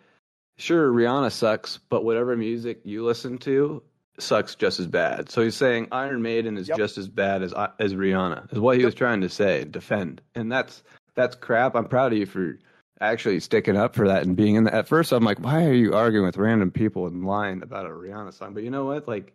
sure, 0.58 0.92
Rihanna 0.92 1.32
sucks, 1.32 1.78
but 1.90 2.04
whatever 2.04 2.36
music 2.36 2.82
you 2.84 3.06
listen 3.06 3.38
to 3.40 3.82
sucks 4.20 4.56
just 4.56 4.80
as 4.80 4.88
bad. 4.88 5.30
So 5.30 5.42
he's 5.42 5.56
saying 5.56 5.88
Iron 5.92 6.22
Maiden 6.22 6.58
is 6.58 6.68
Yep. 6.68 6.78
just 6.78 6.98
as 6.98 7.08
bad 7.08 7.42
as 7.44 7.54
uh, 7.54 7.70
as 7.80 7.94
Rihanna. 7.94 8.52
Is 8.52 8.60
what 8.60 8.76
he 8.76 8.82
Yep. 8.82 8.86
was 8.88 8.96
trying 8.96 9.22
to 9.22 9.30
say, 9.30 9.64
defend, 9.64 10.22
and 10.36 10.52
that's 10.52 10.84
that's 11.16 11.36
crap. 11.36 11.76
I'm 11.76 11.86
proud 11.86 12.14
of 12.14 12.18
you 12.20 12.26
for 12.26 12.58
actually 13.00 13.40
sticking 13.40 13.76
up 13.78 13.96
for 13.96 14.08
that 14.08 14.24
and 14.24 14.36
being 14.36 14.56
in 14.56 14.64
that. 14.66 14.74
At 14.74 14.88
first, 14.88 15.12
I'm 15.12 15.24
like, 15.24 15.40
why 15.40 15.66
are 15.66 15.74
you 15.74 15.94
arguing 15.94 16.26
with 16.26 16.38
random 16.38 16.72
people 16.72 17.08
in 17.08 17.24
line 17.24 17.62
about 17.64 17.86
a 17.86 17.90
Rihanna 17.90 18.34
song? 18.34 18.54
But 18.54 18.64
you 18.64 18.70
know 18.70 18.86
what? 18.86 19.08
Like, 19.08 19.34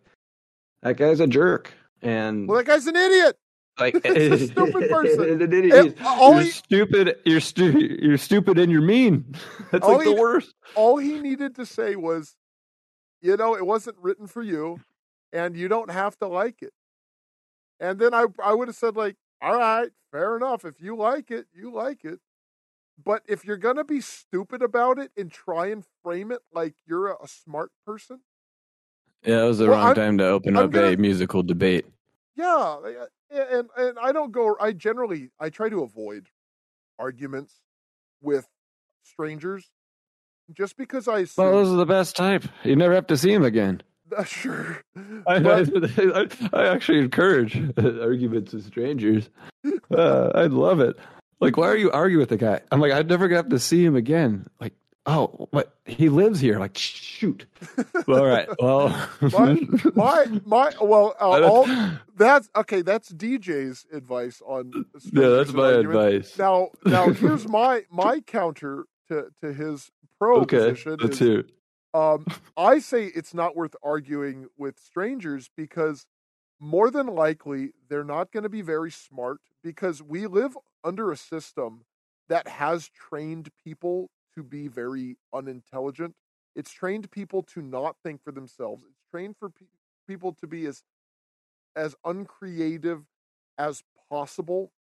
that 0.83 0.97
guy's 0.97 1.19
a 1.19 1.27
jerk, 1.27 1.71
and 2.01 2.47
Well, 2.47 2.57
that 2.57 2.65
guy's 2.65 2.87
an 2.87 2.95
idiot. 2.95 3.35
like 3.79 3.95
It's 4.05 4.41
a 4.43 4.47
stupid 4.47 4.89
person. 4.89 5.41
an 5.41 5.53
idiot. 5.53 5.73
And 5.73 5.95
all 6.05 6.35
you're 6.41 6.51
stupid. 6.51 7.17
You're 7.25 7.39
stupid. 7.41 7.99
You're 8.01 8.17
stupid, 8.17 8.57
and 8.59 8.71
you're 8.71 8.81
mean. 8.81 9.35
That's 9.71 9.85
like 9.85 10.05
the 10.05 10.13
he- 10.13 10.19
worst. 10.19 10.53
All 10.75 10.97
he 10.97 11.19
needed 11.19 11.55
to 11.55 11.65
say 11.65 11.95
was, 11.95 12.35
you 13.21 13.35
know, 13.37 13.55
it 13.55 13.65
wasn't 13.65 13.97
written 13.99 14.27
for 14.27 14.41
you, 14.41 14.79
and 15.33 15.55
you 15.57 15.67
don't 15.67 15.89
have 15.91 16.17
to 16.19 16.27
like 16.27 16.61
it. 16.61 16.71
And 17.79 17.99
then 17.99 18.13
I 18.13 18.25
I 18.43 18.53
would 18.53 18.67
have 18.69 18.77
said 18.77 18.95
like, 18.95 19.15
all 19.41 19.57
right, 19.57 19.89
fair 20.11 20.37
enough. 20.37 20.65
If 20.65 20.81
you 20.81 20.95
like 20.95 21.31
it, 21.31 21.45
you 21.53 21.71
like 21.71 22.03
it. 22.05 22.19
But 23.03 23.21
if 23.27 23.45
you're 23.45 23.57
gonna 23.57 23.83
be 23.83 24.01
stupid 24.01 24.61
about 24.63 24.97
it 24.97 25.11
and 25.15 25.31
try 25.31 25.67
and 25.67 25.83
frame 26.03 26.31
it 26.31 26.39
like 26.53 26.73
you're 26.87 27.07
a, 27.11 27.15
a 27.23 27.27
smart 27.27 27.71
person, 27.85 28.21
Yeah, 29.23 29.43
it 29.43 29.47
was 29.47 29.57
the 29.59 29.65
Well, 29.67 29.73
wrong 29.77 29.85
I'm- 29.87 29.95
time 29.95 30.17
to 30.19 30.25
open 30.27 30.55
I'm 30.57 30.65
up 30.65 30.71
gonna- 30.71 30.87
a 30.93 30.97
musical 30.97 31.43
debate. 31.43 31.85
yeah, 32.35 32.77
eh, 32.85 33.05
eh, 33.31 33.45
and 33.59 33.69
and 33.77 33.99
I 33.99 34.11
don't 34.11 34.31
go. 34.31 34.55
I 34.59 34.71
generally 34.73 35.31
I 35.39 35.49
try 35.49 35.69
to 35.69 35.83
avoid 35.83 36.29
arguments 36.99 37.59
with 38.21 38.47
strangers, 39.03 39.71
just 40.51 40.75
because 40.77 41.07
I 41.07 41.19
assume. 41.19 41.45
Well, 41.45 41.53
those 41.53 41.71
are 41.71 41.77
the 41.77 41.85
best 41.85 42.15
type. 42.15 42.45
You 42.63 42.75
never 42.75 42.93
have 42.95 43.07
to 43.07 43.17
see 43.17 43.31
them 43.33 43.43
again. 43.43 43.81
sure, 44.25 44.83
I, 45.27 45.35
I, 45.35 46.27
I 46.53 46.67
actually 46.67 46.99
encourage 46.99 47.55
arguments 47.77 48.53
with 48.53 48.65
strangers. 48.65 49.29
Uh, 49.91 50.31
I'd 50.35 50.51
love 50.51 50.79
it. 50.79 50.97
Like, 51.39 51.57
why 51.57 51.67
are 51.67 51.77
you 51.77 51.91
arguing 51.91 52.19
with 52.21 52.29
the 52.29 52.37
guy? 52.37 52.61
I'm 52.71 52.79
like, 52.79 52.91
I'd 52.91 53.07
never 53.07 53.29
have 53.29 53.49
to 53.49 53.59
see 53.59 53.83
him 53.85 53.95
again. 53.95 54.47
Like, 54.59 54.73
oh, 55.05 55.47
what? 55.51 55.75
He 55.85 56.09
lives 56.09 56.39
here. 56.39 56.57
Like, 56.59 56.77
shoot. 56.77 57.45
Well, 58.07 58.19
all 58.19 58.25
right. 58.25 58.49
Well, 58.59 58.89
my 59.95 60.25
my 60.45 60.71
well, 60.81 61.15
uh, 61.19 61.41
all, 61.43 61.67
that's 62.15 62.49
okay. 62.55 62.81
That's 62.81 63.11
DJ's 63.11 63.85
advice 63.93 64.41
on. 64.45 64.71
yeah, 65.11 65.27
that's 65.29 65.53
my 65.53 65.73
arguments. 65.73 66.29
advice. 66.31 66.37
Now, 66.37 66.69
now 66.85 67.09
here's 67.11 67.47
my 67.47 67.83
my 67.91 68.21
counter 68.21 68.85
to 69.09 69.27
to 69.41 69.53
his 69.53 69.91
pro 70.19 70.41
Okay, 70.41 70.57
position. 70.57 70.97
let's 71.01 71.21
is. 71.21 71.45
Um, 71.93 72.25
I 72.55 72.79
say 72.79 73.05
it's 73.05 73.33
not 73.33 73.55
worth 73.55 73.75
arguing 73.83 74.47
with 74.57 74.79
strangers 74.79 75.49
because 75.55 76.05
more 76.59 76.91
than 76.91 77.07
likely 77.07 77.71
they're 77.89 78.03
not 78.03 78.31
going 78.31 78.43
to 78.43 78.49
be 78.49 78.61
very 78.61 78.91
smart 78.91 79.39
because 79.63 80.01
we 80.01 80.27
live 80.27 80.57
under 80.83 81.11
a 81.11 81.17
system 81.17 81.85
that 82.29 82.47
has 82.47 82.89
trained 82.89 83.49
people 83.63 84.09
to 84.35 84.43
be 84.43 84.67
very 84.67 85.17
unintelligent. 85.33 86.15
It's 86.55 86.71
trained 86.71 87.09
people 87.11 87.43
to 87.43 87.61
not 87.61 87.95
think 88.03 88.23
for 88.23 88.31
themselves. 88.31 88.83
It's 88.89 89.09
trained 89.11 89.35
for 89.37 89.49
pe- 89.49 89.65
people 90.07 90.33
to 90.33 90.47
be 90.47 90.65
as 90.65 90.83
as 91.75 91.95
uncreative 92.03 93.03
as 93.57 93.83
possible. 94.09 94.71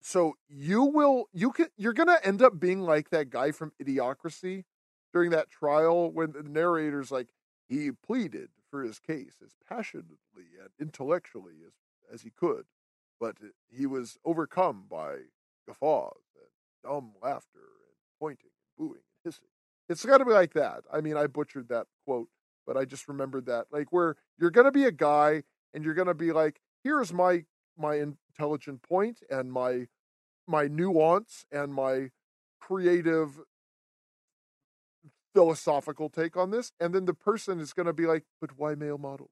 So 0.00 0.34
you 0.48 0.82
will 0.84 1.28
you 1.32 1.52
can 1.52 1.68
you're 1.76 1.92
going 1.92 2.08
to 2.08 2.26
end 2.26 2.42
up 2.42 2.58
being 2.58 2.80
like 2.80 3.10
that 3.10 3.30
guy 3.30 3.52
from 3.52 3.72
Idiocracy 3.82 4.64
during 5.12 5.30
that 5.30 5.50
trial 5.50 6.10
when 6.10 6.32
the 6.32 6.42
narrator's 6.42 7.10
like 7.10 7.28
he 7.68 7.90
pleaded 7.90 8.50
for 8.70 8.82
his 8.82 8.98
case 8.98 9.34
as 9.44 9.54
passionately 9.68 10.16
and 10.60 10.70
intellectually 10.80 11.54
as 11.66 11.72
as 12.12 12.22
he 12.22 12.30
could, 12.30 12.64
but 13.20 13.36
he 13.70 13.86
was 13.86 14.18
overcome 14.24 14.84
by 14.90 15.16
guffaws 15.66 16.20
and 16.36 16.50
dumb 16.84 17.12
laughter 17.22 17.58
and 17.58 17.96
pointing 18.18 18.50
and 18.50 18.76
booing 18.78 19.00
and 19.00 19.24
hissing. 19.24 19.48
It's 19.88 20.04
got 20.04 20.18
to 20.18 20.24
be 20.24 20.32
like 20.32 20.52
that. 20.54 20.84
I 20.92 21.00
mean, 21.00 21.16
I 21.16 21.26
butchered 21.26 21.68
that 21.68 21.86
quote, 22.04 22.28
but 22.66 22.76
I 22.76 22.84
just 22.84 23.08
remembered 23.08 23.46
that. 23.46 23.66
Like 23.70 23.92
where 23.92 24.16
you're 24.38 24.50
going 24.50 24.66
to 24.66 24.72
be 24.72 24.84
a 24.84 24.92
guy 24.92 25.44
and 25.72 25.84
you're 25.84 25.94
going 25.94 26.08
to 26.08 26.14
be 26.14 26.32
like, 26.32 26.60
here's 26.82 27.12
my 27.12 27.44
my 27.78 27.94
intelligent 27.96 28.82
point 28.82 29.20
and 29.30 29.50
my 29.50 29.86
my 30.46 30.68
nuance 30.68 31.46
and 31.50 31.72
my 31.72 32.10
creative 32.60 33.40
philosophical 35.34 36.08
take 36.08 36.36
on 36.36 36.50
this, 36.50 36.72
and 36.80 36.94
then 36.94 37.04
the 37.04 37.14
person 37.14 37.60
is 37.60 37.72
going 37.72 37.86
to 37.86 37.92
be 37.92 38.06
like, 38.06 38.24
"But 38.40 38.50
why 38.58 38.74
male 38.74 38.98
model?" 38.98 39.30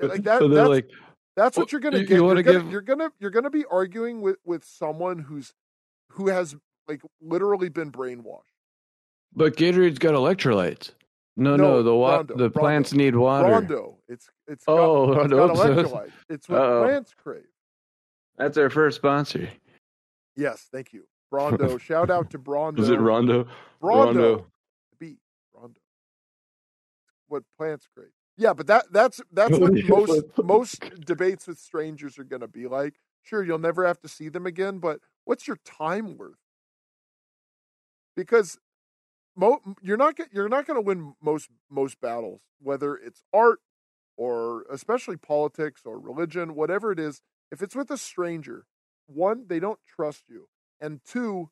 Yeah, 0.00 0.08
Like 0.08 0.22
that. 0.24 0.40
so 0.40 0.48
That's, 0.48 0.68
like, 0.68 0.90
that's 1.36 1.56
what 1.56 1.72
you're 1.72 1.80
going 1.80 1.92
to 1.94 2.00
you- 2.00 2.06
get. 2.06 2.16
you 2.16 2.24
you're 2.26 2.34
gonna, 2.42 2.42
give- 2.62 2.70
you're 2.72 2.80
gonna 2.80 3.10
you're 3.20 3.30
gonna 3.30 3.50
be 3.50 3.64
arguing 3.70 4.20
with 4.20 4.36
with 4.44 4.64
someone 4.64 5.18
who's 5.20 5.52
who 6.12 6.28
has 6.28 6.54
like 6.88 7.02
literally 7.20 7.68
been 7.68 7.90
brainwashed. 7.90 8.42
but 9.34 9.56
Gatorade's 9.56 9.98
got 9.98 10.14
electrolytes. 10.14 10.90
No, 11.36 11.56
No, 11.56 11.64
no, 11.64 11.82
the 11.82 11.94
wa- 11.94 12.16
Rondo, 12.18 12.36
the 12.36 12.50
plants 12.50 12.92
Rondo. 12.92 13.04
need 13.04 13.16
water. 13.16 13.48
Rondo. 13.48 13.98
It's 14.08 14.28
it's 14.46 14.64
got, 14.64 14.78
Oh, 14.78 15.10
it's 15.12 15.18
Rondo. 15.32 15.48
got 15.48 15.56
electrolyte. 15.56 16.12
It's 16.28 16.48
what 16.48 16.60
Uh-oh. 16.60 16.84
plants 16.84 17.14
crave. 17.14 17.46
That's 18.36 18.56
our 18.58 18.70
first 18.70 18.96
sponsor. 18.96 19.48
Yes, 20.36 20.68
thank 20.72 20.92
you, 20.92 21.04
Brawndo. 21.32 21.80
Shout 21.80 22.10
out 22.10 22.30
to 22.30 22.38
Brawndo. 22.38 22.78
Is 22.80 22.88
it 22.90 23.00
Rondo? 23.00 23.46
Rondo. 23.80 24.46
The 27.34 27.42
bee. 27.42 27.42
Rondo. 27.42 27.42
What 27.42 27.44
plants 27.58 27.88
crave. 27.94 28.10
Yeah, 28.38 28.54
but 28.54 28.68
that 28.68 28.86
that's 28.92 29.20
that's 29.32 29.58
what 29.58 29.74
most 29.88 30.24
most 30.38 31.04
debates 31.04 31.46
with 31.46 31.58
strangers 31.58 32.18
are 32.18 32.24
going 32.24 32.42
to 32.42 32.48
be 32.48 32.66
like. 32.68 32.94
Sure, 33.22 33.42
you'll 33.44 33.58
never 33.58 33.86
have 33.86 34.00
to 34.02 34.08
see 34.08 34.28
them 34.28 34.46
again, 34.46 34.78
but 34.78 35.00
what's 35.24 35.48
your 35.48 35.58
time 35.64 36.16
worth? 36.18 36.38
Because 38.16 38.58
mo- 39.36 39.62
you're 39.82 39.96
not 39.96 40.16
you're 40.32 40.48
not 40.48 40.66
going 40.66 40.76
to 40.76 40.86
win 40.86 41.14
most 41.22 41.50
most 41.70 42.00
battles, 42.00 42.42
whether 42.60 42.96
it's 42.96 43.22
art 43.32 43.60
or 44.16 44.64
especially 44.70 45.16
politics 45.16 45.82
or 45.86 45.98
religion, 45.98 46.54
whatever 46.54 46.92
it 46.92 47.00
is. 47.00 47.22
If 47.52 47.62
it's 47.62 47.76
with 47.76 47.90
a 47.90 47.98
stranger, 47.98 48.66
one, 49.06 49.46
they 49.48 49.60
don't 49.60 49.80
trust 49.88 50.24
you, 50.28 50.48
and 50.80 51.00
two, 51.04 51.50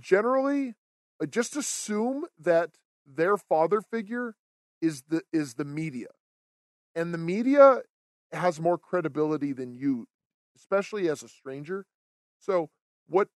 generally, 0.00 0.74
uh, 1.22 1.26
just 1.26 1.56
assume 1.56 2.26
that 2.38 2.72
their 3.06 3.36
father 3.36 3.80
figure 3.82 4.34
is 4.80 5.02
the 5.08 5.22
is 5.32 5.54
the 5.54 5.64
media, 5.64 6.08
and 6.94 7.12
the 7.14 7.18
media 7.18 7.80
has 8.32 8.60
more 8.60 8.78
credibility 8.78 9.52
than 9.52 9.72
you, 9.72 10.06
especially 10.56 11.08
as 11.08 11.22
a 11.22 11.28
stranger. 11.28 11.86
So 12.38 12.70
what 13.08 13.28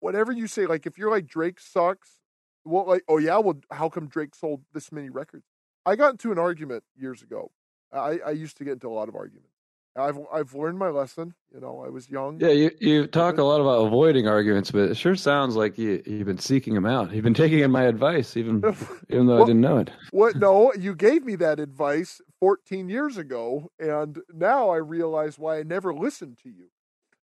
whatever 0.00 0.32
you 0.32 0.46
say, 0.46 0.66
like 0.66 0.86
if 0.86 0.98
you're 0.98 1.10
like 1.10 1.26
Drake 1.26 1.60
sucks, 1.60 2.20
well, 2.64 2.86
like 2.86 3.04
oh 3.08 3.18
yeah, 3.18 3.38
well 3.38 3.58
how 3.70 3.88
come 3.88 4.08
Drake 4.08 4.34
sold 4.34 4.62
this 4.72 4.92
many 4.92 5.10
records? 5.10 5.46
I 5.84 5.96
got 5.96 6.12
into 6.12 6.32
an 6.32 6.38
argument 6.38 6.84
years 6.96 7.22
ago. 7.22 7.50
I, 7.92 8.18
I 8.26 8.30
used 8.32 8.56
to 8.58 8.64
get 8.64 8.74
into 8.74 8.88
a 8.88 8.94
lot 8.94 9.08
of 9.08 9.14
arguments. 9.14 9.55
I've 9.98 10.18
I've 10.32 10.54
learned 10.54 10.78
my 10.78 10.88
lesson. 10.88 11.34
You 11.52 11.60
know, 11.60 11.82
I 11.84 11.88
was 11.88 12.10
young. 12.10 12.38
Yeah, 12.40 12.50
you, 12.50 12.70
you 12.80 13.06
talk 13.06 13.38
a 13.38 13.42
lot 13.42 13.60
about 13.60 13.86
avoiding 13.86 14.28
arguments, 14.28 14.70
but 14.70 14.90
it 14.90 14.96
sure 14.96 15.16
sounds 15.16 15.56
like 15.56 15.78
you 15.78 16.02
you've 16.04 16.26
been 16.26 16.38
seeking 16.38 16.74
them 16.74 16.86
out. 16.86 17.12
You've 17.12 17.24
been 17.24 17.34
taking 17.34 17.60
in 17.60 17.70
my 17.70 17.84
advice, 17.84 18.36
even 18.36 18.62
even 19.08 19.26
though 19.26 19.42
I 19.42 19.46
didn't 19.46 19.62
know 19.62 19.78
it. 19.78 19.90
What? 20.10 20.36
No, 20.36 20.72
you 20.74 20.94
gave 20.94 21.24
me 21.24 21.36
that 21.36 21.58
advice 21.60 22.20
14 22.40 22.88
years 22.88 23.16
ago, 23.16 23.70
and 23.78 24.20
now 24.32 24.70
I 24.70 24.76
realize 24.76 25.38
why 25.38 25.58
I 25.58 25.62
never 25.62 25.94
listened 25.94 26.38
to 26.42 26.50
you. 26.50 26.66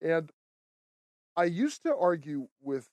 And 0.01 0.31
I 1.35 1.45
used 1.45 1.83
to 1.83 1.95
argue 1.95 2.47
with 2.61 2.89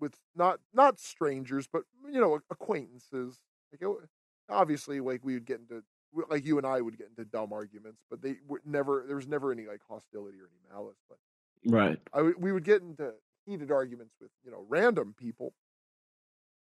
with 0.00 0.14
not 0.36 0.60
not 0.72 1.00
strangers, 1.00 1.66
but 1.66 1.82
you 2.10 2.20
know 2.20 2.40
acquaintances. 2.50 3.38
Like 3.72 3.82
it, 3.82 4.08
obviously, 4.48 5.00
like 5.00 5.24
we 5.24 5.34
would 5.34 5.46
get 5.46 5.60
into 5.60 5.82
like 6.28 6.46
you 6.46 6.58
and 6.58 6.66
I 6.66 6.80
would 6.80 6.96
get 6.96 7.08
into 7.08 7.24
dumb 7.24 7.52
arguments, 7.52 8.02
but 8.10 8.22
they 8.22 8.36
would 8.46 8.62
never. 8.64 9.04
There 9.06 9.16
was 9.16 9.28
never 9.28 9.52
any 9.52 9.66
like 9.66 9.80
hostility 9.88 10.38
or 10.38 10.48
any 10.48 10.74
malice. 10.74 10.98
But 11.08 11.18
Right. 11.64 12.00
I 12.12 12.22
we 12.38 12.52
would 12.52 12.64
get 12.64 12.82
into 12.82 13.12
heated 13.46 13.70
arguments 13.70 14.14
with 14.20 14.30
you 14.44 14.50
know 14.50 14.64
random 14.68 15.14
people. 15.16 15.54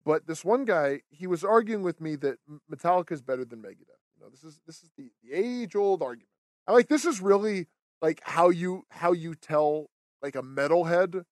But 0.06 0.28
this 0.28 0.46
one 0.46 0.66
guy, 0.66 1.02
he 1.10 1.28
was 1.28 1.44
arguing 1.44 1.84
with 1.84 2.02
me 2.02 2.16
that 2.18 2.38
Metallica 2.72 3.12
is 3.12 3.22
better 3.22 3.46
than 3.46 3.62
Megadeth. 3.62 4.00
You 4.16 4.24
know, 4.24 4.30
this 4.30 4.44
is 4.44 4.62
this 4.66 4.82
is 4.82 4.90
the, 4.98 5.12
the 5.24 5.34
age 5.34 5.76
old 5.76 6.02
argument. 6.02 6.30
I 6.68 6.72
like 6.74 6.88
this 6.88 7.06
is 7.06 7.22
really 7.22 7.68
like 8.02 8.22
how 8.24 8.50
you 8.50 8.86
how 8.90 9.12
you 9.12 9.36
tell 9.36 9.90
like 10.22 10.36
a 10.36 10.42
metalhead 10.42 11.24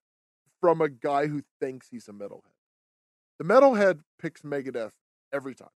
from 0.62 0.82
a 0.82 0.90
guy 0.90 1.28
who 1.28 1.44
thinks 1.60 1.88
he's 1.90 2.08
a 2.08 2.12
metalhead. 2.12 2.54
The 3.40 3.46
metalhead 3.46 4.02
picks 4.20 4.42
Megadeth 4.42 4.92
every 5.32 5.56
time. 5.56 5.70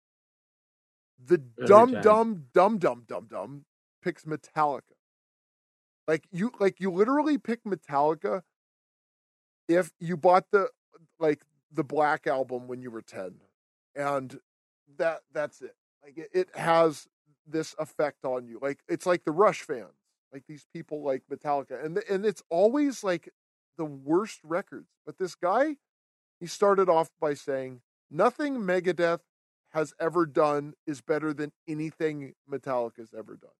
The 1.26 1.38
dumb 1.38 2.00
dumb 2.00 2.46
dumb 2.52 2.78
dumb 2.78 3.04
dumb 3.06 3.26
dumb 3.28 3.64
picks 4.02 4.24
Metallica. 4.24 4.82
Like 6.08 6.24
you 6.32 6.52
like 6.58 6.80
you 6.80 6.90
literally 6.90 7.38
pick 7.38 7.62
Metallica 7.64 8.42
if 9.68 9.92
you 10.00 10.16
bought 10.16 10.46
the 10.50 10.68
like 11.18 11.42
the 11.70 11.84
Black 11.84 12.26
album 12.26 12.66
when 12.66 12.82
you 12.82 12.90
were 12.90 13.02
10 13.02 13.34
and 13.94 14.40
that 14.96 15.20
that's 15.32 15.62
it. 15.62 15.76
Like 16.02 16.18
it, 16.18 16.30
it 16.32 16.48
has 16.56 17.06
this 17.46 17.74
effect 17.78 18.24
on 18.24 18.46
you. 18.46 18.58
Like 18.60 18.80
it's 18.88 19.06
like 19.06 19.24
the 19.24 19.32
Rush 19.32 19.60
fans. 19.60 19.94
Like 20.32 20.44
these 20.48 20.66
people 20.72 21.02
like 21.02 21.22
Metallica 21.30 21.84
and 21.84 22.02
and 22.08 22.24
it's 22.24 22.42
always 22.50 23.04
like 23.04 23.28
the 23.76 23.84
worst 23.84 24.40
records. 24.42 24.88
But 25.06 25.18
this 25.18 25.34
guy 25.34 25.76
he 26.40 26.46
started 26.46 26.88
off 26.88 27.10
by 27.20 27.34
saying 27.34 27.82
nothing 28.10 28.56
Megadeth 28.56 29.20
has 29.70 29.92
ever 30.00 30.26
done 30.26 30.74
is 30.86 31.00
better 31.00 31.32
than 31.32 31.52
anything 31.68 32.34
Metallica's 32.50 33.14
ever 33.16 33.36
done. 33.36 33.50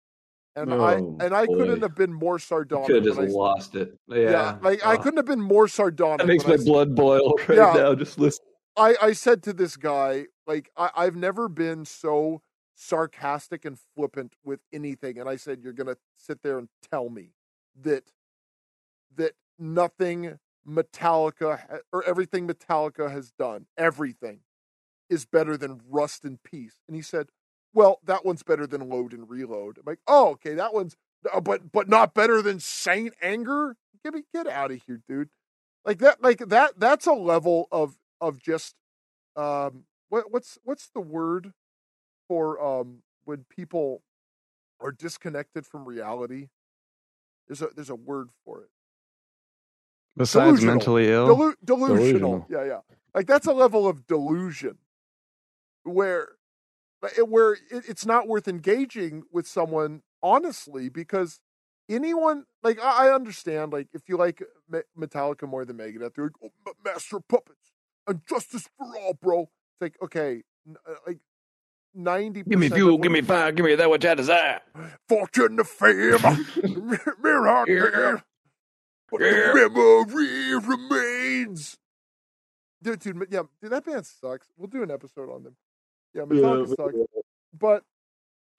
And 0.57 0.73
I 0.73 0.97
Oh, 0.97 1.17
and 1.21 1.35
I 1.35 1.47
couldn't 1.47 1.83
have 1.83 1.95
been 1.95 2.13
more 2.13 2.39
sardonic. 2.39 2.87
Could 2.89 2.97
have 2.97 3.05
just 3.05 3.21
I, 3.21 3.27
lost 3.27 3.75
it. 3.77 3.97
Yeah. 4.09 4.19
yeah, 4.31 4.59
like 4.63 4.85
I 4.85 4.97
Oh, 4.97 4.99
couldn't 4.99 5.19
have 5.19 5.27
been 5.27 5.41
more 5.41 5.69
sardonic. 5.69 6.19
That 6.19 6.27
makes 6.27 6.45
I 6.45 6.49
my 6.49 6.55
s- 6.55 6.65
blood 6.65 6.95
boil 6.97 7.35
right 7.49 7.57
Yeah. 7.59 7.73
now. 7.75 7.95
Just 7.95 8.19
listen. 8.19 8.45
I, 8.77 8.97
I 9.01 9.13
said 9.13 9.43
to 9.45 9.53
this 9.53 9.77
guy, 9.77 10.27
like, 10.47 10.71
I, 10.77 10.91
I've 10.97 11.17
never 11.17 11.49
been 11.49 11.85
so 11.85 12.43
sarcastic 12.75 13.65
and 13.65 13.79
flippant 13.95 14.35
with 14.45 14.61
anything. 14.73 15.19
And 15.19 15.29
I 15.29 15.37
said, 15.37 15.61
You're 15.63 15.73
gonna 15.73 15.97
sit 16.17 16.43
there 16.43 16.59
and 16.59 16.69
tell 16.91 17.09
me 17.11 17.35
that 17.83 18.11
that 19.17 19.33
nothing 19.59 20.39
Metallica 20.67 21.81
or 21.93 22.05
everything 22.05 22.47
Metallica 22.49 23.11
has 23.11 23.33
done, 23.33 23.67
everything 23.77 24.41
is 25.11 25.27
better 25.27 25.57
than 25.57 25.83
Rust 25.91 26.25
in 26.25 26.39
Peace. 26.43 26.77
And 26.87 26.97
he 26.97 27.03
said, 27.03 27.27
Well, 27.75 27.99
that 28.05 28.25
one's 28.25 28.43
better 28.43 28.67
than 28.67 28.89
Load 28.89 29.13
and 29.13 29.29
Reload. 29.29 29.77
I'm 29.79 29.85
like, 29.85 29.99
oh, 30.07 30.31
okay, 30.31 30.55
that 30.55 30.73
one's 30.73 30.97
uh, 31.31 31.41
but 31.41 31.73
but 31.73 31.89
not 31.89 32.15
better 32.15 32.41
than 32.41 32.61
Saint 32.61 33.13
Anger? 33.21 33.77
Get 34.03 34.15
me 34.15 34.23
get 34.33 34.47
out 34.47 34.71
of 34.71 34.81
here, 34.87 35.03
dude. 35.07 35.29
Like 35.85 35.99
that 35.99 36.23
like 36.23 36.39
that 36.39 36.79
that's 36.79 37.07
a 37.07 37.13
level 37.13 37.69
of 37.71 37.99
of 38.21 38.39
just 38.39 38.75
um 39.37 39.85
what 40.09 40.33
what's 40.33 40.59
what's 40.65 40.89
the 40.89 41.01
word 41.01 41.53
for 42.29 42.63
um 42.63 43.03
when 43.25 43.45
people 43.51 44.03
are 44.81 44.93
disconnected 44.93 45.67
from 45.67 45.85
reality? 45.85 46.49
There's 47.49 47.61
a 47.61 47.69
there's 47.75 47.91
a 47.91 47.97
word 47.97 48.31
for 48.45 48.63
it. 48.63 48.71
Besides 50.17 50.61
Delusional. 50.61 50.75
mentally 50.75 51.09
ill. 51.11 51.29
Delu- 51.29 51.55
delusional. 51.65 51.97
Delusional. 51.97 52.47
Yeah, 52.51 52.65
yeah. 52.65 52.81
Like 53.15 53.27
that's 53.27 53.47
a 53.47 53.53
level 53.53 53.87
of 53.89 54.07
delusion 54.07 54.79
where 55.85 56.29
where 57.27 57.57
it's 57.71 58.05
not 58.05 58.29
worth 58.29 58.47
engaging 58.47 59.23
with 59.33 59.47
someone 59.47 60.03
honestly 60.23 60.89
because 60.89 61.41
anyone 61.89 62.45
like 62.63 62.79
I, 62.81 63.11
understand 63.11 63.73
like 63.73 63.89
if 63.93 64.03
you 64.09 64.17
like 64.17 64.43
Metallica 64.99 65.49
more 65.49 65.65
than 65.65 65.77
Megadeth, 65.79 66.15
they're 66.15 66.25
like 66.27 66.53
oh, 66.69 66.73
Master 66.85 67.21
Puppets 67.21 67.73
and 68.07 68.21
Justice 68.29 68.69
for 68.77 68.87
All, 68.99 69.15
bro. 69.15 69.41
It's 69.43 69.81
like 69.81 69.97
okay, 70.03 70.43
uh, 70.87 70.95
like 71.07 71.19
ninety. 71.95 72.43
give 72.43 72.59
me 72.59 72.69
fuel, 72.69 72.99
give 72.99 73.13
me 73.13 73.23
fire, 73.23 73.51
give 73.53 73.65
me 73.65 73.75
that 73.77 73.89
which 73.91 74.05
I 74.05 74.15
desire. 74.15 74.61
fortune, 75.09 75.57
the 75.57 75.65
fame, 75.65 76.21
mirror, 77.23 77.65
Yeah. 77.69 78.21
but 79.11 79.21
Yeah. 79.23 79.53
memory 79.55 80.55
remains. 80.59 81.77
Dude, 82.83 82.99
dude, 83.01 83.27
yeah, 83.31 83.43
dude, 83.61 83.73
that 83.73 83.85
band 83.85 84.07
sucks. 84.07 84.47
We'll 84.57 84.69
do 84.69 84.83
an 84.83 84.91
episode 84.91 85.31
on 85.31 85.43
them. 85.45 85.57
Yeah, 86.15 86.23
Metallica. 86.23 87.05
But 87.59 87.83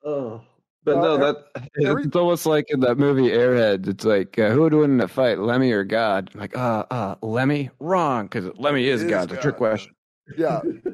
Oh. 0.04 0.40
But 0.84 0.96
Uh, 0.96 1.00
no, 1.02 1.16
that 1.18 1.36
every- 1.86 2.04
it's 2.04 2.16
almost 2.16 2.44
like 2.44 2.66
in 2.70 2.80
that 2.80 2.98
movie 2.98 3.28
Airhead. 3.30 3.86
It's 3.86 4.04
like 4.04 4.38
uh, 4.38 4.50
who 4.50 4.62
would 4.62 4.74
win 4.74 4.92
in 4.92 5.00
a 5.00 5.06
fight, 5.08 5.38
Lemmy 5.38 5.70
or 5.70 5.84
God? 5.84 6.30
I'm 6.34 6.40
like, 6.40 6.56
uh, 6.56 6.84
uh, 6.90 7.14
Lemmy, 7.22 7.70
wrong, 7.78 8.26
because 8.26 8.50
Lemmy 8.58 8.86
is 8.88 9.02
Is 9.04 9.10
God. 9.10 9.30
It's 9.30 9.38
a 9.38 9.42
trick 9.42 9.56
question. 9.56 9.92
yeah, 10.36 10.60
yeah, 10.64 10.90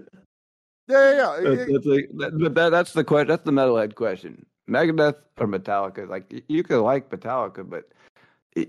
yeah, 0.88 1.40
yeah. 1.40 1.40
That's, 1.42 1.86
It- 1.86 1.86
like, 1.86 2.54
that, 2.54 2.70
that's 2.70 2.92
the 2.92 3.04
question. 3.04 3.28
That's 3.28 3.44
the 3.44 3.50
metalhead 3.52 3.94
question. 3.94 4.44
Megadeth 4.68 5.16
or 5.38 5.46
Metallica? 5.46 6.06
Like 6.06 6.44
you 6.48 6.62
could 6.62 6.82
like 6.82 7.08
Metallica, 7.08 7.68
but 7.68 7.84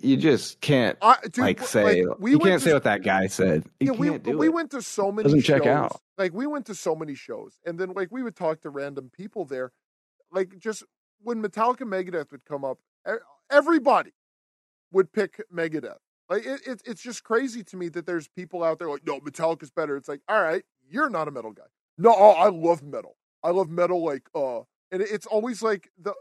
you 0.02 0.18
just 0.18 0.62
can't 0.62 0.98
I, 1.02 1.18
dude, 1.24 1.38
like 1.38 1.62
say 1.62 2.06
we 2.20 2.32
you 2.32 2.40
can't 2.40 2.62
to 2.62 2.70
say 2.70 2.74
what 2.74 2.84
that 2.84 3.04
guy 3.04 3.28
said. 3.28 3.66
You 3.80 3.88
yeah, 3.88 3.88
can't 3.92 4.00
we 4.00 4.32
do 4.32 4.38
we 4.38 4.48
it. 4.48 4.54
went 4.54 4.72
to 4.72 4.82
so 4.82 5.12
many 5.12 5.24
Doesn't 5.24 5.42
shows. 5.42 5.60
check 5.60 5.68
out. 5.68 6.02
Like 6.18 6.34
we 6.34 6.48
went 6.48 6.66
to 6.68 6.76
so 6.76 6.96
many 6.96 7.16
shows, 7.16 7.60
and 7.66 7.80
then 7.80 7.94
like 7.94 8.10
we 8.12 8.24
would 8.24 8.36
talk 8.36 8.62
to 8.62 8.70
random 8.70 9.10
people 9.16 9.46
there. 9.46 9.72
Like 10.32 10.60
just 10.60 10.84
when 11.22 11.42
Metallica 11.42 11.82
Megadeth 11.82 12.32
would 12.32 12.46
come 12.46 12.64
up, 12.64 12.80
everybody 13.52 14.12
would 14.92 15.12
pick 15.12 15.42
Megadeth. 15.54 15.98
Like 16.30 16.46
it, 16.46 16.62
it, 16.68 16.82
it's 16.86 17.02
just 17.02 17.24
crazy 17.24 17.64
to 17.64 17.78
me 17.78 17.90
that 17.90 18.06
there's 18.06 18.28
people 18.28 18.64
out 18.64 18.80
there 18.80 18.90
like, 18.90 19.06
no, 19.06 19.20
Metallica's 19.20 19.72
better. 19.72 19.98
It's 19.98 20.08
like, 20.08 20.22
all 20.28 20.42
right, 20.42 20.64
you're 20.90 21.10
not 21.10 21.28
a 21.28 21.32
metal 21.32 21.52
guy. 21.52 21.64
No, 21.98 22.14
oh, 22.16 22.32
I 22.32 22.50
love 22.50 22.84
metal. 22.84 23.18
I 23.44 23.50
love 23.50 23.70
metal. 23.70 24.04
Like, 24.04 24.30
uh, 24.36 24.60
and 24.92 25.02
it's 25.02 25.26
always 25.26 25.62
like 25.62 25.90
the. 26.02 26.14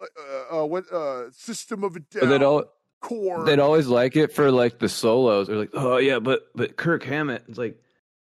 Uh, 0.00 0.60
uh, 0.60 0.64
what 0.64 0.84
uh, 0.92 1.28
system 1.32 1.82
of 1.82 1.96
a 1.96 2.00
But 2.20 2.28
down 2.28 2.42
all 2.44 2.64
core? 3.00 3.44
they'd 3.44 3.58
always 3.60 3.86
like 3.86 4.16
it 4.16 4.32
for 4.32 4.50
like 4.50 4.78
the 4.78 4.88
solos. 4.88 5.46
They're 5.46 5.56
like, 5.56 5.70
oh 5.74 5.98
yeah, 5.98 6.18
but 6.18 6.48
but 6.54 6.76
Kirk 6.76 7.02
Hammett. 7.04 7.44
It's 7.48 7.58
like 7.58 7.80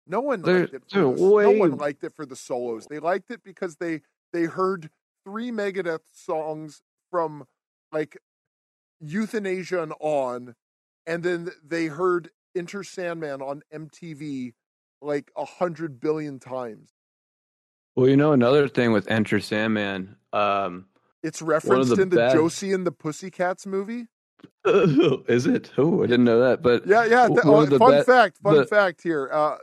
No 0.07 0.21
one 0.21 0.43
liked 0.43 0.75
it. 0.75 0.83
For 0.91 0.99
the, 1.01 1.43
no 1.43 1.51
one 1.53 1.77
liked 1.77 2.05
it 2.05 2.13
for 2.15 2.27
the 2.27 2.37
solos. 2.37 2.87
They 2.87 2.99
liked 2.99 3.31
it 3.31 3.43
because 3.45 3.77
they 3.77 4.03
they 4.33 4.45
heard 4.45 4.91
three 5.25 5.51
Megadeth 5.51 6.01
songs 6.13 6.83
from 7.11 7.45
like 7.93 8.17
Youthanasia 9.03 9.83
and 9.83 9.95
on, 10.01 10.55
and 11.07 11.23
then 11.23 11.51
they 11.65 11.87
heard 11.87 12.31
Enter 12.57 12.83
Sandman 12.85 13.41
on 13.43 13.63
MTV 13.73 14.53
like 15.03 15.31
a 15.37 15.45
hundred 15.45 16.01
billion 16.01 16.39
times. 16.39 16.91
Well, 17.97 18.09
you 18.09 18.17
know 18.17 18.33
another 18.33 18.69
thing 18.69 18.93
with 18.93 19.11
Enter 19.11 19.41
Sandman. 19.41 20.17
Um, 20.33 20.87
It's 21.23 21.43
referenced 21.43 21.99
in 21.99 22.11
the 22.11 22.17
best- 22.17 22.35
Josie 22.37 22.73
and 22.73 22.87
the 22.87 22.93
Pussycats 22.93 23.67
movie. 23.67 24.07
is 25.29 25.47
it? 25.47 25.71
Oh, 25.79 26.03
I 26.03 26.07
didn't 26.07 26.25
know 26.25 26.41
that. 26.41 26.63
But 26.63 26.87
Yeah, 26.87 27.05
yeah. 27.05 27.29
w- 27.29 27.43
th- 27.43 27.45
one 27.45 27.67
oh, 27.67 27.67
the 27.67 27.79
fun 27.79 28.05
fact. 28.05 28.39
Fun 28.39 28.57
the- 28.57 28.67
fact 28.67 29.03
here. 29.03 29.29
Uh, 29.33 29.57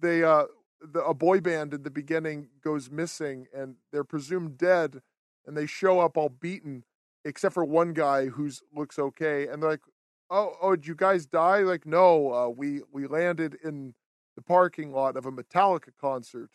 they 0.00 0.22
uh, 0.24 0.44
the, 0.80 1.04
a 1.04 1.14
boy 1.14 1.40
band 1.40 1.74
in 1.74 1.82
the 1.82 1.90
beginning 1.90 2.48
goes 2.62 2.90
missing 2.90 3.46
and 3.54 3.76
they're 3.92 4.04
presumed 4.04 4.56
dead, 4.58 5.02
and 5.46 5.56
they 5.56 5.66
show 5.66 6.00
up 6.00 6.16
all 6.16 6.28
beaten, 6.28 6.84
except 7.24 7.54
for 7.54 7.64
one 7.64 7.92
guy 7.92 8.26
who's 8.26 8.62
looks 8.74 8.98
okay, 8.98 9.48
and 9.48 9.62
they're 9.62 9.70
like, 9.70 9.82
"Oh, 10.30 10.54
oh, 10.62 10.76
did 10.76 10.86
you 10.86 10.94
guys 10.94 11.26
die?" 11.26 11.60
Like, 11.60 11.86
no, 11.86 12.32
uh, 12.32 12.48
we 12.48 12.82
we 12.92 13.06
landed 13.06 13.56
in 13.64 13.94
the 14.36 14.42
parking 14.42 14.92
lot 14.92 15.16
of 15.16 15.26
a 15.26 15.32
Metallica 15.32 15.90
concert. 16.00 16.50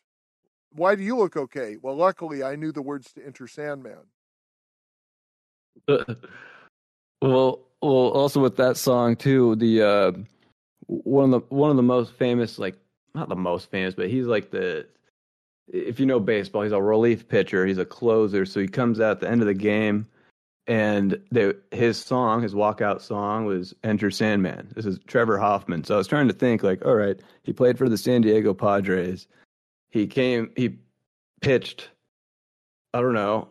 Why 0.72 0.96
do 0.96 1.04
you 1.04 1.16
look 1.18 1.38
okay? 1.38 1.78
Well, 1.82 1.96
luckily, 1.96 2.44
I 2.44 2.56
knew 2.56 2.72
the 2.72 2.82
words 2.82 3.14
to 3.14 3.26
Enter 3.26 3.48
Sandman. 3.48 4.08
well, 7.30 7.60
well, 7.82 7.92
also 7.92 8.42
with 8.42 8.58
that 8.58 8.78
song 8.78 9.16
too, 9.16 9.56
the 9.56 9.82
uh, 9.82 10.12
one 10.88 11.26
of 11.26 11.32
the 11.32 11.56
one 11.56 11.70
of 11.70 11.76
the 11.76 11.84
most 11.84 12.14
famous, 12.14 12.60
like 12.60 12.76
not 13.14 13.30
the 13.30 13.36
most 13.36 13.70
famous, 13.70 13.96
but 13.96 14.10
he's 14.10 14.26
like 14.26 14.52
the 14.52 14.86
if 15.68 16.00
you 16.00 16.06
know 16.06 16.20
baseball, 16.20 16.62
he's 16.62 16.72
a 16.72 16.82
relief 16.82 17.28
pitcher, 17.28 17.66
he's 17.66 17.78
a 17.78 17.86
closer, 17.86 18.46
so 18.46 18.60
he 18.60 18.68
comes 18.68 19.00
out 19.00 19.12
at 19.12 19.20
the 19.22 19.30
end 19.30 19.42
of 19.42 19.48
the 19.48 19.54
game, 19.54 20.08
and 20.68 21.20
they, 21.32 21.54
his 21.72 21.98
song, 21.98 22.42
his 22.42 22.54
walkout 22.54 23.02
song, 23.02 23.46
was 23.46 23.74
"Enter 23.84 24.12
Sandman." 24.12 24.72
This 24.76 24.86
is 24.86 25.00
Trevor 25.08 25.38
Hoffman. 25.38 25.84
So 25.84 25.96
I 25.96 25.98
was 25.98 26.08
trying 26.08 26.28
to 26.28 26.34
think, 26.34 26.64
like, 26.64 26.86
all 26.86 26.96
right, 26.96 27.20
he 27.44 27.54
played 27.54 27.78
for 27.78 27.90
the 27.90 27.98
San 27.98 28.22
Diego 28.22 28.54
Padres. 28.54 29.28
He 29.90 30.08
came, 30.08 30.52
he 30.56 30.78
pitched, 31.42 31.90
I 32.94 33.02
don't 33.02 33.14
know, 33.14 33.48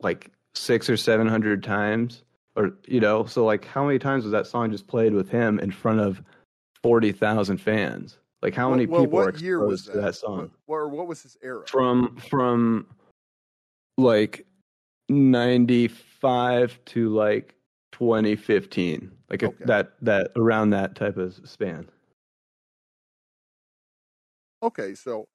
like 0.00 0.30
six 0.54 0.88
or 0.88 0.96
seven 0.96 1.26
hundred 1.26 1.62
times 1.62 2.22
or 2.60 2.72
you 2.86 3.00
know, 3.00 3.24
so 3.24 3.44
like 3.44 3.64
how 3.64 3.84
many 3.84 3.98
times 3.98 4.24
was 4.24 4.32
that 4.32 4.46
song 4.46 4.70
just 4.70 4.86
played 4.86 5.14
with 5.14 5.30
him 5.30 5.58
in 5.60 5.70
front 5.70 6.00
of 6.00 6.22
forty 6.82 7.12
thousand 7.12 7.58
fans? 7.58 8.18
Like 8.42 8.54
how 8.54 8.70
many 8.70 8.86
well, 8.86 9.02
people 9.02 9.18
what 9.18 9.22
were 9.24 9.28
exposed 9.30 9.44
year 9.44 9.66
was 9.66 9.82
to 9.84 9.92
that 9.92 10.14
song? 10.14 10.50
What, 10.66 10.76
or 10.76 10.88
what 10.88 11.06
was 11.06 11.22
his 11.22 11.36
era? 11.42 11.66
From 11.66 12.16
from 12.28 12.86
like 13.98 14.46
ninety 15.08 15.88
five 15.88 16.78
to 16.86 17.08
like 17.14 17.54
twenty 17.92 18.36
fifteen, 18.36 19.10
like 19.30 19.42
Okay. 19.42 19.64
a, 19.64 19.66
that 19.66 19.92
that 20.02 20.32
around 20.36 20.70
that 20.70 20.94
type 20.94 21.16
of 21.16 21.40
span. 21.44 21.88
Okay, 24.62 24.94
so 24.94 25.26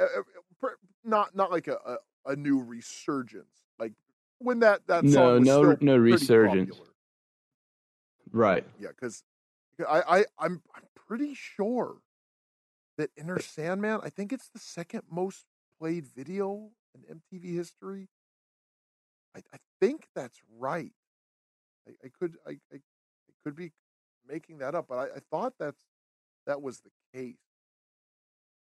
uh, 0.00 0.06
not 1.04 1.34
not 1.36 1.52
like 1.52 1.68
a, 1.68 1.76
a, 1.86 2.32
a 2.32 2.36
new 2.36 2.60
resurgence, 2.60 3.63
when 4.44 4.60
that 4.60 4.86
that 4.86 5.04
No, 5.04 5.34
was 5.38 5.46
no, 5.46 5.76
no 5.80 5.96
resurgence. 5.96 6.70
popular. 6.70 6.90
Right. 8.32 8.64
Yeah, 8.80 8.88
because 8.88 9.22
I, 9.88 10.02
I 10.20 10.24
I'm 10.38 10.62
I'm 10.74 10.82
pretty 11.08 11.34
sure 11.34 11.96
that 12.98 13.10
Enter 13.18 13.40
Sandman. 13.40 14.00
I 14.02 14.10
think 14.10 14.32
it's 14.32 14.48
the 14.48 14.58
second 14.60 15.02
most 15.10 15.44
played 15.80 16.06
video 16.06 16.70
in 16.94 17.20
MTV 17.20 17.54
history. 17.54 18.08
I, 19.36 19.40
I 19.52 19.58
think 19.80 20.06
that's 20.14 20.38
right. 20.58 20.92
I, 21.88 21.92
I 22.04 22.08
could 22.18 22.36
I, 22.46 22.50
I 22.72 22.76
I 22.76 23.32
could 23.44 23.56
be 23.56 23.72
making 24.28 24.58
that 24.58 24.74
up, 24.74 24.86
but 24.88 24.96
I, 24.98 25.04
I 25.16 25.18
thought 25.30 25.54
that's 25.58 25.82
that 26.46 26.60
was 26.62 26.80
the 26.80 26.90
case. 27.18 27.36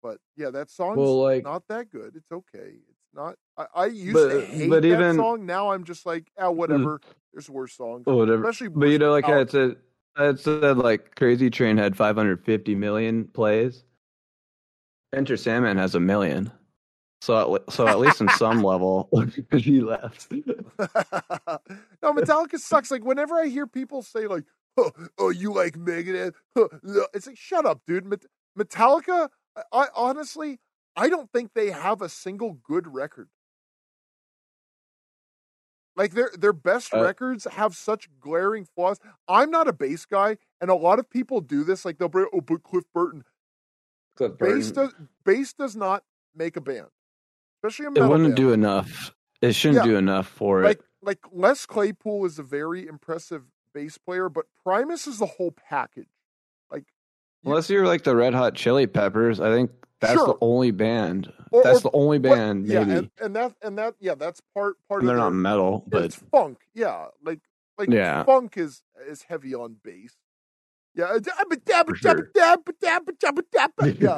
But 0.02 0.20
yeah, 0.38 0.50
that 0.52 0.70
song's 0.70 0.98
Well, 0.98 1.22
like- 1.22 1.44
not 1.44 1.64
that 1.70 1.90
good. 1.90 2.16
It's 2.16 2.32
okay. 2.32 2.76
It's 2.90 2.99
not. 3.14 3.36
I, 3.58 3.66
I 3.76 3.86
used 3.88 4.14
But- 4.14 4.30
to 4.30 4.46
hate 4.46 4.70
but 4.70 4.82
that 4.84 4.88
even- 4.88 5.16
song. 5.16 5.46
Now 5.46 5.72
I'm 5.72 5.84
just 5.84 6.06
like, 6.06 6.32
ah, 6.38 6.50
whatever. 6.52 7.02
There's 7.34 7.50
worse 7.50 7.74
songs. 7.74 8.06
Whatever. 8.06 8.48
Especially, 8.48 8.70
But 8.70 8.90
you 8.90 8.98
know, 9.00 9.12
like 9.12 9.26
I 9.26 9.46
said, 9.46 9.76
I 10.16 10.34
said 10.36 10.78
like 10.78 11.16
Crazy 11.16 11.50
Train 11.50 11.78
had 11.78 11.96
550 11.96 12.76
million 12.76 13.26
plays. 13.26 13.84
Enter 15.14 15.38
Sandman 15.38 15.78
has 15.78 15.96
a 15.96 16.00
million. 16.00 16.52
So 17.22 17.56
at, 17.56 17.72
so 17.74 17.88
at 17.88 18.00
least 18.00 18.22
in 18.22 18.30
some 18.30 18.64
level, 18.72 19.10
he 19.52 19.82
left. 19.82 20.32
no, 20.32 22.14
Metallica 22.14 22.58
sucks. 22.58 22.92
Like 22.92 23.04
whenever 23.04 23.36
I 23.36 23.48
hear 23.48 23.68
people 23.68 24.02
say 24.02 24.28
like, 24.28 24.46
"Oh, 24.78 24.92
oh 25.18 25.30
you 25.30 25.52
like 25.54 25.74
Megadeth?" 25.78 26.34
Huh, 26.56 26.68
It's 27.14 27.28
like, 27.28 27.38
shut 27.38 27.66
up, 27.66 27.82
dude. 27.86 28.06
Met- 28.06 28.26
Metallica. 28.58 29.30
I 29.74 29.88
honestly, 29.96 30.60
I 31.00 31.08
don't 31.10 31.32
think 31.32 31.54
they 31.54 31.72
have 31.72 32.02
a 32.02 32.10
single 32.10 32.54
good 32.54 32.94
record. 32.94 33.30
Like 35.96 36.14
their 36.14 36.32
their 36.38 36.54
best 36.54 36.94
Uh, 36.94 37.02
records 37.02 37.46
have 37.52 37.76
such 37.76 38.10
glaring 38.20 38.66
flaws. 38.66 39.00
I'm 39.28 39.50
not 39.52 39.68
a 39.68 39.74
bass 39.74 40.06
guy, 40.06 40.38
and 40.62 40.70
a 40.70 40.76
lot 40.76 41.00
of 41.00 41.10
people 41.10 41.42
do 41.42 41.64
this. 41.64 41.84
Like 41.86 41.98
they'll 41.98 42.08
bring, 42.10 42.28
oh, 42.34 42.42
but 42.42 42.64
Cliff 42.64 42.86
Burton. 42.94 43.24
Bass 44.40 44.72
does 44.72 44.94
bass 45.24 45.54
does 45.54 45.76
not 45.76 46.04
make 46.36 46.58
a 46.58 46.62
band, 46.62 46.88
especially 47.58 47.86
a 47.86 47.92
metal. 47.92 48.06
it 48.06 48.10
wouldn't 48.10 48.30
band. 48.30 48.38
do 48.38 48.52
enough. 48.54 49.14
It 49.42 49.54
shouldn't 49.54 49.86
Yeah. 49.86 49.92
do 49.92 49.98
enough 49.98 50.28
for 50.28 50.64
like 50.64 50.80
it. 50.80 50.86
like 51.02 51.20
Les 51.32 51.66
Claypool 51.66 52.26
is 52.26 52.38
a 52.40 52.44
very 52.44 52.86
impressive 52.88 53.44
bass 53.74 53.98
player, 53.98 54.28
but 54.30 54.46
Primus 54.64 55.08
is 55.08 55.20
the 55.20 55.26
whole 55.26 55.52
package. 55.52 56.10
Like 56.70 56.86
you- 57.44 57.50
Unless 57.52 57.70
you're 57.70 57.88
like 57.88 58.04
the 58.04 58.16
Red 58.16 58.34
Hot 58.34 58.56
Chili 58.56 58.88
Peppers, 58.88 59.40
I 59.40 59.50
think 59.54 59.72
that's 60.02 60.14
Sure. 60.14 60.28
the 60.28 60.38
only 60.42 60.72
band. 60.72 61.32
Or- 61.52 61.64
that's 61.64 61.80
or 61.80 61.82
the 61.82 61.92
only 61.94 62.20
what- 62.20 62.36
band, 62.36 62.68
yeah, 62.68 62.84
maybe. 62.84 62.98
and, 63.00 63.10
and 63.22 63.36
that 63.36 63.56
and 63.62 63.78
that 63.78 63.96
yeah, 64.00 64.16
that's 64.16 64.42
part 64.54 64.78
part 64.88 65.02
And 65.02 65.10
they're 65.10 65.18
not 65.18 65.34
metal, 65.34 65.84
but 65.88 66.04
it's 66.06 66.16
funk. 66.16 66.60
Yeah, 66.74 67.08
like 67.24 67.40
like 67.78 67.90
Yeah. 67.90 68.24
funk 68.24 68.58
is 68.58 68.84
is 69.08 69.24
heavy 69.24 69.54
on 69.56 69.78
bass. 69.84 70.16
Yeah, 70.96 71.16
it's- 71.16 71.28
For 71.88 71.96
sure. 71.96 72.32
yeah, 72.36 72.56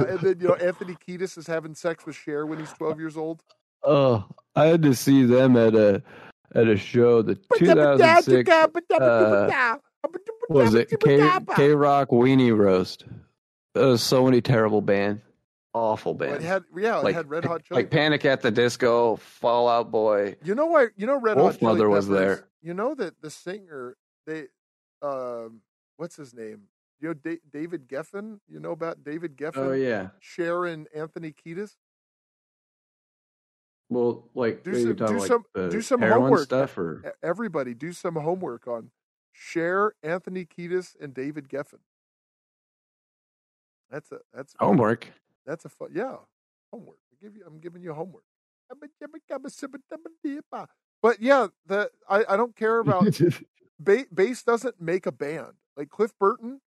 and 0.04 0.20
then 0.20 0.40
you 0.40 0.48
know 0.48 0.56
Anthony 0.56 0.96
Kiedis 0.96 1.38
is 1.38 1.48
having 1.48 1.76
sex 1.76 2.06
with 2.06 2.16
Cher 2.16 2.46
when 2.46 2.60
he's 2.60 2.72
twelve 2.74 3.00
years 3.00 3.18
old. 3.18 3.44
oh, 3.84 4.26
I 4.56 4.66
had 4.66 4.82
to 4.84 4.94
see 4.96 5.24
them 5.26 5.56
at 5.58 5.74
a 5.76 6.02
at 6.54 6.68
a 6.68 6.76
show, 6.78 7.22
the 7.22 7.36
2006 7.58 8.50
uh, 9.00 9.78
was 10.50 10.74
it 10.74 10.90
KROQ 10.90 12.08
Weenie 12.08 12.56
Roast. 12.58 13.06
There 13.74 13.88
was 13.88 14.02
so 14.04 14.26
many 14.26 14.42
terrible 14.42 14.82
bands, 14.82 15.22
awful 15.74 16.14
Well, 16.16 16.34
It 16.34 16.42
had 16.42 16.64
yeah, 16.76 17.06
it 17.06 17.14
had 17.16 17.30
Red 17.30 17.46
Hot 17.46 17.64
Chili. 17.64 17.82
like 17.82 17.92
Panic 17.92 18.26
at 18.26 18.42
the 18.42 18.52
Disco, 18.52 19.16
Fall 19.18 19.68
Out 19.70 19.92
Boy. 19.92 20.36
You 20.44 20.56
know 20.56 20.66
why? 20.66 20.88
You 20.96 21.08
know 21.08 21.20
Red 21.20 21.38
Hot 21.38 21.58
Chili 21.60 21.74
Wolfmother 21.76 21.90
was 21.90 22.08
Peppers, 22.08 22.20
there. 22.20 22.48
You 22.62 22.74
know 22.74 22.94
that 22.96 23.22
the 23.22 23.30
singer 23.30 23.96
they, 24.28 24.48
um, 25.02 25.62
what's 25.98 26.16
his 26.16 26.34
name? 26.34 26.64
You 27.00 27.10
know 27.10 27.14
da- 27.16 27.40
David 27.52 27.88
Geffen. 27.88 28.40
You 28.48 28.60
know 28.60 28.72
about 28.72 29.04
David 29.04 29.36
Geffen? 29.38 29.58
Oh 29.58 29.72
yeah, 29.72 30.10
and 30.66 30.88
Anthony 30.94 31.34
Kiedis. 31.34 31.76
well, 33.90 34.30
like 34.36 34.64
Do 34.64 34.74
some- 34.76 34.96
do 34.96 35.06
like 35.18 35.28
some- 35.28 35.46
do 35.70 35.82
some 35.82 36.02
homework. 36.02 36.42
stuff 36.44 36.78
or 36.78 37.14
Everybody, 37.24 37.74
do 37.74 37.92
some 37.94 38.16
homework 38.16 38.68
on 38.68 38.92
Cher, 39.34 39.94
Anthony 40.04 40.46
Kiedis, 40.46 40.96
and 41.02 41.14
David 41.14 41.48
Geffen. 41.50 41.80
That's 43.90 44.12
a 44.12 44.20
that's 44.34 44.54
homework. 44.60 45.08
That's 45.46 45.66
a 45.66 45.70
fun, 45.70 45.90
yeah. 45.94 46.18
Homework. 46.72 46.98
I 47.12 47.24
give 47.24 47.36
you. 47.36 47.44
I'm 47.46 47.60
giving 47.60 47.82
you 47.82 47.94
homework. 47.94 48.24
But 51.02 51.22
yeah, 51.22 51.48
the 51.66 51.90
I, 52.10 52.24
I 52.30 52.38
don't 52.38 52.56
care 52.56 52.80
about 52.80 53.20
ba- 53.80 54.06
bass 54.14 54.44
doesn't 54.44 54.80
make 54.80 55.06
a 55.06 55.12
band. 55.12 55.54
Like 55.76 55.90
Cliff 55.90 56.12
Burton, 56.20 56.62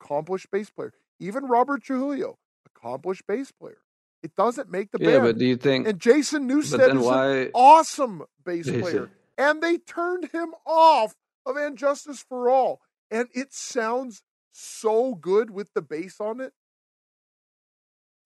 accomplished 0.00 0.50
bass 0.50 0.70
player. 0.70 0.92
Even 1.18 1.46
Robert 1.46 1.82
Trujillo, 1.82 2.38
accomplished 2.66 3.26
bass 3.26 3.50
player. 3.52 3.78
It 4.22 4.36
doesn't 4.36 4.70
make 4.70 4.90
the 4.92 4.98
yeah, 5.00 5.12
band. 5.12 5.22
but 5.22 5.38
do 5.38 5.46
you 5.46 5.56
think? 5.56 5.88
and 5.88 5.98
Jason 5.98 6.48
Newsted 6.48 6.94
is 6.94 7.06
an 7.06 7.50
awesome 7.54 8.24
bass 8.44 8.66
Jason- 8.66 8.80
player. 8.82 9.10
And 9.38 9.62
they 9.62 9.78
turned 9.78 10.28
him 10.32 10.50
off 10.66 11.14
of 11.46 11.56
And 11.56 11.78
Justice 11.78 12.22
for 12.28 12.50
All. 12.50 12.82
And 13.10 13.28
it 13.32 13.54
sounds 13.54 14.22
so 14.52 15.14
good 15.14 15.50
with 15.50 15.72
the 15.72 15.80
bass 15.80 16.20
on 16.20 16.42
it. 16.42 16.52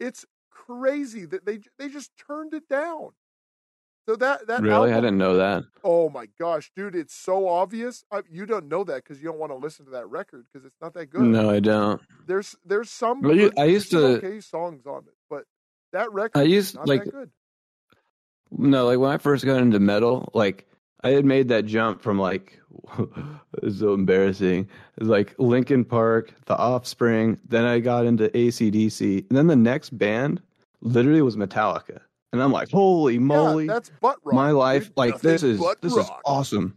It's 0.01 0.25
crazy 0.51 1.25
that 1.27 1.45
they 1.47 1.61
they 1.79 1.89
just 1.89 2.11
turned 2.17 2.55
it 2.55 2.69
down. 2.69 3.11
So 4.07 4.17
that 4.17 4.47
that 4.49 4.61
Really, 4.63 4.93
I 4.93 4.97
didn't 4.97 5.17
know 5.19 5.37
that. 5.39 5.65
Oh 5.83 6.11
my 6.11 6.27
gosh, 6.39 6.71
dude, 6.77 6.95
it's 6.95 7.15
so 7.15 7.49
obvious. 7.49 8.05
I, 8.13 8.21
you 8.31 8.45
don't 8.45 8.69
know 8.69 8.85
that 8.85 8.97
because 8.97 9.19
you 9.19 9.25
don't 9.29 9.39
want 9.39 9.51
to 9.53 9.57
listen 9.57 9.87
to 9.87 9.93
that 9.93 10.11
record 10.11 10.45
because 10.53 10.67
it's 10.67 10.77
not 10.81 10.93
that 10.95 11.07
good. 11.07 11.23
No, 11.23 11.49
I 11.49 11.61
don't. 11.61 12.03
There's 12.27 12.55
there's 12.67 12.91
some 12.91 13.23
Well, 13.23 13.35
you- 13.37 13.53
I 13.59 13.65
used 13.65 13.91
to- 13.93 14.19
okay 14.19 14.41
songs 14.41 14.87
on 14.87 15.05
it, 15.07 15.15
but 15.31 15.45
that 15.93 16.13
record 16.13 16.39
I 16.39 16.43
used 16.43 16.75
not 16.75 16.87
like 16.87 17.05
that 17.05 17.11
good. 17.13 17.31
No, 18.51 18.87
like 18.87 18.99
when 18.99 19.11
I 19.11 19.17
first 19.19 19.45
got 19.47 19.57
into 19.63 19.81
metal, 19.81 20.29
like 20.35 20.67
I 21.05 21.11
had 21.11 21.25
made 21.27 21.49
that 21.49 21.67
jump 21.67 22.01
from 22.01 22.19
like 22.19 22.59
it's 23.63 23.79
so 23.81 23.95
embarrassing. 23.95 24.69
It's 24.97 25.07
like 25.07 25.35
Linkin 25.39 25.85
Park, 25.85 26.35
The 26.47 26.57
Offspring, 26.57 27.39
then 27.47 27.65
I 27.65 27.79
got 27.79 28.07
into 28.07 28.29
ACDC, 28.31 29.29
and 29.29 29.37
then 29.37 29.47
the 29.47 29.57
next 29.57 29.97
band 29.97 30.41
literally 30.81 31.23
was 31.23 31.37
Metallica. 31.37 32.01
And 32.33 32.43
I'm 32.43 32.51
like, 32.51 32.71
holy 32.71 33.19
moly, 33.19 33.67
yeah, 33.67 33.75
that's 33.75 33.91
butt 34.01 34.19
rock. 34.25 34.35
my 34.35 34.51
life, 34.51 34.91
like 34.97 35.21
this 35.21 35.43
is 35.43 35.61
this 35.81 35.95
is 35.95 36.11
awesome. 36.25 36.77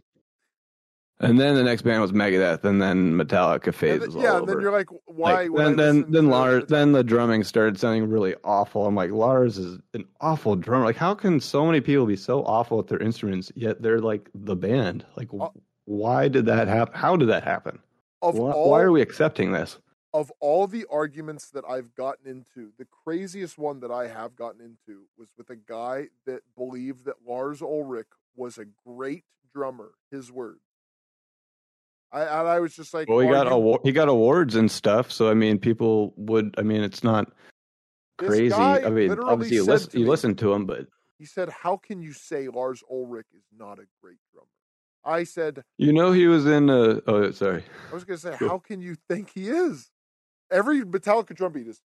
And 1.20 1.38
then 1.40 1.56
the 1.56 1.64
next 1.64 1.82
band 1.82 2.00
was 2.00 2.12
Megadeth, 2.12 2.62
and 2.64 2.80
then 2.80 3.12
Metallica 3.14 3.66
And 3.66 3.74
phases 3.74 4.14
then- 4.14 4.22
yeah, 4.22 4.38
and 4.38 4.46
then 4.48 4.60
you're 4.60 4.70
like, 4.70 4.86
why? 5.06 5.46
Like, 5.46 5.52
then 5.56 5.76
then 5.76 6.10
then 6.12 6.28
Lars 6.28 6.64
Metallica? 6.64 6.68
then 6.68 6.92
the 6.92 7.02
drumming 7.04 7.42
started 7.44 7.78
sounding 7.78 8.08
really 8.08 8.36
awful. 8.44 8.86
I'm 8.86 8.94
like 8.94 9.10
Lars 9.10 9.58
is 9.58 9.78
an 9.94 10.04
awful 10.20 10.54
drummer. 10.54 10.84
Like 10.84 10.96
how 10.96 11.14
can 11.14 11.40
so 11.40 11.66
many 11.66 11.80
people 11.80 12.06
be 12.06 12.14
so 12.16 12.44
awful 12.44 12.78
at 12.78 12.86
their 12.86 13.00
instruments 13.00 13.50
yet 13.56 13.82
they're 13.82 13.98
like 14.00 14.30
the 14.34 14.54
band? 14.54 15.04
Like 15.16 15.28
Uh, 15.38 15.48
why 15.86 16.28
did 16.28 16.46
that 16.46 16.68
happen? 16.68 16.94
How 16.94 17.16
did 17.16 17.28
that 17.30 17.42
happen? 17.42 17.80
of 18.22 18.36
Why, 18.38 18.50
all 18.52 18.70
why 18.70 18.82
are 18.82 18.92
we 18.92 19.00
accepting 19.02 19.50
this? 19.52 19.78
of 20.14 20.32
all 20.40 20.66
the 20.66 20.86
arguments 20.90 21.50
that 21.50 21.64
I've 21.68 21.94
gotten 21.94 22.26
into, 22.30 22.70
the 22.78 22.86
craziest 22.86 23.58
one 23.58 23.78
that 23.80 23.90
I 23.90 24.06
have 24.08 24.34
gotten 24.36 24.60
into 24.62 25.02
was 25.18 25.28
with 25.36 25.50
a 25.50 25.56
guy 25.56 26.08
that 26.26 26.40
believed 26.56 27.04
that 27.04 27.16
Lars 27.26 27.60
Ulrich 27.60 28.06
was 28.34 28.56
a 28.56 28.64
great 28.86 29.24
drummer. 29.52 29.90
His 30.10 30.32
words. 30.32 30.60
I 32.12 32.20
I 32.22 32.60
was 32.60 32.74
just 32.74 32.94
like, 32.94 33.08
Well, 33.08 33.20
he 33.20 33.28
got 33.28 33.46
you- 33.46 33.52
award, 33.52 33.80
he 33.84 33.92
got 33.92 34.08
awards 34.08 34.54
and 34.54 34.70
stuff. 34.70 35.10
So 35.12 35.28
I 35.30 35.34
mean, 35.34 35.58
people 35.58 36.14
would. 36.16 36.54
I 36.58 36.62
mean, 36.62 36.82
it's 36.82 37.04
not 37.04 37.32
crazy. 38.18 38.54
I 38.54 38.88
mean, 38.90 39.10
obviously 39.20 39.56
you 39.56 39.64
listen 39.64 39.90
to 39.90 39.98
you 40.00 40.06
listen 40.06 40.34
to 40.36 40.52
him, 40.52 40.64
but 40.66 40.86
He 41.18 41.26
said, 41.26 41.48
"How 41.50 41.76
can 41.76 42.00
you 42.00 42.12
say 42.12 42.48
Lars 42.48 42.82
Ulrich 42.90 43.26
is 43.34 43.44
not 43.56 43.78
a 43.78 43.84
great 44.02 44.18
drummer?" 44.32 44.46
I 45.04 45.24
said, 45.24 45.62
you 45.78 45.92
know 45.92 46.12
he 46.12 46.26
was 46.26 46.44
in. 46.46 46.68
Uh, 46.68 47.00
oh, 47.06 47.30
sorry. 47.30 47.64
I 47.90 47.94
was 47.94 48.04
going 48.04 48.18
to 48.18 48.22
say, 48.22 48.36
Cool. 48.38 48.48
how 48.48 48.58
can 48.58 48.82
you 48.82 48.94
think 49.08 49.30
he 49.32 49.48
is? 49.48 49.90
Every 50.50 50.82
Metallica 50.82 51.34
drum 51.34 51.52
beat 51.52 51.66
is. 51.68 51.80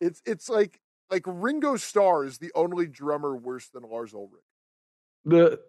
It's 0.00 0.22
it's 0.24 0.48
like 0.48 0.80
like 1.10 1.24
Ringo 1.26 1.76
Starr 1.76 2.24
is 2.24 2.38
the 2.38 2.52
only 2.54 2.86
drummer 2.86 3.36
worse 3.36 3.68
than 3.68 3.82
Lars 3.82 4.14
Ulrich. 4.14 4.44
the 5.24 5.60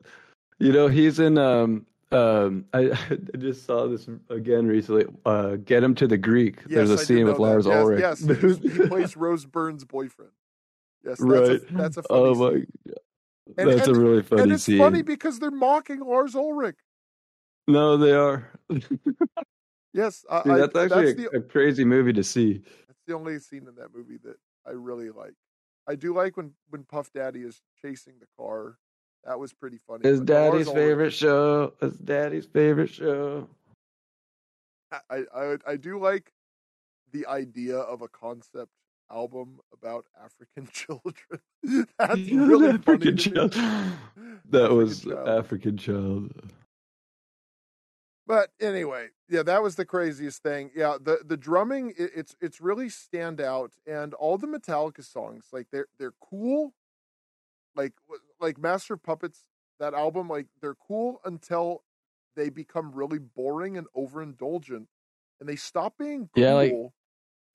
you 0.59 0.71
know 0.71 0.87
he's 0.87 1.19
in 1.19 1.37
um 1.37 1.85
um 2.11 2.65
I, 2.73 2.91
I 3.33 3.37
just 3.37 3.65
saw 3.65 3.87
this 3.87 4.07
again 4.29 4.67
recently 4.67 5.05
uh 5.25 5.55
get 5.57 5.83
him 5.83 5.95
to 5.95 6.07
the 6.07 6.17
greek 6.17 6.63
there's 6.65 6.89
Yes, 6.89 6.99
a 6.99 7.01
I 7.01 7.05
scene 7.05 7.25
with 7.25 7.35
that. 7.35 7.41
lars 7.41 7.65
yes, 7.65 7.75
ulrich 7.75 7.99
Yes, 8.01 8.59
he 8.59 8.69
plays 8.87 9.15
Rose 9.15 9.45
Byrne's 9.45 9.85
boyfriend. 9.85 10.31
Yes, 11.05 11.17
that's 11.19 11.21
right 11.21 11.51
a, 11.51 11.73
that's 11.73 11.97
a 11.97 12.03
funny 12.03 12.21
oh 12.21 12.33
scene. 12.33 12.67
my 12.87 12.93
And- 13.57 13.69
that's 13.69 13.87
and- 13.87 13.97
a 13.97 13.99
really 13.99 14.21
funny 14.21 14.41
and 14.43 14.51
it's 14.51 14.63
scene 14.63 14.77
funny 14.77 15.01
because 15.01 15.39
they're 15.39 15.51
mocking 15.51 15.99
Lars 16.01 16.35
Ulrich. 16.35 16.77
no 17.67 17.97
they 17.97 18.11
are 18.13 18.51
Yes, 19.93 20.23
I, 20.29 20.43
Dude, 20.43 20.71
that's 20.73 20.93
actually 20.93 21.13
the, 21.13 21.29
a, 21.33 21.39
a 21.39 21.41
crazy 21.41 21.83
movie 21.83 22.13
to 22.13 22.23
see 22.23 22.61
That's 22.87 22.99
the 23.07 23.13
only 23.13 23.37
scene 23.39 23.67
in 23.67 23.75
that 23.75 23.93
movie 23.93 24.19
that 24.23 24.37
I 24.65 24.71
really 24.71 25.09
like. 25.09 25.33
I 25.85 25.95
do 25.95 26.13
like 26.15 26.37
when 26.37 26.53
when 26.69 26.83
Puff 26.85 27.11
Daddy 27.13 27.41
is 27.41 27.61
chasing 27.81 28.13
the 28.21 28.27
car. 28.37 28.77
That 29.25 29.39
was 29.39 29.53
pretty 29.53 29.77
funny. 29.87 30.03
his 30.03 30.19
but 30.19 30.27
the 30.27 30.33
Lars 30.33 30.51
daddy's 30.51 30.67
favorite 30.71 31.11
show 31.13 31.73
his 31.79 31.93
daddy's 31.97 32.45
favorite 32.45 32.89
show 32.89 33.47
I, 35.09 35.23
I 35.33 35.57
I 35.67 35.75
do 35.77 35.99
like 35.99 36.33
the 37.11 37.25
idea 37.27 37.77
of 37.77 38.01
a 38.01 38.07
concept 38.07 38.71
album 39.11 39.59
about 39.73 40.05
African 40.23 40.67
children. 40.73 41.41
That's 41.99 42.31
really 42.31 42.69
african 42.69 43.17
funny. 43.17 43.17
child 43.17 43.51
that 44.49 44.71
African 44.71 44.77
was 44.77 45.01
Child. 45.01 45.27
african 45.27 45.77
child 45.77 46.31
But 48.27 48.51
anyway, 48.61 49.09
yeah, 49.29 49.43
that 49.43 49.61
was 49.61 49.75
the 49.75 49.85
craziest 49.85 50.41
thing. 50.43 50.71
Yeah, 50.75 50.97
the 51.01 51.19
the 51.25 51.37
drumming 51.37 51.91
it, 51.97 52.11
it's 52.15 52.35
it's 52.41 52.61
really 52.61 52.89
stand 52.89 53.41
out, 53.41 53.73
and 53.85 54.13
all 54.13 54.37
the 54.37 54.47
Metallica 54.47 55.03
songs 55.03 55.47
like 55.51 55.67
they're 55.71 55.87
they're 55.99 56.13
cool, 56.21 56.73
like 57.75 57.93
like 58.41 58.57
Master 58.57 58.95
of 58.95 59.03
Puppets 59.03 59.45
that 59.79 59.93
album 59.93 60.27
like 60.27 60.47
they're 60.61 60.75
cool 60.75 61.21
until 61.25 61.83
they 62.35 62.49
become 62.49 62.91
really 62.91 63.19
boring 63.19 63.77
and 63.77 63.87
overindulgent, 63.95 64.87
and 65.39 65.49
they 65.49 65.55
stop 65.55 65.97
being 65.97 66.29
cool, 66.33 66.43
Yeah, 66.43 66.53
like- 66.53 66.73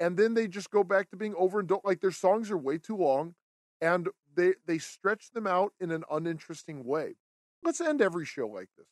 and 0.00 0.16
then 0.16 0.34
they 0.34 0.46
just 0.48 0.70
go 0.70 0.84
back 0.84 1.10
to 1.10 1.16
being 1.16 1.34
overindulgent. 1.34 1.84
Like 1.84 2.00
their 2.00 2.10
songs 2.10 2.50
are 2.50 2.58
way 2.58 2.78
too 2.78 2.96
long, 2.96 3.34
and 3.80 4.08
they 4.34 4.54
they 4.66 4.78
stretch 4.78 5.30
them 5.30 5.46
out 5.46 5.72
in 5.80 5.90
an 5.90 6.04
uninteresting 6.10 6.84
way. 6.84 7.16
Let's 7.62 7.80
end 7.80 8.02
every 8.02 8.24
show 8.26 8.46
like 8.48 8.68
this. 8.76 8.86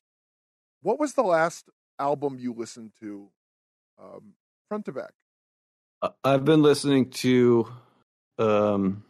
What 0.82 0.98
was 0.98 1.14
the 1.14 1.22
last 1.22 1.68
album 1.98 2.38
you 2.38 2.52
listened 2.52 2.92
to, 3.00 3.30
um, 3.98 4.34
front 4.68 4.84
to 4.86 4.92
back? 4.92 5.12
I- 6.02 6.12
I've 6.24 6.44
been 6.44 6.62
listening 6.62 7.10
to 7.10 7.68
um 8.38 9.04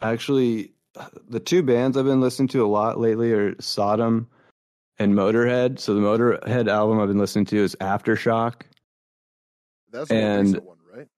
actually 0.00 0.73
the 1.28 1.40
two 1.40 1.62
bands 1.62 1.96
I've 1.96 2.04
been 2.04 2.20
listening 2.20 2.48
to 2.48 2.64
a 2.64 2.68
lot 2.68 3.00
lately 3.00 3.32
are 3.32 3.60
Sodom 3.60 4.28
and 4.98 5.14
Motorhead. 5.14 5.78
So 5.78 5.94
the 5.94 6.00
Motorhead 6.00 6.68
album 6.68 7.00
I've 7.00 7.08
been 7.08 7.18
listening 7.18 7.46
to 7.46 7.56
is 7.58 7.74
Aftershock. 7.80 8.62
That's 9.90 10.10
And- 10.10 10.56
one, 10.60 10.78
right? 10.92 11.08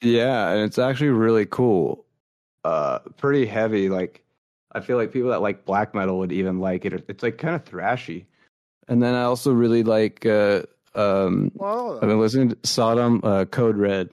Yeah, 0.00 0.50
and 0.50 0.60
it's 0.62 0.78
actually 0.78 1.10
really 1.10 1.46
cool. 1.46 2.04
Uh 2.64 3.00
pretty 3.16 3.44
heavy 3.46 3.88
like 3.88 4.22
I 4.72 4.80
feel 4.80 4.96
like 4.96 5.12
people 5.12 5.30
that 5.30 5.42
like 5.42 5.64
black 5.64 5.94
metal 5.94 6.18
would 6.20 6.32
even 6.32 6.60
like 6.60 6.84
it. 6.84 7.04
It's 7.08 7.22
like 7.22 7.36
kind 7.38 7.54
of 7.56 7.64
thrashy. 7.64 8.26
And 8.88 9.02
then 9.02 9.14
I 9.14 9.22
also 9.24 9.52
really 9.52 9.82
like 9.82 10.24
uh 10.26 10.62
um 10.94 11.50
Well, 11.54 11.94
I've 11.96 12.08
been 12.08 12.20
listening 12.20 12.50
to 12.50 12.58
Sodom, 12.64 13.20
uh, 13.24 13.46
Code 13.46 13.76
Red. 13.76 14.10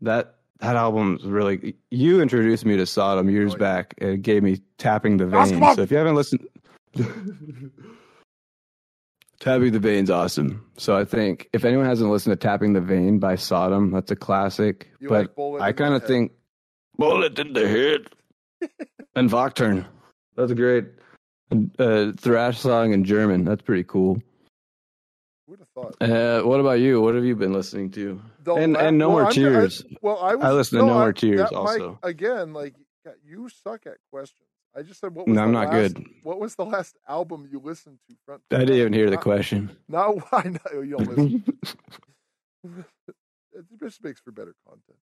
That 0.00 0.36
that 0.60 0.76
album's 0.76 1.24
really. 1.24 1.74
You 1.90 2.20
introduced 2.22 2.64
me 2.64 2.76
to 2.76 2.86
Sodom 2.86 3.28
years 3.30 3.52
Oh, 3.52 3.56
yeah. 3.56 3.58
back. 3.58 3.94
and 3.98 4.10
It 4.10 4.22
gave 4.22 4.42
me 4.42 4.60
tapping 4.78 5.16
the 5.16 5.26
Ask 5.36 5.52
vein. 5.52 5.74
So 5.74 5.82
if 5.82 5.90
you 5.90 5.96
haven't 5.96 6.14
listened, 6.14 6.46
tapping 9.40 9.72
the 9.72 9.78
vein's 9.78 10.10
awesome. 10.10 10.64
So 10.76 10.96
I 10.96 11.04
think 11.04 11.48
if 11.52 11.64
anyone 11.64 11.86
hasn't 11.86 12.10
listened 12.10 12.32
to 12.32 12.36
Tapping 12.46 12.72
the 12.72 12.80
Vein 12.80 13.18
by 13.18 13.36
Sodom, 13.36 13.90
that's 13.90 14.10
a 14.10 14.16
classic. 14.16 14.90
you 15.00 15.08
but 15.08 15.36
like 15.38 15.60
I 15.62 15.72
kind 15.72 15.94
of 15.94 16.02
Head. 16.02 16.08
think 16.08 16.32
bullet 16.96 17.38
in 17.38 17.52
the 17.52 17.66
head 17.68 18.08
and 19.14 19.30
Wachturm. 19.30 19.86
That's 20.36 20.52
a 20.52 20.54
great 20.54 20.86
uh, 21.78 22.12
thrash 22.18 22.58
song 22.58 22.92
in 22.92 23.04
German. 23.04 23.44
That's 23.44 23.62
pretty 23.62 23.84
cool. 23.84 24.22
Who'd 25.48 25.58
have 25.60 25.68
thought? 25.74 25.96
Uh, 26.02 26.42
what 26.42 26.60
about 26.60 26.80
you? 26.80 27.00
What 27.00 27.14
have 27.14 27.24
you 27.24 27.34
been 27.36 27.52
listening 27.52 27.90
to? 27.92 28.20
The 28.42 28.54
and 28.54 28.72
la- 28.74 28.80
and 28.80 28.98
No 28.98 29.08
well, 29.08 29.18
More 29.18 29.26
I'm 29.28 29.34
gonna- 29.34 29.48
I- 29.48 29.50
Tears. 29.60 29.84
well, 30.02 30.18
I 30.18 30.34
was. 30.34 30.44
I 30.44 30.52
listen 30.52 30.78
to 30.78 30.86
No 30.86 30.94
More 30.94 31.12
Tears 31.12 31.40
that 31.40 31.52
also. 31.52 31.98
again, 32.02 32.52
like 32.52 32.74
you 33.24 33.48
suck 33.48 33.86
at 33.86 33.96
questions. 34.10 34.46
I 34.76 34.82
just 34.82 35.00
said 35.00 35.14
what 35.14 35.26
was 35.26 35.34
No, 35.34 35.40
the 35.40 35.46
I'm 35.46 35.52
not 35.52 35.72
last, 35.72 35.94
good. 35.94 36.06
What 36.22 36.38
was 36.38 36.54
the 36.54 36.64
last 36.64 36.96
album 37.08 37.48
you 37.50 37.58
listened 37.58 37.98
to? 38.08 38.16
Front 38.24 38.42
to 38.50 38.56
I 38.56 38.60
didn't 38.60 38.76
even 38.76 38.92
hear 38.92 39.06
the 39.10 39.16
Not- 39.16 39.22
question. 39.24 39.76
No, 39.88 40.22
I 40.32 40.48
know 40.48 40.80
you 40.80 40.96
don't 40.96 41.08
listen. 41.08 41.44
it 43.52 43.64
just 43.82 44.02
makes 44.04 44.20
for 44.20 44.30
better 44.32 44.54
content. 44.66 44.98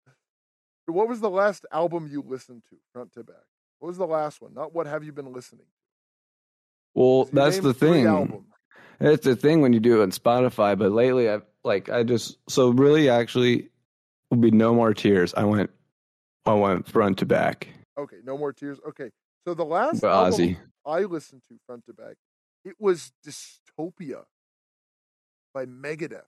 What 0.85 1.09
was 1.09 1.19
the 1.19 1.29
last 1.29 1.65
album 1.73 2.07
you 2.09 2.21
listened 2.25 2.63
to, 2.69 2.77
front 2.93 3.11
to 3.13 3.23
back? 3.23 3.35
What 3.79 3.89
was 3.89 3.97
the 3.97 4.07
last 4.07 4.41
one? 4.41 4.53
Not 4.53 4.73
what 4.73 4.87
have 4.87 5.03
you 5.03 5.11
been 5.11 5.33
listening? 5.33 5.65
well, 6.95 7.25
that's 7.25 7.59
the 7.59 7.73
thing. 7.73 8.45
It's 8.99 9.25
the 9.25 9.35
thing 9.35 9.61
when 9.61 9.73
you 9.73 9.79
do 9.79 9.99
it 9.99 10.03
on 10.03 10.11
Spotify. 10.11 10.77
But 10.79 10.91
lately, 10.91 11.29
I've 11.29 11.43
like 11.67 11.89
I 11.89 12.01
just 12.03 12.37
so 12.49 12.69
really 12.69 13.09
actually 13.09 13.69
will 14.31 14.37
be 14.37 14.51
no 14.51 14.73
more 14.73 14.93
tears. 14.93 15.33
I 15.35 15.43
went, 15.43 15.69
I 16.45 16.53
went 16.53 16.87
front 16.87 17.19
to 17.19 17.25
back. 17.25 17.67
Okay, 17.99 18.17
no 18.23 18.37
more 18.37 18.53
tears. 18.53 18.79
Okay, 18.87 19.11
so 19.45 19.53
the 19.53 19.65
last 19.65 20.01
But 20.01 20.11
album 20.11 20.39
Ozzy, 20.39 20.57
I 20.85 21.01
listened 21.01 21.43
to 21.49 21.57
front 21.67 21.85
to 21.85 21.93
back, 21.93 22.15
it 22.65 22.75
was 22.79 23.11
Dystopia 23.25 24.23
by 25.53 25.65
Megadeth. 25.65 26.23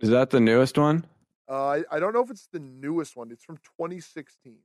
is 0.00 0.10
that 0.10 0.30
the 0.30 0.40
newest 0.40 0.76
one? 0.76 1.04
Uh, 1.48 1.66
I, 1.66 1.84
I 1.90 2.00
don't 2.00 2.14
know 2.14 2.22
if 2.22 2.30
it's 2.30 2.48
the 2.52 2.58
newest 2.58 3.16
one. 3.16 3.30
It's 3.30 3.44
from 3.44 3.56
2016. 3.78 4.56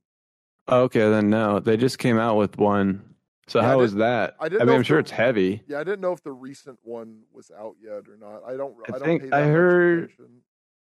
Okay, 0.68 1.10
then 1.10 1.28
no, 1.28 1.60
they 1.60 1.76
just 1.76 1.98
came 1.98 2.18
out 2.18 2.36
with 2.36 2.56
one. 2.56 3.14
So 3.50 3.58
Yeah, 3.58 3.66
I 3.66 3.68
how 3.70 3.78
was 3.78 3.94
that? 3.96 4.36
I 4.38 4.48
didn't 4.48 4.62
I 4.62 4.64
mean, 4.66 4.74
I'm 4.76 4.80
if 4.82 4.86
sure 4.86 4.98
the- 4.98 5.00
it's 5.00 5.10
heavy. 5.10 5.60
Yeah, 5.66 5.80
I 5.80 5.84
didn't 5.84 6.00
know 6.00 6.12
if 6.12 6.22
the 6.22 6.30
recent 6.30 6.78
one 6.82 7.22
was 7.32 7.50
out 7.50 7.74
yet 7.82 8.06
or 8.08 8.16
not. 8.16 8.44
I 8.46 8.56
don't. 8.56 8.76
I, 8.88 8.94
I 8.94 8.98
don't 8.98 9.04
think 9.04 9.22
pay 9.24 9.28
that 9.30 9.42
I 9.42 9.46
heard- 9.46 10.04
attention. 10.04 10.26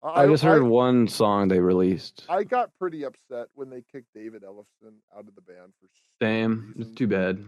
I, 0.04 0.28
just 0.28 0.44
heard 0.44 0.62
I, 0.62 0.66
one 0.66 1.08
song 1.08 1.48
they 1.48 1.60
released. 1.60 2.26
I 2.30 2.44
got 2.44 2.70
pretty 2.78 3.04
upset 3.04 3.48
when 3.56 3.70
they 3.70 3.84
kicked 3.92 4.14
David 4.14 4.44
Ellefson 4.44 4.94
out 5.18 5.28
of 5.28 5.34
the 5.36 5.42
band 5.42 5.74
for 5.82 5.88
stupid 5.88 6.20
Damn, 6.20 6.76
it's 6.78 6.92
too 6.92 7.08
bad. 7.08 7.44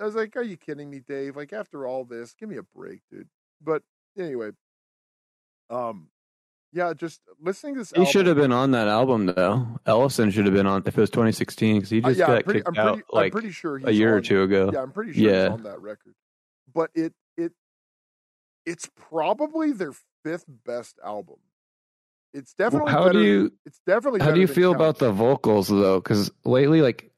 I 0.00 0.04
was 0.04 0.14
like, 0.14 0.36
"Are 0.36 0.42
you 0.42 0.56
kidding 0.56 0.88
me, 0.90 1.00
Dave? 1.00 1.34
Like 1.36 1.52
after 1.52 1.86
all 1.86 2.04
this, 2.04 2.34
give 2.34 2.48
me 2.50 2.56
a 2.58 2.62
break, 2.62 3.00
dude." 3.10 3.28
But 3.62 3.82
anyway, 4.18 4.50
um, 5.70 6.08
yeah, 6.72 6.92
just 6.94 7.20
listening 7.40 7.74
to 7.74 7.80
this. 7.80 7.92
He 7.94 8.04
should 8.06 8.26
have 8.26 8.36
been 8.36 8.52
on 8.52 8.70
that 8.72 8.88
album 8.88 9.26
though. 9.26 9.66
Ellefson 9.86 10.32
should 10.32 10.44
have 10.46 10.54
been 10.54 10.66
on 10.66 10.82
if 10.86 10.96
it 10.96 11.00
was 11.00 11.10
2016 11.10 11.76
because 11.76 11.90
he 11.90 11.98
Uh, 12.02 12.08
just 12.08 12.18
yeah, 12.18 12.26
I'm 12.26 12.34
got 12.36 12.44
pretty, 12.44 12.58
kicked 12.60 12.68
I'm 12.68 12.74
pretty, 12.74 12.88
out 12.88 12.94
I'm 12.98 13.02
like 13.12 13.32
pretty 13.32 13.50
sure 13.50 13.78
he's 13.78 13.88
a 13.88 13.92
year 13.92 14.16
or 14.16 14.20
two 14.20 14.42
ago. 14.42 14.70
Yeah, 14.72 14.82
I'm 14.82 14.92
pretty 14.92 15.12
sure 15.12 15.22
Yeah. 15.22 15.42
he's 15.44 15.50
on 15.52 15.62
that 15.64 15.80
record. 15.82 16.14
But 16.74 16.90
it 16.94 17.12
it 17.36 17.52
it's 18.66 18.88
probably 18.96 19.72
their 19.72 19.92
fifth 20.24 20.44
best 20.64 20.98
album. 21.04 21.36
It's 22.34 22.54
definitely 22.54 22.90
how 22.92 23.04
better, 23.06 23.18
do 23.18 23.24
you 23.24 23.52
It's 23.66 23.80
definitely 23.86 24.20
how 24.20 24.30
do 24.30 24.40
you 24.40 24.46
feel 24.46 24.72
about 24.72 24.98
the 24.98 25.10
vocals 25.12 25.68
though? 25.68 26.00
Because 26.00 26.30
lately, 26.44 26.80
like 26.80 27.10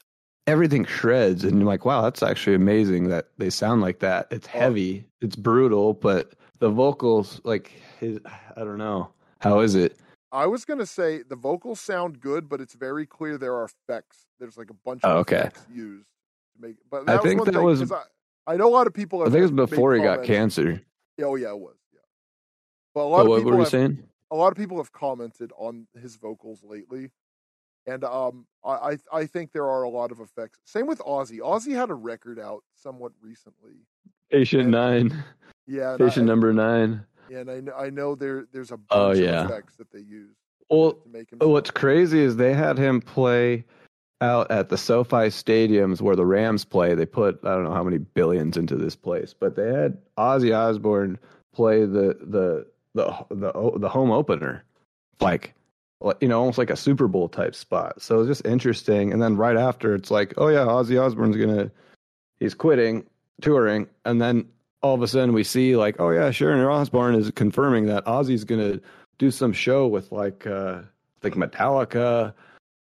everything 0.46 0.84
shreds, 0.84 1.44
and 1.44 1.58
you're 1.58 1.66
like, 1.66 1.84
wow, 1.84 2.02
that's 2.02 2.22
actually 2.22 2.56
amazing 2.56 3.08
that 3.08 3.28
they 3.38 3.48
sound 3.50 3.80
like 3.80 4.00
that. 4.00 4.26
It's 4.30 4.46
Oh. 4.48 4.58
heavy, 4.58 5.06
it's 5.20 5.36
brutal, 5.36 5.94
but 5.94 6.32
the 6.58 6.68
vocals, 6.68 7.40
like, 7.44 7.68
his, 7.98 8.18
I 8.56 8.60
don't 8.64 8.76
know, 8.78 9.10
how 9.44 9.60
is 9.60 9.74
it? 9.74 9.96
I 10.32 10.46
was 10.46 10.64
gonna 10.64 10.86
say 10.86 11.22
the 11.22 11.36
vocals 11.36 11.80
sound 11.80 12.20
good, 12.20 12.48
but 12.48 12.60
it's 12.60 12.74
very 12.74 13.06
clear 13.06 13.38
there 13.38 13.54
are 13.54 13.66
effects. 13.66 14.26
There's 14.40 14.56
like 14.56 14.70
a 14.70 14.74
bunch 14.84 15.04
of 15.04 15.10
Oh, 15.16 15.18
okay. 15.20 15.36
effects 15.36 15.66
used 15.72 16.06
to 16.56 16.66
make. 16.66 16.76
But 16.90 17.02
I 17.02 17.04
that 17.04 17.22
was 17.22 17.30
think 17.30 17.44
that 17.44 17.54
thing, 17.54 17.62
was- 17.62 17.92
I, 17.92 18.02
I 18.46 18.56
know 18.56 18.66
a 18.68 18.74
lot 18.74 18.86
of 18.88 18.94
people. 18.94 19.20
I 19.22 19.26
think 19.26 19.36
it 19.36 19.42
was 19.42 19.50
before 19.52 19.94
he 19.94 20.02
got 20.02 20.24
cancer. 20.24 20.80
Oh 21.22 21.36
yeah, 21.36 21.50
it 21.50 21.58
was. 21.58 21.76
Yeah, 21.92 22.00
but 22.94 23.02
a 23.02 23.04
lot 23.04 23.18
But 23.18 23.22
of 23.24 23.28
what 23.28 23.36
people 23.38 23.50
were 23.52 23.56
we 23.58 23.62
have, 23.62 23.70
saying? 23.70 24.02
a 24.30 24.36
lot 24.36 24.48
of 24.50 24.56
people 24.56 24.78
have 24.78 24.90
commented 24.92 25.52
on 25.56 25.86
his 26.00 26.16
vocals 26.16 26.64
lately, 26.64 27.10
and 27.86 28.02
um, 28.02 28.46
I 28.64 28.98
I, 29.12 29.26
think 29.26 29.52
there 29.52 29.68
are 29.68 29.84
a 29.84 29.88
lot 29.88 30.10
of 30.10 30.18
effects. 30.20 30.58
Same 30.64 30.86
with 30.86 30.98
Ozzy. 31.00 31.38
Ozzy 31.38 31.76
had 31.76 31.90
a 31.90 31.94
record 31.94 32.40
out 32.40 32.64
somewhat 32.74 33.12
recently. 33.22 33.74
Patient 34.32 34.62
and- 34.64 34.72
nine, 34.72 35.24
Yeah, 35.68 35.92
and 35.94 36.02
I, 36.02 36.06
patient 36.06 36.26
number 36.26 36.52
nine. 36.52 37.06
And 37.32 37.50
I 37.50 37.60
know, 37.60 37.72
I 37.72 37.90
know 37.90 38.14
there 38.14 38.46
there's 38.52 38.70
a 38.70 38.74
oh, 38.74 38.76
bunch 38.76 38.86
Oh, 38.90 39.10
of 39.12 39.18
yeah. 39.18 39.44
effects 39.44 39.76
that 39.76 39.90
they 39.92 40.00
use 40.00 40.34
Well, 40.70 40.92
to 40.92 41.08
make 41.08 41.32
him. 41.32 41.38
Oh, 41.40 41.48
What's 41.48 41.70
crazy 41.70 42.20
is 42.20 42.36
they 42.36 42.54
had 42.54 42.78
him 42.78 43.00
play 43.00 43.64
out 44.20 44.50
at 44.50 44.68
the 44.68 44.78
SoFi 44.78 45.28
stadiums 45.28 46.00
where 46.00 46.16
the 46.16 46.26
Rams 46.26 46.64
play. 46.64 46.94
They 46.94 47.06
put 47.06 47.38
I 47.44 47.54
don't 47.54 47.64
know 47.64 47.72
how 47.72 47.84
many 47.84 47.98
billions 47.98 48.56
into 48.56 48.76
this 48.76 48.96
place, 48.96 49.34
but 49.38 49.56
they 49.56 49.72
had 49.72 49.98
Ozzy 50.18 50.56
Osbourne 50.56 51.18
play 51.54 51.80
the 51.80 52.16
the 52.20 52.66
the 52.94 53.26
the 53.30 53.78
the 53.78 53.88
home 53.88 54.10
opener, 54.10 54.64
like 55.20 55.54
like, 56.00 56.16
you 56.20 56.28
know 56.28 56.38
almost 56.40 56.58
like 56.58 56.70
a 56.70 56.76
Super 56.76 57.08
Bowl 57.08 57.28
type 57.28 57.54
spot. 57.54 58.00
So 58.00 58.20
it's 58.20 58.28
just 58.28 58.46
interesting. 58.46 59.12
And 59.12 59.22
then 59.22 59.36
right 59.36 59.56
after, 59.56 59.94
it's 59.94 60.10
like, 60.10 60.34
oh 60.36 60.48
yeah, 60.48 60.64
Ozzy 60.66 61.00
Osbourne's 61.00 61.36
gonna 61.36 61.70
he's 62.40 62.54
quitting 62.54 63.04
touring, 63.40 63.88
and 64.04 64.20
then 64.20 64.46
all 64.84 64.94
of 64.94 65.00
a 65.00 65.08
sudden 65.08 65.32
we 65.32 65.42
see 65.42 65.76
like, 65.76 65.96
oh 65.98 66.10
yeah, 66.10 66.30
Sharon 66.30 66.60
Osbourne 66.60 67.14
is 67.14 67.30
confirming 67.30 67.86
that 67.86 68.04
Ozzy's 68.04 68.44
gonna 68.44 68.80
do 69.18 69.30
some 69.30 69.52
show 69.54 69.86
with 69.86 70.12
like 70.12 70.46
uh 70.46 70.82
like 71.22 71.32
Metallica, 71.32 72.34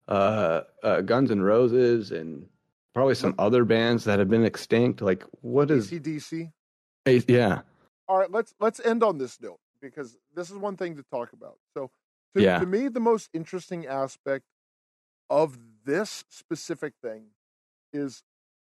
uh, 0.07 0.61
uh 0.83 1.01
Guns 1.01 1.31
N' 1.31 1.41
Roses, 1.41 2.11
and 2.11 2.45
probably 2.93 3.15
some 3.15 3.33
other 3.39 3.65
bands 3.65 4.03
that 4.03 4.19
have 4.19 4.29
been 4.29 4.45
extinct. 4.45 5.01
Like, 5.01 5.23
what 5.41 5.71
is? 5.71 5.89
ACDC. 5.91 6.51
eh, 7.07 7.21
Yeah, 7.27 7.61
All 8.07 8.19
right, 8.19 8.31
let's 8.31 8.53
let's 8.59 8.79
end 8.79 9.01
on 9.01 9.17
this 9.17 9.41
note 9.41 9.59
because 9.81 10.15
this 10.35 10.51
is 10.51 10.57
one 10.57 10.77
thing 10.77 10.95
to 10.97 11.03
talk 11.11 11.33
about. 11.33 11.57
So, 11.73 11.89
to, 12.35 12.43
Yeah. 12.43 12.59
to 12.59 12.67
me, 12.67 12.89
the 12.89 12.99
most 12.99 13.29
interesting 13.33 13.87
aspect 13.87 14.45
of 15.31 15.57
this 15.83 16.25
specific 16.29 16.93
thing 17.01 17.31
is 17.91 18.21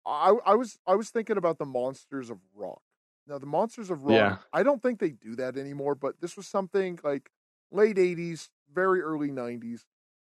I, 0.06 0.34
I 0.46 0.56
was 0.56 0.80
I 0.88 0.96
was 0.96 1.10
thinking 1.10 1.36
about 1.36 1.58
the 1.58 1.66
monsters 1.66 2.30
of 2.30 2.38
rock. 2.56 2.82
Now, 3.28 3.38
the 3.40 3.46
monsters 3.46 3.90
of 3.92 4.06
rock, 4.06 4.32
Yeah. 4.32 4.40
I 4.54 4.64
don't 4.64 4.82
think 4.82 5.00
they 5.00 5.12
do 5.12 5.36
that 5.36 5.58
anymore, 5.58 5.96
but 5.96 6.22
this 6.22 6.38
was 6.38 6.48
something 6.48 7.00
like 7.04 7.32
late 7.72 7.98
'80s, 7.98 8.50
very 8.72 9.02
early 9.02 9.32
'90s, 9.32 9.86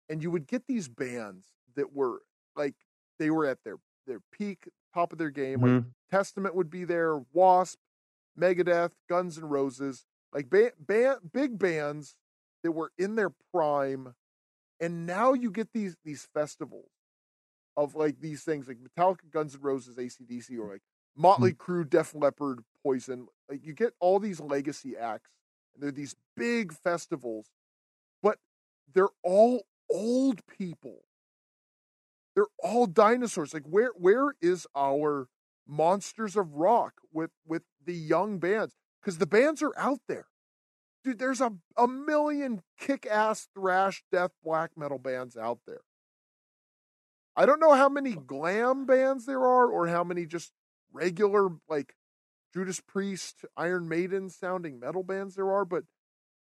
and 0.09 0.23
you 0.23 0.31
would 0.31 0.47
get 0.47 0.67
these 0.67 0.87
bands 0.87 1.47
that 1.75 1.93
were 1.93 2.23
like 2.55 2.75
they 3.19 3.29
were 3.31 3.45
at 3.45 3.63
their 3.63 3.77
their 4.07 4.21
peak, 4.31 4.69
top 4.93 5.11
of 5.11 5.17
their 5.19 5.31
game. 5.31 5.61
Like 5.61 5.75
Mhm. 5.75 5.95
Testament 6.11 6.55
would 6.55 6.69
be 6.69 6.85
there, 6.85 7.17
Wasp, 7.33 7.79
Megadeth, 8.39 8.93
Guns 9.09 9.37
N' 9.37 9.45
Roses, 9.45 10.05
like 10.33 10.49
ba- 10.49 10.73
ba- 10.79 11.21
big 11.33 11.57
bands 11.59 12.15
that 12.63 12.71
were 12.73 12.91
in 12.97 13.15
their 13.15 13.31
prime, 13.53 14.15
and 14.79 15.05
now 15.07 15.33
you 15.33 15.51
get 15.51 15.73
these 15.73 15.97
these 16.05 16.25
festivals 16.25 16.91
of 17.77 17.95
like 17.95 18.19
these 18.19 18.43
things 18.43 18.67
like 18.67 18.79
Metallica, 18.79 19.29
Guns 19.29 19.55
N' 19.55 19.61
Roses, 19.61 19.97
ACDC, 19.97 20.57
or 20.57 20.71
like 20.73 20.83
Motley 21.15 21.51
hmm. 21.51 21.71
Crue, 21.71 21.89
Def 21.89 22.13
Leppard, 22.13 22.59
Poison. 22.83 23.27
Like 23.49 23.65
you 23.65 23.73
get 23.73 23.93
all 23.99 24.19
these 24.19 24.39
legacy 24.39 24.97
acts, 24.97 25.31
and 25.73 25.83
they're 25.83 25.91
these 25.91 26.15
big 26.35 26.73
festivals, 26.73 27.47
but 28.21 28.39
they're 28.93 29.09
all 29.23 29.63
old 29.91 30.45
people. 30.47 31.03
They're 32.35 32.47
all 32.61 32.85
dinosaurs. 32.85 33.53
Like 33.53 33.65
where 33.65 33.91
where 33.95 34.33
is 34.41 34.67
our 34.75 35.27
monsters 35.67 36.35
of 36.35 36.53
rock 36.53 36.93
with 37.13 37.31
with 37.45 37.63
the 37.83 37.93
young 37.93 38.39
bands? 38.39 38.75
Because 39.01 39.17
the 39.19 39.27
bands 39.27 39.61
are 39.61 39.77
out 39.77 39.99
there. 40.07 40.27
Dude, 41.03 41.19
there's 41.19 41.39
a, 41.39 41.53
a 41.77 41.87
million 41.87 42.63
kick 42.79 43.05
ass 43.05 43.47
thrash 43.53 44.03
death 44.11 44.31
black 44.43 44.71
metal 44.75 44.97
bands 44.97 45.37
out 45.37 45.59
there. 45.67 45.81
I 47.35 47.45
don't 47.45 47.59
know 47.59 47.73
how 47.73 47.89
many 47.89 48.13
glam 48.13 48.85
bands 48.85 49.27
there 49.27 49.41
are 49.41 49.67
or 49.67 49.87
how 49.87 50.03
many 50.03 50.25
just 50.25 50.51
regular 50.95 51.49
like 51.69 51.95
Judas 52.53 52.79
Priest, 52.79 53.45
Iron 53.57 53.87
Maiden 53.89 54.29
sounding 54.29 54.79
metal 54.79 55.03
bands 55.03 55.35
there 55.35 55.51
are, 55.51 55.65
but 55.65 55.83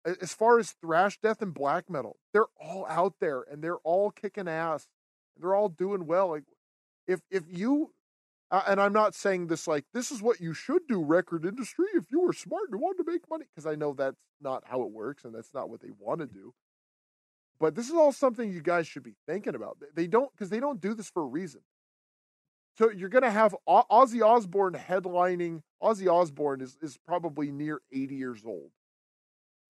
as 0.04 0.32
far 0.32 0.58
as 0.60 0.70
thrash 0.80 1.18
death 1.20 1.42
and 1.42 1.52
black 1.52 1.90
metal, 1.90 2.16
they're 2.32 2.46
all 2.60 2.86
out 2.88 3.14
there 3.20 3.42
and 3.50 3.62
they're 3.62 3.78
all 3.78 4.10
kicking 4.12 4.46
ass. 4.48 4.88
And 5.34 5.42
they're 5.42 5.54
all 5.54 5.68
doing 5.68 6.06
well. 6.06 6.28
Like 6.30 6.44
if 7.08 7.20
if 7.30 7.44
you 7.48 7.92
uh, 8.50 8.62
and 8.68 8.80
I'm 8.80 8.92
not 8.92 9.14
saying 9.16 9.48
this 9.48 9.66
like 9.66 9.84
this 9.92 10.12
is 10.12 10.22
what 10.22 10.40
you 10.40 10.54
should 10.54 10.86
do 10.88 11.02
record 11.02 11.44
industry 11.44 11.86
if 11.94 12.04
you 12.12 12.20
were 12.20 12.32
smart 12.32 12.70
and 12.70 12.80
wanted 12.80 13.02
to 13.04 13.10
make 13.12 13.28
money 13.28 13.46
because 13.52 13.66
I 13.66 13.74
know 13.74 13.92
that's 13.92 14.16
not 14.40 14.62
how 14.66 14.82
it 14.82 14.92
works 14.92 15.24
and 15.24 15.34
that's 15.34 15.52
not 15.52 15.68
what 15.68 15.80
they 15.80 15.90
want 15.98 16.20
to 16.20 16.26
do. 16.26 16.54
But 17.58 17.74
this 17.74 17.88
is 17.88 17.94
all 17.94 18.12
something 18.12 18.52
you 18.52 18.60
guys 18.60 18.86
should 18.86 19.02
be 19.02 19.16
thinking 19.26 19.54
about. 19.54 19.78
They- 19.80 20.02
They 20.02 20.06
don't 20.06 20.30
because 20.32 20.50
they 20.50 20.60
don't 20.60 20.80
do 20.80 20.94
this 20.94 21.10
for 21.10 21.22
a 21.22 21.26
reason. 21.26 21.62
So 22.78 22.90
you're 22.90 23.08
gonna 23.08 23.30
have 23.30 23.54
O- 23.66 23.84
Ozzy 23.90 24.22
Osbourne 24.22 24.74
headlining. 24.74 25.62
Ozzy 25.82 26.10
Osbourne 26.12 26.60
is 26.60 26.76
is 26.82 26.98
probably 27.06 27.50
near 27.50 27.80
80 27.92 28.14
years 28.14 28.42
old, 28.44 28.70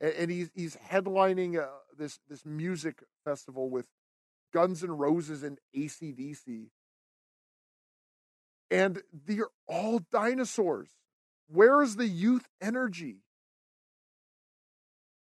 and, 0.00 0.12
and 0.12 0.30
he's 0.30 0.50
he's 0.54 0.76
headlining 0.76 1.58
uh, 1.58 1.68
this 1.96 2.18
this 2.28 2.44
music 2.44 3.02
festival 3.24 3.70
with 3.70 3.86
Guns 4.52 4.82
N' 4.82 4.92
Roses 4.92 5.42
and 5.42 5.58
ACDC. 5.76 6.70
And 8.68 9.02
they're 9.12 9.50
all 9.68 10.00
dinosaurs. 10.10 10.90
Where 11.46 11.82
is 11.82 11.94
the 11.94 12.08
youth 12.08 12.48
energy? 12.60 13.18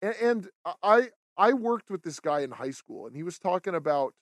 And, 0.03 0.15
and 0.21 0.49
I 0.83 1.11
I 1.37 1.55
worked 1.55 1.91
with 1.91 2.03
this 2.03 2.21
guy 2.21 2.41
in 2.41 2.53
high 2.53 2.71
school, 2.73 3.07
and 3.07 3.17
he 3.17 3.23
was 3.23 3.39
talking 3.39 3.75
about 3.75 4.15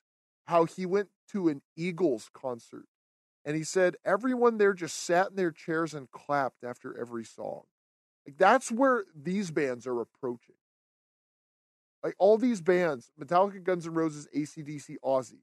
how 0.47 0.65
he 0.65 0.85
went 0.85 1.09
to 1.31 1.49
an 1.49 1.61
Eagles 1.75 2.29
concert, 2.33 2.85
and 3.45 3.55
he 3.55 3.63
said 3.63 3.95
everyone 4.05 4.57
there 4.57 4.73
just 4.73 4.97
sat 4.97 5.29
in 5.29 5.35
their 5.35 5.51
chairs 5.51 5.93
and 5.93 6.11
clapped 6.11 6.63
after 6.63 6.97
every 6.99 7.23
song. 7.23 7.63
Like 8.25 8.37
that's 8.37 8.71
where 8.71 9.05
these 9.15 9.51
bands 9.51 9.87
are 9.87 9.99
approaching. 10.01 10.55
Like 12.03 12.15
all 12.17 12.37
these 12.37 12.61
bands, 12.61 13.11
Metallica, 13.19 13.61
Guns 13.63 13.85
N' 13.85 13.93
Roses, 13.93 14.27
ACDC, 14.35 14.95
Ozzy, 15.03 15.41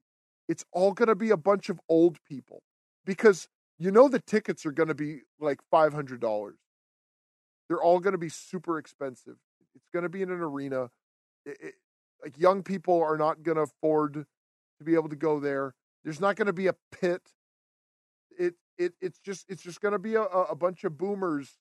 it's 0.48 0.64
all 0.72 0.92
going 0.92 1.08
to 1.08 1.14
be 1.14 1.30
a 1.30 1.36
bunch 1.36 1.68
of 1.68 1.80
old 1.88 2.18
people 2.24 2.62
because 3.04 3.48
you 3.78 3.90
know 3.90 4.08
the 4.08 4.20
tickets 4.20 4.64
are 4.64 4.72
going 4.72 4.88
to 4.88 4.94
be 4.94 5.20
like 5.40 5.60
$500. 5.72 6.52
They're 7.68 7.82
all 7.82 8.00
going 8.00 8.12
to 8.12 8.18
be 8.18 8.28
super 8.28 8.78
expensive. 8.78 9.36
It's 9.74 9.88
going 9.92 10.04
to 10.04 10.08
be 10.08 10.22
in 10.22 10.30
an 10.30 10.40
arena. 10.40 10.90
It, 11.44 11.58
it, 11.60 11.74
like 12.22 12.38
young 12.38 12.62
people 12.62 13.02
are 13.02 13.18
not 13.18 13.42
going 13.42 13.56
to 13.56 13.62
afford 13.62 14.14
to 14.14 14.84
be 14.84 14.94
able 14.94 15.08
to 15.08 15.16
go 15.16 15.40
there. 15.40 15.74
There's 16.04 16.20
not 16.20 16.36
going 16.36 16.46
to 16.46 16.52
be 16.52 16.68
a 16.68 16.74
pit. 16.92 17.22
It 18.78 18.84
it 18.84 18.94
it's 19.00 19.18
just 19.18 19.46
it's 19.48 19.62
just 19.62 19.80
going 19.80 19.92
to 19.92 19.98
be 19.98 20.14
a, 20.14 20.22
a 20.22 20.54
bunch 20.54 20.84
of 20.84 20.96
boomers 20.96 21.56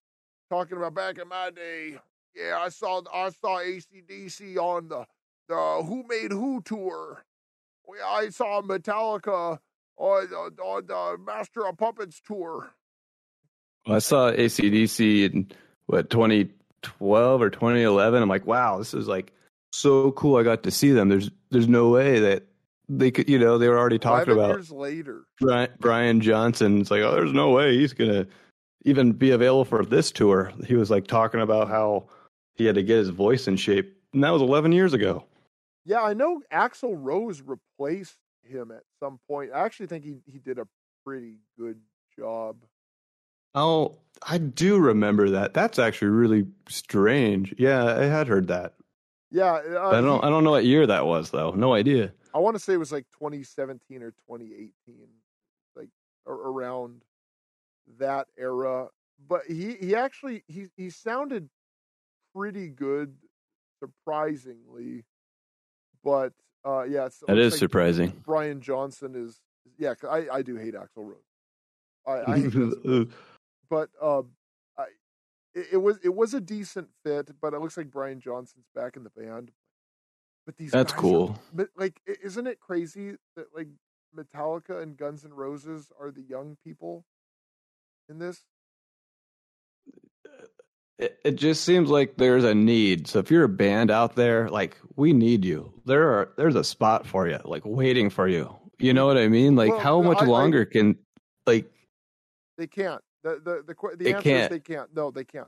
talking 0.49 0.77
about 0.77 0.93
back 0.93 1.17
in 1.17 1.27
my 1.27 1.49
day. 1.49 1.97
Yeah, 2.35 2.57
I 2.59 2.69
saw 2.69 3.01
I 3.13 3.29
saw 3.29 3.59
ACDC 3.59 4.57
on 4.57 4.89
the 4.89 5.05
the 5.47 5.83
Who 5.85 6.03
Made 6.07 6.31
Who 6.31 6.61
tour. 6.61 7.23
I 8.03 8.29
saw 8.29 8.61
Metallica 8.61 9.59
on, 9.97 10.27
on, 10.33 10.51
on 10.59 10.85
the 10.87 11.17
Master 11.23 11.67
of 11.67 11.77
Puppets 11.77 12.19
tour. 12.25 12.71
I 13.87 13.99
saw 13.99 14.31
ACDC 14.31 15.31
in 15.31 15.51
what 15.85 16.09
2012 16.09 17.41
or 17.41 17.49
2011. 17.49 18.21
I'm 18.21 18.29
like, 18.29 18.47
wow, 18.47 18.79
this 18.79 18.93
is 18.93 19.07
like 19.07 19.31
so 19.71 20.11
cool. 20.13 20.37
I 20.37 20.43
got 20.43 20.63
to 20.63 20.71
see 20.71 20.91
them. 20.91 21.09
There's 21.09 21.29
there's 21.51 21.67
no 21.67 21.89
way 21.89 22.19
that 22.19 22.47
they 22.90 23.12
could, 23.12 23.28
you 23.30 23.40
know, 23.40 23.57
they 23.57 23.68
were 23.70 23.78
already 23.78 23.99
talking 23.99 24.34
about 24.34 24.49
years 24.49 24.72
later. 24.72 25.24
Brian, 25.40 25.70
Brian 25.80 26.22
Johnson. 26.22 26.82
It's 26.82 26.91
like, 26.91 27.02
oh, 27.02 27.12
there's 27.14 27.34
no 27.34 27.52
way 27.52 27.78
he's 27.78 27.94
gonna 27.94 28.28
even 28.84 29.12
be 29.12 29.32
available 29.32 29.66
for 29.66 29.84
this 29.86 30.12
tour. 30.12 30.52
He 30.68 30.76
was 30.76 30.90
like 30.91 31.07
talking 31.07 31.41
about 31.41 31.68
how 31.68 32.07
he 32.56 32.66
had 32.66 32.76
to 32.76 32.84
get 32.84 32.98
his 32.98 33.10
voice 33.10 33.48
in 33.48 33.56
shape, 33.57 33.98
and 34.14 34.24
that 34.24 34.30
was 34.32 34.41
11 34.41 34.72
years 34.72 34.94
ago. 34.94 35.26
Yeah, 35.86 36.02
I 36.02 36.14
know 36.14 36.41
Axl 36.52 36.95
Rose 36.98 37.41
replaced 37.41 38.18
him 38.44 38.72
at 38.72 38.84
some 38.99 39.20
point. 39.28 39.52
I 39.53 39.60
actually 39.66 39.88
think 39.88 40.03
he, 40.03 40.18
he 40.26 40.40
did 40.40 40.57
a 40.60 40.68
pretty 41.06 41.40
good 41.60 41.80
job. 42.18 42.57
Oh, 43.53 43.98
I 44.28 44.38
do 44.38 44.78
remember 44.80 45.30
that. 45.32 45.53
That's 45.53 45.80
actually 45.80 46.10
really 46.10 46.45
strange. 46.68 47.53
Yeah, 47.57 47.84
I 47.86 48.03
had 48.06 48.28
heard 48.28 48.48
that. 48.49 48.74
Yeah, 49.32 49.53
uh, 49.53 49.90
I 49.90 50.02
don't. 50.02 50.22
he- 50.22 50.28
I 50.28 50.30
don't 50.30 50.44
know 50.44 50.52
what 50.52 50.66
year 50.66 50.86
that 50.88 51.06
was 51.06 51.32
though. 51.32 51.52
No 51.52 51.74
idea. 51.74 52.14
I 52.36 52.40
want 52.40 52.57
to 52.57 52.60
say 52.60 52.74
it 52.74 52.78
was 52.78 52.91
like 52.91 53.06
2017 53.14 54.03
or 54.03 54.12
2018. 54.12 54.74
Like 55.76 55.88
around 56.28 57.02
that 57.98 58.28
era. 58.38 58.90
But 59.26 59.44
he 59.48 59.76
he 59.80 59.95
actually 59.95 60.44
he 60.48 60.68
he 60.76 60.90
sounded 60.90 61.49
pretty 62.36 62.68
good, 62.68 63.16
surprisingly. 63.80 65.06
But 66.03 66.34
uh, 66.66 66.84
yeah, 66.84 67.06
it's, 67.06 67.24
that 67.26 67.38
is 67.38 67.53
like 67.53 67.60
surprising. 67.60 68.22
Brian 68.26 68.60
Johnson 68.60 69.16
is 69.16 69.40
yeah. 69.78 69.94
I 70.10 70.28
I 70.30 70.41
do 70.41 70.57
hate 70.57 70.74
Axl 70.74 70.98
Rose. 70.98 71.16
I, 72.06 72.34
I 72.34 72.40
hate 72.40 73.07
but 73.70 73.90
um, 74.02 74.32
I 74.78 74.84
it, 75.53 75.68
it, 75.74 75.78
was 75.78 75.99
it 76.03 76.14
was 76.14 76.34
a 76.34 76.41
decent 76.41 76.90
fit. 77.06 77.32
But 77.41 77.53
it 77.53 77.62
looks 77.62 77.78
like 77.78 77.90
Brian 77.90 78.20
Johnson's 78.20 78.68
back 78.76 78.98
in 78.98 79.06
the 79.06 79.10
band. 79.12 79.52
But 80.45 80.57
these 80.57 80.72
that's 80.72 80.93
cool. 80.93 81.39
Are, 81.57 81.69
like, 81.76 81.99
isn't 82.23 82.47
it 82.47 82.59
crazy 82.59 83.15
that 83.35 83.47
like 83.55 83.69
Metallica 84.15 84.81
and 84.81 84.95
Guns 84.95 85.26
N' 85.26 85.34
Roses 85.34 85.91
are 85.99 86.11
the 86.11 86.22
young 86.22 86.57
people 86.63 87.05
in 88.09 88.19
this? 88.19 88.43
It, 90.97 91.19
it 91.26 91.35
just 91.35 91.63
seems 91.63 91.89
like 91.89 92.15
there's 92.15 92.43
a 92.43 92.55
need. 92.55 93.07
So 93.07 93.19
if 93.19 93.30
you're 93.30 93.43
a 93.43 93.49
band 93.49 93.91
out 93.91 94.15
there, 94.15 94.49
like 94.49 94.77
we 94.95 95.13
need 95.13 95.43
you. 95.43 95.73
There 95.85 96.09
are 96.09 96.34
there's 96.38 96.55
a 96.55 96.63
spot 96.63 97.05
for 97.05 97.27
you, 97.27 97.39
like 97.43 97.63
waiting 97.65 98.09
for 98.09 98.27
you. 98.27 98.55
You 98.80 98.93
know 98.93 99.05
what 99.05 99.17
I 99.17 99.27
mean? 99.27 99.55
Like 99.55 99.72
well, 99.72 99.80
how 99.80 100.01
much 100.01 100.22
I, 100.22 100.26
longer 100.26 100.67
I, 100.69 100.72
can 100.72 100.97
like 101.45 101.69
they 102.57 102.67
can't. 102.67 103.01
The 103.23 103.41
the 103.43 103.73
the, 103.73 103.97
the 103.97 104.13
answer 104.13 104.22
can't. 104.22 104.43
is 104.43 104.49
they 104.49 104.59
can't. 104.59 104.95
No, 104.95 105.11
they 105.11 105.26
can't. 105.26 105.47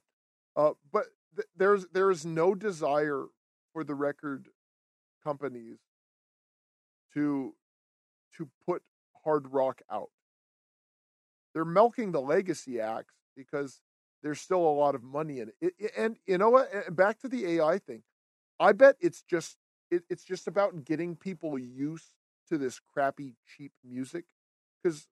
Uh, 0.56 0.72
but 0.92 1.06
th- 1.36 1.48
there's 1.56 1.86
there 1.94 2.12
is 2.12 2.26
no 2.26 2.56
desire 2.56 3.26
for 3.74 3.84
the 3.84 3.96
record 3.96 4.50
companies 5.28 5.78
to 7.14 7.54
to 8.38 8.50
put 8.66 8.82
hard 9.26 9.52
rock 9.52 9.82
out. 9.92 10.10
They're 11.54 11.66
milking 11.66 12.12
the 12.12 12.22
legacy 12.22 12.80
acts 12.80 13.16
because 13.36 13.82
there's 14.24 14.40
still 14.40 14.62
a 14.62 14.76
lot 14.84 14.96
of 14.96 15.04
money 15.04 15.40
in 15.40 15.52
it. 15.60 15.74
and 15.98 16.18
you 16.26 16.38
know 16.38 16.50
what? 16.50 16.96
Back 16.96 17.20
to 17.20 17.28
the 17.28 17.46
AI 17.58 17.80
thing. 17.80 18.04
I 18.60 18.72
bet 18.72 18.96
it's 19.02 19.22
just 19.22 19.58
it, 19.92 20.04
it's 20.10 20.24
just 20.24 20.48
about 20.48 20.86
getting 20.86 21.16
people 21.16 21.60
used 21.60 22.14
to 22.50 22.58
this 22.58 22.80
crappy 22.80 23.36
cheap 23.46 23.74
music 23.84 24.26
because 24.82 25.08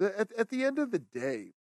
at, 0.00 0.30
at 0.38 0.48
the 0.50 0.64
end 0.64 0.78
of 0.78 0.90
the 0.92 0.98
day 1.00 1.52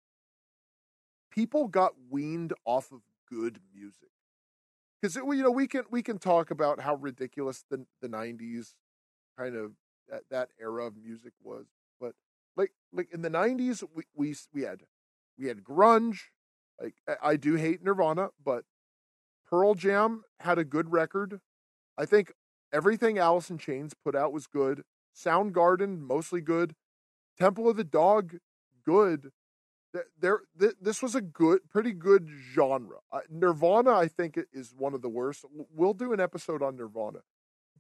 people 1.31 1.68
got 1.68 1.93
weaned 2.10 2.52
off 2.66 2.93
of 2.93 3.01
good 3.31 3.60
music 3.74 4.10
because 5.05 5.16
you 5.16 5.43
know 5.43 5.51
we 5.51 5.66
can 5.66 5.85
we 5.90 6.02
can 6.02 6.18
talk 6.18 6.51
about 6.51 6.81
how 6.81 6.94
ridiculous 6.94 7.64
the 7.70 7.85
the 8.01 8.09
90s 8.09 8.74
kind 9.39 9.55
of 9.55 9.72
that, 10.09 10.22
that 10.31 10.48
era 10.60 10.86
of 10.86 10.97
music 10.97 11.32
was 11.43 11.66
but 12.01 12.14
like 12.56 12.72
like 12.93 13.12
in 13.12 13.22
the 13.22 13.31
90s 13.31 13.85
we 13.94 14.05
we, 14.14 14.35
we 14.52 14.62
had 14.62 14.82
we 15.39 15.48
had 15.48 15.62
grunge 15.62 16.20
like 16.81 16.94
I 17.22 17.36
do 17.36 17.55
hate 17.55 17.82
Nirvana, 17.82 18.31
but 18.44 18.64
Pearl 19.48 19.74
Jam 19.74 20.24
had 20.40 20.59
a 20.59 20.64
good 20.64 20.90
record. 20.90 21.40
I 21.97 22.05
think 22.05 22.32
everything 22.72 23.18
Alice 23.18 23.51
in 23.51 23.59
Chains 23.59 23.94
put 23.94 24.16
out 24.16 24.32
was 24.32 24.47
good. 24.47 24.82
Soundgarden 25.16 26.01
mostly 26.01 26.40
good. 26.40 26.74
Temple 27.39 27.68
of 27.68 27.76
the 27.76 27.85
Dog 27.85 28.39
good. 28.85 29.31
There, 30.20 30.40
this 30.80 31.02
was 31.02 31.14
a 31.14 31.20
good, 31.20 31.60
pretty 31.70 31.92
good 31.92 32.28
genre. 32.52 32.98
Nirvana, 33.30 33.92
I 33.92 34.08
think, 34.08 34.38
is 34.52 34.74
one 34.76 34.94
of 34.94 35.02
the 35.02 35.08
worst. 35.08 35.44
We'll 35.72 35.94
do 35.94 36.12
an 36.12 36.20
episode 36.20 36.62
on 36.62 36.76
Nirvana, 36.76 37.20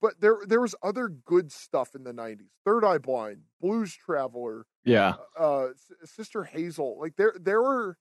but 0.00 0.20
there, 0.20 0.38
there 0.46 0.60
was 0.60 0.74
other 0.82 1.08
good 1.08 1.50
stuff 1.50 1.94
in 1.94 2.04
the 2.04 2.12
'90s. 2.12 2.50
Third 2.64 2.84
Eye 2.84 2.98
Blind, 2.98 3.42
Blues 3.60 3.94
Traveler, 3.94 4.66
yeah, 4.84 5.14
uh, 5.38 5.68
Sister 6.04 6.44
Hazel. 6.44 6.98
Like 7.00 7.16
there, 7.16 7.34
there 7.40 7.62
were 7.62 7.96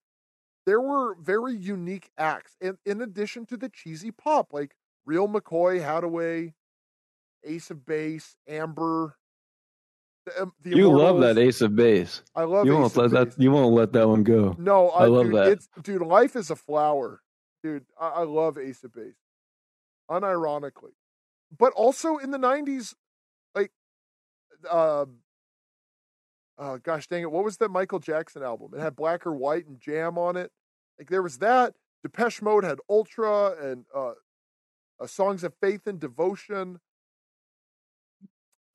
there 0.65 0.81
were 0.81 1.15
very 1.15 1.56
unique 1.56 2.10
acts, 2.18 2.56
and 2.61 2.77
in 2.85 3.02
addition 3.02 3.45
to 3.48 3.57
the 3.57 3.69
cheesy 3.69 4.11
pop, 4.11 4.53
like 4.53 4.76
Real 5.06 5.27
McCoy, 5.27 5.81
Haddaway, 5.81 6.53
Ace 7.44 7.72
of 7.72 7.85
Base, 7.85 8.35
Amber. 8.48 9.18
The, 10.26 10.44
um, 10.44 10.54
the 10.62 10.76
you 10.76 10.90
love 10.91 11.20
that 11.20 11.38
Ace 11.38 11.62
of 11.62 11.76
Base. 11.76 12.22
I 12.36 12.44
love. 12.44 12.66
You 12.66 12.78
won't 12.78 12.95
let 12.95 13.12
that. 13.12 13.36
You 13.38 13.52
won't 13.52 13.74
let 13.74 13.91
that 13.94 14.08
one 14.08 14.24
go. 14.24 14.56
No, 14.58 14.90
I, 14.90 15.04
I 15.04 15.08
love 15.08 15.26
dude, 15.26 15.36
that. 15.36 15.48
It's, 15.48 15.70
dude, 15.82 16.02
life 16.02 16.36
is 16.36 16.50
a 16.50 16.56
flower, 16.56 17.22
dude. 17.62 17.86
I, 18.00 18.08
I 18.08 18.24
love 18.24 18.58
Ace 18.58 18.84
of 18.84 18.94
Base, 18.94 19.16
unironically, 20.10 20.94
but 21.58 21.74
also 21.74 22.18
in 22.18 22.32
the 22.32 22.38
'90s, 22.38 22.95
like, 23.54 23.72
uh, 24.70 25.06
uh, 26.58 26.78
gosh 26.78 27.08
dang 27.08 27.24
it, 27.24 27.32
what 27.32 27.44
was 27.44 27.58
that 27.58 27.70
Michael 27.70 28.00
Jackson 28.00 28.44
album? 28.44 28.72
It 28.74 28.80
had 28.80 28.95
Black 28.95 29.26
or 29.26 29.34
White 29.34 29.66
and 29.68 29.80
Jam 29.80 30.18
on 30.18 30.38
it. 30.38 30.52
Like 30.98 31.10
there 31.10 31.24
was 31.24 31.40
that. 31.40 31.74
Depeche 32.04 32.41
Mode 32.41 32.64
had 32.64 32.80
Ultra 32.90 33.56
and 33.62 33.86
uh, 33.95 34.12
uh 35.00 35.08
Songs 35.08 35.44
of 35.44 35.54
Faith 35.62 35.88
and 35.88 36.00
Devotion. 36.00 36.80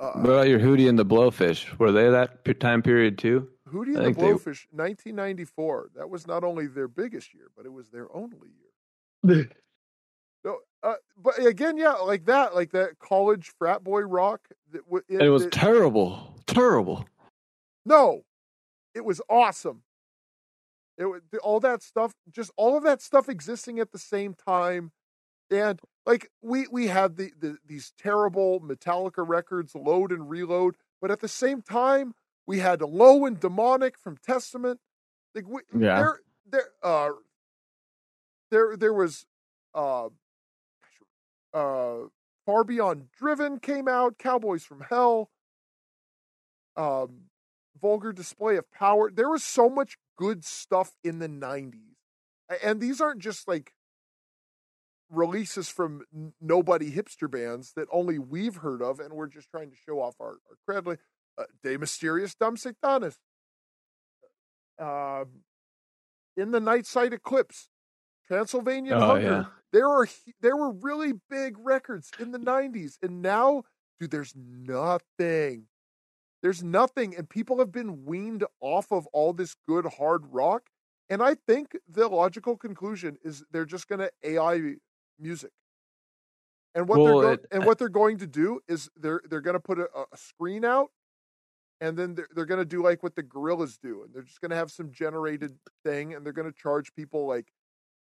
Uh, 0.01 0.13
what 0.13 0.31
about 0.31 0.49
your 0.49 0.61
Hootie 0.61 0.89
and 0.89 0.99
the 0.99 1.05
Blowfish? 1.05 1.77
Were 1.79 1.91
they 1.91 2.09
that 2.09 2.61
time 2.61 2.83
period 2.83 3.19
too? 3.19 3.49
Hootie 3.69 3.97
and 3.97 4.15
the 4.15 4.21
Blowfish, 4.21 4.67
they... 4.73 4.83
1994. 4.83 5.91
That 5.97 6.09
was 6.09 6.27
not 6.27 6.45
only 6.45 6.67
their 6.67 6.89
biggest 6.89 7.35
year, 7.35 7.49
but 7.57 7.67
it 7.67 7.73
was 7.73 7.89
their 7.89 8.07
only 8.15 8.51
year. 9.25 9.51
so, 10.45 10.59
uh, 10.83 10.95
but 11.17 11.45
again, 11.45 11.77
yeah, 11.77 11.95
like 11.95 12.27
that, 12.27 12.55
like 12.55 12.71
that 12.73 12.99
college 13.01 13.53
frat 13.59 13.83
boy 13.83 14.03
rock. 14.03 14.49
That, 14.71 14.83
it, 15.09 15.23
it 15.23 15.31
was 15.31 15.47
it, 15.47 15.53
terrible, 15.53 16.35
terrible. 16.47 17.05
No, 17.85 18.23
it 18.95 19.05
was 19.05 19.21
awesome. 19.29 19.83
It 20.97 21.07
was 21.07 21.23
all 21.43 21.61
that 21.61 21.83
stuff, 21.83 22.13
just 22.31 22.51
all 22.57 22.77
of 22.77 22.85
that 22.85 23.01
stuff 23.01 23.29
existing 23.29 23.79
at 23.79 23.93
the 23.93 23.99
same 23.99 24.35
time, 24.35 24.91
and 25.51 25.81
like 26.09 26.31
we 26.41 26.67
we 26.73 26.87
had 26.87 27.19
the, 27.19 27.31
the 27.39 27.59
these 27.67 27.93
terrible 27.99 28.61
Metallica 28.61 29.23
records, 29.29 29.75
Load 29.75 30.11
and 30.11 30.31
Reload, 30.31 30.75
but 31.03 31.11
at 31.11 31.21
the 31.21 31.29
same 31.29 31.61
time 31.61 32.15
we 32.47 32.61
had 32.61 32.81
Low 32.81 33.27
and 33.27 33.39
Demonic 33.39 33.99
from 33.99 34.17
Testament. 34.17 34.81
Like 35.35 35.47
we, 35.47 35.61
yeah, 35.79 35.97
there 35.97 36.21
there 36.51 36.69
uh 36.83 37.11
there 38.51 38.77
there 38.79 38.95
was 38.95 39.27
uh 39.75 40.09
uh 41.53 41.97
Far 42.47 42.65
Beyond 42.65 43.09
Driven 43.13 43.59
came 43.61 43.87
out, 43.87 44.17
Cowboys 44.19 44.65
from 44.65 44.85
Hell. 44.89 45.29
Um, 46.75 47.25
vulgar 47.79 48.13
display 48.13 48.57
of 48.57 48.71
power. 48.73 49.11
There 49.11 49.29
was 49.29 49.45
so 49.45 49.69
much 49.69 49.99
good 50.17 50.43
stuff 50.45 50.93
in 51.05 51.19
the 51.19 51.29
90s. 51.29 51.75
And 52.63 52.81
these 52.81 53.01
aren't 53.01 53.21
just 53.21 53.47
like 53.47 53.73
releases 55.11 55.69
from 55.69 56.03
nobody 56.41 56.93
hipster 56.93 57.31
bands 57.31 57.73
that 57.77 57.89
only 57.93 58.19
we've 58.19 58.57
heard 58.57 58.83
of, 58.83 59.01
and 59.01 59.13
we're 59.15 59.29
just 59.29 59.51
trying 59.51 59.71
to 59.71 59.77
show 59.77 60.01
off 60.01 60.15
our, 60.21 60.37
our 60.69 60.83
cred. 60.83 60.99
Uh, 61.37 61.45
De 61.63 61.79
Mysteriis 61.79 62.35
Dom 62.37 62.57
Sathanas. 62.57 63.15
Uh, 64.77 65.25
in 66.37 66.51
the 66.51 66.61
Night 66.61 66.85
Side 66.85 67.13
Eclipse, 67.13 67.69
Transylvanian 68.27 68.95
oh, 68.95 69.07
Hunger. 69.07 69.23
Yeah. 69.23 69.45
There 69.73 69.89
are 69.89 70.09
there 70.41 70.57
were 70.57 70.73
really 70.73 71.13
big 71.31 71.57
records 71.59 72.11
in 72.19 72.33
the 72.33 72.39
'90s, 72.39 72.95
and 73.03 73.23
now, 73.23 73.65
dude, 74.01 74.11
there's 74.11 74.35
nothing 74.37 75.67
there's 76.43 76.63
nothing, 76.63 77.17
and 77.17 77.29
people 77.29 77.59
have 77.59 77.73
been 77.73 78.05
weaned 78.05 78.45
off 78.61 78.93
of 78.93 79.07
all 79.09 79.33
this 79.33 79.57
good 79.67 79.87
hard 79.87 80.23
rock. 80.31 80.65
And 81.11 81.23
I 81.23 81.35
think 81.35 81.77
the 81.89 82.07
logical 82.09 82.57
conclusion 82.57 83.17
is 83.25 83.45
they're 83.51 83.65
just 83.65 83.89
going 83.89 84.01
to 84.01 84.11
AI 84.23 84.75
music. 85.19 85.51
And 86.75 86.89
what 86.89 86.99
well, 86.99 87.19
they're 87.19 87.23
go- 87.23 87.33
it, 87.33 87.47
and 87.51 87.65
what 87.65 87.79
they're 87.79 87.89
going 87.89 88.19
to 88.19 88.27
do 88.27 88.61
is 88.69 88.89
they're 88.97 89.21
they're 89.29 89.41
going 89.41 89.55
to 89.55 89.61
put 89.61 89.79
a, 89.79 89.89
a, 89.97 90.17
screen 90.17 90.65
out, 90.65 90.91
and 91.81 91.97
then 91.97 92.15
they're, 92.15 92.29
they're 92.35 92.47
going 92.47 92.61
to 92.61 92.65
do 92.65 92.83
like 92.83 93.03
what 93.03 93.17
the 93.17 93.23
Gorillaz 93.23 93.79
do, 93.83 94.05
and 94.05 94.15
they're 94.15 94.23
just 94.23 94.41
going 94.41 94.51
to 94.51 94.57
have 94.57 94.71
some 94.71 94.93
generated 94.93 95.59
thing, 95.85 96.15
and 96.15 96.25
they're 96.25 96.33
going 96.33 96.51
to 96.51 96.57
charge 96.57 96.95
people 96.95 97.27
like 97.27 97.49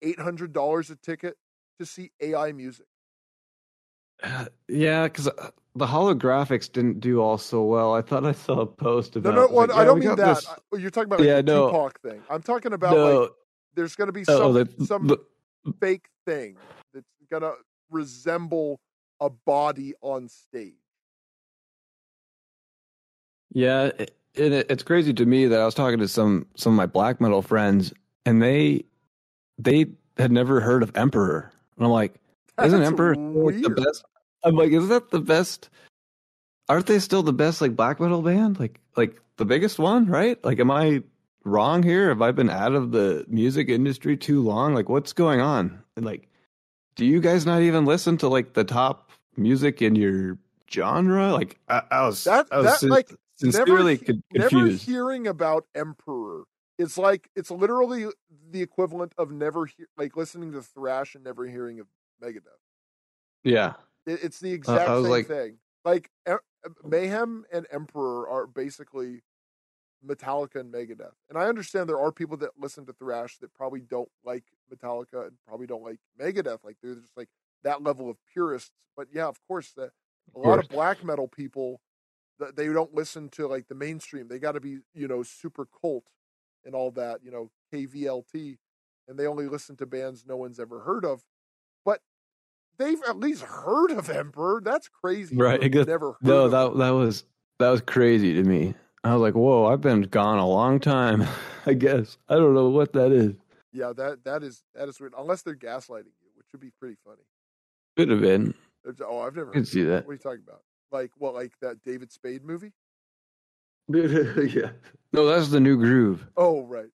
eight 0.02 0.20
hundred 0.20 0.54
dollars 0.54 0.90
a 0.90 0.96
ticket 0.98 1.38
to 1.80 1.86
see 1.86 2.12
AI 2.22 2.52
music. 2.52 2.86
Uh, 4.22 4.46
yeah, 4.68 5.04
because 5.04 5.28
uh, 5.28 5.52
the 5.76 5.86
holographics 5.86 6.72
didn't 6.72 7.00
do 7.00 7.22
all 7.22 7.38
so 7.38 7.64
well. 7.64 7.94
I 7.94 8.02
thought 8.02 8.26
I 8.26 8.32
saw 8.34 8.62
a 8.62 8.66
post 8.66 9.16
about. 9.16 9.34
No, 9.34 9.48
no, 9.48 9.54
well, 9.54 9.68
like, 9.68 9.78
I 9.78 9.86
don't 9.86 10.00
mean 10.00 10.16
that. 10.16 10.36
This... 10.36 10.82
You're 10.82 10.92
talking 10.92 11.08
about 11.08 11.20
like 11.20 11.28
yeah, 11.28 11.42
no. 11.42 11.68
Tupac 11.68 12.02
thing. 12.02 12.22
I'm 12.30 12.42
talking 12.42 12.74
about 12.74 12.96
no. 12.96 13.22
like 13.22 13.30
there's 13.76 13.96
going 13.96 14.08
to 14.08 14.14
be 14.14 14.24
some 14.24 14.42
oh, 14.42 14.54
the, 14.54 14.86
some 14.86 15.08
the... 15.08 15.18
fake 15.80 16.10
thing 16.26 16.58
that's 17.30 17.42
to 17.42 17.54
resemble 17.90 18.80
a 19.20 19.30
body 19.30 19.94
on 20.02 20.30
stage. 20.30 20.74
Yeah, 23.54 23.86
it, 23.98 24.16
it, 24.36 24.70
it's 24.70 24.84
crazy 24.84 25.14
to 25.14 25.26
me 25.26 25.48
that 25.48 25.60
I 25.60 25.66
was 25.66 25.74
talking 25.74 26.00
to 26.00 26.08
some 26.08 26.48
some 26.56 26.74
of 26.74 26.78
my 26.78 26.86
black 26.86 27.22
metal 27.22 27.42
friends, 27.42 27.94
and 28.26 28.42
they 28.42 28.84
they 29.58 29.88
had 30.18 30.32
never 30.32 30.60
heard 30.60 30.84
of 30.84 30.92
Emperor, 30.96 31.52
and 31.78 31.86
I'm 31.86 31.92
like, 31.92 32.16
isn't 32.62 32.84
Emperor 32.84 33.16
the 33.16 33.74
best? 33.76 34.04
I'm 34.44 34.56
like, 34.56 34.72
is 34.72 34.90
that 34.90 35.10
the 35.10 35.20
best 35.20 35.70
aren't 36.70 36.86
they 36.86 37.00
still 37.00 37.24
the 37.24 37.34
best 37.34 37.62
like 37.62 37.76
black 37.76 38.00
metal 38.00 38.22
band? 38.22 38.60
Like 38.60 38.80
like 38.96 39.22
the 39.38 39.46
biggest 39.46 39.80
one, 39.80 40.08
right? 40.08 40.44
Like 40.44 40.60
am 40.60 40.72
I 40.72 41.04
wrong 41.44 41.84
here? 41.84 42.10
Have 42.10 42.22
I 42.22 42.32
been 42.32 42.50
out 42.50 42.74
of 42.74 42.92
the 42.92 43.26
music 43.28 43.70
industry 43.70 44.18
too 44.18 44.42
long? 44.42 44.74
Like 44.74 44.90
what's 44.90 45.14
going 45.14 45.42
on? 45.42 45.82
And 45.96 46.06
like 46.06 46.30
do 46.98 47.06
you 47.06 47.22
guys 47.22 47.46
not 47.46 47.62
even 47.62 47.86
listen 47.86 48.18
to 48.18 48.28
like 48.28 48.54
the 48.54 48.64
top 48.66 49.10
music 49.38 49.82
in 49.82 49.96
your 49.96 50.38
genre? 50.70 51.32
Like 51.32 51.58
I, 51.70 51.82
I 51.90 52.06
was 52.08 52.24
That 52.26 52.48
I 52.52 52.58
was 52.58 52.66
that 52.66 52.80
sin- 52.80 52.90
like 52.90 53.14
sincerely 53.36 53.94
never, 53.94 54.06
con- 54.06 54.24
never 54.34 54.68
hearing 54.68 55.28
about 55.28 55.66
Emperor. 55.76 56.44
It's 56.78 56.98
like 56.98 57.30
it's 57.36 57.50
literally 57.50 58.08
the 58.52 58.62
equivalent 58.62 59.14
of 59.18 59.32
never 59.32 59.66
he- 59.66 59.86
like 59.98 60.18
listening 60.18 60.52
to 60.52 60.62
thrash 60.62 61.16
and 61.16 61.24
never 61.24 61.46
hearing 61.46 61.80
of 61.80 61.88
Megadeth. 62.22 62.42
yeah. 63.44 63.74
It, 64.06 64.20
it's 64.24 64.40
the 64.40 64.52
exact 64.52 64.90
was 64.90 65.04
same 65.06 65.12
like- 65.12 65.28
thing. 65.28 65.58
Like 65.86 66.10
Em- 66.26 66.40
Mayhem 66.84 67.46
and 67.54 67.66
Emperor 67.72 68.28
are 68.30 68.46
basically 68.48 69.22
Metallica 70.06 70.60
and 70.60 70.74
Megadeth. 70.74 71.14
And 71.30 71.38
I 71.38 71.46
understand 71.46 71.88
there 71.90 72.00
are 72.00 72.12
people 72.12 72.38
that 72.38 72.52
listen 72.58 72.86
to 72.88 72.94
thrash 72.94 73.38
that 73.38 73.54
probably 73.54 73.82
don't 73.82 74.10
like 74.26 74.44
Metallica 74.74 75.28
and 75.28 75.38
probably 75.48 75.68
don't 75.68 75.84
like 75.84 76.00
Megadeth. 76.20 76.64
Like 76.64 76.78
they're 76.82 76.96
just 76.96 77.16
like 77.18 77.30
that 77.64 77.84
level 77.84 78.10
of 78.10 78.18
purists. 78.34 78.72
But 78.96 79.08
yeah, 79.14 79.28
of 79.28 79.38
course, 79.48 79.72
that 79.78 79.92
a 80.36 80.40
lot 80.40 80.60
of 80.60 80.68
black 80.70 81.04
metal 81.04 81.28
people 81.28 81.82
th- 82.40 82.56
they 82.56 82.68
don't 82.68 82.94
listen 82.94 83.30
to 83.30 83.48
like 83.48 83.68
the 83.68 83.76
mainstream. 83.76 84.28
They 84.28 84.40
got 84.40 84.54
to 84.54 84.60
be 84.60 84.80
you 84.94 85.08
know 85.08 85.24
super 85.24 85.68
cult 85.82 86.06
and 86.66 86.76
all 86.76 86.92
that. 86.92 87.24
You 87.24 87.32
know 87.32 87.52
KVLT, 87.74 88.58
and 89.08 89.18
they 89.18 89.28
only 89.28 89.48
listen 89.48 89.76
to 89.78 89.86
bands 89.86 90.26
no 90.28 90.38
one's 90.38 90.60
ever 90.60 90.80
heard 90.82 91.06
of. 91.06 91.24
But 91.86 92.02
they've 92.78 93.02
at 93.08 93.18
least 93.18 93.44
heard 93.44 93.92
of 93.92 94.10
Emperor. 94.10 94.62
That's 94.64 94.90
crazy. 94.90 95.36
Right, 95.36 95.62
Never 95.62 96.14
heard 96.14 96.18
No, 96.22 96.50
that 96.50 96.78
that 96.78 96.92
was 96.92 97.26
that 97.60 97.70
was 97.70 97.82
crazy 97.82 98.34
to 98.34 98.44
me. 98.44 98.76
I 99.04 99.14
was 99.14 99.22
like, 99.22 99.36
"Whoa, 99.36 99.68
I've 99.68 99.82
been 99.82 100.02
gone 100.04 100.40
a 100.40 100.48
long 100.48 100.80
time." 100.80 101.26
I 101.66 101.74
guess 101.74 102.18
I 102.30 102.36
don't 102.36 102.54
know 102.54 102.70
what 102.70 102.94
that 102.94 103.12
is. 103.12 103.34
Yeah, 103.72 103.94
that 103.96 104.24
that 104.24 104.44
is 104.44 104.64
that 104.76 104.88
is 104.88 105.00
weird. 105.00 105.14
Unless 105.18 105.42
they're 105.42 105.56
gaslighting 105.56 106.16
you, 106.22 106.30
which 106.36 106.48
would 106.52 106.62
be 106.62 106.72
pretty 106.80 106.98
funny. 107.04 107.24
Could 107.96 108.10
have 108.10 108.22
been. 108.22 108.54
Oh, 109.06 109.20
I've 109.20 109.36
never. 109.36 109.52
Heard 109.54 109.68
see 109.68 109.84
that. 109.84 110.06
What 110.06 110.12
are 110.12 110.14
you 110.16 110.20
talking 110.20 110.44
about? 110.48 110.62
Like 110.92 111.12
what? 111.18 111.34
Like 111.34 111.54
that 111.62 111.84
David 111.84 112.12
Spade 112.12 112.44
movie? 112.44 112.74
yeah. 113.90 114.72
No, 115.14 115.26
that's 115.26 115.50
the 115.50 115.60
new 115.60 115.78
groove. 115.78 116.26
Oh, 116.36 116.64
right. 116.64 116.90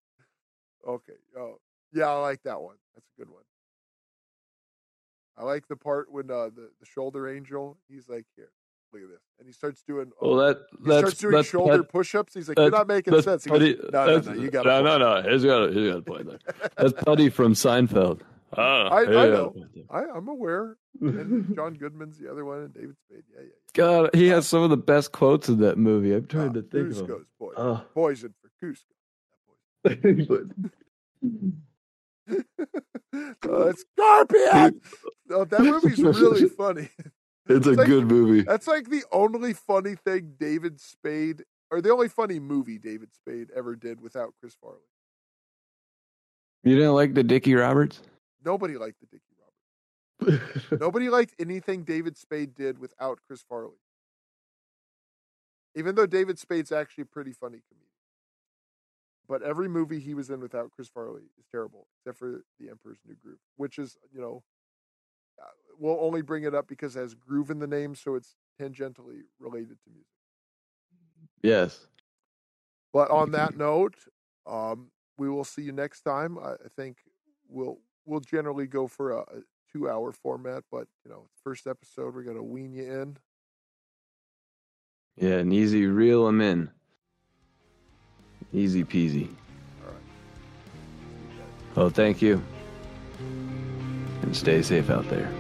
Okay. 0.88 1.14
Oh, 1.38 1.60
yeah. 1.92 2.08
I 2.08 2.20
like 2.20 2.44
that 2.44 2.62
one. 2.62 2.76
That's 2.94 3.08
a 3.18 3.22
good 3.22 3.30
one. 3.30 3.44
I 5.38 5.44
like 5.44 5.68
the 5.68 5.76
part 5.76 6.12
when 6.12 6.30
uh, 6.30 6.50
the 6.56 6.70
the 6.80 6.86
shoulder 6.86 7.28
angel. 7.28 7.78
He's 7.90 8.08
like, 8.08 8.26
here, 8.36 8.52
look 8.94 9.02
at 9.04 9.10
this, 9.10 9.22
and 9.40 9.48
he 9.48 9.54
starts 9.54 9.84
doing. 9.84 10.12
Well, 10.22 10.40
uh, 10.40 10.48
that 10.54 10.58
he 10.72 10.88
that's 10.90 11.00
starts 11.00 11.18
doing 11.20 11.34
that's 11.34 11.48
shoulder 11.50 11.78
that- 11.78 11.90
push-ups. 11.90 12.34
He's 12.34 12.48
like, 12.48 12.58
you're 12.58 12.70
that's- 12.70 12.80
not 12.80 12.88
making 12.88 13.14
that's 13.14 13.26
sense. 13.26 13.44
He 13.44 13.50
goes, 13.50 13.60
no, 13.60 13.66
no, 13.68 14.06
that's- 14.06 14.26
no, 14.26 14.34
you 14.42 14.50
got 14.52 14.66
no, 14.66 14.82
no, 14.84 14.98
no. 14.98 15.30
He's 15.32 15.44
got 15.44 15.70
a, 15.70 15.72
he's 15.74 15.90
got 15.92 15.98
a 15.98 16.02
point 16.02 16.28
there. 16.28 16.40
That's 16.78 16.94
Putty 16.94 17.30
from 17.30 17.54
Seinfeld. 17.54 18.22
Oh, 18.56 18.62
I- 18.62 18.98
I 18.98 19.06
he 19.06 19.12
got 19.12 19.26
a 19.26 19.32
know. 19.32 19.56
I, 19.90 20.04
I'm 20.16 20.28
aware. 20.28 20.78
And 21.02 21.56
John 21.56 21.74
Goodman's 21.74 22.18
the 22.20 22.30
other 22.32 22.46
one, 22.46 22.60
and 22.60 22.74
David 22.74 22.96
Spade. 23.10 23.24
Yeah, 23.34 23.42
yeah. 23.42 23.50
God, 23.74 24.10
he 24.14 24.28
has 24.28 24.46
some 24.48 24.62
of 24.62 24.70
the 24.70 24.78
best 24.78 25.12
quotes 25.12 25.50
in 25.50 25.60
that 25.62 25.78
movie. 25.78 26.14
I'm 26.14 26.22
yeah. 26.22 26.28
trying 26.28 26.54
to 26.54 26.62
think 26.62 26.92
of 26.92 27.08
Kuzco's 27.08 27.26
boy. 27.40 27.54
them. 27.56 27.58
Oh. 27.58 27.86
Poison 27.96 28.34
for 28.42 28.50
Cusco. 28.64 28.94
uh, 32.30 32.30
it's 33.70 33.82
Scorpion. 33.98 34.82
Oh, 35.32 35.46
that 35.46 35.62
movie's 35.62 36.00
really 36.02 36.48
funny. 36.50 36.90
It's 37.48 37.68
a 37.68 37.72
like- 37.74 37.88
good 37.88 38.06
movie. 38.08 38.42
That's 38.42 38.68
like 38.68 38.90
the 38.90 39.04
only 39.12 39.54
funny 39.54 39.96
thing 39.96 40.36
David 40.40 40.80
Spade, 40.80 41.44
or 41.72 41.82
the 41.82 41.92
only 41.92 42.08
funny 42.10 42.40
movie 42.40 42.78
David 42.78 43.14
Spade 43.14 43.50
ever 43.56 43.76
did 43.76 44.02
without 44.02 44.34
Chris 44.40 44.56
Farley. 44.56 44.78
You 46.64 46.76
didn't 46.76 46.94
like 46.94 47.14
the 47.14 47.24
Dickie 47.24 47.56
Roberts? 47.56 48.02
Nobody 48.46 48.78
liked 48.78 49.00
the 49.02 49.08
Dickie 49.08 49.24
Roberts. 50.22 50.72
Nobody 50.80 51.10
liked 51.10 51.34
anything 51.40 51.84
David 51.84 52.18
Spade 52.18 52.56
did 52.56 52.80
without 52.80 53.20
Chris 53.28 53.42
Farley. 53.42 53.76
Even 55.76 55.96
though 55.96 56.06
David 56.06 56.40
Spade's 56.40 56.72
actually 56.72 57.02
a 57.02 57.06
pretty 57.06 57.34
funny 57.34 57.62
comedian. 57.68 57.90
But 59.28 59.42
every 59.42 59.68
movie 59.68 60.00
he 60.00 60.14
was 60.14 60.30
in 60.30 60.40
without 60.40 60.72
Chris 60.72 60.88
Farley 60.88 61.24
is 61.40 61.46
terrible, 61.52 61.88
except 62.00 62.20
for 62.20 62.44
The 62.60 62.70
Emperor's 62.70 63.00
New 63.08 63.16
Groove, 63.16 63.40
which 63.56 63.80
is, 63.80 63.98
you 64.14 64.22
know, 64.22 64.44
we'll 65.80 66.00
only 66.00 66.22
bring 66.22 66.44
it 66.44 66.56
up 66.56 66.68
because 66.68 66.96
it 66.96 67.00
has 67.00 67.14
groove 67.14 67.50
in 67.50 67.60
the 67.60 67.68
name, 67.68 67.96
so 67.96 68.16
it's 68.16 68.36
tangentially 68.60 69.22
related 69.40 69.78
to 69.84 69.90
music. 69.90 70.08
yes. 71.42 71.88
But 72.92 73.10
on 73.10 73.32
that 73.32 73.58
note, 73.58 73.96
um, 74.46 74.92
we 75.18 75.30
will 75.30 75.44
see 75.44 75.64
you 75.64 75.72
next 75.72 76.02
time. 76.02 76.38
I, 76.38 76.56
think 76.76 76.98
we'll 77.48 77.80
we'll 78.06 78.20
generally 78.20 78.68
go 78.68 78.88
for 78.88 79.12
a, 79.12 79.20
a 79.22 79.42
two 79.72 79.90
hour 79.90 80.12
format, 80.12 80.64
but 80.72 80.88
you 81.04 81.12
know, 81.12 81.28
first 81.44 81.66
episode 81.66 82.14
we're 82.14 82.24
gonna 82.24 82.44
wean 82.44 82.74
you 82.74 82.84
in. 82.84 83.18
Yeah, 85.16 85.38
an 85.38 85.52
easy 85.52 85.86
reel 85.86 86.26
them 86.26 86.42
in. 86.42 86.70
Easy 88.54 88.84
peasy. 88.84 89.28
All 89.82 89.92
right. 89.92 90.02
Well, 91.76 91.90
thank 91.90 92.22
you. 92.22 92.42
And 94.22 94.36
stay 94.36 94.62
safe 94.62 94.90
out 94.90 95.08
there. 95.10 95.32